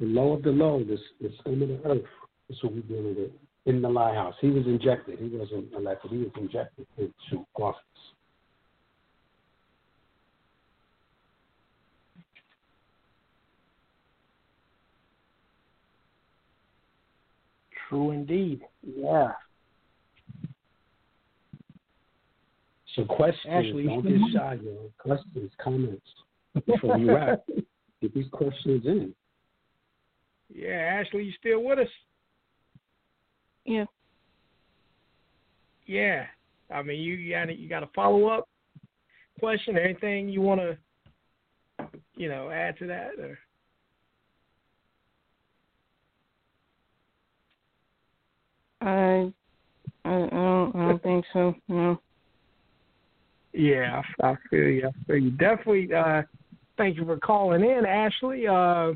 the 0.00 0.06
low 0.06 0.32
of 0.32 0.42
the 0.42 0.50
low, 0.50 0.82
the, 0.82 0.98
the 1.20 1.32
scum 1.40 1.62
of 1.62 1.68
the 1.68 1.80
earth. 1.84 2.02
That's 2.48 2.62
what 2.62 2.74
we're 2.74 2.80
dealing 2.82 3.16
with 3.16 3.30
in 3.66 3.80
the 3.80 3.88
lighthouse. 3.88 4.34
He 4.40 4.50
was 4.50 4.66
injected. 4.66 5.18
He 5.18 5.28
wasn't 5.36 5.72
elected. 5.74 6.10
He 6.10 6.18
was 6.18 6.32
injected 6.36 6.86
into 6.98 7.46
office. 7.54 7.80
True 17.88 18.10
indeed. 18.10 18.62
Yeah. 18.82 19.32
So 22.94 23.04
questions, 23.04 23.46
Ashley, 23.48 23.86
don't 23.86 24.02
get 24.02 24.20
shy, 24.32 24.58
yo. 24.62 24.90
Questions, 24.98 25.50
comments 25.62 26.06
before 26.66 26.98
you 26.98 27.14
wrap. 27.14 27.40
Get 28.00 28.14
these 28.14 28.26
questions 28.30 28.84
in. 28.86 29.14
Yeah, 30.54 31.00
Ashley, 31.00 31.24
you 31.24 31.32
still 31.38 31.62
with 31.62 31.78
us? 31.78 31.88
Yeah. 33.64 33.86
Yeah. 35.86 36.26
I 36.70 36.82
mean, 36.82 37.00
you 37.00 37.14
you 37.14 37.32
got 37.34 37.58
you 37.58 37.68
got 37.68 37.82
a 37.82 37.88
follow 37.94 38.26
up 38.26 38.48
question? 39.38 39.76
Anything 39.76 40.28
you 40.28 40.40
want 40.40 40.60
to, 40.60 40.78
you 42.16 42.28
know, 42.28 42.50
add 42.50 42.78
to 42.78 42.86
that? 42.86 43.10
Or 43.18 43.38
I, 48.80 49.32
I, 50.04 50.14
I 50.14 50.28
don't, 50.30 50.76
I 50.76 50.88
don't 50.88 51.02
think 51.02 51.24
so. 51.32 51.54
No. 51.68 52.00
Yeah, 53.54 54.02
I, 54.20 54.34
feel 54.50 54.68
you. 54.68 54.88
I 54.88 55.04
feel 55.06 55.16
you. 55.16 55.30
Definitely. 55.30 55.94
Uh, 55.94 56.22
thank 56.76 56.96
you 56.96 57.04
for 57.04 57.16
calling 57.18 57.62
in, 57.62 57.86
Ashley. 57.86 58.48
Uh, 58.48 58.90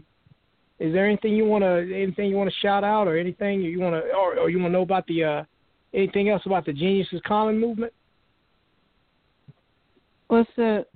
is 0.81 0.93
there 0.93 1.07
anything 1.07 1.35
you 1.35 1.45
want 1.45 1.63
to 1.63 1.95
anything 1.95 2.29
you 2.29 2.37
want 2.37 2.51
to 2.51 2.57
shout 2.61 2.83
out, 2.83 3.07
or 3.07 3.17
anything 3.17 3.61
you 3.61 3.81
want 3.81 3.95
to, 3.95 4.11
or, 4.13 4.37
or 4.37 4.51
you 4.51 4.59
want 4.59 4.71
to 4.71 4.73
know 4.73 4.83
about 4.83 5.07
the 5.07 5.23
uh, 5.25 5.45
anything 5.95 6.29
else 6.29 6.43
about 6.45 6.67
the 6.67 6.73
Genius 6.73 7.07
is 7.13 7.21
Common 7.25 7.59
movement? 7.59 7.93
What's 10.27 10.51
that? 10.57 10.87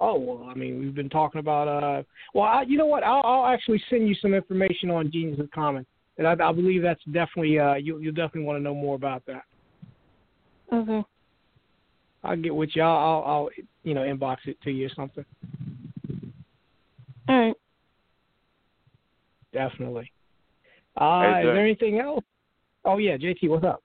Oh 0.00 0.18
well, 0.18 0.48
I 0.50 0.54
mean, 0.54 0.80
we've 0.80 0.94
been 0.94 1.10
talking 1.10 1.38
about. 1.38 1.68
uh 1.68 2.02
Well, 2.34 2.44
I, 2.44 2.62
you 2.62 2.78
know 2.78 2.86
what? 2.86 3.04
I'll, 3.04 3.22
I'll 3.24 3.46
actually 3.46 3.82
send 3.90 4.08
you 4.08 4.14
some 4.14 4.32
information 4.32 4.90
on 4.90 5.12
Genius 5.12 5.38
is 5.38 5.48
Common, 5.54 5.84
and 6.16 6.26
I, 6.26 6.32
I 6.32 6.52
believe 6.52 6.80
that's 6.80 7.04
definitely 7.04 7.58
uh 7.58 7.74
you 7.74 7.98
you'll 7.98 8.14
definitely 8.14 8.44
want 8.44 8.58
to 8.58 8.62
know 8.62 8.74
more 8.74 8.96
about 8.96 9.24
that. 9.26 9.42
Okay. 10.72 11.04
I'll 12.24 12.36
get 12.36 12.54
with 12.54 12.70
you. 12.74 12.82
I'll, 12.82 12.96
I'll, 12.96 13.24
I'll 13.24 13.48
you 13.82 13.94
know 13.94 14.02
inbox 14.02 14.38
it 14.46 14.60
to 14.62 14.70
you 14.70 14.86
or 14.86 14.90
something. 14.94 15.24
All 17.28 17.38
right. 17.38 17.56
Definitely. 19.52 20.10
Uh, 20.96 21.20
Hey, 21.22 21.40
is 21.40 21.46
there 21.46 21.60
anything 21.60 21.98
else? 21.98 22.24
Oh 22.84 22.98
yeah, 22.98 23.16
JT, 23.16 23.48
what's 23.48 23.64
up? 23.64 23.82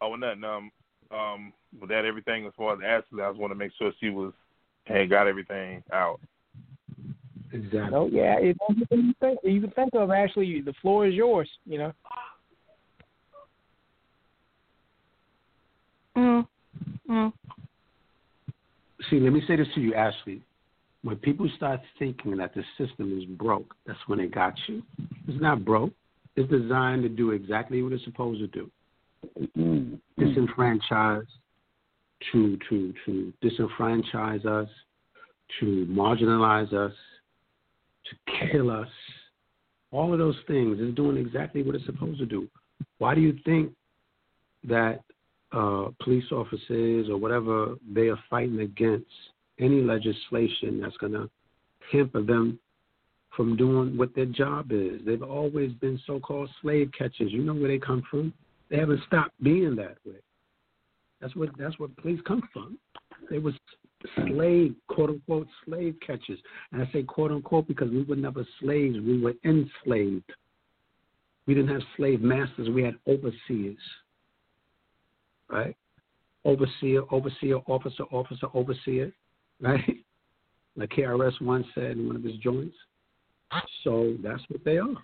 Oh, 0.00 0.14
nothing. 0.16 0.44
Um, 0.44 0.70
um, 1.10 1.52
with 1.80 1.90
that 1.90 2.04
everything 2.04 2.46
as 2.46 2.52
far 2.56 2.74
as 2.74 2.80
Ashley, 2.84 3.22
I 3.22 3.30
just 3.30 3.40
want 3.40 3.50
to 3.52 3.56
make 3.56 3.72
sure 3.78 3.92
she 4.00 4.10
was 4.10 4.32
had 4.84 5.10
got 5.10 5.26
everything 5.26 5.82
out. 5.92 6.20
Exactly. 7.52 7.94
Oh 7.94 8.08
yeah, 8.10 8.38
it, 8.38 8.56
you 8.70 9.14
think 9.20 9.38
you 9.44 9.60
can 9.60 9.70
think 9.72 9.94
of 9.94 10.10
Ashley. 10.10 10.60
The 10.60 10.74
floor 10.80 11.06
is 11.06 11.14
yours. 11.14 11.48
You 11.66 11.78
know. 11.78 11.92
Mm. 16.16 16.46
Mm. 17.12 17.32
See, 19.10 19.20
let 19.20 19.32
me 19.32 19.42
say 19.46 19.56
this 19.56 19.68
to 19.74 19.80
you, 19.80 19.94
Ashley. 19.94 20.40
When 21.02 21.16
people 21.16 21.48
start 21.56 21.80
thinking 21.98 22.36
that 22.38 22.54
the 22.54 22.62
system 22.78 23.18
is 23.18 23.24
broke, 23.24 23.74
that's 23.86 23.98
when 24.06 24.18
they 24.18 24.26
got 24.26 24.54
you. 24.66 24.82
It's 25.28 25.40
not 25.40 25.64
broke. 25.64 25.92
It's 26.36 26.50
designed 26.50 27.02
to 27.02 27.08
do 27.08 27.32
exactly 27.32 27.82
what 27.82 27.92
it's 27.92 28.04
supposed 28.04 28.40
to 28.40 28.46
do. 28.46 28.70
Disenfranchise, 30.18 31.26
to 32.32 32.58
to 32.68 32.94
to 33.04 33.32
disenfranchise 33.44 34.46
us, 34.46 34.68
to 35.60 35.86
marginalize 35.90 36.72
us, 36.72 36.94
to 38.08 38.48
kill 38.50 38.70
us. 38.70 38.88
All 39.90 40.12
of 40.12 40.18
those 40.18 40.36
things 40.46 40.80
is 40.80 40.94
doing 40.94 41.18
exactly 41.18 41.62
what 41.62 41.74
it's 41.74 41.84
supposed 41.84 42.20
to 42.20 42.26
do. 42.26 42.48
Why 42.98 43.14
do 43.14 43.20
you 43.20 43.36
think 43.44 43.72
that 44.64 45.02
uh, 45.52 45.88
police 46.02 46.24
officers 46.32 47.08
or 47.08 47.16
whatever 47.16 47.74
they 47.92 48.08
are 48.08 48.18
fighting 48.30 48.60
against 48.60 49.06
any 49.58 49.82
legislation 49.82 50.80
that's 50.80 50.96
going 50.96 51.12
to 51.12 51.28
hamper 51.90 52.22
them 52.22 52.58
from 53.36 53.56
doing 53.56 53.96
what 53.96 54.14
their 54.14 54.26
job 54.26 54.72
is. 54.72 55.00
They've 55.04 55.22
always 55.22 55.72
been 55.72 56.00
so-called 56.06 56.50
slave 56.60 56.90
catchers. 56.96 57.32
You 57.32 57.42
know 57.42 57.54
where 57.54 57.68
they 57.68 57.78
come 57.78 58.02
from. 58.10 58.32
They 58.70 58.78
haven't 58.78 59.02
stopped 59.06 59.32
being 59.42 59.76
that 59.76 59.96
way. 60.04 60.16
That's 61.20 61.36
what 61.36 61.50
that's 61.58 61.78
what 61.78 61.96
police 61.96 62.20
come 62.26 62.42
from. 62.52 62.78
They 63.30 63.38
was 63.38 63.54
slave, 64.26 64.74
quote 64.88 65.10
unquote, 65.10 65.46
slave 65.64 65.94
catchers. 66.04 66.38
And 66.72 66.82
I 66.82 66.90
say 66.92 67.02
quote 67.04 67.30
unquote 67.30 67.68
because 67.68 67.90
we 67.90 68.02
were 68.02 68.16
never 68.16 68.44
slaves. 68.60 68.98
We 68.98 69.20
were 69.20 69.34
enslaved. 69.44 70.30
We 71.46 71.54
didn't 71.54 71.70
have 71.70 71.82
slave 71.96 72.20
masters. 72.20 72.68
We 72.68 72.82
had 72.82 72.96
overseers. 73.06 73.78
Right? 75.52 75.76
Overseer, 76.44 77.02
overseer, 77.10 77.58
officer, 77.66 78.04
officer, 78.10 78.46
overseer. 78.54 79.12
Right? 79.60 79.98
Like 80.74 80.88
KRS 80.88 81.38
One 81.42 81.66
said 81.74 81.90
in 81.98 82.06
one 82.06 82.16
of 82.16 82.22
his 82.22 82.36
joints. 82.36 82.74
So 83.84 84.14
that's 84.22 84.40
what 84.48 84.64
they 84.64 84.78
are. 84.78 84.96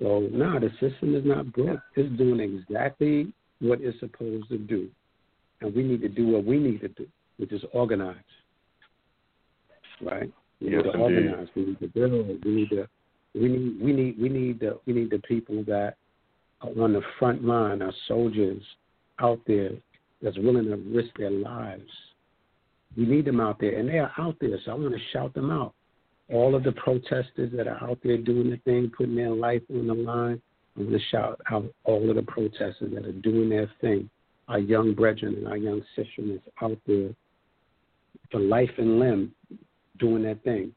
So 0.00 0.28
no, 0.32 0.58
the 0.58 0.70
system 0.80 1.14
is 1.14 1.24
not 1.24 1.52
broke. 1.52 1.78
It's 1.94 2.16
doing 2.18 2.40
exactly 2.40 3.32
what 3.60 3.80
it's 3.80 3.98
supposed 4.00 4.48
to 4.48 4.58
do. 4.58 4.88
And 5.60 5.72
we 5.72 5.84
need 5.84 6.00
to 6.02 6.08
do 6.08 6.26
what 6.26 6.44
we 6.44 6.58
need 6.58 6.80
to 6.80 6.88
do, 6.88 7.06
which 7.36 7.52
is 7.52 7.62
organize. 7.72 8.16
Right? 10.02 10.32
We 10.60 10.70
Yes, 10.70 10.82
need 10.84 10.92
to 10.92 10.98
indeed. 11.04 11.28
organize. 11.28 11.48
We 11.54 11.64
need 11.66 11.78
to 11.78 11.86
build. 11.86 12.44
We 12.44 12.50
need 12.50 12.70
to 12.70 12.88
we 13.34 13.48
need 13.48 13.80
we 13.80 13.92
need 13.92 14.20
we 14.20 14.28
need 14.28 14.58
the 14.58 14.80
we 14.84 14.92
need 14.94 15.10
the 15.10 15.20
people 15.20 15.62
that 15.68 15.94
are 16.60 16.82
on 16.82 16.92
the 16.92 17.02
front 17.20 17.44
line, 17.44 17.82
our 17.82 17.92
soldiers 18.08 18.62
out 19.20 19.40
there 19.46 19.70
that's 20.22 20.38
willing 20.38 20.66
to 20.66 20.76
risk 20.76 21.10
their 21.18 21.30
lives. 21.30 21.90
We 22.96 23.04
need 23.06 23.24
them 23.24 23.40
out 23.40 23.60
there 23.60 23.78
and 23.78 23.88
they 23.88 23.98
are 23.98 24.12
out 24.18 24.36
there, 24.40 24.58
so 24.64 24.72
I 24.72 24.74
want 24.74 24.94
to 24.94 25.00
shout 25.12 25.34
them 25.34 25.50
out. 25.50 25.74
all 26.30 26.54
of 26.54 26.62
the 26.62 26.72
protesters 26.72 27.50
that 27.56 27.66
are 27.66 27.82
out 27.82 27.98
there 28.04 28.18
doing 28.18 28.50
the 28.50 28.58
thing, 28.58 28.90
putting 28.96 29.16
their 29.16 29.30
life 29.30 29.62
on 29.70 29.86
the 29.86 29.94
line. 29.94 30.40
I'm 30.76 30.88
going 30.88 30.98
to 30.98 31.04
shout 31.10 31.40
out 31.50 31.64
all 31.84 32.08
of 32.08 32.16
the 32.16 32.22
protesters 32.22 32.92
that 32.94 33.04
are 33.04 33.12
doing 33.12 33.48
their 33.48 33.70
thing, 33.80 34.08
our 34.46 34.58
young 34.58 34.94
brethren 34.94 35.34
and 35.36 35.48
our 35.48 35.56
young 35.56 35.82
sisters 35.96 36.40
out 36.62 36.78
there 36.86 37.10
for 38.30 38.40
life 38.40 38.70
and 38.78 38.98
limb 38.98 39.32
doing 39.98 40.22
their 40.22 40.36
thing. 40.36 40.72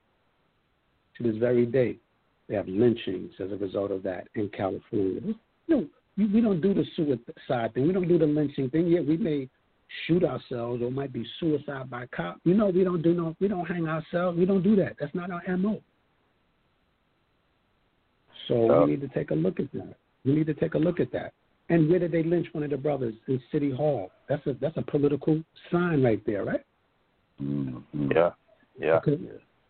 To 1.18 1.24
this 1.24 1.38
very 1.38 1.66
day, 1.66 1.98
they 2.48 2.56
have 2.56 2.68
lynchings 2.68 3.32
as 3.40 3.52
a 3.52 3.58
result 3.58 3.92
of 3.92 4.04
that 4.04 4.28
in 4.36 4.50
California. 4.50 5.22
No, 5.68 5.86
we 6.28 6.42
don't 6.42 6.62
do 6.62 6.74
the 6.74 6.86
suicide 6.96 7.74
thing. 7.74 7.88
We 7.88 7.94
don't 7.94 8.08
do 8.08 8.18
the 8.18 8.26
lynching 8.26 8.70
thing. 8.70 8.88
Yeah, 8.88 9.02
we 9.02 9.18
may 9.18 9.50
shoot 10.06 10.24
ourselves 10.24 10.82
or 10.82 10.88
it 10.88 10.92
might 10.92 11.14
be 11.14 11.26
suicide 11.40 11.90
by 11.90 12.06
cop. 12.08 12.40
You 12.44 12.54
know, 12.54 12.68
we 12.68 12.84
don't 12.84 13.02
do 13.02 13.14
no, 13.14 13.36
we 13.40 13.48
don't 13.48 13.66
hang 13.66 13.88
ourselves. 13.88 14.38
We 14.38 14.46
don't 14.46 14.64
do 14.64 14.76
that. 14.78 14.96
That's 15.00 15.14
not 15.14 15.30
our 15.32 15.58
mo. 15.58 15.82
So 18.48 18.86
we 18.86 18.92
need 18.92 19.02
to 19.02 19.08
take 19.10 19.32
a 19.32 19.36
look 19.36 19.60
at 19.60 19.72
that. 19.74 19.96
We 20.26 20.34
need 20.34 20.48
to 20.48 20.54
take 20.54 20.74
a 20.74 20.78
look 20.78 21.00
at 21.00 21.12
that. 21.12 21.34
And 21.70 21.90
where 21.90 22.00
did 22.00 22.12
they 22.12 22.24
lynch 22.24 22.48
one 22.52 22.64
of 22.64 22.70
the 22.70 22.78
brothers 22.78 23.14
in 23.28 23.42
City 23.52 23.72
Hall? 23.72 24.12
That's 24.28 24.46
a 24.46 24.56
that's 24.60 24.76
a 24.78 24.82
political 24.82 25.42
sign 25.72 26.04
right 26.04 26.22
there, 26.26 26.44
right? 26.44 26.66
Mm-hmm. 27.42 28.12
Yeah, 28.12 28.32
yeah. 28.80 28.96
Okay. 28.96 29.18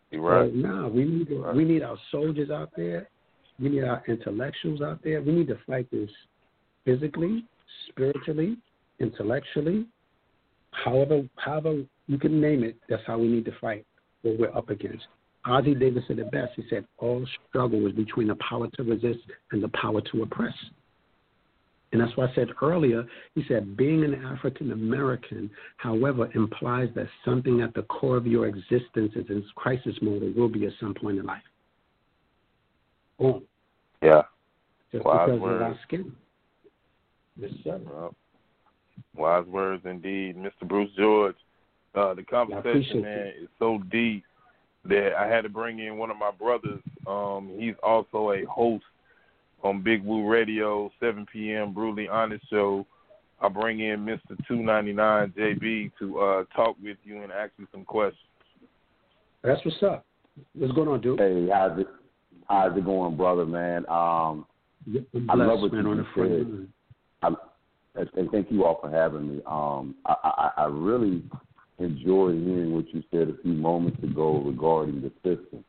You're 0.10 0.22
right. 0.22 0.52
So 0.52 0.56
now 0.56 0.88
we 0.88 1.06
need 1.06 1.28
to, 1.30 1.42
Right. 1.42 1.56
we 1.56 1.64
need 1.64 1.84
our 1.84 1.98
soldiers 2.12 2.50
out 2.50 2.72
there. 2.76 3.08
We 3.60 3.70
need 3.70 3.84
our 3.84 4.04
intellectuals 4.08 4.82
out 4.82 5.00
there. 5.04 5.22
We 5.22 5.32
need 5.32 5.48
to 5.48 5.58
fight 5.68 5.90
this 5.92 6.10
physically, 6.86 7.46
spiritually, 7.90 8.58
intellectually, 9.00 9.86
however 10.72 11.24
however 11.38 11.84
you 12.08 12.18
can 12.18 12.42
name 12.42 12.64
it. 12.64 12.76
That's 12.90 13.04
how 13.06 13.18
we 13.18 13.28
need 13.28 13.46
to 13.46 13.54
fight 13.60 13.86
what 14.22 14.40
we're 14.40 14.56
up 14.56 14.70
against. 14.70 15.06
Ossie 15.46 15.80
Davis 15.80 16.04
said 16.08 16.20
it 16.20 16.32
best. 16.32 16.52
He 16.56 16.64
said 16.70 16.86
all 17.00 17.26
struggle 17.50 17.88
is 17.88 17.94
between 17.94 18.28
the 18.28 18.36
power 18.36 18.68
to 18.68 18.84
resist 18.84 19.20
and 19.52 19.64
the 19.64 19.70
power 19.70 20.02
to 20.02 20.24
oppress. 20.24 20.54
And 21.92 22.00
that's 22.00 22.16
why 22.16 22.28
I 22.28 22.36
said 22.36 22.50
earlier, 22.62 23.06
he 23.36 23.44
said, 23.50 23.76
being 23.76 24.04
an 24.06 24.24
African 24.24 24.72
American, 24.72 25.50
however, 25.78 26.30
implies 26.36 26.88
that 26.96 27.08
something 27.26 27.62
at 27.62 27.74
the 27.74 27.82
core 27.84 28.16
of 28.16 28.26
your 28.26 28.48
existence 28.48 29.12
is 29.16 29.26
in 29.30 29.44
crisis 29.56 29.96
mode 30.02 30.24
or 30.24 30.32
will 30.32 30.48
be 30.48 30.66
at 30.66 30.74
some 30.80 30.94
point 30.94 31.18
in 31.18 31.26
life. 31.26 31.42
Boom. 33.20 33.44
Yeah. 34.02 34.22
Just 34.92 35.06
Wise 35.06 35.30
because 35.30 35.42
of 35.42 35.62
our 35.62 35.80
skin. 35.86 36.14
Yes, 37.42 37.52
sir. 37.64 37.80
Well, 37.84 38.16
wise 39.16 39.46
words 39.48 39.84
indeed, 39.86 40.38
Mr. 40.38 40.68
Bruce 40.68 40.92
George. 40.98 41.36
Uh, 41.94 42.14
the 42.14 42.24
conversation, 42.24 42.70
appreciate 42.70 43.02
man, 43.04 43.28
is 43.42 43.50
so 43.60 43.80
deep 43.92 44.24
that 44.86 45.14
I 45.14 45.28
had 45.28 45.42
to 45.42 45.50
bring 45.50 45.80
in 45.80 45.98
one 45.98 46.10
of 46.10 46.18
my 46.18 46.32
brothers. 46.32 46.80
Um, 47.06 47.52
he's 47.58 47.76
also 47.84 48.32
a 48.32 48.46
host 48.46 48.86
on 49.64 49.82
Big 49.82 50.04
Woo 50.04 50.28
Radio, 50.28 50.92
7 51.00 51.26
p.m. 51.32 51.74
Brutally 51.74 52.08
Honest 52.08 52.48
Show. 52.50 52.86
I 53.42 53.50
bring 53.50 53.80
in 53.80 54.06
Mr. 54.06 54.38
299 54.48 55.34
JB 55.38 55.92
to 56.00 56.20
uh, 56.20 56.44
talk 56.56 56.76
with 56.82 56.98
you 57.04 57.24
and 57.24 57.32
ask 57.32 57.52
you 57.58 57.68
some 57.72 57.84
questions. 57.84 58.22
That's 59.44 59.64
what's 59.66 59.82
up. 59.82 60.06
What's 60.54 60.74
going 60.74 60.88
on, 60.88 61.02
dude? 61.02 61.20
Hey, 61.20 61.50
how's 61.52 61.80
it 61.80 61.88
how's 62.48 62.78
it 62.78 62.86
going, 62.86 63.18
brother, 63.18 63.46
man? 63.46 63.86
Um 63.90 64.46
I 65.30 65.36
love 65.36 65.62
what 65.62 65.74
man, 65.74 65.84
you 65.84 65.92
on 65.92 65.98
the 65.98 66.04
just 66.04 66.14
front 66.14 66.32
said. 66.32 66.40
line. 66.40 66.68
I, 66.68 66.81
and- 67.96 68.32
thank 68.32 68.52
you 68.52 68.66
all 68.66 68.80
for 68.82 68.90
having 68.90 69.28
me. 69.38 69.42
Um, 69.46 69.96
I, 70.06 70.16
I, 70.58 70.64
I 70.64 70.66
really 70.66 71.24
enjoyed 71.80 72.36
hearing 72.44 72.74
what 72.76 72.94
you 72.94 73.04
said 73.12 73.30
a 73.30 73.42
few 73.42 73.54
moments 73.54 74.02
ago 74.04 74.42
regarding 74.46 75.02
the 75.02 75.12
system. 75.24 75.64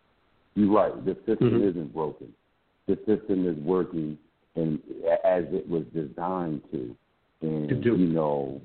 You're 0.55 0.71
right. 0.75 1.05
The 1.05 1.15
system 1.27 1.51
Mhm. 1.61 1.71
isn't 1.71 1.95
broken. 1.95 2.33
The 2.87 2.97
system 3.07 3.47
is 3.47 3.57
working 3.65 4.19
and 4.55 4.79
as 5.25 5.45
it 5.53 5.67
was 5.69 5.85
designed 5.95 6.61
to. 6.73 6.95
And 7.41 7.69
To 7.71 7.75
do. 7.75 7.97
you 7.97 8.09
know, 8.09 8.61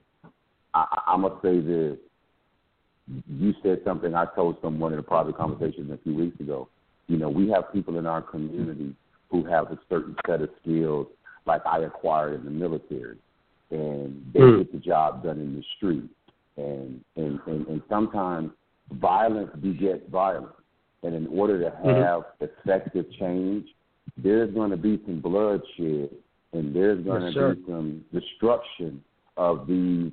I, 0.73 0.85
I- 0.91 1.13
I'm 1.13 1.21
gonna 1.21 1.39
say 1.41 1.59
this. 1.61 1.97
You 3.29 3.53
said 3.63 3.81
something 3.85 4.13
I 4.13 4.25
told 4.35 4.57
someone 4.61 4.91
in 4.91 4.99
a 4.99 5.03
private 5.03 5.37
conversation 5.37 5.89
a 5.93 5.97
few 5.97 6.13
weeks 6.13 6.37
ago. 6.41 6.67
You 7.07 7.17
know, 7.17 7.29
we 7.29 7.47
have 7.49 7.71
people 7.71 7.97
in 7.97 8.05
our 8.05 8.21
community 8.21 8.93
who 9.29 9.45
have 9.45 9.71
a 9.71 9.79
certain 9.87 10.15
set 10.27 10.41
of 10.41 10.49
skills, 10.61 11.07
like 11.45 11.65
I 11.65 11.79
acquired 11.79 12.33
in 12.35 12.43
the 12.43 12.51
military, 12.51 13.15
and 13.71 14.23
they 14.33 14.39
Mm. 14.39 14.57
get 14.59 14.71
the 14.71 14.79
job 14.79 15.23
done 15.23 15.39
in 15.39 15.55
the 15.55 15.63
street. 15.75 16.09
And 16.57 17.03
and 17.15 17.39
and, 17.45 17.67
and 17.67 17.81
sometimes 17.89 18.51
violence 18.93 19.51
begets 19.61 20.07
violence, 20.09 20.55
and 21.03 21.13
in 21.13 21.27
order 21.27 21.59
to 21.59 21.69
Mhm. 21.83 22.01
have 22.03 22.25
effective 22.39 23.11
change, 23.11 23.67
there's 24.17 24.51
going 24.53 24.71
to 24.71 24.77
be 24.77 24.99
some 25.05 25.19
bloodshed, 25.19 26.09
and 26.53 26.73
there's 26.73 27.03
going 27.03 27.21
Yes, 27.23 27.33
to 27.33 27.39
sir. 27.39 27.53
be 27.55 27.65
some 27.65 28.05
destruction 28.11 29.03
of 29.35 29.67
these 29.67 30.11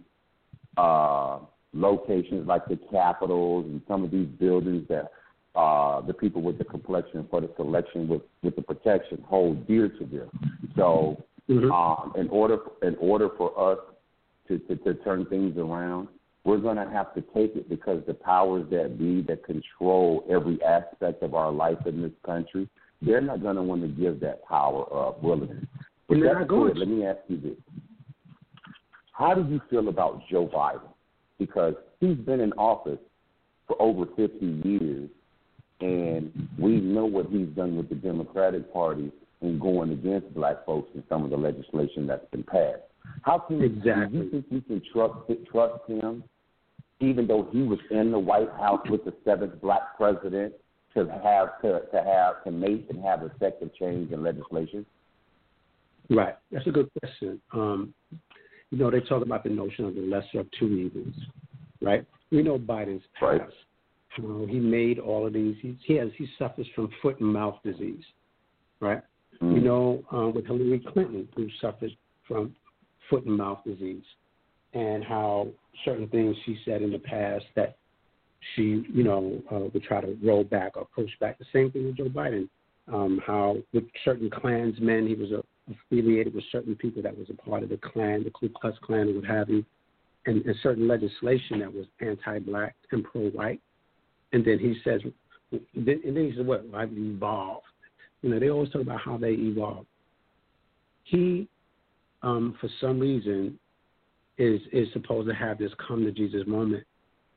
uh, 0.76 1.38
locations 1.72 2.46
like 2.46 2.66
the 2.66 2.76
capitals 2.90 3.64
and 3.66 3.80
some 3.86 4.02
of 4.04 4.10
these 4.10 4.26
buildings 4.26 4.86
that 4.88 5.12
uh, 5.54 6.00
the 6.00 6.12
people 6.12 6.42
with 6.42 6.58
the 6.58 6.64
complexion 6.64 7.24
for 7.30 7.40
the 7.40 7.48
selection 7.56 8.08
with, 8.08 8.22
with 8.42 8.56
the 8.56 8.62
protection 8.62 9.22
hold 9.28 9.66
dear 9.68 9.88
to 9.88 10.04
them. 10.04 10.28
So, 10.76 11.16
Mm-hmm. 11.48 11.70
um, 11.70 12.14
in 12.16 12.28
order 12.30 12.58
in 12.82 12.96
order 12.98 13.28
for 13.36 13.72
us 13.72 13.78
to, 14.48 14.58
to, 14.60 14.76
to 14.76 14.94
turn 15.04 15.26
things 15.26 15.58
around, 15.58 16.08
we're 16.44 16.56
going 16.56 16.76
to 16.76 16.88
have 16.90 17.14
to 17.14 17.20
take 17.20 17.54
it 17.54 17.68
because 17.68 18.02
the 18.06 18.14
powers 18.14 18.64
that 18.70 18.98
be 18.98 19.20
that 19.22 19.44
control 19.44 20.24
every 20.30 20.62
aspect 20.62 21.22
of 21.22 21.34
our 21.34 21.52
life 21.52 21.86
in 21.86 22.00
this 22.00 22.12
country, 22.24 22.66
they're 23.02 23.20
not 23.20 23.42
going 23.42 23.56
to 23.56 23.62
want 23.62 23.82
to 23.82 23.88
give 23.88 24.20
that 24.20 24.42
power 24.46 24.84
up 25.08 25.22
willingly. 25.22 25.68
But 26.08 26.14
And 26.14 26.22
they're 26.22 26.38
not 26.38 26.48
going 26.48 26.76
let 26.76 26.88
me 26.88 27.04
ask 27.04 27.18
you 27.28 27.38
this: 27.38 27.58
How 29.12 29.34
do 29.34 29.46
you 29.46 29.60
feel 29.68 29.88
about 29.88 30.22
Joe 30.30 30.46
Biden? 30.46 30.88
Because 31.38 31.74
he's 32.00 32.16
been 32.16 32.40
in 32.40 32.54
office 32.54 33.00
for 33.66 33.80
over 33.82 34.06
50 34.16 34.46
years, 34.64 35.10
and 35.82 36.48
we 36.58 36.80
know 36.80 37.04
what 37.04 37.26
he's 37.26 37.48
done 37.48 37.76
with 37.76 37.90
the 37.90 37.96
Democratic 37.96 38.72
Party 38.72 39.12
in 39.44 39.58
going 39.58 39.92
against 39.92 40.32
black 40.34 40.64
folks 40.66 40.90
in 40.94 41.02
some 41.08 41.24
of 41.24 41.30
the 41.30 41.36
legislation 41.36 42.06
that's 42.06 42.28
been 42.30 42.42
passed. 42.42 42.82
How 43.22 43.38
can 43.38 43.62
Exactly. 43.62 44.18
do 44.18 44.24
you 44.24 44.30
think 44.30 44.46
we 44.50 44.60
can 44.62 44.82
trust 44.92 45.14
trust 45.50 45.84
him, 45.88 46.24
even 47.00 47.26
though 47.26 47.48
he 47.52 47.62
was 47.62 47.78
in 47.90 48.10
the 48.10 48.18
White 48.18 48.50
House 48.52 48.80
with 48.88 49.04
the 49.04 49.14
seventh 49.24 49.60
black 49.60 49.96
president, 49.96 50.54
to 50.94 51.06
have 51.22 51.60
to, 51.62 51.80
to 51.92 52.02
have 52.02 52.42
to 52.44 52.50
make 52.50 52.88
and 52.88 53.02
have 53.02 53.22
effective 53.22 53.70
change 53.74 54.12
in 54.12 54.22
legislation? 54.22 54.86
Right. 56.10 56.34
That's 56.52 56.66
a 56.66 56.70
good 56.70 56.88
question. 57.00 57.40
Um, 57.52 57.94
you 58.70 58.78
know, 58.78 58.90
they 58.90 59.00
talk 59.00 59.22
about 59.22 59.44
the 59.44 59.50
notion 59.50 59.84
of 59.86 59.94
the 59.94 60.02
lesser 60.02 60.40
of 60.40 60.46
two 60.58 60.66
evils, 60.68 61.14
right? 61.80 62.04
We 62.30 62.42
know 62.42 62.58
Biden's 62.58 63.02
past, 63.18 63.22
Right. 63.40 63.50
how 64.10 64.46
he 64.48 64.58
made 64.58 64.98
all 64.98 65.26
of 65.26 65.32
these. 65.32 65.56
He, 65.60 65.76
he 65.84 65.94
has 65.94 66.08
he 66.16 66.26
suffers 66.38 66.66
from 66.74 66.88
foot 67.02 67.20
and 67.20 67.32
mouth 67.32 67.58
disease, 67.64 68.04
right? 68.80 69.00
Mm. 69.42 69.54
You 69.54 69.60
know, 69.60 70.04
um, 70.10 70.34
with 70.34 70.46
Hillary 70.46 70.82
Clinton, 70.92 71.28
who 71.36 71.48
suffers 71.60 71.92
from 72.26 72.54
foot 73.10 73.24
and 73.26 73.36
mouth 73.36 73.58
disease, 73.66 74.04
and 74.72 75.04
how 75.04 75.48
certain 75.84 76.08
things 76.08 76.36
she 76.44 76.58
said 76.64 76.82
in 76.82 76.90
the 76.90 76.98
past 76.98 77.44
that 77.54 77.76
she, 78.54 78.84
you 78.92 79.04
know, 79.04 79.42
uh, 79.50 79.68
would 79.72 79.82
try 79.82 80.00
to 80.00 80.16
roll 80.22 80.44
back 80.44 80.76
or 80.76 80.86
push 80.94 81.10
back. 81.20 81.38
The 81.38 81.46
same 81.52 81.70
thing 81.70 81.86
with 81.86 81.96
Joe 81.96 82.08
Biden. 82.08 82.48
Um, 82.92 83.18
how 83.26 83.56
with 83.72 83.84
certain 84.04 84.28
Klansmen, 84.28 85.06
he 85.06 85.14
was 85.14 85.30
a, 85.30 85.42
affiliated 85.72 86.34
with 86.34 86.44
certain 86.52 86.76
people 86.76 87.02
that 87.02 87.16
was 87.16 87.28
a 87.30 87.34
part 87.34 87.62
of 87.62 87.70
the 87.70 87.78
Klan, 87.78 88.24
the 88.24 88.30
Ku 88.30 88.50
Klux 88.50 88.76
Klan, 88.82 89.08
or 89.08 89.14
what 89.14 89.24
have 89.24 89.48
you, 89.48 89.64
and, 90.26 90.44
and 90.44 90.54
certain 90.62 90.86
legislation 90.86 91.60
that 91.60 91.72
was 91.72 91.86
anti-black 92.00 92.74
and 92.92 93.02
pro-white. 93.02 93.60
And 94.34 94.44
then 94.44 94.58
he 94.58 94.74
says, 94.84 95.00
and 95.52 95.86
then 95.86 96.00
he 96.04 96.32
says, 96.36 96.44
"What? 96.44 96.66
I've 96.74 96.92
evolved." 96.92 97.64
You 98.24 98.30
know, 98.30 98.40
they 98.40 98.48
always 98.48 98.70
talk 98.70 98.80
about 98.80 99.02
how 99.02 99.18
they 99.18 99.32
evolve. 99.32 99.84
He, 101.02 101.46
um, 102.22 102.56
for 102.58 102.70
some 102.80 102.98
reason, 102.98 103.58
is 104.38 104.62
is 104.72 104.90
supposed 104.94 105.28
to 105.28 105.34
have 105.34 105.58
this 105.58 105.72
come 105.86 106.04
to 106.04 106.10
Jesus 106.10 106.46
moment, 106.46 106.84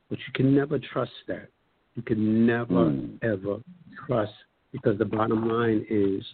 but 0.09 0.17
you 0.17 0.33
can 0.33 0.55
never 0.55 0.79
trust 0.79 1.11
that. 1.27 1.49
You 1.95 2.03
can 2.03 2.45
never 2.45 2.85
Mm. 2.85 3.19
ever 3.21 3.61
trust 4.05 4.33
because 4.71 4.97
the 4.97 5.03
bottom 5.03 5.49
line 5.49 5.85
is 5.89 6.25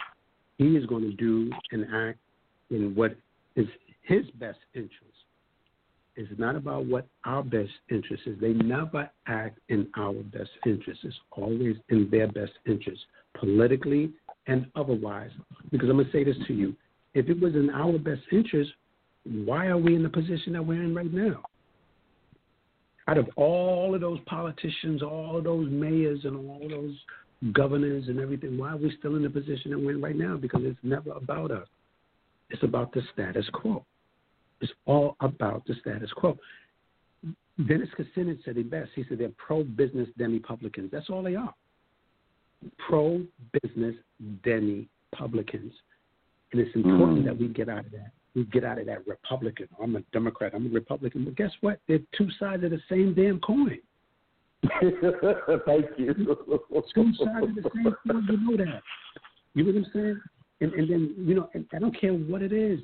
he 0.59 0.77
is 0.77 0.85
going 0.85 1.09
to 1.09 1.17
do 1.17 1.51
and 1.71 1.87
act 1.91 2.19
in 2.69 2.93
what 2.93 3.15
is 3.55 3.67
his 4.01 4.29
best 4.35 4.59
interest. 4.75 5.17
It's 6.15 6.37
not 6.37 6.55
about 6.55 6.85
what 6.85 7.07
our 7.23 7.41
best 7.43 7.71
interest 7.89 8.27
is. 8.27 8.39
They 8.39 8.53
never 8.53 9.09
act 9.25 9.57
in 9.69 9.87
our 9.97 10.21
best 10.21 10.51
interest. 10.63 10.99
It's 11.03 11.19
always 11.31 11.75
in 11.89 12.07
their 12.11 12.27
best 12.27 12.53
interest, 12.67 13.03
politically 13.33 14.13
and 14.47 14.67
otherwise. 14.75 15.31
Because 15.71 15.89
I'm 15.89 15.95
going 15.95 16.05
to 16.05 16.11
say 16.11 16.23
this 16.23 16.37
to 16.47 16.53
you. 16.53 16.75
If 17.13 17.29
it 17.29 17.39
was 17.39 17.53
in 17.53 17.69
our 17.69 17.97
best 17.97 18.21
interest, 18.31 18.71
why 19.23 19.67
are 19.67 19.77
we 19.77 19.95
in 19.95 20.03
the 20.03 20.09
position 20.09 20.53
that 20.53 20.65
we're 20.65 20.83
in 20.83 20.95
right 20.95 21.13
now? 21.13 21.43
Out 23.07 23.17
of 23.17 23.29
all 23.35 23.93
of 23.93 24.01
those 24.01 24.19
politicians, 24.25 25.03
all 25.03 25.37
of 25.37 25.43
those 25.43 25.69
mayors, 25.69 26.21
and 26.23 26.35
all 26.35 26.67
those 26.69 26.95
governors 27.51 28.07
and 28.07 28.19
everything. 28.19 28.57
Why 28.57 28.69
are 28.69 28.77
we 28.77 28.95
still 28.97 29.15
in 29.15 29.23
the 29.23 29.29
position 29.29 29.71
that 29.71 29.79
we're 29.79 29.91
in 29.91 30.01
right 30.01 30.15
now? 30.15 30.37
Because 30.37 30.61
it's 30.63 30.79
never 30.83 31.11
about 31.11 31.51
us. 31.51 31.67
It's 32.49 32.63
about 32.63 32.93
the 32.93 33.01
status 33.13 33.45
quo. 33.51 33.85
It's 34.61 34.71
all 34.85 35.17
about 35.19 35.65
the 35.67 35.75
status 35.81 36.09
quo. 36.15 36.37
Dennis 37.67 37.89
Kucinich 37.99 38.43
said 38.45 38.57
it 38.57 38.71
best. 38.71 38.91
He 38.95 39.03
said 39.07 39.19
they're 39.19 39.29
pro-business 39.37 40.07
demi-publicans. 40.17 40.89
That's 40.91 41.09
all 41.09 41.21
they 41.21 41.35
are. 41.35 41.53
Pro-business 42.87 43.95
demi-publicans. 44.43 45.73
And 46.51 46.61
it's 46.61 46.75
important 46.75 47.19
Mm. 47.21 47.25
that 47.25 47.37
we 47.37 47.47
get 47.47 47.69
out 47.69 47.85
of 47.85 47.91
that. 47.91 48.11
We 48.35 48.45
get 48.45 48.63
out 48.63 48.79
of 48.79 48.85
that 48.87 49.05
Republican. 49.07 49.67
I'm 49.81 49.95
a 49.95 50.01
Democrat. 50.11 50.53
I'm 50.55 50.65
a 50.67 50.69
Republican. 50.69 51.25
But 51.25 51.35
guess 51.35 51.51
what? 51.61 51.79
They're 51.87 51.99
two 52.17 52.29
sides 52.39 52.63
of 52.63 52.71
the 52.71 52.81
same 52.89 53.13
damn 53.13 53.39
coin. 53.39 53.79
Thank 54.63 55.85
you. 55.97 56.13
Two 56.13 57.13
sides 57.17 57.43
of 57.43 57.55
the 57.55 57.69
same 57.75 57.95
coin. 58.07 58.27
You 58.29 58.37
know 58.37 58.57
that. 58.57 58.81
You 59.53 59.63
know 59.63 59.71
what 59.71 59.85
I'm 59.85 59.91
saying? 59.93 60.21
And, 60.61 60.73
and 60.73 60.89
then 60.89 61.13
you 61.17 61.35
know, 61.35 61.49
and 61.53 61.65
I 61.73 61.79
don't 61.79 61.99
care 61.99 62.13
what 62.13 62.41
it 62.41 62.53
is, 62.53 62.79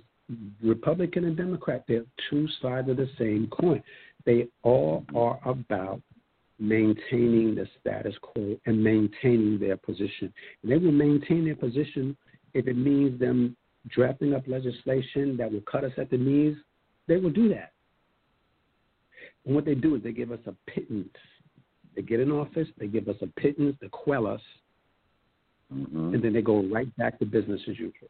Republican 0.62 1.26
and 1.26 1.38
Democrat. 1.38 1.86
They're 1.88 2.06
two 2.30 2.48
sides 2.62 2.90
of 2.90 2.98
the 2.98 3.10
same 3.18 3.48
coin. 3.52 3.82
They 4.26 4.48
all 4.64 5.06
are 5.16 5.40
about 5.46 6.02
maintaining 6.60 7.56
the 7.56 7.68
status 7.80 8.14
quo 8.22 8.58
and 8.66 8.84
maintaining 8.84 9.60
their 9.60 9.78
position. 9.78 10.34
And 10.62 10.72
they 10.72 10.78
will 10.78 10.92
maintain 10.92 11.46
their 11.46 11.56
position 11.56 12.16
if 12.54 12.68
it 12.68 12.78
means 12.78 13.20
them 13.20 13.56
drafting 13.88 14.34
up 14.34 14.44
legislation 14.48 15.38
that 15.38 15.52
will 15.52 15.62
cut 15.62 15.84
us 15.84 15.94
at 15.98 16.10
the 16.10 16.18
knees. 16.18 16.56
They 17.08 17.18
will 17.18 17.32
do 17.32 17.50
that. 17.50 17.72
And 19.46 19.56
what 19.56 19.66
they 19.66 19.76
do 19.76 19.96
is 19.96 20.04
they 20.04 20.12
give 20.12 20.32
us 20.32 20.40
a 20.46 20.54
pittance. 20.70 21.16
They 21.96 22.02
get 22.02 22.20
in 22.20 22.32
office, 22.32 22.68
they 22.78 22.88
give 22.88 23.08
us 23.08 23.16
a 23.22 23.28
pittance 23.40 23.76
to 23.82 23.90
quell 23.90 24.28
us, 24.28 24.42
Mm-hmm. 25.74 26.16
and 26.16 26.24
then 26.24 26.34
they 26.34 26.42
go 26.42 26.64
right 26.64 26.94
back 26.98 27.20
to 27.20 27.26
business 27.26 27.62
as 27.70 27.78
usual. 27.78 28.10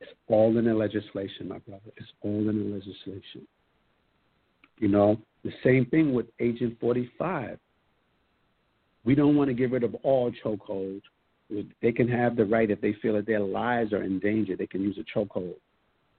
It's 0.00 0.10
all 0.26 0.56
in 0.56 0.64
the 0.64 0.74
legislation, 0.74 1.48
my 1.48 1.58
brother. 1.58 1.90
It's 1.96 2.08
all 2.22 2.48
in 2.48 2.70
the 2.70 2.74
legislation. 2.74 3.46
You 4.78 4.88
know, 4.88 5.18
the 5.44 5.52
same 5.62 5.86
thing 5.86 6.14
with 6.14 6.26
Agent 6.40 6.78
45. 6.80 7.58
We 9.04 9.14
don't 9.14 9.36
want 9.36 9.48
to 9.48 9.54
get 9.54 9.70
rid 9.70 9.84
of 9.84 9.94
all 10.02 10.32
chokeholds. 10.44 11.02
They 11.82 11.92
can 11.92 12.08
have 12.08 12.36
the 12.36 12.44
right 12.46 12.70
if 12.70 12.80
they 12.80 12.94
feel 13.02 13.14
that 13.14 13.26
their 13.26 13.40
lives 13.40 13.92
are 13.92 14.02
in 14.02 14.18
danger, 14.18 14.56
they 14.56 14.66
can 14.66 14.82
use 14.82 14.98
a 14.98 15.18
chokehold. 15.18 15.56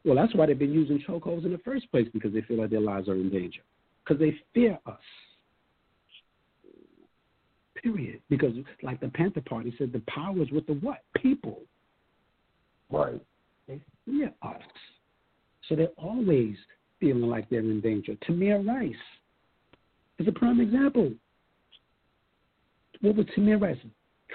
Well, 0.05 0.15
that's 0.15 0.35
why 0.35 0.45
they've 0.45 0.57
been 0.57 0.71
using 0.71 1.03
chokeholds 1.07 1.45
in 1.45 1.51
the 1.51 1.57
first 1.59 1.89
place 1.91 2.07
because 2.13 2.31
they 2.31 2.41
feel 2.41 2.57
like 2.59 2.69
their 2.69 2.79
lives 2.79 3.09
are 3.09 3.15
in 3.15 3.29
danger. 3.29 3.61
Because 4.03 4.19
they 4.19 4.35
fear 4.53 4.77
us. 4.85 4.99
Period. 7.81 8.21
Because, 8.29 8.53
like 8.83 8.99
the 8.99 9.09
Panther 9.09 9.41
Party 9.41 9.73
said, 9.79 9.91
the 9.91 10.03
power 10.07 10.39
is 10.43 10.51
with 10.51 10.67
the 10.67 10.73
what? 10.73 10.99
People. 11.15 11.61
Right. 12.91 13.21
They 13.67 13.81
fear 14.05 14.31
us. 14.43 14.61
So 15.67 15.75
they're 15.75 15.87
always 15.97 16.55
feeling 16.99 17.29
like 17.29 17.49
they're 17.49 17.59
in 17.59 17.81
danger. 17.81 18.15
Tamir 18.27 18.65
Rice 18.65 18.93
is 20.19 20.27
a 20.27 20.31
prime 20.31 20.61
example. 20.61 21.11
What 23.01 23.15
was 23.15 23.25
Tamir 23.37 23.61
Rice? 23.61 23.77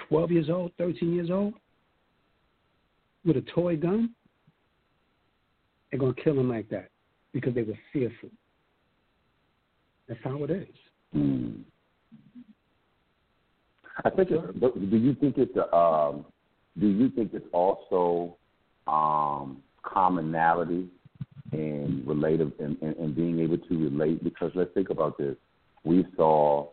12 0.09 0.31
years 0.31 0.49
old, 0.49 0.71
13 0.77 1.13
years 1.13 1.29
old, 1.29 1.53
with 3.25 3.37
a 3.37 3.41
toy 3.41 3.75
gun? 3.75 4.11
They're 5.89 5.99
going 5.99 6.13
to 6.13 6.21
kill 6.21 6.39
him 6.39 6.49
like 6.49 6.69
that 6.69 6.89
because 7.33 7.53
they 7.53 7.63
were 7.63 7.77
fearful. 7.91 8.29
That's 10.07 10.19
how 10.23 10.43
it 10.43 10.51
is. 10.51 10.67
Mm. 11.15 11.61
I 14.03 14.09
think. 14.09 14.29
Do 14.29 14.97
you 14.97 15.15
think 15.15 15.37
it's 15.37 15.57
um, 15.73 16.25
do 16.79 16.87
you 16.87 17.09
think 17.09 17.31
it's 17.33 17.45
also 17.51 18.37
um, 18.87 19.61
commonality 19.83 20.87
and 21.51 22.07
relative 22.07 22.51
and, 22.59 22.77
and, 22.81 22.95
and 22.97 23.15
being 23.15 23.39
able 23.39 23.57
to 23.57 23.77
relate? 23.89 24.23
Because 24.23 24.51
let's 24.55 24.73
think 24.73 24.89
about 24.89 25.17
this. 25.17 25.35
We 25.83 26.05
saw 26.15 26.67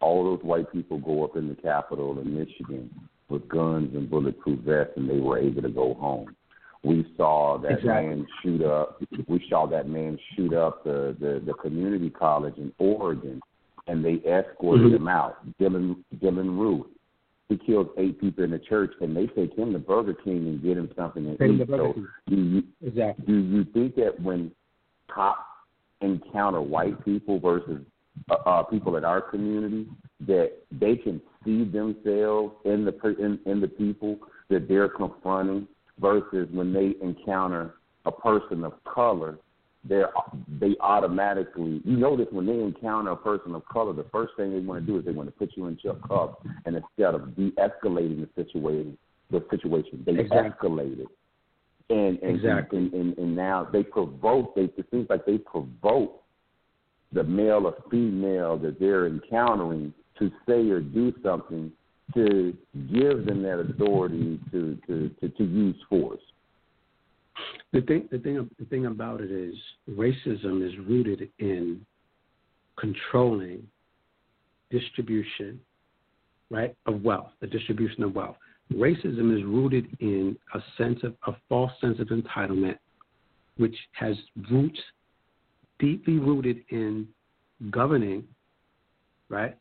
all 0.00 0.24
those 0.24 0.42
white 0.42 0.70
people 0.72 0.98
go 0.98 1.24
up 1.24 1.36
in 1.36 1.48
the 1.48 1.54
Capitol 1.56 2.18
in 2.20 2.34
Michigan 2.34 2.90
with 3.28 3.48
guns 3.48 3.94
and 3.94 4.08
bulletproof 4.10 4.60
vests, 4.60 4.94
and 4.96 5.08
they 5.08 5.18
were 5.18 5.38
able 5.38 5.62
to 5.62 5.68
go 5.68 5.94
home. 5.94 6.34
We 6.82 7.06
saw 7.16 7.58
that 7.58 7.72
Exactly. 7.72 7.88
man 8.08 8.26
shoot 8.42 8.62
up. 8.62 9.02
We 9.28 9.44
saw 9.50 9.66
that 9.66 9.88
man 9.88 10.18
shoot 10.34 10.54
up 10.54 10.82
the, 10.84 11.14
the, 11.20 11.42
the 11.44 11.52
community 11.54 12.08
college 12.08 12.56
in 12.56 12.72
Oregon, 12.78 13.40
and 13.86 14.02
they 14.04 14.14
escorted 14.26 14.86
Mhm. 14.92 14.96
him 14.96 15.08
out. 15.08 15.36
Dylan 15.58 15.96
Dylan 16.16 16.58
Roof. 16.58 16.86
He 17.50 17.58
killed 17.58 17.88
eight 17.98 18.20
people 18.20 18.44
in 18.44 18.52
the 18.52 18.60
church, 18.60 18.92
and 19.00 19.14
they 19.14 19.26
take 19.26 19.58
him 19.58 19.72
to 19.72 19.80
Burger 19.80 20.14
King 20.14 20.46
and 20.46 20.62
get 20.62 20.78
him 20.78 20.88
something 20.96 21.24
to 21.24 21.36
Take 21.36 21.60
eat. 21.60 21.66
So, 21.68 21.94
do 22.28 22.36
you 22.36 22.62
Exactly. 22.80 23.26
do 23.26 23.38
you 23.40 23.64
think 23.74 23.96
that 23.96 24.22
when 24.22 24.52
cops 25.12 25.42
encounter 26.00 26.62
white 26.62 27.04
people 27.04 27.40
versus 27.40 27.80
uh, 28.30 28.34
uh, 28.46 28.62
people 28.62 28.96
in 28.96 29.04
our 29.04 29.20
community, 29.20 29.88
that 30.28 30.52
they 30.70 30.94
can 30.94 31.20
see 31.44 31.64
themselves 31.64 32.54
in 32.64 32.84
the 32.84 32.94
in, 33.18 33.40
in 33.46 33.60
the 33.60 33.66
people 33.66 34.20
that 34.48 34.68
they're 34.68 34.88
confronting, 34.88 35.66
versus 35.98 36.48
when 36.52 36.72
they 36.72 36.94
encounter 37.02 37.74
a 38.06 38.12
person 38.12 38.62
of 38.62 38.74
color, 38.84 39.38
they 39.88 40.02
they 40.60 40.76
automatically 40.80 41.80
you 41.84 41.96
notice 41.96 42.26
when 42.30 42.46
they 42.46 42.60
encounter 42.60 43.12
a 43.12 43.16
person 43.16 43.54
of 43.54 43.66
color, 43.66 43.92
the 43.92 44.06
first 44.12 44.32
thing 44.36 44.52
they 44.52 44.60
want 44.60 44.84
to 44.84 44.92
do 44.92 44.98
is 44.98 45.04
they 45.04 45.12
want 45.12 45.28
to 45.28 45.32
put 45.32 45.50
you 45.56 45.66
in 45.66 45.78
your 45.82 45.94
cup, 45.94 46.44
and 46.66 46.76
instead 46.76 47.14
of 47.14 47.34
de-escalating 47.34 48.26
the 48.26 48.44
situation, 48.44 48.98
the 49.30 49.44
situation 49.50 50.02
they 50.04 50.18
Exactly. 50.18 50.68
escalate 50.68 51.00
it 51.00 51.08
and 51.90 52.18
and, 52.22 52.36
Exactly. 52.36 52.78
and, 52.78 52.94
and 52.94 53.18
and 53.18 53.36
now 53.36 53.68
they 53.70 53.82
provoke. 53.82 54.54
They 54.54 54.64
it 54.64 54.86
seems 54.90 55.08
like 55.10 55.26
they 55.26 55.38
provoke 55.38 56.22
the 57.12 57.24
male 57.24 57.66
or 57.66 57.74
female 57.90 58.56
that 58.58 58.78
they're 58.78 59.06
encountering 59.06 59.92
to 60.18 60.30
say 60.46 60.68
or 60.70 60.80
do 60.80 61.12
something 61.22 61.72
to 62.14 62.56
give 62.92 63.26
them 63.26 63.42
that 63.42 63.60
authority 63.60 64.40
to 64.52 64.78
to 64.86 65.10
to, 65.20 65.28
to 65.28 65.44
use 65.44 65.76
force. 65.88 66.20
The 67.72 67.82
thing, 67.82 68.08
the 68.10 68.18
thing, 68.18 68.50
the 68.58 68.64
thing 68.66 68.86
about 68.86 69.20
it 69.20 69.30
is, 69.30 69.54
racism 69.88 70.66
is 70.66 70.76
rooted 70.86 71.28
in 71.38 71.84
controlling 72.78 73.66
distribution, 74.70 75.60
right, 76.50 76.74
of 76.86 77.02
wealth, 77.02 77.30
the 77.40 77.46
distribution 77.46 78.02
of 78.02 78.14
wealth. 78.14 78.36
Racism 78.72 79.36
is 79.36 79.44
rooted 79.44 79.86
in 80.00 80.36
a 80.54 80.60
sense 80.78 81.00
of 81.02 81.14
a 81.26 81.32
false 81.48 81.72
sense 81.80 81.98
of 82.00 82.08
entitlement, 82.08 82.78
which 83.56 83.76
has 83.92 84.16
roots 84.50 84.78
deeply 85.78 86.18
rooted 86.18 86.58
in 86.70 87.08
governing, 87.70 88.24
right, 89.28 89.56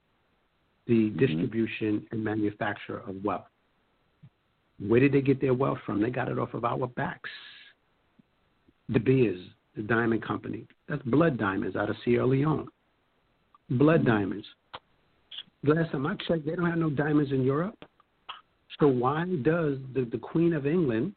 the 0.87 0.93
mm-hmm. 0.93 1.19
distribution 1.19 2.05
and 2.11 2.23
manufacture 2.23 2.99
of 3.07 3.23
wealth. 3.23 3.45
Where 4.79 4.99
did 4.99 5.11
they 5.11 5.21
get 5.21 5.41
their 5.41 5.53
wealth 5.53 5.79
from? 5.85 6.01
They 6.01 6.09
got 6.09 6.29
it 6.29 6.39
off 6.39 6.53
of 6.53 6.63
our 6.63 6.87
backs. 6.87 7.29
De 8.91 8.99
Beers, 8.99 9.39
the 9.75 9.83
diamond 9.83 10.23
company, 10.23 10.65
that's 10.87 11.01
blood 11.03 11.37
diamonds 11.37 11.75
out 11.75 11.89
of 11.89 11.95
Sierra 12.03 12.25
Leone. 12.25 12.67
Blood 13.69 14.01
mm-hmm. 14.01 14.09
diamonds. 14.09 14.45
Last 15.63 15.91
time 15.91 16.07
I 16.07 16.15
checked, 16.27 16.45
they 16.45 16.55
don't 16.55 16.69
have 16.69 16.79
no 16.79 16.89
diamonds 16.89 17.31
in 17.31 17.43
Europe. 17.43 17.75
So 18.79 18.87
why 18.87 19.25
does 19.43 19.77
the, 19.93 20.07
the 20.09 20.17
Queen 20.17 20.53
of 20.53 20.65
England, 20.65 21.13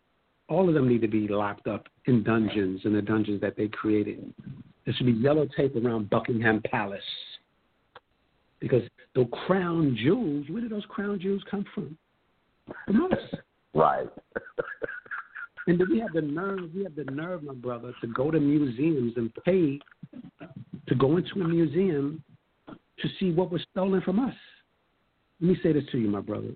all 0.48 0.68
of 0.68 0.74
them 0.74 0.88
need 0.88 1.00
to 1.02 1.08
be 1.08 1.28
locked 1.28 1.68
up 1.68 1.86
in 2.06 2.24
dungeons, 2.24 2.80
in 2.84 2.92
the 2.92 3.02
dungeons 3.02 3.40
that 3.40 3.56
they 3.56 3.68
created? 3.68 4.34
There 4.84 4.94
should 4.94 5.06
be 5.06 5.12
yellow 5.12 5.46
tape 5.56 5.76
around 5.76 6.10
Buckingham 6.10 6.60
Palace. 6.70 7.00
Because 8.58 8.82
the 9.14 9.24
crown 9.46 9.96
jewels, 10.00 10.46
where 10.48 10.60
did 10.60 10.70
those 10.70 10.84
crown 10.88 11.18
jewels 11.20 11.42
come 11.50 11.64
from? 11.74 11.96
From 12.86 13.04
us. 13.04 13.40
Right. 13.74 14.08
And 15.66 15.78
then 15.78 15.86
we 15.90 16.00
have 16.00 16.12
the 16.12 16.22
nerve, 16.22 16.70
we 16.74 16.82
have 16.82 16.96
the 16.96 17.04
nerve, 17.04 17.42
my 17.44 17.54
brother, 17.54 17.92
to 18.00 18.06
go 18.08 18.30
to 18.30 18.40
museums 18.40 19.12
and 19.16 19.32
pay 19.44 19.78
to 20.88 20.94
go 20.96 21.16
into 21.16 21.40
a 21.40 21.48
museum 21.48 22.22
to 22.68 23.08
see 23.18 23.30
what 23.30 23.50
was 23.50 23.64
stolen 23.70 24.00
from 24.02 24.18
us. 24.18 24.34
Let 25.40 25.50
me 25.50 25.56
say 25.62 25.72
this 25.72 25.84
to 25.92 25.98
you, 25.98 26.08
my 26.08 26.20
brother. 26.20 26.50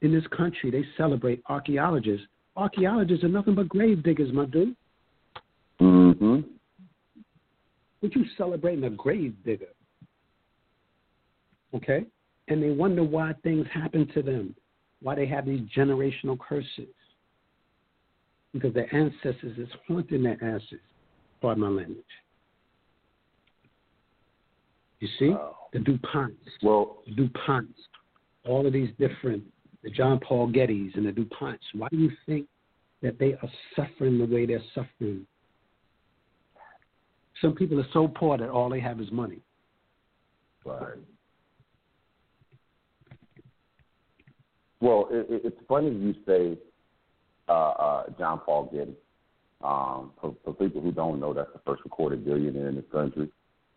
In 0.00 0.12
this 0.12 0.26
country, 0.36 0.70
they 0.70 0.84
celebrate 0.96 1.42
archaeologists. 1.48 2.26
Archaeologists 2.56 3.24
are 3.24 3.28
nothing 3.28 3.54
but 3.54 3.68
grave 3.68 4.02
diggers, 4.02 4.32
my 4.32 4.46
dude. 4.46 4.76
Mm-hmm. 5.80 6.40
What 8.00 8.14
you 8.14 8.24
celebrating 8.36 8.84
a 8.84 8.90
grave 8.90 9.34
digger? 9.44 9.66
Okay? 11.74 12.04
And 12.48 12.62
they 12.62 12.70
wonder 12.70 13.04
why 13.04 13.32
things 13.44 13.66
happen 13.72 14.08
to 14.14 14.22
them, 14.22 14.54
why 15.00 15.14
they 15.14 15.26
have 15.26 15.46
these 15.46 15.62
generational 15.74 16.38
curses. 16.38 16.88
Because 18.52 18.74
their 18.74 18.94
ancestors 18.94 19.56
is 19.58 19.68
haunting 19.88 20.22
their 20.22 20.42
asses. 20.42 20.80
Pardon 21.40 21.62
my 21.62 21.68
language. 21.68 22.04
You 25.00 25.08
see? 25.18 25.34
The 25.72 25.78
DuPonts. 25.78 26.36
Well, 26.62 26.98
the 27.06 27.28
DuPonts. 27.28 27.74
all 28.44 28.66
of 28.66 28.72
these 28.72 28.90
different, 28.98 29.42
the 29.82 29.90
John 29.90 30.20
Paul 30.20 30.48
Gettys 30.48 30.94
and 30.96 31.06
the 31.06 31.12
DuPonts, 31.12 31.58
why 31.74 31.88
do 31.90 31.96
you 31.96 32.12
think 32.26 32.46
that 33.02 33.18
they 33.18 33.34
are 33.34 33.50
suffering 33.74 34.18
the 34.18 34.26
way 34.26 34.46
they're 34.46 34.62
suffering? 34.74 35.26
Some 37.40 37.54
people 37.54 37.80
are 37.80 37.86
so 37.92 38.06
poor 38.06 38.38
that 38.38 38.48
all 38.48 38.68
they 38.68 38.80
have 38.80 39.00
is 39.00 39.10
money. 39.10 39.40
Right. 40.64 40.98
Well, 44.80 45.08
it, 45.10 45.26
it, 45.28 45.42
it's 45.44 45.60
funny 45.68 45.90
you 45.90 46.14
say 46.26 46.56
uh, 47.52 47.72
uh, 47.86 48.02
John 48.18 48.40
Paul 48.44 48.70
Getty. 48.72 48.94
Um, 49.62 50.10
for, 50.20 50.34
for 50.44 50.52
people 50.54 50.80
who 50.80 50.90
don't 50.90 51.20
know, 51.20 51.32
that's 51.32 51.52
the 51.52 51.60
first 51.64 51.82
recorded 51.84 52.24
billionaire 52.24 52.68
in 52.68 52.76
the 52.76 52.82
country. 52.82 53.28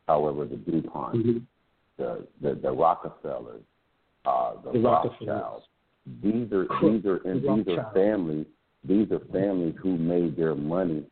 However, 0.07 0.45
the 0.45 0.55
DuPont, 0.55 1.15
Mm-hmm. 1.15 1.37
the, 1.97 2.09
the 2.41 2.51
the 2.55 2.71
Rockefellers, 2.71 3.61
uh, 4.25 4.53
the, 4.63 4.71
The 4.73 4.79
Rockefellers. 4.79 5.29
Rothschilds, 5.29 5.65
these 6.23 6.51
are 6.57 6.65
these 6.81 7.05
are 7.05 7.17
and 7.29 7.37
the 7.43 7.63
these 7.63 7.77
are 7.77 7.91
families. 7.93 8.47
These 8.83 9.11
are 9.11 9.21
families 9.31 9.75
who 9.81 9.97
made 9.97 10.35
their 10.41 10.55
money 10.55 11.03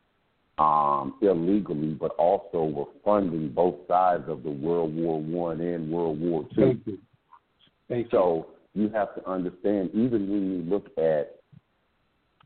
um, 0.58 1.14
illegally, 1.22 1.94
but 1.94 2.12
also 2.28 2.64
were 2.64 2.90
funding 3.04 3.48
both 3.62 3.76
sides 3.88 4.24
of 4.28 4.42
the 4.42 4.50
World 4.66 4.94
War 4.96 5.20
One 5.20 5.60
and 5.60 5.90
World 5.90 6.20
War 6.20 6.46
Two. 6.54 6.60
Thank 6.66 6.86
you. 6.86 6.98
Thank 7.88 8.10
so 8.10 8.46
you 8.74 8.88
have 8.90 9.14
to 9.16 9.22
understand, 9.36 9.90
even 9.94 10.20
when 10.32 10.42
you 10.52 10.60
look 10.72 10.86
at, 10.98 11.24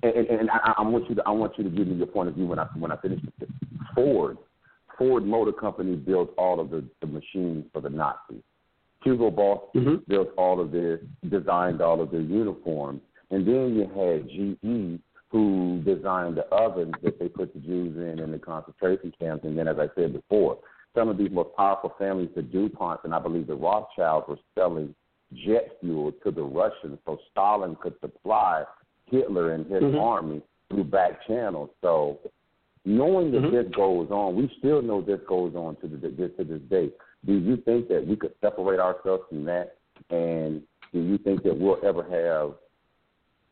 and, 0.02 0.14
and, 0.14 0.40
and 0.40 0.50
I, 0.50 0.74
I 0.78 0.82
want 0.82 1.08
you 1.08 1.14
to, 1.16 1.22
I 1.26 1.30
want 1.30 1.58
you 1.58 1.64
to 1.64 1.70
give 1.70 1.86
me 1.86 1.96
your 1.96 2.06
point 2.06 2.28
of 2.28 2.34
view 2.34 2.46
when 2.46 2.58
I 2.58 2.66
when 2.76 2.92
I 2.92 2.96
finish 2.96 3.20
this. 3.38 3.48
Ford, 3.94 4.38
Ford 4.96 5.24
Motor 5.24 5.52
Company 5.52 5.96
built 5.96 6.32
all 6.36 6.60
of 6.60 6.70
the, 6.70 6.84
the 7.00 7.06
machines 7.06 7.64
for 7.72 7.80
the 7.80 7.90
Nazis. 7.90 8.42
Hugo 9.02 9.30
Boss 9.30 9.60
mm-hmm. 9.74 9.96
built 10.08 10.28
all 10.36 10.60
of 10.60 10.72
their, 10.72 11.00
designed 11.28 11.80
all 11.80 12.00
of 12.00 12.10
their 12.10 12.20
uniforms, 12.20 13.00
and 13.30 13.46
then 13.46 13.74
you 13.74 13.86
had 13.94 14.28
GE 14.28 15.00
who 15.30 15.82
designed 15.84 16.36
the 16.36 16.46
ovens 16.46 16.94
that 17.02 17.18
they 17.18 17.28
put 17.28 17.52
the 17.52 17.60
Jews 17.60 17.96
in 17.96 18.18
in 18.18 18.32
the 18.32 18.38
concentration 18.38 19.12
camps. 19.18 19.44
And 19.44 19.58
then, 19.58 19.68
as 19.68 19.76
I 19.78 19.88
said 19.94 20.14
before, 20.14 20.58
some 20.96 21.08
of 21.08 21.18
these 21.18 21.30
most 21.30 21.50
powerful 21.56 21.94
families, 21.98 22.30
the 22.34 22.42
DuPonts 22.42 23.04
and 23.04 23.14
I 23.14 23.18
believe 23.18 23.46
the 23.46 23.54
Rothschilds, 23.54 24.26
were 24.26 24.38
selling 24.56 24.94
jet 25.34 25.76
fuel 25.80 26.12
to 26.24 26.30
the 26.30 26.42
Russians 26.42 26.98
so 27.04 27.18
Stalin 27.30 27.76
could 27.80 27.94
supply 28.00 28.64
Hitler 29.10 29.52
and 29.52 29.66
his 29.66 29.82
Mhm. 29.82 30.00
army 30.00 30.42
through 30.70 30.84
back 30.84 31.22
channels. 31.26 31.70
So, 31.80 32.18
knowing 32.84 33.30
that 33.32 33.50
this 33.50 33.68
goes 33.74 34.10
on, 34.10 34.36
we 34.36 34.48
still 34.58 34.82
know 34.82 35.00
this 35.00 35.20
goes 35.22 35.54
on 35.54 35.76
to 35.76 35.88
the 35.88 35.98
to 35.98 36.44
this 36.44 36.62
day. 36.62 36.92
Do 37.24 37.34
you 37.34 37.56
think 37.58 37.88
that 37.88 38.06
we 38.06 38.16
could 38.16 38.34
separate 38.40 38.80
ourselves 38.80 39.24
from 39.28 39.44
that? 39.44 39.76
And 40.10 40.62
do 40.92 41.00
you 41.00 41.18
think 41.18 41.42
that 41.42 41.56
we'll 41.56 41.84
ever 41.84 42.02
have 42.02 42.54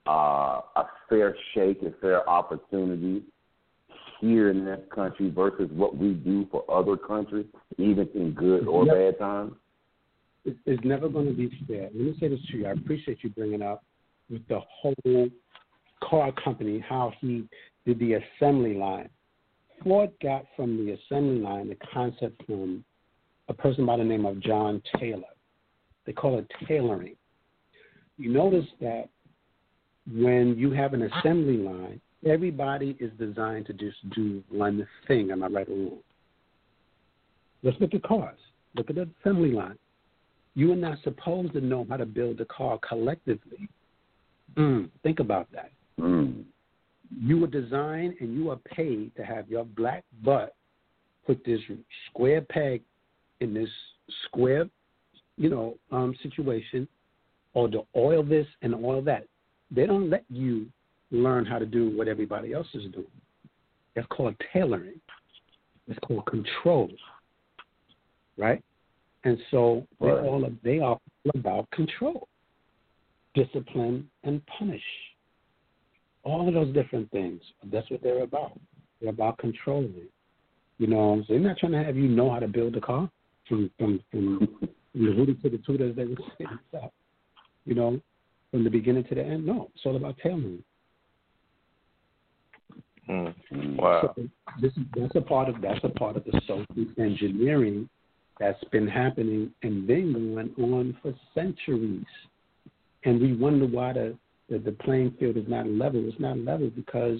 uh, 0.08 0.62
a 0.76 0.88
fair 1.08 1.36
shake 1.52 1.82
and 1.82 1.92
fair 1.96 2.28
opportunity 2.30 3.24
here 4.20 4.50
in 4.50 4.64
this 4.64 4.80
country 4.94 5.30
versus 5.30 5.68
what 5.72 5.96
we 5.96 6.14
do 6.14 6.46
for 6.46 6.64
other 6.70 6.96
countries, 6.96 7.46
even 7.76 8.08
in 8.14 8.30
good 8.32 8.68
or 8.68 8.86
Yep. 8.86 8.94
bad 8.94 9.18
times? 9.18 9.54
It's 10.44 10.84
never 10.84 11.08
going 11.08 11.26
to 11.26 11.32
be 11.32 11.48
fair. 11.66 11.90
Let 11.92 11.94
me 11.94 12.16
say 12.20 12.28
this 12.28 12.40
to 12.46 12.56
you. 12.58 12.66
I 12.66 12.70
appreciate 12.70 13.24
you 13.24 13.30
bringing 13.30 13.62
up 13.62 13.84
with 14.30 14.46
the 14.46 14.60
whole 14.60 15.28
car 16.02 16.32
company 16.32 16.84
how 16.86 17.12
he 17.20 17.48
did 17.84 17.98
the 17.98 18.14
assembly 18.14 18.74
line. 18.74 19.08
Ford 19.82 20.10
got 20.22 20.44
from 20.56 20.76
the 20.76 20.92
assembly 20.92 21.38
line 21.40 21.68
the 21.68 21.76
concept 21.92 22.42
from 22.46 22.84
a 23.48 23.54
person 23.54 23.86
by 23.86 23.96
the 23.96 24.04
name 24.04 24.26
of 24.26 24.40
John 24.40 24.82
Taylor. 24.98 25.22
They 26.06 26.12
call 26.12 26.38
it 26.38 26.50
tailoring. 26.66 27.16
You 28.16 28.32
notice 28.32 28.66
that 28.80 29.08
when 30.10 30.56
you 30.56 30.70
have 30.70 30.94
an 30.94 31.02
assembly 31.02 31.58
line, 31.58 32.00
everybody 32.26 32.96
is 33.00 33.10
designed 33.18 33.66
to 33.66 33.72
just 33.72 33.96
do 34.14 34.42
one 34.48 34.86
thing. 35.06 35.30
Am 35.30 35.42
I 35.42 35.48
right 35.48 35.68
or 35.68 35.76
wrong? 35.76 35.98
Let's 37.62 37.80
look 37.80 37.94
at 37.94 38.02
cars. 38.02 38.38
Look 38.74 38.90
at 38.90 38.96
the 38.96 39.08
assembly 39.20 39.52
line. 39.52 39.78
You 40.54 40.72
are 40.72 40.76
not 40.76 40.98
supposed 41.04 41.52
to 41.52 41.60
know 41.60 41.86
how 41.88 41.96
to 41.96 42.06
build 42.06 42.40
a 42.40 42.46
car 42.46 42.78
collectively. 42.86 43.68
Mm, 44.56 44.88
think 45.02 45.20
about 45.20 45.48
that. 45.52 45.70
Mm. 46.00 46.44
You 47.18 47.38
were 47.38 47.46
designed 47.46 48.14
and 48.20 48.34
you 48.34 48.50
are 48.50 48.56
paid 48.56 49.14
to 49.16 49.24
have 49.24 49.48
your 49.48 49.64
black 49.64 50.04
butt 50.24 50.54
put 51.26 51.44
this 51.44 51.60
square 52.08 52.40
peg 52.40 52.82
in 53.40 53.52
this 53.52 53.68
square, 54.26 54.68
you 55.36 55.50
know, 55.50 55.76
um, 55.90 56.14
situation, 56.22 56.86
or 57.54 57.68
to 57.68 57.82
oil 57.96 58.22
this 58.22 58.46
and 58.62 58.74
oil 58.74 59.02
that. 59.02 59.26
They 59.70 59.86
don't 59.86 60.08
let 60.08 60.24
you 60.28 60.66
learn 61.10 61.44
how 61.44 61.58
to 61.58 61.66
do 61.66 61.96
what 61.96 62.08
everybody 62.08 62.52
else 62.52 62.68
is 62.74 62.84
doing. 62.92 63.06
That's 63.94 64.06
called 64.08 64.34
tailoring. 64.52 65.00
It's 65.88 65.98
called 66.00 66.26
control, 66.26 66.90
right? 68.36 68.62
And 69.24 69.38
so 69.50 69.86
they're 70.00 70.16
Right. 70.16 70.24
all 70.24 70.50
they 70.62 70.78
are 70.78 71.00
all 71.24 71.30
about 71.34 71.70
control, 71.70 72.28
discipline, 73.34 74.08
and 74.22 74.44
punish. 74.46 74.84
All 76.26 76.48
of 76.48 76.52
those 76.52 76.74
different 76.74 77.08
things. 77.12 77.40
That's 77.72 77.88
what 77.88 78.02
they're 78.02 78.24
about. 78.24 78.58
They're 79.00 79.10
about 79.10 79.38
controlling. 79.38 80.08
You 80.78 80.88
know, 80.88 81.22
so 81.26 81.32
they're 81.32 81.40
not 81.40 81.58
trying 81.58 81.72
to 81.72 81.84
have 81.84 81.96
you 81.96 82.08
know 82.08 82.30
how 82.30 82.40
to 82.40 82.48
build 82.48 82.74
a 82.76 82.80
car 82.80 83.08
from 83.48 83.70
from 83.78 84.00
from, 84.10 84.38
from 84.92 85.06
the 85.06 85.10
rooty 85.12 85.34
to 85.34 85.50
the 85.50 85.58
tutor, 85.58 85.88
as 85.88 85.96
they 85.96 86.04
would 86.04 86.20
say. 86.36 86.46
You 87.64 87.74
know, 87.74 88.00
from 88.50 88.64
the 88.64 88.70
beginning 88.70 89.04
to 89.04 89.14
the 89.14 89.24
end. 89.24 89.46
No, 89.46 89.70
it's 89.74 89.86
all 89.86 89.94
about 89.94 90.16
tailoring. 90.20 90.64
Mm. 93.08 93.34
Wow. 93.76 94.12
So 94.16 94.28
this 94.60 94.72
is 94.72 94.82
that's 94.96 95.14
a 95.14 95.20
part 95.20 95.48
of 95.48 95.60
that's 95.62 95.84
a 95.84 95.88
part 95.90 96.16
of 96.16 96.24
the 96.24 96.40
social 96.46 96.66
engineering 96.98 97.88
that's 98.40 98.62
been 98.64 98.88
happening 98.88 99.52
and 99.62 99.86
been 99.86 100.12
going 100.12 100.72
on 100.72 100.96
for 101.00 101.14
centuries. 101.34 102.04
And 103.04 103.20
we 103.20 103.36
wonder 103.36 103.66
why 103.66 103.92
the, 103.92 104.16
the, 104.48 104.58
the 104.58 104.72
playing 104.72 105.12
field 105.18 105.36
is 105.36 105.44
not 105.48 105.66
level. 105.68 106.06
It's 106.08 106.20
not 106.20 106.38
level 106.38 106.70
because 106.70 107.18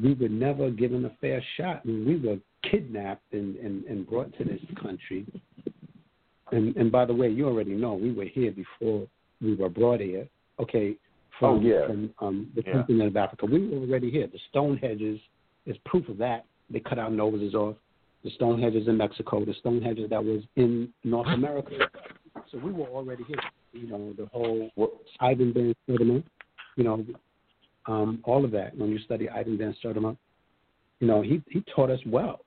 we 0.00 0.14
were 0.14 0.28
never 0.28 0.70
given 0.70 1.04
a 1.04 1.10
fair 1.20 1.42
shot. 1.56 1.82
I 1.84 1.88
mean, 1.88 2.06
we 2.06 2.28
were 2.28 2.38
kidnapped 2.70 3.32
and, 3.32 3.56
and, 3.56 3.84
and 3.84 4.08
brought 4.08 4.36
to 4.38 4.44
this 4.44 4.60
country. 4.80 5.26
And 6.50 6.76
and 6.76 6.90
by 6.90 7.04
the 7.04 7.14
way, 7.14 7.28
you 7.28 7.46
already 7.46 7.74
know 7.74 7.94
we 7.94 8.12
were 8.12 8.24
here 8.24 8.50
before 8.52 9.06
we 9.40 9.54
were 9.54 9.68
brought 9.68 10.00
here. 10.00 10.26
Okay, 10.58 10.96
from, 11.38 11.58
Oh, 11.58 11.60
yeah. 11.60 11.86
from 11.86 12.10
um, 12.20 12.50
the 12.54 12.62
Yeah. 12.66 12.72
continent 12.72 13.08
of 13.08 13.16
Africa. 13.16 13.46
We 13.46 13.68
were 13.68 13.78
already 13.78 14.10
here. 14.10 14.26
The 14.26 14.38
Stonehenge 14.50 15.20
is 15.66 15.76
proof 15.84 16.08
of 16.08 16.18
that. 16.18 16.44
They 16.70 16.80
cut 16.80 16.98
our 16.98 17.10
noses 17.10 17.54
off. 17.54 17.76
The 18.24 18.30
Stonehenge 18.30 18.74
in 18.74 18.96
Mexico, 18.96 19.44
the 19.44 19.54
Stonehenge 19.54 20.00
that 20.10 20.24
was 20.24 20.42
in 20.56 20.92
North 21.04 21.28
America. 21.28 21.88
So 22.50 22.58
we 22.58 22.72
were 22.72 22.86
already 22.86 23.24
here. 23.24 23.38
You 23.72 23.86
know, 23.86 24.12
the 24.16 24.26
whole 24.26 24.70
Ivan 25.20 25.52
Van 25.52 25.74
Sertima, 25.88 26.22
you 26.78 26.84
know, 26.84 27.04
um, 27.86 28.20
all 28.24 28.44
of 28.44 28.52
that. 28.52 28.78
When 28.78 28.90
you 28.90 28.98
study 29.00 29.28
Ivan 29.28 29.58
Van 29.58 29.74
Sertima, 29.84 30.16
you 31.00 31.08
know, 31.08 31.20
he, 31.20 31.42
he 31.50 31.62
taught 31.74 31.90
us 31.90 31.98
well 32.06 32.40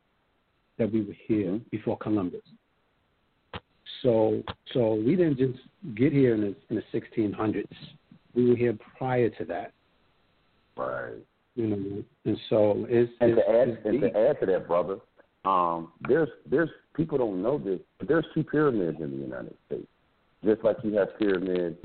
that 0.80 0.92
we 0.92 1.02
were 1.02 1.16
here 1.28 1.60
before 1.70 1.98
Columbus. 1.98 2.42
So 4.02 4.42
so 4.74 4.96
we 4.96 5.16
didn't 5.16 5.38
just 5.38 5.60
get 5.96 6.14
here 6.14 6.34
in 6.34 6.42
the 6.42 6.56
in 6.70 6.78
the 6.78 7.00
1600s. 7.00 7.66
We 8.34 8.50
were 8.50 8.56
here 8.56 8.76
prior 8.98 9.30
to 9.30 9.46
that. 9.46 9.74
Right. 10.76 11.18
You 11.56 11.68
know, 11.68 12.04
and 12.26 12.38
so 12.50 12.86
it's 12.90 13.12
And 13.20 13.36
to 13.36 13.50
add 13.50 13.78
and 13.84 14.02
deep. 14.02 14.14
to 14.14 14.20
add 14.20 14.40
to 14.40 14.46
that, 14.48 14.66
brother, 14.66 14.98
um, 15.44 15.92
there's 16.08 16.30
there's 16.50 16.70
people 16.96 17.18
don't 17.18 17.44
know 17.44 17.58
this, 17.60 17.80
but 18.00 18.08
there's 18.08 18.26
two 18.34 18.44
pyramids 18.44 18.98
in 19.02 19.12
the 19.12 19.18
United 19.18 19.56
States. 19.68 19.88
Just 20.44 20.64
like 20.64 20.78
you 20.84 20.94
have 20.94 21.10
pyramids 21.20 21.78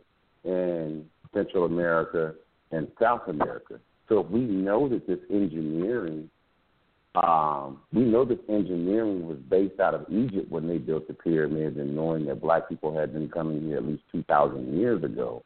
in 0.45 1.05
Central 1.37 1.67
America 1.67 2.35
and 2.73 2.89
South 3.01 3.29
America. 3.29 3.79
So 4.09 4.21
if 4.21 4.31
we 4.31 4.41
know 4.41 4.89
that 4.89 5.07
this 5.07 5.19
engineering 5.31 6.31
um, 7.15 7.81
we 7.95 8.03
know 8.03 8.27
this 8.27 8.39
engineering 8.49 9.27
was 9.27 9.39
based 9.49 9.81
out 9.81 9.95
of 9.95 10.05
Egypt 10.11 10.51
when 10.51 10.69
they 10.69 10.77
built 10.77 11.09
the 11.09 11.15
pyramids 11.15 11.79
and 11.79 11.97
knowing 11.97 12.27
that 12.27 12.43
black 12.43 12.69
people 12.69 12.95
had 12.95 13.15
been 13.15 13.31
coming 13.31 13.63
here 13.63 13.79
at 13.79 13.87
least 13.87 14.03
two 14.13 14.23
thousand 14.25 14.79
years 14.79 15.03
ago, 15.03 15.43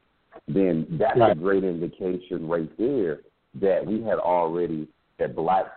then 0.49 0.87
that's 0.99 1.19
a 1.21 1.35
great 1.37 1.63
indication 1.63 2.49
right 2.49 2.71
there 2.77 3.21
that 3.61 3.87
we 3.87 4.03
had 4.03 4.19
already 4.19 4.89
that 5.21 5.37
blacks 5.37 5.71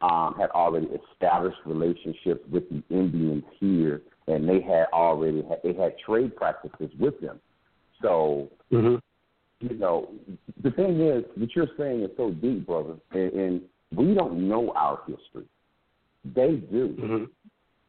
um, 0.00 0.36
had 0.38 0.50
already 0.50 0.88
established 1.12 1.58
relationships 1.66 2.40
with 2.50 2.68
the 2.70 2.82
Indians 2.90 3.42
here, 3.58 4.02
and 4.28 4.48
they 4.48 4.60
had 4.60 4.86
already 4.92 5.42
had, 5.48 5.58
they 5.64 5.72
had 5.72 5.94
trade 6.06 6.36
practices 6.36 6.90
with 7.00 7.20
them. 7.20 7.40
So 8.00 8.48
Mm-hmm. 8.72 8.96
You 9.62 9.78
know, 9.78 10.10
the 10.62 10.70
thing 10.72 11.00
is, 11.00 11.24
what 11.36 11.54
you're 11.54 11.68
saying 11.78 12.02
is 12.02 12.10
so 12.16 12.30
deep, 12.30 12.66
brother, 12.66 12.94
and, 13.12 13.32
and 13.32 13.60
we 13.96 14.14
don't 14.14 14.48
know 14.48 14.72
our 14.74 15.00
history. 15.06 15.46
They 16.24 16.56
do. 16.70 16.96
Mm-hmm. 17.00 17.24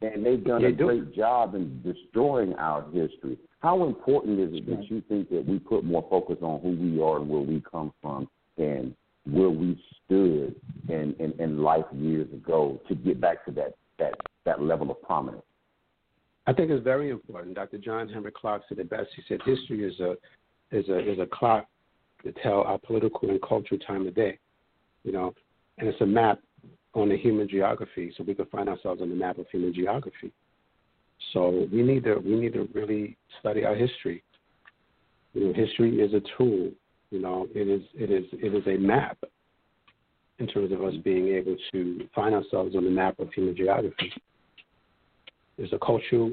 And 0.06 0.26
they've 0.26 0.44
done 0.44 0.62
They 0.62 0.68
a 0.68 0.72
do. 0.72 0.84
great 0.84 1.14
job 1.14 1.54
in 1.54 1.82
destroying 1.82 2.54
our 2.54 2.84
history. 2.92 3.38
How 3.60 3.84
important 3.84 4.38
is 4.38 4.50
it 4.52 4.66
that 4.66 4.90
you 4.90 5.02
think 5.08 5.30
that 5.30 5.46
we 5.46 5.58
put 5.58 5.84
more 5.84 6.06
focus 6.10 6.36
on 6.42 6.60
who 6.60 6.70
we 6.70 7.00
are 7.00 7.18
and 7.18 7.28
where 7.28 7.40
we 7.40 7.62
come 7.70 7.92
from 8.02 8.28
and 8.58 8.94
where 9.30 9.48
we 9.48 9.82
stood 10.04 10.54
in, 10.88 11.14
in, 11.18 11.32
in 11.38 11.62
life 11.62 11.86
years 11.92 12.30
ago 12.32 12.78
to 12.88 12.94
get 12.94 13.20
back 13.20 13.44
to 13.46 13.52
that, 13.52 13.74
that, 13.98 14.14
that 14.44 14.60
level 14.60 14.90
of 14.90 15.00
prominence? 15.02 15.42
I 16.46 16.52
think 16.52 16.70
it's 16.70 16.84
very 16.84 17.08
important. 17.08 17.54
Dr. 17.54 17.78
John 17.78 18.06
Henrik 18.08 18.34
Clarke 18.34 18.64
said 18.68 18.78
it 18.78 18.90
best. 18.90 19.08
He 19.16 19.22
said 19.26 19.40
history 19.46 19.82
is 19.84 19.98
a 20.00 20.16
is 20.74 20.88
a 20.88 21.12
is 21.12 21.18
a 21.18 21.26
clock 21.26 21.66
to 22.24 22.32
tell 22.42 22.62
our 22.62 22.78
political 22.78 23.30
and 23.30 23.40
cultural 23.42 23.78
time 23.80 24.06
of 24.06 24.14
day. 24.14 24.38
You 25.04 25.12
know, 25.12 25.34
and 25.78 25.88
it's 25.88 26.00
a 26.00 26.06
map 26.06 26.40
on 26.94 27.08
the 27.08 27.16
human 27.16 27.48
geography, 27.48 28.12
so 28.16 28.24
we 28.24 28.34
can 28.34 28.46
find 28.46 28.68
ourselves 28.68 29.02
on 29.02 29.08
the 29.08 29.14
map 29.14 29.38
of 29.38 29.46
human 29.50 29.74
geography. 29.74 30.32
So 31.32 31.66
we 31.72 31.82
need 31.82 32.04
to 32.04 32.16
we 32.16 32.36
need 32.36 32.54
to 32.54 32.68
really 32.72 33.16
study 33.40 33.64
our 33.64 33.74
history. 33.74 34.22
You 35.32 35.46
know, 35.46 35.52
history 35.52 36.00
is 36.00 36.12
a 36.14 36.22
tool. 36.36 36.70
You 37.10 37.20
know, 37.20 37.48
it 37.54 37.68
is 37.68 37.82
it 37.94 38.10
is 38.10 38.24
it 38.32 38.54
is 38.54 38.66
a 38.66 38.78
map 38.78 39.18
in 40.38 40.46
terms 40.46 40.72
of 40.72 40.82
us 40.82 40.94
being 41.04 41.28
able 41.28 41.56
to 41.72 42.08
find 42.14 42.34
ourselves 42.34 42.74
on 42.74 42.84
the 42.84 42.90
map 42.90 43.18
of 43.20 43.32
human 43.32 43.56
geography. 43.56 44.12
It's 45.58 45.72
a 45.72 45.78
cultural, 45.78 46.32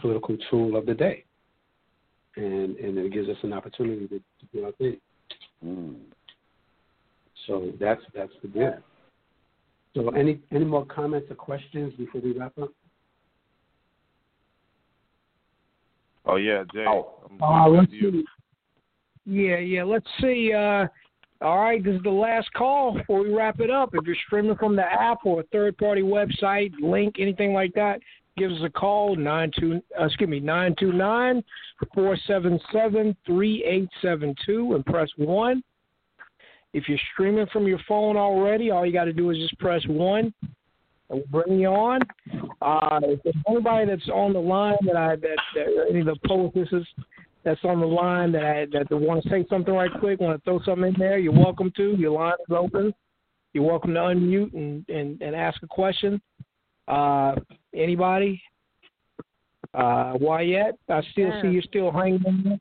political 0.00 0.36
tool 0.50 0.76
of 0.76 0.86
the 0.86 0.94
day, 0.94 1.25
and 2.36 2.76
and 2.76 2.98
it 2.98 3.12
gives 3.12 3.28
us 3.28 3.36
an 3.42 3.52
opportunity 3.52 4.06
to, 4.08 4.18
to 4.18 4.46
do 4.52 4.64
our 4.64 4.72
thing. 4.72 4.96
Mm. 5.64 5.96
So 7.46 7.72
that's 7.80 8.02
that's 8.14 8.32
the 8.42 8.48
deal. 8.48 8.78
So 9.94 10.10
any 10.10 10.40
any 10.52 10.64
more 10.64 10.84
comments 10.84 11.30
or 11.30 11.36
questions 11.36 11.94
before 11.96 12.20
we 12.20 12.32
wrap 12.32 12.52
up? 12.60 12.70
Oh 16.26 16.36
yeah, 16.36 16.64
Jay. 16.72 16.84
Oh. 16.86 17.14
Uh, 17.40 17.68
let's 17.68 17.90
see. 17.90 18.24
Yeah, 19.24 19.58
yeah. 19.58 19.84
Let's 19.84 20.06
see. 20.20 20.52
Uh, 20.52 20.86
all 21.42 21.60
right, 21.60 21.82
this 21.84 21.94
is 21.94 22.02
the 22.02 22.10
last 22.10 22.50
call 22.54 22.94
before 22.94 23.22
we 23.22 23.32
wrap 23.32 23.60
it 23.60 23.70
up. 23.70 23.90
If 23.92 24.06
you're 24.06 24.16
streaming 24.26 24.56
from 24.56 24.74
the 24.74 24.84
app 24.84 25.18
or 25.24 25.40
a 25.40 25.44
third-party 25.44 26.00
website, 26.00 26.72
link, 26.80 27.16
anything 27.18 27.52
like 27.52 27.74
that, 27.74 28.00
give 28.36 28.50
us 28.50 28.60
a 28.64 28.70
call 28.70 29.16
nine 29.16 29.50
two. 29.58 29.80
Uh, 29.98 30.04
excuse 30.04 30.28
me, 30.28 30.40
nine 30.40 30.74
two 30.78 30.92
nine 30.92 31.42
four 31.94 32.16
seven 32.26 32.58
seven 32.72 33.16
three 33.26 33.64
eight 33.64 33.88
seven 34.02 34.34
two, 34.44 34.74
and 34.74 34.84
press 34.84 35.08
one. 35.16 35.62
If 36.72 36.88
you're 36.88 36.98
streaming 37.14 37.46
from 37.52 37.66
your 37.66 37.80
phone 37.88 38.16
already, 38.16 38.70
all 38.70 38.84
you 38.84 38.92
got 38.92 39.04
to 39.04 39.12
do 39.12 39.30
is 39.30 39.38
just 39.38 39.58
press 39.58 39.82
one, 39.86 40.32
and 41.10 41.22
we'll 41.32 41.44
bring 41.44 41.58
you 41.58 41.68
on. 41.68 42.00
Uh, 42.60 43.00
if 43.02 43.22
there's 43.22 43.34
anybody 43.48 43.86
that's 43.86 44.08
on 44.08 44.32
the 44.32 44.38
line 44.38 44.76
that 44.86 44.96
I 44.96 45.16
that, 45.16 45.38
that 45.54 45.86
any 45.90 46.00
of 46.00 46.06
the 46.06 46.16
poetesses 46.26 46.86
that's 47.44 47.64
on 47.64 47.80
the 47.80 47.86
line 47.86 48.32
that 48.32 48.44
I 48.44 48.66
that 48.72 48.90
want 48.90 49.22
to 49.22 49.30
say 49.30 49.46
something 49.48 49.72
right 49.72 49.90
quick, 50.00 50.20
want 50.20 50.38
to 50.38 50.44
throw 50.44 50.60
something 50.64 50.92
in 50.92 50.98
there, 50.98 51.18
you're 51.18 51.32
welcome 51.32 51.72
to. 51.76 51.96
Your 51.96 52.10
line 52.10 52.34
is 52.46 52.54
open. 52.54 52.92
You're 53.52 53.64
welcome 53.64 53.94
to 53.94 54.00
unmute 54.00 54.52
and 54.54 54.86
and, 54.88 55.22
and 55.22 55.34
ask 55.34 55.62
a 55.62 55.66
question. 55.66 56.20
Uh, 56.88 57.34
anybody? 57.76 58.42
Uh, 59.74 60.14
Wyett, 60.14 60.72
I 60.88 61.02
still 61.12 61.30
see 61.42 61.48
you 61.48 61.62
still 61.62 61.90
hanging 61.90 62.22
in 62.26 62.42
there. 62.44 62.58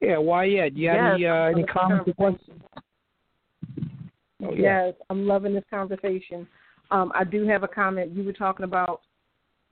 Yeah, 0.00 0.16
Wyett, 0.16 0.76
you 0.76 0.84
Yes, 0.84 1.12
any 1.14 1.26
uh, 1.26 1.44
any 1.44 1.64
comments 1.64 2.08
or 2.08 2.14
questions? 2.14 2.62
Oh, 4.42 4.54
yeah. 4.54 4.86
Yes, 4.86 4.94
I'm 5.10 5.26
loving 5.26 5.52
this 5.52 5.64
conversation. 5.68 6.46
Um, 6.90 7.12
I 7.14 7.24
do 7.24 7.46
have 7.46 7.62
a 7.62 7.68
comment. 7.68 8.12
You 8.12 8.24
were 8.24 8.32
talking 8.32 8.64
about 8.64 9.02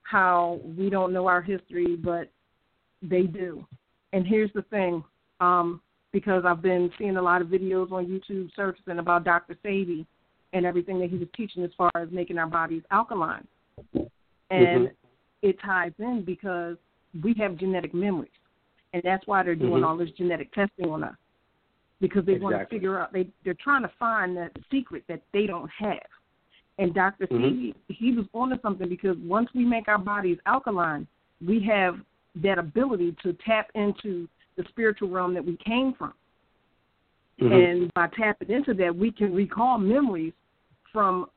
how 0.03 0.59
we 0.77 0.89
don't 0.89 1.11
know 1.13 1.27
our 1.27 1.41
history, 1.41 1.95
but 1.95 2.29
they 3.01 3.23
do. 3.23 3.65
And 4.13 4.25
here's 4.25 4.51
the 4.53 4.61
thing, 4.63 5.03
um, 5.39 5.81
because 6.11 6.43
I've 6.45 6.61
been 6.61 6.91
seeing 6.97 7.17
a 7.17 7.21
lot 7.21 7.41
of 7.41 7.47
videos 7.47 7.91
on 7.91 8.05
YouTube 8.05 8.49
surfacing 8.55 8.99
about 8.99 9.23
Dr. 9.23 9.57
Sebi 9.63 10.05
and 10.53 10.65
everything 10.65 10.99
that 10.99 11.09
he 11.09 11.17
was 11.17 11.27
teaching 11.35 11.63
as 11.63 11.71
far 11.77 11.91
as 11.95 12.09
making 12.11 12.37
our 12.37 12.47
bodies 12.47 12.83
alkaline. 12.91 13.47
And 14.49 14.87
Mhm. 14.87 14.95
it 15.41 15.59
ties 15.59 15.93
in 15.99 16.23
because 16.23 16.77
we 17.23 17.33
have 17.35 17.57
genetic 17.57 17.93
memories. 17.93 18.31
And 18.93 19.03
that's 19.03 19.25
why 19.27 19.43
they're 19.43 19.55
doing 19.55 19.83
Mhm. 19.83 19.87
all 19.87 19.97
this 19.97 20.11
genetic 20.11 20.51
testing 20.51 20.89
on 20.89 21.03
us. 21.03 21.15
Because 22.01 22.25
they 22.25 22.39
want 22.39 22.57
to 22.57 22.65
figure 22.65 22.97
out 22.97 23.11
they 23.11 23.29
they're 23.43 23.53
trying 23.55 23.81
to 23.83 23.89
find 23.99 24.35
that 24.37 24.57
secret 24.71 25.03
that 25.07 25.21
they 25.31 25.45
don't 25.45 25.69
have. 25.69 26.07
And 26.77 26.93
Dr. 26.93 27.27
Mhm. 27.27 27.41
Sebi, 27.41 27.75
he 27.89 28.13
was 28.13 28.25
onto 28.33 28.59
something 28.61 28.87
because 28.87 29.17
once 29.17 29.53
we 29.53 29.65
make 29.65 29.87
our 29.87 29.97
bodies 29.97 30.39
alkaline, 30.45 31.05
we 31.45 31.59
have 31.61 31.99
that 32.35 32.57
ability 32.57 33.11
to 33.23 33.33
tap 33.33 33.69
into 33.75 34.27
the 34.55 34.63
spiritual 34.69 35.09
realm 35.09 35.33
that 35.33 35.43
we 35.43 35.57
came 35.57 35.93
from. 35.93 36.13
Mhm. 37.39 37.51
And 37.51 37.93
by 37.93 38.07
tapping 38.07 38.49
into 38.49 38.73
that, 38.75 38.95
we 38.95 39.11
can 39.11 39.33
recall 39.33 39.77
memories 39.77 40.33
from 40.91 41.29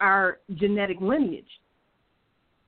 our 0.00 0.38
genetic 0.54 1.00
lineage. 1.00 1.60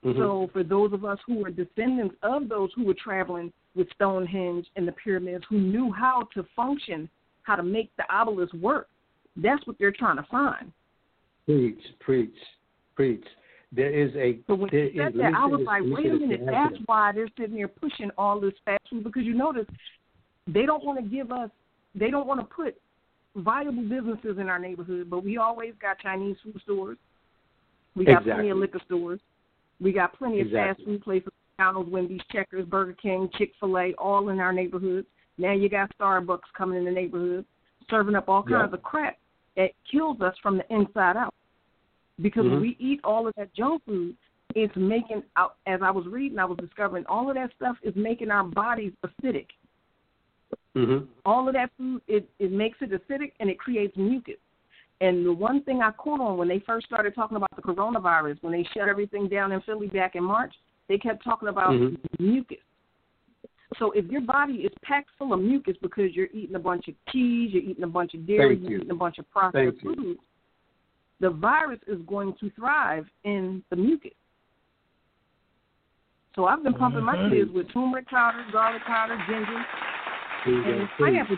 Mhm. 0.04 0.16
So, 0.16 0.50
for 0.52 0.62
those 0.62 0.92
of 0.92 1.04
us 1.04 1.18
who 1.26 1.44
are 1.44 1.50
descendants 1.50 2.14
of 2.22 2.48
those 2.48 2.70
who 2.74 2.84
were 2.84 2.94
traveling 2.94 3.52
with 3.74 3.90
Stonehenge 3.94 4.66
and 4.76 4.86
the 4.86 4.92
pyramids, 4.92 5.44
who 5.48 5.58
knew 5.58 5.90
how 5.90 6.28
to 6.34 6.42
function, 6.54 7.08
how 7.42 7.56
to 7.56 7.62
make 7.62 7.94
the 7.96 8.04
obelisk 8.14 8.52
work, 8.54 8.88
that's 9.36 9.66
what 9.66 9.78
they're 9.78 9.92
trying 9.92 10.16
to 10.16 10.22
find. 10.24 10.70
Preach, 11.46 11.80
preach, 12.00 12.36
preach. 12.94 13.24
There 13.72 13.90
is 13.90 14.14
a. 14.16 14.34
But 14.46 14.56
when 14.56 14.70
there 14.70 14.84
you 14.90 15.02
said 15.02 15.14
is- 15.14 15.20
that, 15.20 15.34
I 15.34 15.46
was 15.46 15.62
like, 15.62 15.82
wait 15.84 16.06
a 16.06 16.14
minute, 16.14 16.46
that's 16.46 16.78
why 16.86 17.12
they're 17.12 17.28
sitting 17.36 17.56
there 17.56 17.68
pushing 17.68 18.10
all 18.16 18.38
this 18.38 18.54
fast 18.64 18.88
food 18.88 19.04
because 19.04 19.24
you 19.24 19.34
notice 19.34 19.66
they 20.46 20.66
don't 20.66 20.84
want 20.84 21.02
to 21.02 21.04
give 21.04 21.32
us, 21.32 21.50
they 21.94 22.10
don't 22.10 22.26
want 22.26 22.40
to 22.40 22.46
put 22.46 22.80
viable 23.36 23.82
businesses 23.82 24.38
in 24.38 24.48
our 24.48 24.58
neighborhood, 24.58 25.10
but 25.10 25.24
we 25.24 25.38
always 25.38 25.74
got 25.80 25.98
Chinese 25.98 26.36
food 26.44 26.60
stores. 26.62 26.98
We 27.96 28.04
got 28.04 28.22
plenty 28.22 28.50
of 28.50 28.58
liquor 28.58 28.80
stores. 28.84 29.20
We 29.80 29.92
got 29.92 30.16
plenty 30.16 30.40
of 30.40 30.50
fast 30.50 30.82
food 30.84 31.02
places, 31.02 31.30
McDonald's, 31.58 31.90
Wendy's, 31.90 32.20
Checkers, 32.30 32.66
Burger 32.66 32.96
King, 33.00 33.28
Chick 33.36 33.52
fil 33.60 33.78
A, 33.78 33.92
all 33.94 34.28
in 34.28 34.40
our 34.40 34.52
neighborhoods. 34.52 35.06
Now 35.38 35.52
you 35.52 35.68
got 35.68 35.90
Starbucks 35.98 36.40
coming 36.56 36.78
in 36.78 36.84
the 36.84 36.90
neighborhood, 36.90 37.44
serving 37.90 38.14
up 38.14 38.28
all 38.28 38.44
Yeah. 38.48 38.60
kinds 38.60 38.74
of 38.74 38.82
crap 38.82 39.18
that 39.56 39.72
kills 39.90 40.20
us 40.20 40.36
from 40.38 40.58
the 40.58 40.72
inside 40.72 41.16
out. 41.16 41.34
Because 42.20 42.46
Mhm. 42.46 42.50
when 42.50 42.60
we 42.60 42.76
eat 42.78 43.00
all 43.04 43.26
of 43.26 43.34
that 43.34 43.52
junk 43.54 43.84
food, 43.84 44.16
it's 44.54 44.74
making 44.76 45.22
out 45.36 45.56
as 45.66 45.82
I 45.82 45.90
was 45.90 46.06
reading, 46.06 46.38
I 46.38 46.44
was 46.44 46.58
discovering 46.58 47.04
all 47.06 47.28
of 47.28 47.34
that 47.34 47.52
stuff 47.54 47.76
is 47.82 47.94
making 47.96 48.30
our 48.30 48.44
bodies 48.44 48.92
acidic. 49.02 49.50
Mhm. 50.76 51.08
All 51.24 51.48
of 51.48 51.54
that 51.54 51.72
food 51.76 52.02
it, 52.06 52.28
it 52.38 52.52
makes 52.52 52.80
it 52.80 52.90
acidic 52.90 53.32
and 53.40 53.50
it 53.50 53.58
creates 53.58 53.96
mucus. 53.96 54.38
And 55.04 55.26
the 55.26 55.32
one 55.34 55.62
thing 55.64 55.82
I 55.82 55.90
caught 55.90 56.20
on 56.20 56.38
when 56.38 56.48
they 56.48 56.60
first 56.60 56.86
started 56.86 57.14
talking 57.14 57.36
about 57.36 57.54
the 57.54 57.60
coronavirus, 57.60 58.42
when 58.42 58.54
they 58.54 58.66
shut 58.72 58.88
everything 58.88 59.28
down 59.28 59.52
in 59.52 59.60
Philly 59.60 59.88
back 59.88 60.16
in 60.16 60.24
March, 60.24 60.54
they 60.88 60.96
kept 60.96 61.22
talking 61.22 61.48
about 61.48 61.72
Mhm. 61.72 61.98
mucus. 62.18 62.56
So 63.76 63.90
if 63.90 64.06
your 64.06 64.22
body 64.22 64.64
is 64.64 64.72
packed 64.80 65.10
full 65.18 65.34
of 65.34 65.40
mucus 65.40 65.76
because 65.82 66.16
you're 66.16 66.30
eating 66.32 66.54
a 66.54 66.58
bunch 66.58 66.88
of 66.88 66.94
cheese, 67.10 67.52
you're 67.52 67.62
eating 67.62 67.84
a 67.84 67.88
bunch 67.88 68.14
of 68.14 68.26
dairy, 68.26 68.54
Thank 68.56 68.62
you're 68.62 68.70
you. 68.70 68.78
eating 68.78 68.90
a 68.92 68.94
bunch 68.94 69.18
of 69.18 69.28
processed 69.30 69.78
Thank 69.82 69.96
foods, 69.96 70.20
the 71.20 71.28
virus 71.28 71.82
is 71.86 72.00
going 72.06 72.32
to 72.36 72.48
thrive 72.50 73.06
in 73.24 73.62
the 73.68 73.76
mucus. 73.76 74.14
So 76.34 76.46
I've 76.46 76.62
been 76.62 76.74
pumping 76.74 77.04
my 77.04 77.16
Mhm. 77.16 77.28
kids 77.28 77.50
with 77.52 77.68
turmeric 77.68 78.06
powder, 78.06 78.42
garlic 78.50 78.82
powder, 78.84 79.22
ginger, 79.26 79.66
and 80.46 80.88
go. 80.88 81.04
pineapple 81.04 81.36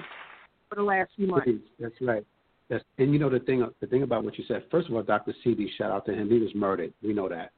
for 0.68 0.76
the 0.76 0.82
last 0.82 1.12
few 1.16 1.26
months. 1.26 1.44
Please, 1.44 1.68
That's 1.80 2.00
right. 2.00 2.24
That's 2.68 2.84
and 2.98 3.12
you 3.12 3.18
know 3.18 3.30
the 3.30 3.40
thing 3.40 3.66
the 3.80 3.86
thing 3.86 4.02
about 4.02 4.24
what 4.24 4.36
you 4.38 4.44
said. 4.48 4.64
First 4.70 4.88
of 4.88 4.94
all, 4.94 5.02
Dr. 5.02 5.34
Sebi, 5.44 5.66
shout 5.78 5.90
out 5.90 6.04
to 6.06 6.12
him. 6.12 6.28
He 6.28 6.38
was 6.38 6.54
murdered. 6.54 6.92
We 7.02 7.12
know 7.12 7.28
that. 7.28 7.52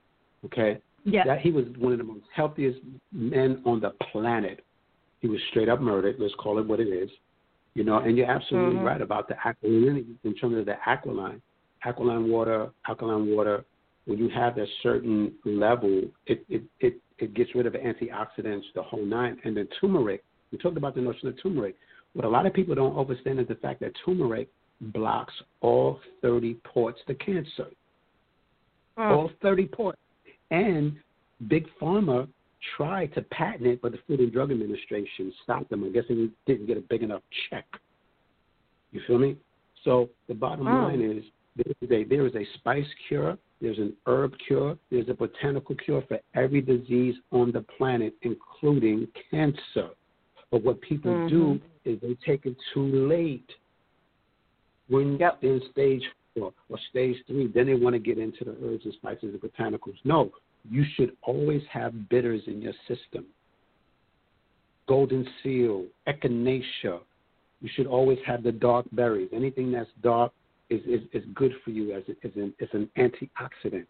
Okay. 0.44 0.78
Yes. 1.04 1.26
That 1.26 1.40
he 1.40 1.50
was 1.50 1.64
one 1.78 1.92
of 1.92 1.98
the 1.98 2.04
most 2.04 2.24
healthiest 2.34 2.80
men 3.12 3.62
on 3.64 3.80
the 3.80 3.90
planet. 4.12 4.64
He 5.20 5.28
was 5.28 5.40
straight 5.50 5.68
up 5.68 5.80
murdered. 5.80 6.16
Let's 6.18 6.34
call 6.34 6.58
it 6.58 6.66
what 6.66 6.80
it 6.80 6.88
is. 6.88 7.10
You 7.74 7.84
know, 7.84 7.98
and 7.98 8.16
you're 8.16 8.30
absolutely 8.30 8.80
Mhm. 8.80 8.84
right 8.84 9.00
about 9.00 9.28
the 9.28 9.34
alkalinity 9.34 10.16
in 10.24 10.34
terms 10.34 10.56
of 10.56 10.66
the 10.66 10.76
alkaline, 10.88 11.40
alkaline 11.84 12.28
water, 12.28 12.70
alkaline 12.86 13.34
water. 13.34 13.64
When 14.06 14.18
you 14.18 14.28
have 14.30 14.58
a 14.58 14.66
certain 14.82 15.34
level, 15.44 16.02
it 16.26 16.44
it 16.48 16.62
it, 16.80 17.00
it 17.18 17.34
gets 17.34 17.54
rid 17.54 17.66
of 17.66 17.74
antioxidants, 17.74 18.64
the 18.74 18.82
whole 18.82 19.04
nine, 19.04 19.40
and 19.44 19.56
then 19.56 19.68
turmeric. 19.80 20.22
We 20.50 20.58
talked 20.58 20.76
about 20.76 20.94
the 20.94 21.00
notion 21.00 21.28
of 21.28 21.40
turmeric. 21.40 21.76
What 22.14 22.24
a 22.24 22.28
lot 22.28 22.46
of 22.46 22.52
people 22.52 22.74
don't 22.74 22.96
understand 22.96 23.38
is 23.38 23.48
the 23.48 23.54
fact 23.56 23.80
that 23.80 23.92
turmeric 24.04 24.48
blocks 24.80 25.32
all 25.60 26.00
30 26.22 26.54
ports 26.64 27.00
to 27.06 27.14
cancer. 27.14 27.66
All 28.96 29.30
30 29.42 29.66
ports. 29.66 29.98
And 30.50 30.96
Big 31.48 31.66
Pharma 31.80 32.26
tried 32.76 33.14
to 33.14 33.22
patent 33.22 33.66
it, 33.66 33.80
but 33.80 33.92
the 33.92 33.98
Food 34.08 34.20
and 34.20 34.32
Drug 34.32 34.50
Administration 34.50 35.32
stopped 35.44 35.70
them. 35.70 35.84
I 35.84 35.88
guess 35.90 36.04
they 36.08 36.28
didn't 36.46 36.66
get 36.66 36.76
a 36.76 36.80
big 36.80 37.02
enough 37.02 37.22
check. 37.48 37.64
You 38.92 39.00
feel 39.06 39.18
me? 39.18 39.36
So 39.84 40.08
the 40.26 40.34
bottom 40.34 40.66
Oh. 40.66 40.72
line 40.86 41.00
is 41.00 41.24
there 41.54 41.72
is 41.80 41.90
a 41.90 42.04
there 42.04 42.26
is 42.26 42.34
a 42.34 42.44
spice 42.54 42.86
cure, 43.06 43.38
there's 43.60 43.78
an 43.78 43.96
herb 44.06 44.34
cure, 44.46 44.76
there's 44.90 45.08
a 45.08 45.14
botanical 45.14 45.74
cure 45.76 46.02
for 46.02 46.18
every 46.34 46.60
disease 46.60 47.14
on 47.30 47.52
the 47.52 47.62
planet, 47.62 48.14
including 48.22 49.06
cancer. 49.30 49.90
But 50.50 50.62
what 50.64 50.80
people 50.80 51.12
Mm-hmm. 51.12 51.28
do 51.28 51.60
is 51.84 52.00
they 52.00 52.14
take 52.26 52.46
it 52.46 52.56
too 52.74 52.86
late. 52.86 53.48
When 54.88 55.18
Yep. 55.18 55.44
in 55.44 55.60
stage 55.72 56.02
four 56.34 56.52
or 56.68 56.78
stage 56.90 57.16
three, 57.26 57.46
then 57.48 57.66
they 57.66 57.74
want 57.74 57.94
to 57.94 57.98
get 57.98 58.18
into 58.18 58.44
the 58.44 58.56
herbs 58.62 58.84
and 58.84 58.94
spices 58.94 59.34
and 59.34 59.40
botanicals. 59.40 59.96
No, 60.04 60.30
you 60.70 60.84
should 60.94 61.16
always 61.22 61.62
have 61.70 62.08
bitters 62.08 62.42
in 62.46 62.60
your 62.62 62.74
system. 62.86 63.26
Golden 64.86 65.26
seal, 65.42 65.84
echinacea. 66.06 67.00
You 67.60 67.68
should 67.74 67.86
always 67.86 68.18
have 68.26 68.42
the 68.42 68.52
dark 68.52 68.86
berries. 68.92 69.28
Anything 69.32 69.70
that's 69.72 69.90
dark 70.02 70.32
is, 70.70 70.80
is, 70.86 71.00
is 71.12 71.24
good 71.34 71.52
for 71.64 71.70
you 71.70 71.92
as, 71.92 72.02
a, 72.08 72.26
as, 72.26 72.32
an, 72.36 72.54
as 72.60 72.68
an 72.72 72.88
antioxidant. 72.96 73.86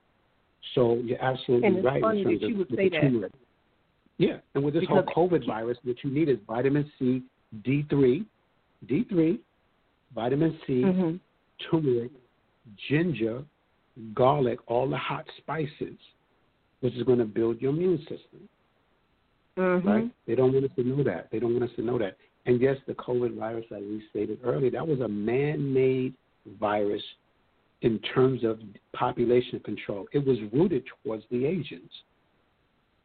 So 0.75 0.95
you're 1.05 1.23
absolutely 1.23 1.69
And 1.69 1.77
it's 1.79 1.85
right. 1.87 1.97
in 1.97 2.03
terms 2.03 2.25
that 2.41 2.45
of- 2.45 2.51
you 2.51 2.57
would 2.57 2.69
say 2.75 2.89
that. 2.89 3.31
Yeah, 4.17 4.39
and 4.55 4.65
with 4.65 4.75
this 4.75 4.81
Because- 4.81 5.05
whole 5.15 5.29
COVID 5.31 5.47
virus, 5.47 5.79
what 5.85 5.97
you 6.03 6.11
need 6.11 6.29
is 6.29 6.39
vitamin 6.47 6.91
C, 6.99 7.23
D3, 7.65 8.25
D3, 8.87 9.39
vitamin 10.15 10.59
C, 10.67 10.83
Mm-hmm. 10.83 11.17
turmeric, 11.71 12.11
ginger, 12.89 13.43
garlic, 14.15 14.59
all 14.67 14.89
the 14.89 14.97
hot 14.97 15.25
spices, 15.39 15.97
which 16.81 16.95
is 16.95 17.03
going 17.03 17.19
to 17.19 17.25
build 17.25 17.61
your 17.61 17.73
immune 17.73 17.99
system. 18.01 18.49
Mm-hmm. 19.57 19.89
Right? 19.89 20.11
They 20.27 20.35
don't 20.35 20.53
want 20.53 20.65
us 20.67 20.71
to 20.77 20.85
know 20.85 21.03
that. 21.03 21.29
They 21.33 21.39
don't 21.41 21.53
want 21.53 21.65
us 21.65 21.77
to 21.77 21.83
know 21.83 21.99
that. 21.99 22.17
And 22.47 22.61
yes, 22.61 22.77
the 22.87 22.95
COVID 22.95 23.37
virus, 23.37 23.65
as 23.75 23.83
we 23.83 24.03
stated 24.11 24.39
earlier, 24.45 24.71
that 24.71 24.87
was 24.87 25.01
a 25.01 25.09
man-made 25.09 26.15
virus 26.61 27.03
in 27.83 27.99
terms 28.15 28.45
of 28.45 28.59
population 28.93 29.61
control. 29.61 30.07
It 30.13 30.25
was 30.27 30.39
rooted 30.53 30.85
towards 31.03 31.25
the 31.31 31.45
Asians 31.45 31.91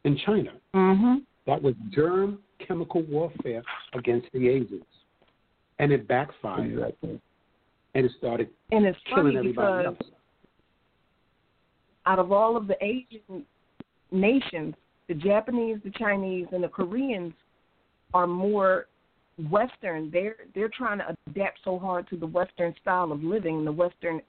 in 0.04 0.18
China. 0.26 0.52
Mm-hmm. 0.76 1.16
That 1.46 1.62
was 1.62 1.74
germ 1.92 2.40
chemical 2.66 3.02
warfare 3.04 3.64
against 3.94 4.28
the 4.34 4.48
Asians. 4.48 4.84
And 5.80 5.91
it 5.91 6.08
backfired. 6.08 6.94
And 7.04 8.06
it 8.06 8.12
started 8.18 8.50
And 8.72 8.86
it's 8.86 8.98
killing 9.08 9.36
funny 9.36 9.38
everybody 9.38 9.84
because 9.84 9.98
else. 10.02 10.12
out 12.06 12.20
of 12.20 12.32
all 12.32 12.58
of 12.58 12.68
the 12.68 12.76
Asian 12.84 13.45
nations, 14.12 14.76
the 15.08 15.14
Japanese, 15.14 15.78
the 15.84 15.91
Chinese, 15.91 16.48
and 16.52 16.64
the 16.64 16.70
Koreans 16.70 17.34
are 18.14 18.28
more 18.28 18.88
Western. 19.50 20.10
They're 20.12 20.36
they're 20.54 20.70
trying 20.70 21.00
to 21.00 21.16
adapt 21.28 21.60
so 21.64 21.80
hard 21.80 22.08
to 22.10 22.18
the 22.18 22.28
Western 22.28 22.74
style 22.82 23.12
of 23.12 23.24
living, 23.24 23.66
the 23.66 23.72
Western 23.72 24.22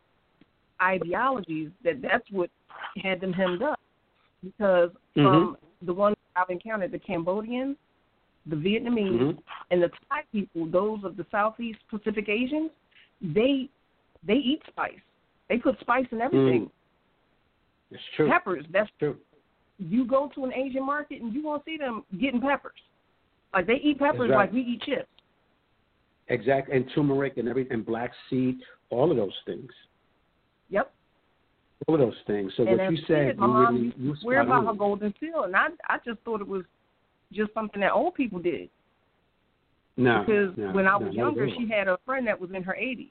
ideologies 0.82 1.70
that 1.84 2.02
that's 2.02 2.24
what 2.30 2.50
had 3.02 3.20
them 3.20 3.32
hemmed 3.32 3.62
up. 3.62 3.80
Because 4.42 4.90
mm-hmm. 5.16 5.22
from 5.22 5.56
the 5.82 5.94
ones 5.94 6.16
I've 6.36 6.50
encountered, 6.50 6.92
the 6.92 6.98
Cambodians, 6.98 7.76
the 8.46 8.56
Vietnamese, 8.56 9.20
Mhm. 9.20 9.42
and 9.70 9.82
the 9.82 9.90
Thai 10.08 10.22
people, 10.32 10.66
those 10.66 11.02
of 11.04 11.16
the 11.16 11.24
Southeast 11.30 11.78
Pacific 11.88 12.28
Asians, 12.28 12.70
they 13.20 13.68
they 14.22 14.36
eat 14.36 14.62
spice. 14.66 15.00
They 15.48 15.58
put 15.58 15.78
spice 15.80 16.06
in 16.10 16.20
everything. 16.20 16.70
It's 17.90 18.02
true. 18.16 18.28
Peppers. 18.28 18.64
That's 18.70 18.90
true. 18.98 19.18
You 19.78 20.04
go 20.06 20.28
to 20.34 20.44
an 20.44 20.52
Asian 20.54 20.84
market 20.84 21.20
and 21.20 21.32
you 21.32 21.42
won't 21.42 21.64
see 21.64 21.76
them 21.76 22.04
getting 22.18 22.40
peppers. 22.40 22.80
Like 23.52 23.66
they 23.66 23.74
eat 23.74 23.98
peppers 23.98 24.30
right. 24.30 24.36
like 24.36 24.52
we 24.52 24.62
eat 24.62 24.82
chips. 24.82 25.08
Exactly. 26.28 26.76
And 26.76 26.90
turmeric 26.94 27.36
and 27.36 27.48
everything, 27.48 27.74
and 27.74 27.86
black 27.86 28.12
seed, 28.30 28.58
all 28.90 29.10
of 29.10 29.16
those 29.16 29.38
things. 29.44 29.70
Yep. 30.70 30.92
All 31.86 31.94
of 31.94 32.00
those 32.00 32.14
things. 32.26 32.52
So 32.56 32.66
and 32.66 32.78
what 32.78 32.90
you 32.90 32.98
said, 33.06 33.26
kid, 33.26 33.38
my 33.38 33.46
you 33.46 33.52
mom 33.52 33.74
really, 33.74 33.86
used 33.98 34.22
you 34.22 34.30
to 34.30 34.40
about 34.40 34.66
her 34.66 34.72
golden 34.72 35.14
seal, 35.20 35.44
and 35.44 35.54
I 35.54 35.68
I 35.88 35.98
just 36.04 36.20
thought 36.20 36.40
it 36.40 36.48
was 36.48 36.64
just 37.34 37.52
something 37.54 37.80
that 37.80 37.92
old 37.92 38.14
people 38.14 38.38
did. 38.38 38.68
No, 39.96 40.24
because 40.26 40.56
no, 40.56 40.72
when 40.72 40.86
I 40.86 40.96
was 40.96 41.06
not 41.06 41.14
younger, 41.14 41.44
at 41.44 41.52
all. 41.52 41.56
she 41.58 41.68
had 41.72 41.88
a 41.88 41.98
friend 42.04 42.26
that 42.26 42.40
was 42.40 42.50
in 42.52 42.62
her 42.62 42.76
80s, 42.80 43.10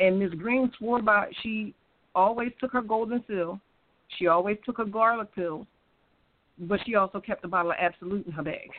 and 0.00 0.18
Miss 0.18 0.32
Green 0.34 0.70
swore 0.78 1.02
by 1.02 1.30
she 1.42 1.74
always 2.14 2.52
took 2.60 2.72
her 2.72 2.82
golden 2.82 3.22
seal, 3.26 3.60
she 4.16 4.28
always 4.28 4.56
took 4.64 4.78
her 4.78 4.84
garlic 4.84 5.34
pills, 5.34 5.66
but 6.60 6.80
she 6.86 6.94
also 6.94 7.20
kept 7.20 7.44
a 7.44 7.48
bottle 7.48 7.72
of 7.72 7.76
Absolut 7.80 8.26
in 8.26 8.32
her 8.32 8.42
bag. 8.42 8.70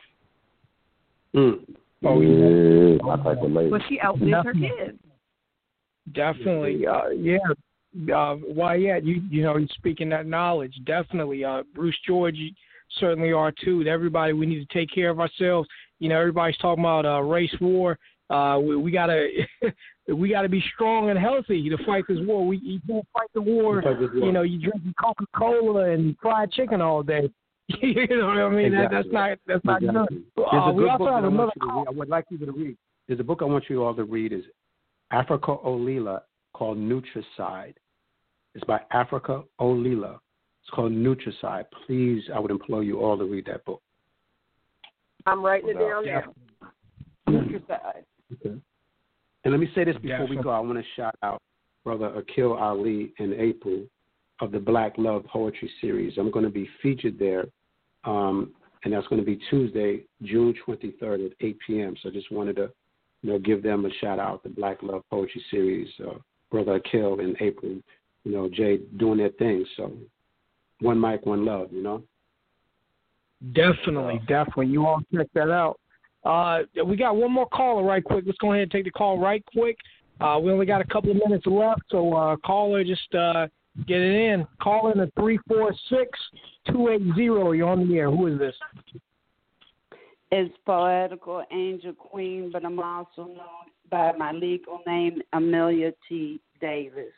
Mm. 1.36 1.76
Oh, 2.04 2.22
yeah. 2.22 2.98
My 3.04 3.18
type 3.18 3.44
of 3.44 3.52
lady. 3.52 3.70
But 3.70 3.82
she 3.90 4.00
outlived 4.02 4.46
her 4.46 4.54
kids. 4.54 4.98
Definitely, 6.14 6.88
uh, 6.88 7.10
yeah. 7.10 7.38
Uh, 8.16 8.36
why, 8.36 8.76
yeah, 8.76 8.98
you 8.98 9.22
you 9.30 9.44
know, 9.44 9.58
you're 9.58 9.68
speaking 9.74 10.10
that 10.10 10.26
knowledge. 10.26 10.74
Definitely, 10.86 11.44
uh, 11.44 11.64
Bruce 11.74 11.98
George 12.06 12.36
you 12.36 12.52
certainly 13.00 13.32
are 13.32 13.52
too. 13.52 13.84
Everybody, 13.88 14.34
we 14.34 14.46
need 14.46 14.68
to 14.68 14.74
take 14.74 14.90
care 14.94 15.10
of 15.10 15.20
ourselves. 15.20 15.68
You 16.00 16.10
know, 16.10 16.20
everybody's 16.20 16.58
talking 16.58 16.84
about 16.84 17.06
uh, 17.06 17.22
race 17.22 17.54
war. 17.62 17.98
Uh, 18.30 18.60
we, 18.62 18.76
we 18.76 18.92
gotta 18.92 19.28
we 20.08 20.30
gotta 20.30 20.50
be 20.50 20.64
strong 20.74 21.10
and 21.10 21.18
healthy 21.20 21.68
to 21.70 21.78
fight 21.86 22.04
this 22.08 22.20
war. 22.22 22.46
We 22.46 22.58
you 22.58 22.80
can't 22.88 23.06
fight 23.14 23.30
the 23.34 23.42
war. 23.42 23.82
Fight 23.82 24.00
war. 24.00 24.10
You 24.14 24.32
know, 24.32 24.44
you 24.44 24.60
drinking 24.60 24.94
Coca 25.02 25.26
Cola 25.36 25.92
and 25.92 26.16
fried 26.22 26.52
chicken 26.52 26.80
all 26.82 27.04
day. 27.04 27.30
you 27.82 28.08
know 28.08 28.28
what 28.28 28.38
I 28.38 28.50
mean? 28.50 28.72
That, 28.72 28.90
that's 28.92 29.06
Exactly. 29.08 29.12
not 29.14 29.38
that's 29.48 29.66
not 29.66 29.84
Exactly. 29.84 30.18
good. 30.18 30.26
There's 30.36 30.48
Uh, 30.54 30.70
a 30.70 30.74
we 30.74 30.90
also 30.90 30.98
book 31.06 31.14
have 31.14 31.24
another 31.26 31.38
want 31.38 31.54
you 31.56 31.68
to 31.68 31.74
read. 31.78 31.88
I 31.88 31.92
would 31.92 32.10
like 32.10 32.26
you 32.30 32.38
to 32.40 32.52
read. 32.52 32.78
There's 33.08 33.20
a 33.20 33.24
book 33.24 33.40
I 33.42 33.46
want 33.46 33.64
you 33.70 33.84
all 33.84 33.94
to 33.96 34.04
read. 34.04 34.32
is 34.34 34.44
Africa 35.12 35.56
Olila 35.66 36.22
called 36.54 36.78
Nutricide. 36.78 37.74
It's 38.56 38.64
by 38.66 38.80
Africa 38.92 39.44
Olila. 39.60 40.20
It's 40.62 40.70
called 40.76 40.92
Nutricide. 40.92 41.66
Please, 41.86 42.24
I 42.34 42.40
would 42.40 42.52
implore 42.52 42.84
you 42.84 43.00
all 43.00 43.18
to 43.18 43.26
read 43.26 43.46
that 43.48 43.66
book. 43.66 43.82
I'm 45.26 45.44
writing 45.44 45.70
it 45.70 45.80
down 45.80 46.06
Yeah. 46.06 46.22
now. 46.62 46.72
Nutricide. 47.28 48.04
Okay. 48.34 48.60
And 49.44 49.52
let 49.52 49.60
me 49.60 49.72
say 49.74 49.84
this 49.84 49.96
before 49.98 50.20
we 50.28 50.36
Definitely. 50.36 50.44
go. 50.44 50.50
I 50.52 50.60
want 50.60 50.78
to 50.78 50.86
shout 50.96 51.16
out 51.24 51.42
Brother 51.84 52.08
Akil 52.16 52.54
Ali 52.54 53.14
in 53.20 53.34
April 53.34 53.86
of 54.42 54.52
the 54.52 54.60
Black 54.60 54.98
Love 54.98 55.26
Poetry 55.26 55.70
Series. 55.82 56.18
I'm 56.18 56.32
going 56.32 56.46
to 56.46 56.52
be 56.52 56.68
featured 56.82 57.18
there, 57.18 57.46
um, 58.04 58.54
and 58.84 58.94
that's 58.94 59.08
going 59.08 59.20
to 59.22 59.26
be 59.26 59.40
Tuesday, 59.50 60.06
June 60.24 60.54
23rd 60.66 61.28
at 61.28 61.32
8 61.40 61.58
p.m. 61.66 61.96
So 62.02 62.10
I 62.10 62.12
just 62.12 62.32
wanted 62.32 62.56
to, 62.58 62.72
you 63.22 63.32
know, 63.32 63.40
give 63.40 63.64
them 63.64 63.86
a 63.86 63.90
shout 64.02 64.20
out. 64.20 64.44
The 64.44 64.50
Black 64.50 64.84
Love 64.84 65.04
Poetry 65.10 65.44
Series, 65.50 65.90
uh, 66.06 66.18
Brother 66.52 66.76
Akil 66.76 67.20
in 67.20 67.36
April, 67.40 67.82
you 68.24 68.32
know, 68.32 68.50
Jay 68.50 68.78
doing 68.98 69.18
their 69.18 69.30
thing. 69.30 69.66
So 69.78 69.92
one 70.82 71.00
mic, 71.00 71.26
one 71.26 71.46
love, 71.46 71.70
you 71.72 71.84
know. 71.84 72.04
Definitely, 73.54 74.22
definitely. 74.28 74.68
You 74.68 74.86
all 74.86 75.02
check 75.14 75.28
that 75.34 75.50
out. 75.50 75.80
Uh, 76.26 76.60
we 76.86 76.98
got 76.98 77.16
one 77.16 77.32
more 77.32 77.48
caller 77.48 77.84
right 77.84 78.04
quick. 78.04 78.26
Let's 78.26 78.38
go 78.40 78.52
ahead 78.52 78.64
and 78.64 78.72
take 78.72 78.84
the 78.84 78.92
call 78.92 79.18
right 79.18 79.44
quick. 79.54 79.78
Uh, 80.20 80.38
we 80.42 80.52
only 80.52 80.66
got 80.66 80.82
a 80.82 80.86
couple 80.86 81.12
of 81.12 81.18
minutes 81.18 81.46
left, 81.46 81.82
so 81.90 82.14
uh, 82.14 82.36
caller, 82.46 82.84
just 82.84 83.14
uh, 83.16 83.48
get 83.88 84.02
it 84.02 84.14
in. 84.14 84.46
Call 84.62 84.92
in 84.92 85.00
at 85.00 85.14
three 85.18 85.40
four 85.48 85.74
six 85.90 86.10
two 86.70 86.90
eight 86.90 87.16
zero. 87.16 87.54
You're 87.54 87.70
on 87.70 87.88
the 87.88 87.98
air. 87.98 88.12
Who 88.12 88.28
is 88.28 88.38
this? 88.38 88.56
It's 90.32 90.54
poetical 90.66 91.44
angel 91.52 91.94
queen, 91.94 92.50
but 92.52 92.66
I'm 92.66 92.80
also 92.80 93.24
known 93.24 93.38
by 93.90 94.12
my 94.18 94.32
legal 94.34 94.82
name, 94.86 95.22
Amelia 95.34 95.92
T. 96.08 96.42
Davis. 96.62 97.14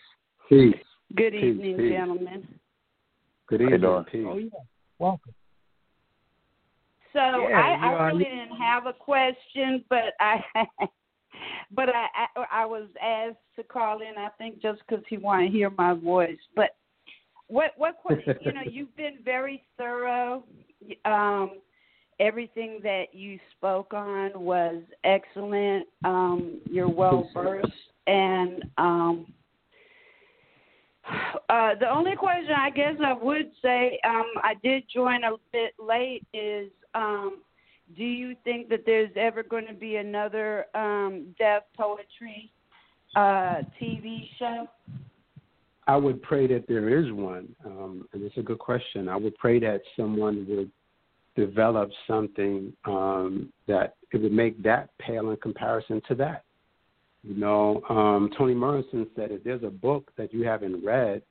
Peace. 0.47 0.75
Good 1.15 1.33
evening, 1.33 1.77
peace. 1.77 1.91
gentlemen. 1.91 2.47
Good 3.51 3.59
How 3.59 3.67
you 3.67 3.75
evening. 3.75 4.05
doing? 4.13 4.27
Oh 4.27 4.37
yeah, 4.37 4.49
welcome. 4.97 5.33
So 7.11 7.19
Yeah, 7.19 7.59
I, 7.59 7.75
you 7.75 7.83
I 7.83 7.93
are- 7.95 8.07
really 8.07 8.23
didn't 8.23 8.55
have 8.57 8.85
a 8.85 8.93
question, 8.93 9.83
but 9.89 10.13
I, 10.21 10.41
but 11.75 11.89
I, 11.89 12.05
I, 12.37 12.45
I 12.61 12.65
was 12.65 12.87
asked 13.03 13.35
to 13.57 13.63
call 13.63 13.99
in. 13.99 14.17
I 14.17 14.29
think 14.37 14.61
just 14.61 14.79
because 14.87 15.03
he 15.09 15.17
wanted 15.17 15.47
to 15.47 15.51
hear 15.51 15.69
my 15.69 15.93
voice. 15.93 16.37
But 16.55 16.77
what, 17.47 17.71
what, 17.75 17.97
que- 18.05 18.35
you 18.39 18.53
know, 18.53 18.61
you've 18.71 18.95
been 18.95 19.17
very 19.25 19.63
thorough. 19.77 20.45
Um, 21.03 21.59
everything 22.21 22.79
that 22.83 23.07
you 23.13 23.37
spoke 23.57 23.93
on 23.93 24.31
was 24.33 24.81
excellent. 25.03 25.87
Um, 26.05 26.61
you're 26.69 26.87
well 26.89 27.29
versed, 27.33 27.67
and 28.07 28.63
um, 28.77 29.25
uh, 31.49 31.75
the 31.79 31.89
only 31.89 32.15
question 32.15 32.53
I 32.55 32.69
guess 32.69 32.95
I 33.03 33.13
would 33.13 33.51
say, 33.61 33.99
um, 34.07 34.31
I 34.43 34.53
did 34.63 34.83
join 34.93 35.23
a 35.23 35.31
bit 35.51 35.73
late, 35.79 36.25
is 36.33 36.69
um, 36.93 37.41
do 37.97 38.03
you 38.03 38.35
think 38.43 38.69
that 38.69 38.83
there's 38.85 39.11
ever 39.15 39.43
going 39.43 39.67
to 39.67 39.73
be 39.73 39.97
another 39.97 40.65
um, 40.75 41.35
Def 41.37 41.63
Poetry 41.75 42.51
uh, 43.15 43.63
TV 43.81 44.29
show? 44.37 44.67
I 45.87 45.97
would 45.97 46.21
pray 46.21 46.47
that 46.47 46.67
there 46.67 46.99
is 46.99 47.11
one, 47.11 47.53
um, 47.65 48.07
and 48.13 48.23
it's 48.23 48.37
a 48.37 48.41
good 48.41 48.59
question. 48.59 49.09
I 49.09 49.17
would 49.17 49.35
pray 49.37 49.59
that 49.59 49.81
someone 49.97 50.45
would 50.47 50.71
develop 51.35 51.89
something 52.07 52.71
um, 52.85 53.51
that 53.67 53.95
it 54.13 54.21
would 54.21 54.31
make 54.31 54.61
that 54.63 54.89
pale 54.99 55.31
in 55.31 55.37
comparison 55.37 56.01
to 56.07 56.15
that. 56.15 56.43
You 57.23 57.35
know, 57.35 57.81
um, 57.89 58.31
Toni 58.37 58.55
Morrison 58.55 59.07
said 59.15 59.31
if 59.31 59.43
there's 59.43 59.63
a 59.63 59.69
book 59.69 60.11
that 60.17 60.33
you 60.33 60.43
haven't 60.43 60.83
read, 60.83 61.21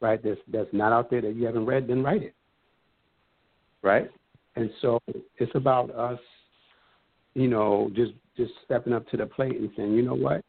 right, 0.00 0.22
that's 0.22 0.40
that's 0.52 0.72
not 0.72 0.92
out 0.92 1.10
there 1.10 1.20
that 1.20 1.36
you 1.36 1.46
haven't 1.46 1.66
read, 1.66 1.86
then 1.86 2.02
write 2.02 2.22
it. 2.22 2.34
Right? 3.82 4.10
And 4.56 4.70
so 4.80 5.00
it's 5.38 5.52
about 5.54 5.94
us, 5.94 6.18
you 7.34 7.48
know, 7.48 7.90
just 7.94 8.12
just 8.36 8.52
stepping 8.64 8.92
up 8.92 9.08
to 9.10 9.16
the 9.16 9.26
plate 9.26 9.56
and 9.58 9.70
saying, 9.76 9.92
you 9.92 10.02
know 10.02 10.14
what, 10.14 10.42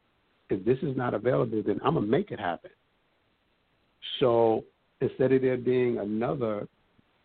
if 0.50 0.66
this 0.66 0.78
is 0.82 0.98
not 0.98 1.14
available, 1.14 1.62
then 1.66 1.80
I'm 1.84 1.96
gonna 1.96 2.08
make 2.08 2.32
it 2.32 2.40
happen. 2.40 2.72
So 4.20 4.64
instead 5.02 5.32
of 5.32 5.42
there 5.42 5.58
being 5.58 6.00
another 6.00 6.68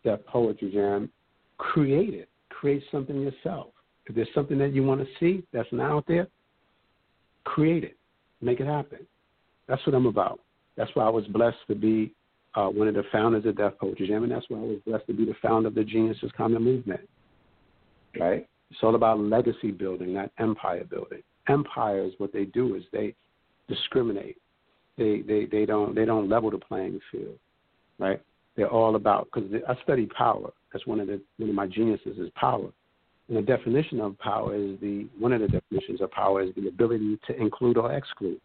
Def 0.03 0.25
Poetry 0.25 0.71
Jam, 0.71 1.09
create 1.57 2.13
it. 2.13 2.29
Create 2.49 2.83
something 2.91 3.21
yourself. 3.21 3.67
If 4.05 4.15
there's 4.15 4.27
something 4.33 4.57
that 4.57 4.73
you 4.73 4.83
want 4.83 5.01
to 5.01 5.07
see 5.19 5.43
that's 5.53 5.69
not 5.71 5.91
out 5.91 6.05
there, 6.07 6.27
create 7.49 7.83
it. 7.83 7.97
Make 8.41 8.59
it 8.59 8.67
happen. 8.67 8.99
That's 9.67 9.85
what 9.85 9.95
I'm 9.95 10.05
about. 10.05 10.39
That's 10.77 10.91
why 10.93 11.05
I 11.05 11.09
was 11.09 11.25
blessed 11.27 11.57
to 11.67 11.75
be 11.75 12.13
uh, 12.55 12.67
one 12.67 12.87
of 12.87 12.93
the 12.93 13.03
founders 13.11 13.45
of 13.45 13.57
Def 13.57 13.77
Poetry 13.79 14.07
Jam, 14.07 14.23
and 14.23 14.31
that's 14.31 14.45
why 14.49 14.57
I 14.57 14.61
was 14.61 14.79
blessed 14.85 15.07
to 15.07 15.13
be 15.13 15.25
the 15.25 15.35
founder 15.41 15.67
of 15.67 15.75
the 15.75 15.83
Genius 15.83 16.17
is 16.23 16.31
Common 16.37 16.63
Movement. 16.63 17.01
Right? 18.19 18.47
It's 18.71 18.79
all 18.81 18.95
about 18.95 19.19
legacy 19.19 19.71
building, 19.71 20.13
not 20.13 20.31
empire 20.39 20.83
building. 20.83 21.21
Empires, 21.47 22.13
what 22.17 22.31
they 22.31 22.45
do 22.45 22.75
is 22.75 22.83
they 22.91 23.15
discriminate. 23.67 24.37
They 24.97 25.21
they 25.21 25.45
they 25.45 25.65
don't 25.65 25.95
they 25.95 26.05
don't 26.05 26.29
level 26.29 26.51
the 26.51 26.57
playing 26.57 26.99
field, 27.11 27.37
right? 27.97 28.21
They're 28.55 28.69
all 28.69 28.95
about 28.95 29.27
because 29.31 29.49
I 29.67 29.75
study 29.83 30.05
power. 30.05 30.51
That's 30.71 30.85
one 30.85 30.99
of 30.99 31.07
the 31.07 31.21
one 31.37 31.49
of 31.49 31.55
my 31.55 31.67
geniuses 31.67 32.17
is 32.17 32.29
power. 32.35 32.69
And 33.29 33.37
the 33.37 33.41
definition 33.43 34.01
of 34.01 34.17
power 34.17 34.55
is 34.55 34.79
the 34.81 35.07
one 35.19 35.31
of 35.33 35.41
the 35.41 35.47
definitions 35.47 36.01
of 36.01 36.09
power 36.11 36.41
is 36.41 36.49
the 36.55 36.67
ability 36.67 37.19
to 37.27 37.39
include 37.39 37.77
or 37.77 37.93
exclude. 37.93 38.41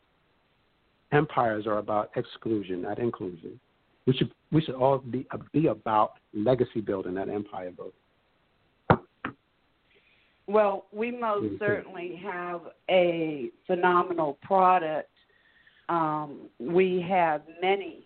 Empires 1.11 1.66
are 1.66 1.78
about 1.78 2.11
exclusion, 2.16 2.82
not 2.82 2.98
inclusion. 2.98 3.59
We 4.06 4.12
should 4.12 4.31
we 4.52 4.61
should 4.61 4.74
all 4.74 4.98
be 4.98 5.27
be 5.52 5.69
about 5.69 6.12
legacy 6.35 6.82
building, 6.82 7.15
not 7.15 7.31
empire 7.31 7.70
building. 7.70 7.94
Well, 10.47 10.85
we 10.93 11.11
most 11.11 11.44
mm-hmm. 11.44 11.65
certainly 11.65 12.20
have 12.23 12.61
a 12.90 13.51
phenomenal 13.66 14.36
product. 14.43 15.09
Um, 15.89 16.51
we 16.61 17.05
have 17.09 17.40
many 17.62 18.05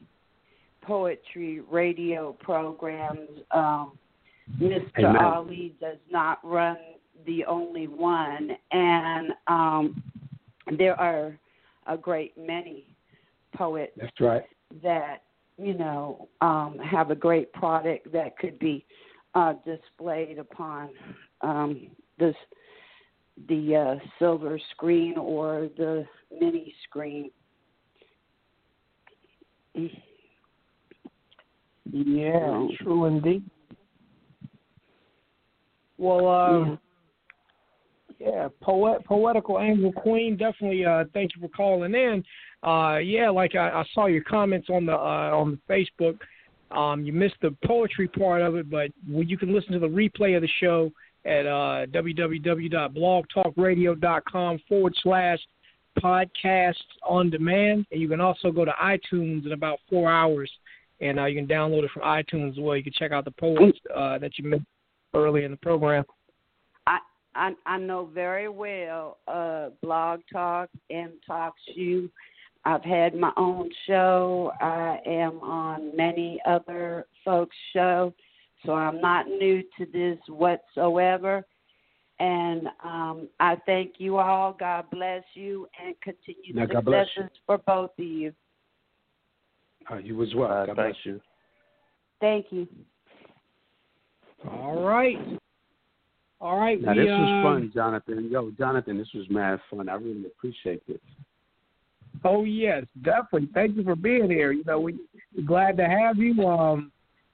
poetry 0.83 1.61
radio 1.69 2.37
programs. 2.41 3.29
Um, 3.51 3.99
Mr. 4.61 4.89
Amen. 4.99 5.17
Ali 5.17 5.75
does 5.81 5.99
not 6.11 6.39
run 6.43 6.77
the 7.27 7.45
only 7.45 7.87
one, 7.87 8.51
and 8.73 9.33
um, 9.47 10.03
there 10.77 10.99
are 10.99 11.39
a 11.87 11.97
great 11.97 12.37
many 12.39 12.85
poets. 13.55 13.93
That's 13.97 14.21
right. 14.21 14.45
That 14.83 15.23
you 15.57 15.75
know 15.75 16.29
um, 16.41 16.79
have 16.85 17.11
a 17.11 17.15
great 17.15 17.53
product 17.53 18.13
that 18.13 18.39
could 18.39 18.59
be 18.59 18.85
uh, 19.35 19.55
displayed 19.65 20.39
upon 20.39 20.91
um, 21.43 21.89
this 22.19 22.35
the 23.49 23.77
uh, 23.77 24.05
silver 24.19 24.59
screen 24.73 25.17
or 25.17 25.69
the 25.77 26.05
mini 26.41 26.75
screen. 26.89 27.31
Yeah, 31.93 32.67
true 32.83 33.05
indeed. 33.07 33.45
Well, 35.99 36.29
uh, 36.29 36.61
yeah. 36.61 36.77
yeah, 38.21 38.49
poet, 38.61 39.05
poetical 39.05 39.61
angel 39.61 39.93
queen. 39.93 40.37
Definitely, 40.37 40.85
uh, 40.85 41.05
thank 41.13 41.35
you 41.35 41.43
for 41.43 41.49
calling 41.49 41.95
in. 41.95 42.25
Uh, 42.67 42.97
yeah, 42.99 43.31
like 43.31 43.55
I, 43.55 43.71
I 43.71 43.85
saw 43.95 44.07
your 44.07 44.25
comments 44.25 44.69
on 44.71 44.87
the 44.87 44.95
uh, 44.95 45.37
on 45.37 45.51
the 45.51 45.59
Facebook. 45.73 46.19
Um, 46.71 47.05
you 47.05 47.13
missed 47.13 47.37
the 47.41 47.57
poetry 47.65 48.09
part 48.09 48.43
of 48.43 48.57
it, 48.57 48.69
but 48.71 48.91
you 49.07 49.39
can 49.39 49.55
listen 49.55 49.73
to 49.73 49.79
the 49.79 49.89
replay 49.89 50.37
of 50.37 50.43
the 50.43 50.51
show 50.61 50.91
at 51.25 51.47
uh, 51.47 51.87
www.blogtalkradio.com 51.87 54.59
forward 54.69 54.95
slash 55.03 55.39
podcasts 55.99 56.75
on 57.07 57.31
demand. 57.31 57.87
And 57.91 57.99
you 58.01 58.09
can 58.09 58.21
also 58.21 58.53
go 58.53 58.65
to 58.65 58.73
iTunes 58.83 59.47
in 59.47 59.53
about 59.53 59.79
four 59.89 60.11
hours 60.11 60.51
and 61.01 61.19
uh, 61.19 61.27
you 61.27 61.41
can 61.41 61.47
download 61.47 61.85
it 61.85 61.91
from 61.93 62.03
iTunes 62.03 62.53
as 62.53 62.59
well. 62.59 62.77
You 62.77 62.83
can 62.83 62.93
check 62.93 63.13
out 63.13 63.25
the 63.25 63.31
posts 63.33 63.81
uh, 63.95 64.19
that 64.19 64.39
you 64.39 64.49
missed 64.49 64.65
early 65.15 65.45
in 65.45 65.51
the 65.51 65.57
program. 65.57 66.05
I 66.87 66.99
I, 67.35 67.53
I 67.67 67.79
know 67.79 68.11
very 68.13 68.49
well 68.49 69.19
uh, 69.29 69.71
Blog 69.83 70.21
Talk 70.33 70.71
and 70.91 71.13
Talk 71.27 71.55
Shoe. 71.75 72.11
I've 72.65 72.85
had 72.85 73.15
my 73.15 73.33
own 73.37 73.71
show. 73.87 74.53
I 74.61 74.99
am 75.07 75.39
on 75.41 75.97
many 75.97 76.41
other 76.47 77.07
folks' 77.25 77.57
show, 77.73 78.13
so 78.67 78.73
I'm 78.73 79.01
not 79.01 79.27
new 79.27 79.63
to 79.79 79.87
this 79.93 80.19
whatsoever. 80.29 81.45
And 82.21 82.67
um, 82.83 83.29
I 83.39 83.57
thank 83.65 83.95
you 83.99 84.19
all. 84.19 84.53
God 84.53 84.87
bless 84.91 85.23
you 85.35 85.69
and 85.83 85.95
continue 86.01 86.53
now, 86.53 86.67
successes 86.67 87.31
for 87.47 87.59
both 87.59 87.91
of 87.97 88.05
you. 88.05 88.33
Uh, 89.91 89.99
you 89.99 90.21
as 90.23 90.35
well. 90.35 90.67
God 90.67 90.75
bless 90.75 90.97
you. 91.05 91.21
Thank 92.21 92.47
you. 92.51 92.67
All 94.47 94.83
right. 94.83 95.17
All 96.41 96.59
right. 96.59 96.81
Now 96.81 96.93
we, 96.93 97.01
this 97.01 97.09
was 97.09 97.45
uh, 97.45 97.49
fun, 97.49 97.73
Jonathan. 97.75 98.29
Yo, 98.31 98.51
Jonathan, 98.53 98.99
this 98.99 99.09
was 99.15 99.27
mad 99.29 99.59
fun. 99.71 99.89
I 99.89 99.95
really 99.95 100.27
appreciate 100.27 100.87
this. 100.87 100.99
Oh 102.25 102.45
yes, 102.45 102.85
definitely. 103.03 103.49
Thank 103.55 103.77
you 103.77 103.85
for 103.85 103.97
being 103.97 104.31
here. 104.31 104.53
You 104.53 104.65
know, 104.65 104.81
we 104.81 104.99
we're 105.37 105.45
glad 105.45 105.77
to 105.77 105.87
have 105.87 106.19
you. 106.19 106.47
Um, 106.47 106.93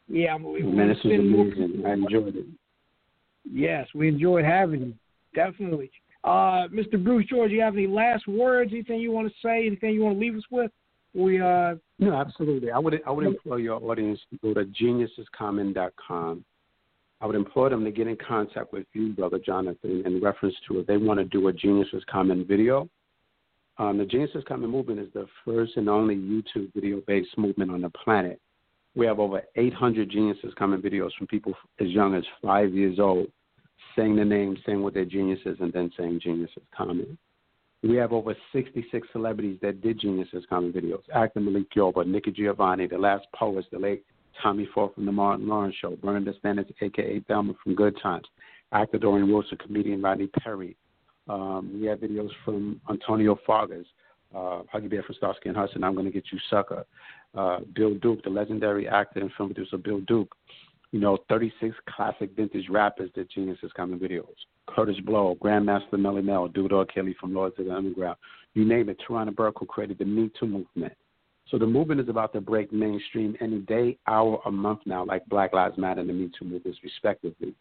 yeah, 0.09 0.37
we, 0.37 0.63
man, 0.63 0.89
this 0.89 0.99
was 1.05 1.19
amazing. 1.19 1.85
I 1.87 1.93
enjoyed 1.93 2.37
it. 2.37 2.47
Yes, 3.51 3.89
we 3.95 4.09
enjoyed 4.09 4.45
having 4.45 4.81
you. 4.81 4.95
Definitely. 5.35 5.91
Uh, 6.23 6.69
Mr. 6.69 7.03
Bruce 7.03 7.27
George, 7.29 7.51
you 7.51 7.61
have 7.61 7.75
any 7.75 7.87
last 7.87 8.27
words? 8.27 8.73
Anything 8.73 9.01
you 9.01 9.13
want 9.13 9.29
to 9.29 9.35
say? 9.43 9.67
Anything 9.67 9.91
you 9.95 10.03
want 10.03 10.17
to 10.17 10.21
leave 10.21 10.37
us 10.37 10.45
with? 10.51 10.71
We 11.15 11.41
uh. 11.41 11.75
No, 11.99 12.15
absolutely. 12.15 12.71
I 12.71 12.79
would 12.79 13.01
I 13.07 13.11
would 13.11 13.27
implore 13.27 13.59
your 13.59 13.83
audience 13.83 14.21
to 14.31 14.39
go 14.39 14.55
to 14.55 14.65
geniusiscommon.com. 14.65 16.45
I 17.25 17.27
would 17.27 17.37
implore 17.37 17.71
them 17.71 17.87
to 17.87 17.91
get 17.91 18.07
in 18.07 18.19
contact 18.19 18.71
with 18.71 18.85
you, 18.93 19.15
Brother 19.15 19.39
Jonathan, 19.39 20.03
in 20.05 20.21
reference 20.21 20.55
to 20.69 20.81
if 20.81 20.87
they 20.87 20.99
want 20.99 21.19
to 21.19 21.25
do 21.25 21.49
a 21.49 21.53
Genius 21.55 21.89
is 21.95 22.03
Common 22.05 22.45
video. 22.45 22.87
Um, 23.79 23.97
the 23.97 24.05
Genius 24.05 24.33
is 24.35 24.45
Common 24.47 24.69
movement 24.69 25.01
is 25.01 25.11
the 25.15 25.25
first 25.43 25.73
and 25.77 25.89
only 25.89 26.17
YouTube 26.17 26.71
video 26.75 27.01
based 27.07 27.39
movement 27.39 27.71
on 27.71 27.81
the 27.81 27.89
planet. 27.89 28.43
We 28.95 29.07
have 29.07 29.21
over 29.21 29.41
800 29.57 30.11
Genius 30.11 30.37
is 30.45 30.53
Common 30.59 30.83
videos 30.83 31.15
from 31.17 31.27
people 31.27 31.55
as 31.81 31.89
young 31.89 32.15
as 32.15 32.25
five 32.43 32.75
years 32.75 32.99
old 32.99 33.29
saying 33.97 34.17
the 34.17 34.25
name, 34.25 34.59
saying 34.67 34.83
what 34.83 34.93
their 34.93 35.07
genius 35.07 35.41
is, 35.47 35.57
and 35.61 35.73
then 35.73 35.91
saying 35.97 36.21
Genius 36.23 36.51
is 36.59 36.63
Common. 36.77 37.17
We 37.83 37.97
have 37.97 38.13
over 38.13 38.37
66 38.53 39.09
celebrities 39.13 39.59
that 39.63 39.81
did 39.81 39.99
Genius 39.99 40.29
is 40.35 40.45
Common 40.51 40.75
videos. 40.75 41.03
Actor 41.15 41.41
Malik 41.41 41.73
Yoba, 41.75 42.07
Nikki 42.07 42.33
Giovanni, 42.33 42.87
the 42.87 42.99
last 42.99 43.25
poets, 43.35 43.67
the 43.73 43.79
late 43.79 44.05
Tommy 44.43 44.69
Ford 44.75 44.95
from 44.95 45.07
the 45.07 45.13
Martin 45.13 45.49
Lawrence 45.49 45.77
Show, 45.81 45.97
BernNadette 45.97 46.41
Stanis, 46.41 46.71
a.k.a. 46.81 47.21
Thelma 47.29 47.55
from 47.63 47.75
Good 47.75 47.97
Times, 48.03 48.27
actor 48.73 48.99
Dorien 48.99 49.29
Wilson, 49.29 49.59
comedian 49.59 50.03
Rodney 50.03 50.27
Perry. 50.27 50.77
Um, 51.29 51.79
we 51.81 51.87
have 51.87 52.01
videos 52.01 52.31
from 52.45 52.81
Antonio 52.91 53.39
Fargas, 53.47 53.87
uh, 54.35 54.63
Huggy 54.75 54.91
Bear 54.91 55.03
from 55.03 55.15
Starsky 55.15 55.49
and 55.49 55.57
Hudson, 55.57 55.85
I'm 55.85 55.95
Going 55.95 56.07
to 56.07 56.13
Get 56.13 56.25
You 56.33 56.39
Sucker. 56.51 56.85
Uh, 57.35 57.61
Bill 57.75 57.95
Duke, 57.95 58.23
the 58.23 58.31
legendary 58.31 58.89
actor 58.89 59.21
and 59.21 59.31
film 59.37 59.53
producer 59.53 59.79
Bill 59.79 60.01
Duke. 60.01 60.35
You 60.93 61.01
know, 61.01 61.19
36 61.29 61.75
classic 61.89 62.31
vintage 62.37 62.69
rappers 62.71 63.11
that 63.17 63.29
did 63.29 63.31
Genius 63.35 63.59
is 63.63 63.73
Common 63.73 63.99
videos. 63.99 64.27
Kurtis 64.69 65.05
Blow, 65.05 65.37
Grandmaster 65.43 65.95
Melle 65.95 66.23
Mel, 66.23 66.49
Dupré 66.49 66.89
Kelly 66.93 67.17
from 67.21 67.35
Lords 67.35 67.57
of 67.59 67.67
the 67.67 67.75
Underground. 67.75 68.17
You 68.55 68.65
name 68.65 68.89
it. 68.89 69.01
Tarana 69.01 69.35
Burke, 69.35 69.59
who 69.59 69.67
created 69.67 69.99
the 69.99 70.05
Me 70.05 70.31
Too 70.39 70.47
movement. 70.47 70.93
So 71.51 71.59
the 71.59 71.67
movement 71.67 72.01
is 72.01 72.09
about 72.09 72.33
to 72.33 72.41
break 72.41 72.73
mainstream 72.73 73.37
any 73.41 73.59
day, 73.61 73.99
hour, 74.07 74.41
or 74.45 74.53
month 74.53 74.81
now, 74.87 75.05
like 75.05 75.27
Black 75.27 75.53
Lives 75.53 75.77
Matter 75.77 76.01
and 76.01 76.09
the 76.09 76.15
Me 76.15 76.31
Too 76.39 76.45
movements, 76.45 76.81
respectively. 76.83 77.55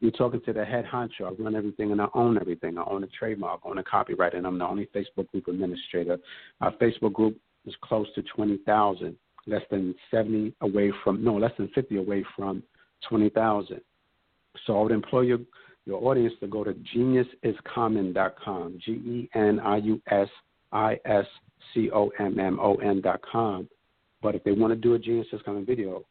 You're 0.00 0.12
talking 0.12 0.40
to 0.44 0.52
the 0.52 0.64
head 0.64 0.84
honcho. 0.84 1.22
I 1.22 1.42
run 1.42 1.56
everything 1.56 1.92
and 1.92 2.00
I 2.00 2.06
own 2.14 2.38
everything. 2.38 2.78
I 2.78 2.84
own 2.84 3.04
a 3.04 3.08
trademark, 3.08 3.60
I 3.64 3.68
own 3.68 3.78
a 3.78 3.84
copyright, 3.84 4.34
and 4.34 4.46
I'm 4.46 4.58
the 4.58 4.66
only 4.66 4.88
Facebook 4.94 5.28
group 5.28 5.48
administrator. 5.48 6.18
Our 6.60 6.72
Facebook 6.72 7.12
group 7.12 7.36
is 7.66 7.74
close 7.82 8.06
to 8.14 8.22
20,000, 8.22 9.16
less 9.46 9.62
than 9.70 9.94
70 10.10 10.54
away 10.60 10.92
from, 11.02 11.24
no, 11.24 11.36
less 11.36 11.52
than 11.58 11.68
50 11.74 11.96
away 11.96 12.24
from 12.36 12.62
20,000. 13.08 13.80
So 14.66 14.78
I 14.78 14.82
would 14.82 14.92
employ 14.92 15.22
your 15.22 15.38
your 15.86 16.04
audience 16.04 16.34
to 16.40 16.46
go 16.46 16.64
to 16.64 16.74
geniusiscommon.com, 16.94 18.78
G 18.84 18.92
E 18.92 19.30
N 19.34 19.58
I 19.58 19.78
U 19.78 20.02
S 20.10 20.28
I 20.70 20.98
S 21.06 21.24
C 21.74 21.90
O 21.92 22.10
M 22.18 22.38
M 22.38 22.58
O 22.60 22.76
com. 23.30 23.68
But 24.22 24.34
if 24.34 24.44
they 24.44 24.52
want 24.52 24.72
to 24.72 24.76
do 24.76 24.94
a 24.94 24.98
Genius 24.98 25.26
is 25.32 25.40
Common 25.44 25.64
video, 25.64 26.04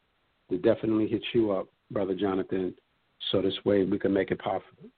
they 0.49 0.57
definitely 0.57 1.07
hit 1.07 1.23
you 1.33 1.51
up, 1.51 1.67
Brother 1.91 2.15
Jonathan, 2.15 2.73
so 3.31 3.41
this 3.41 3.57
way 3.65 3.83
we 3.83 3.99
can 3.99 4.13
make 4.13 4.31
it 4.31 4.39
possible. 4.39 4.89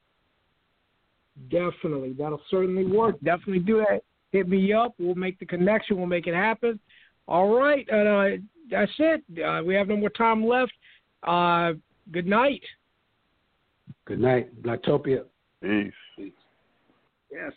Definitely. 1.49 2.14
That'll 2.18 2.41
certainly 2.52 2.86
work. 2.86 3.15
Definitely 3.23 3.60
do 3.60 3.77
that. 3.77 4.02
hit 4.31 4.48
me 4.48 4.73
up. 4.73 4.94
We'll 4.99 5.15
make 5.15 5.40
the 5.40 5.45
connection. 5.45 5.98
We'll 5.98 6.06
make 6.06 6.27
it 6.27 6.36
happen. 6.36 6.80
All 7.27 7.56
right, 7.56 7.88
uh, 7.90 8.38
that's 8.69 8.91
it. 8.98 9.23
Uh, 9.44 9.64
we 9.64 9.76
have 9.76 9.88
no 9.88 9.98
more 9.98 10.10
time 10.10 10.45
left. 10.45 10.72
Uh, 11.23 11.73
good 12.11 12.26
night. 12.26 12.61
Good 14.06 14.19
night, 14.19 14.61
Blacktopia. 14.64 15.26
Peace. 15.61 15.94
Yes. 17.31 17.53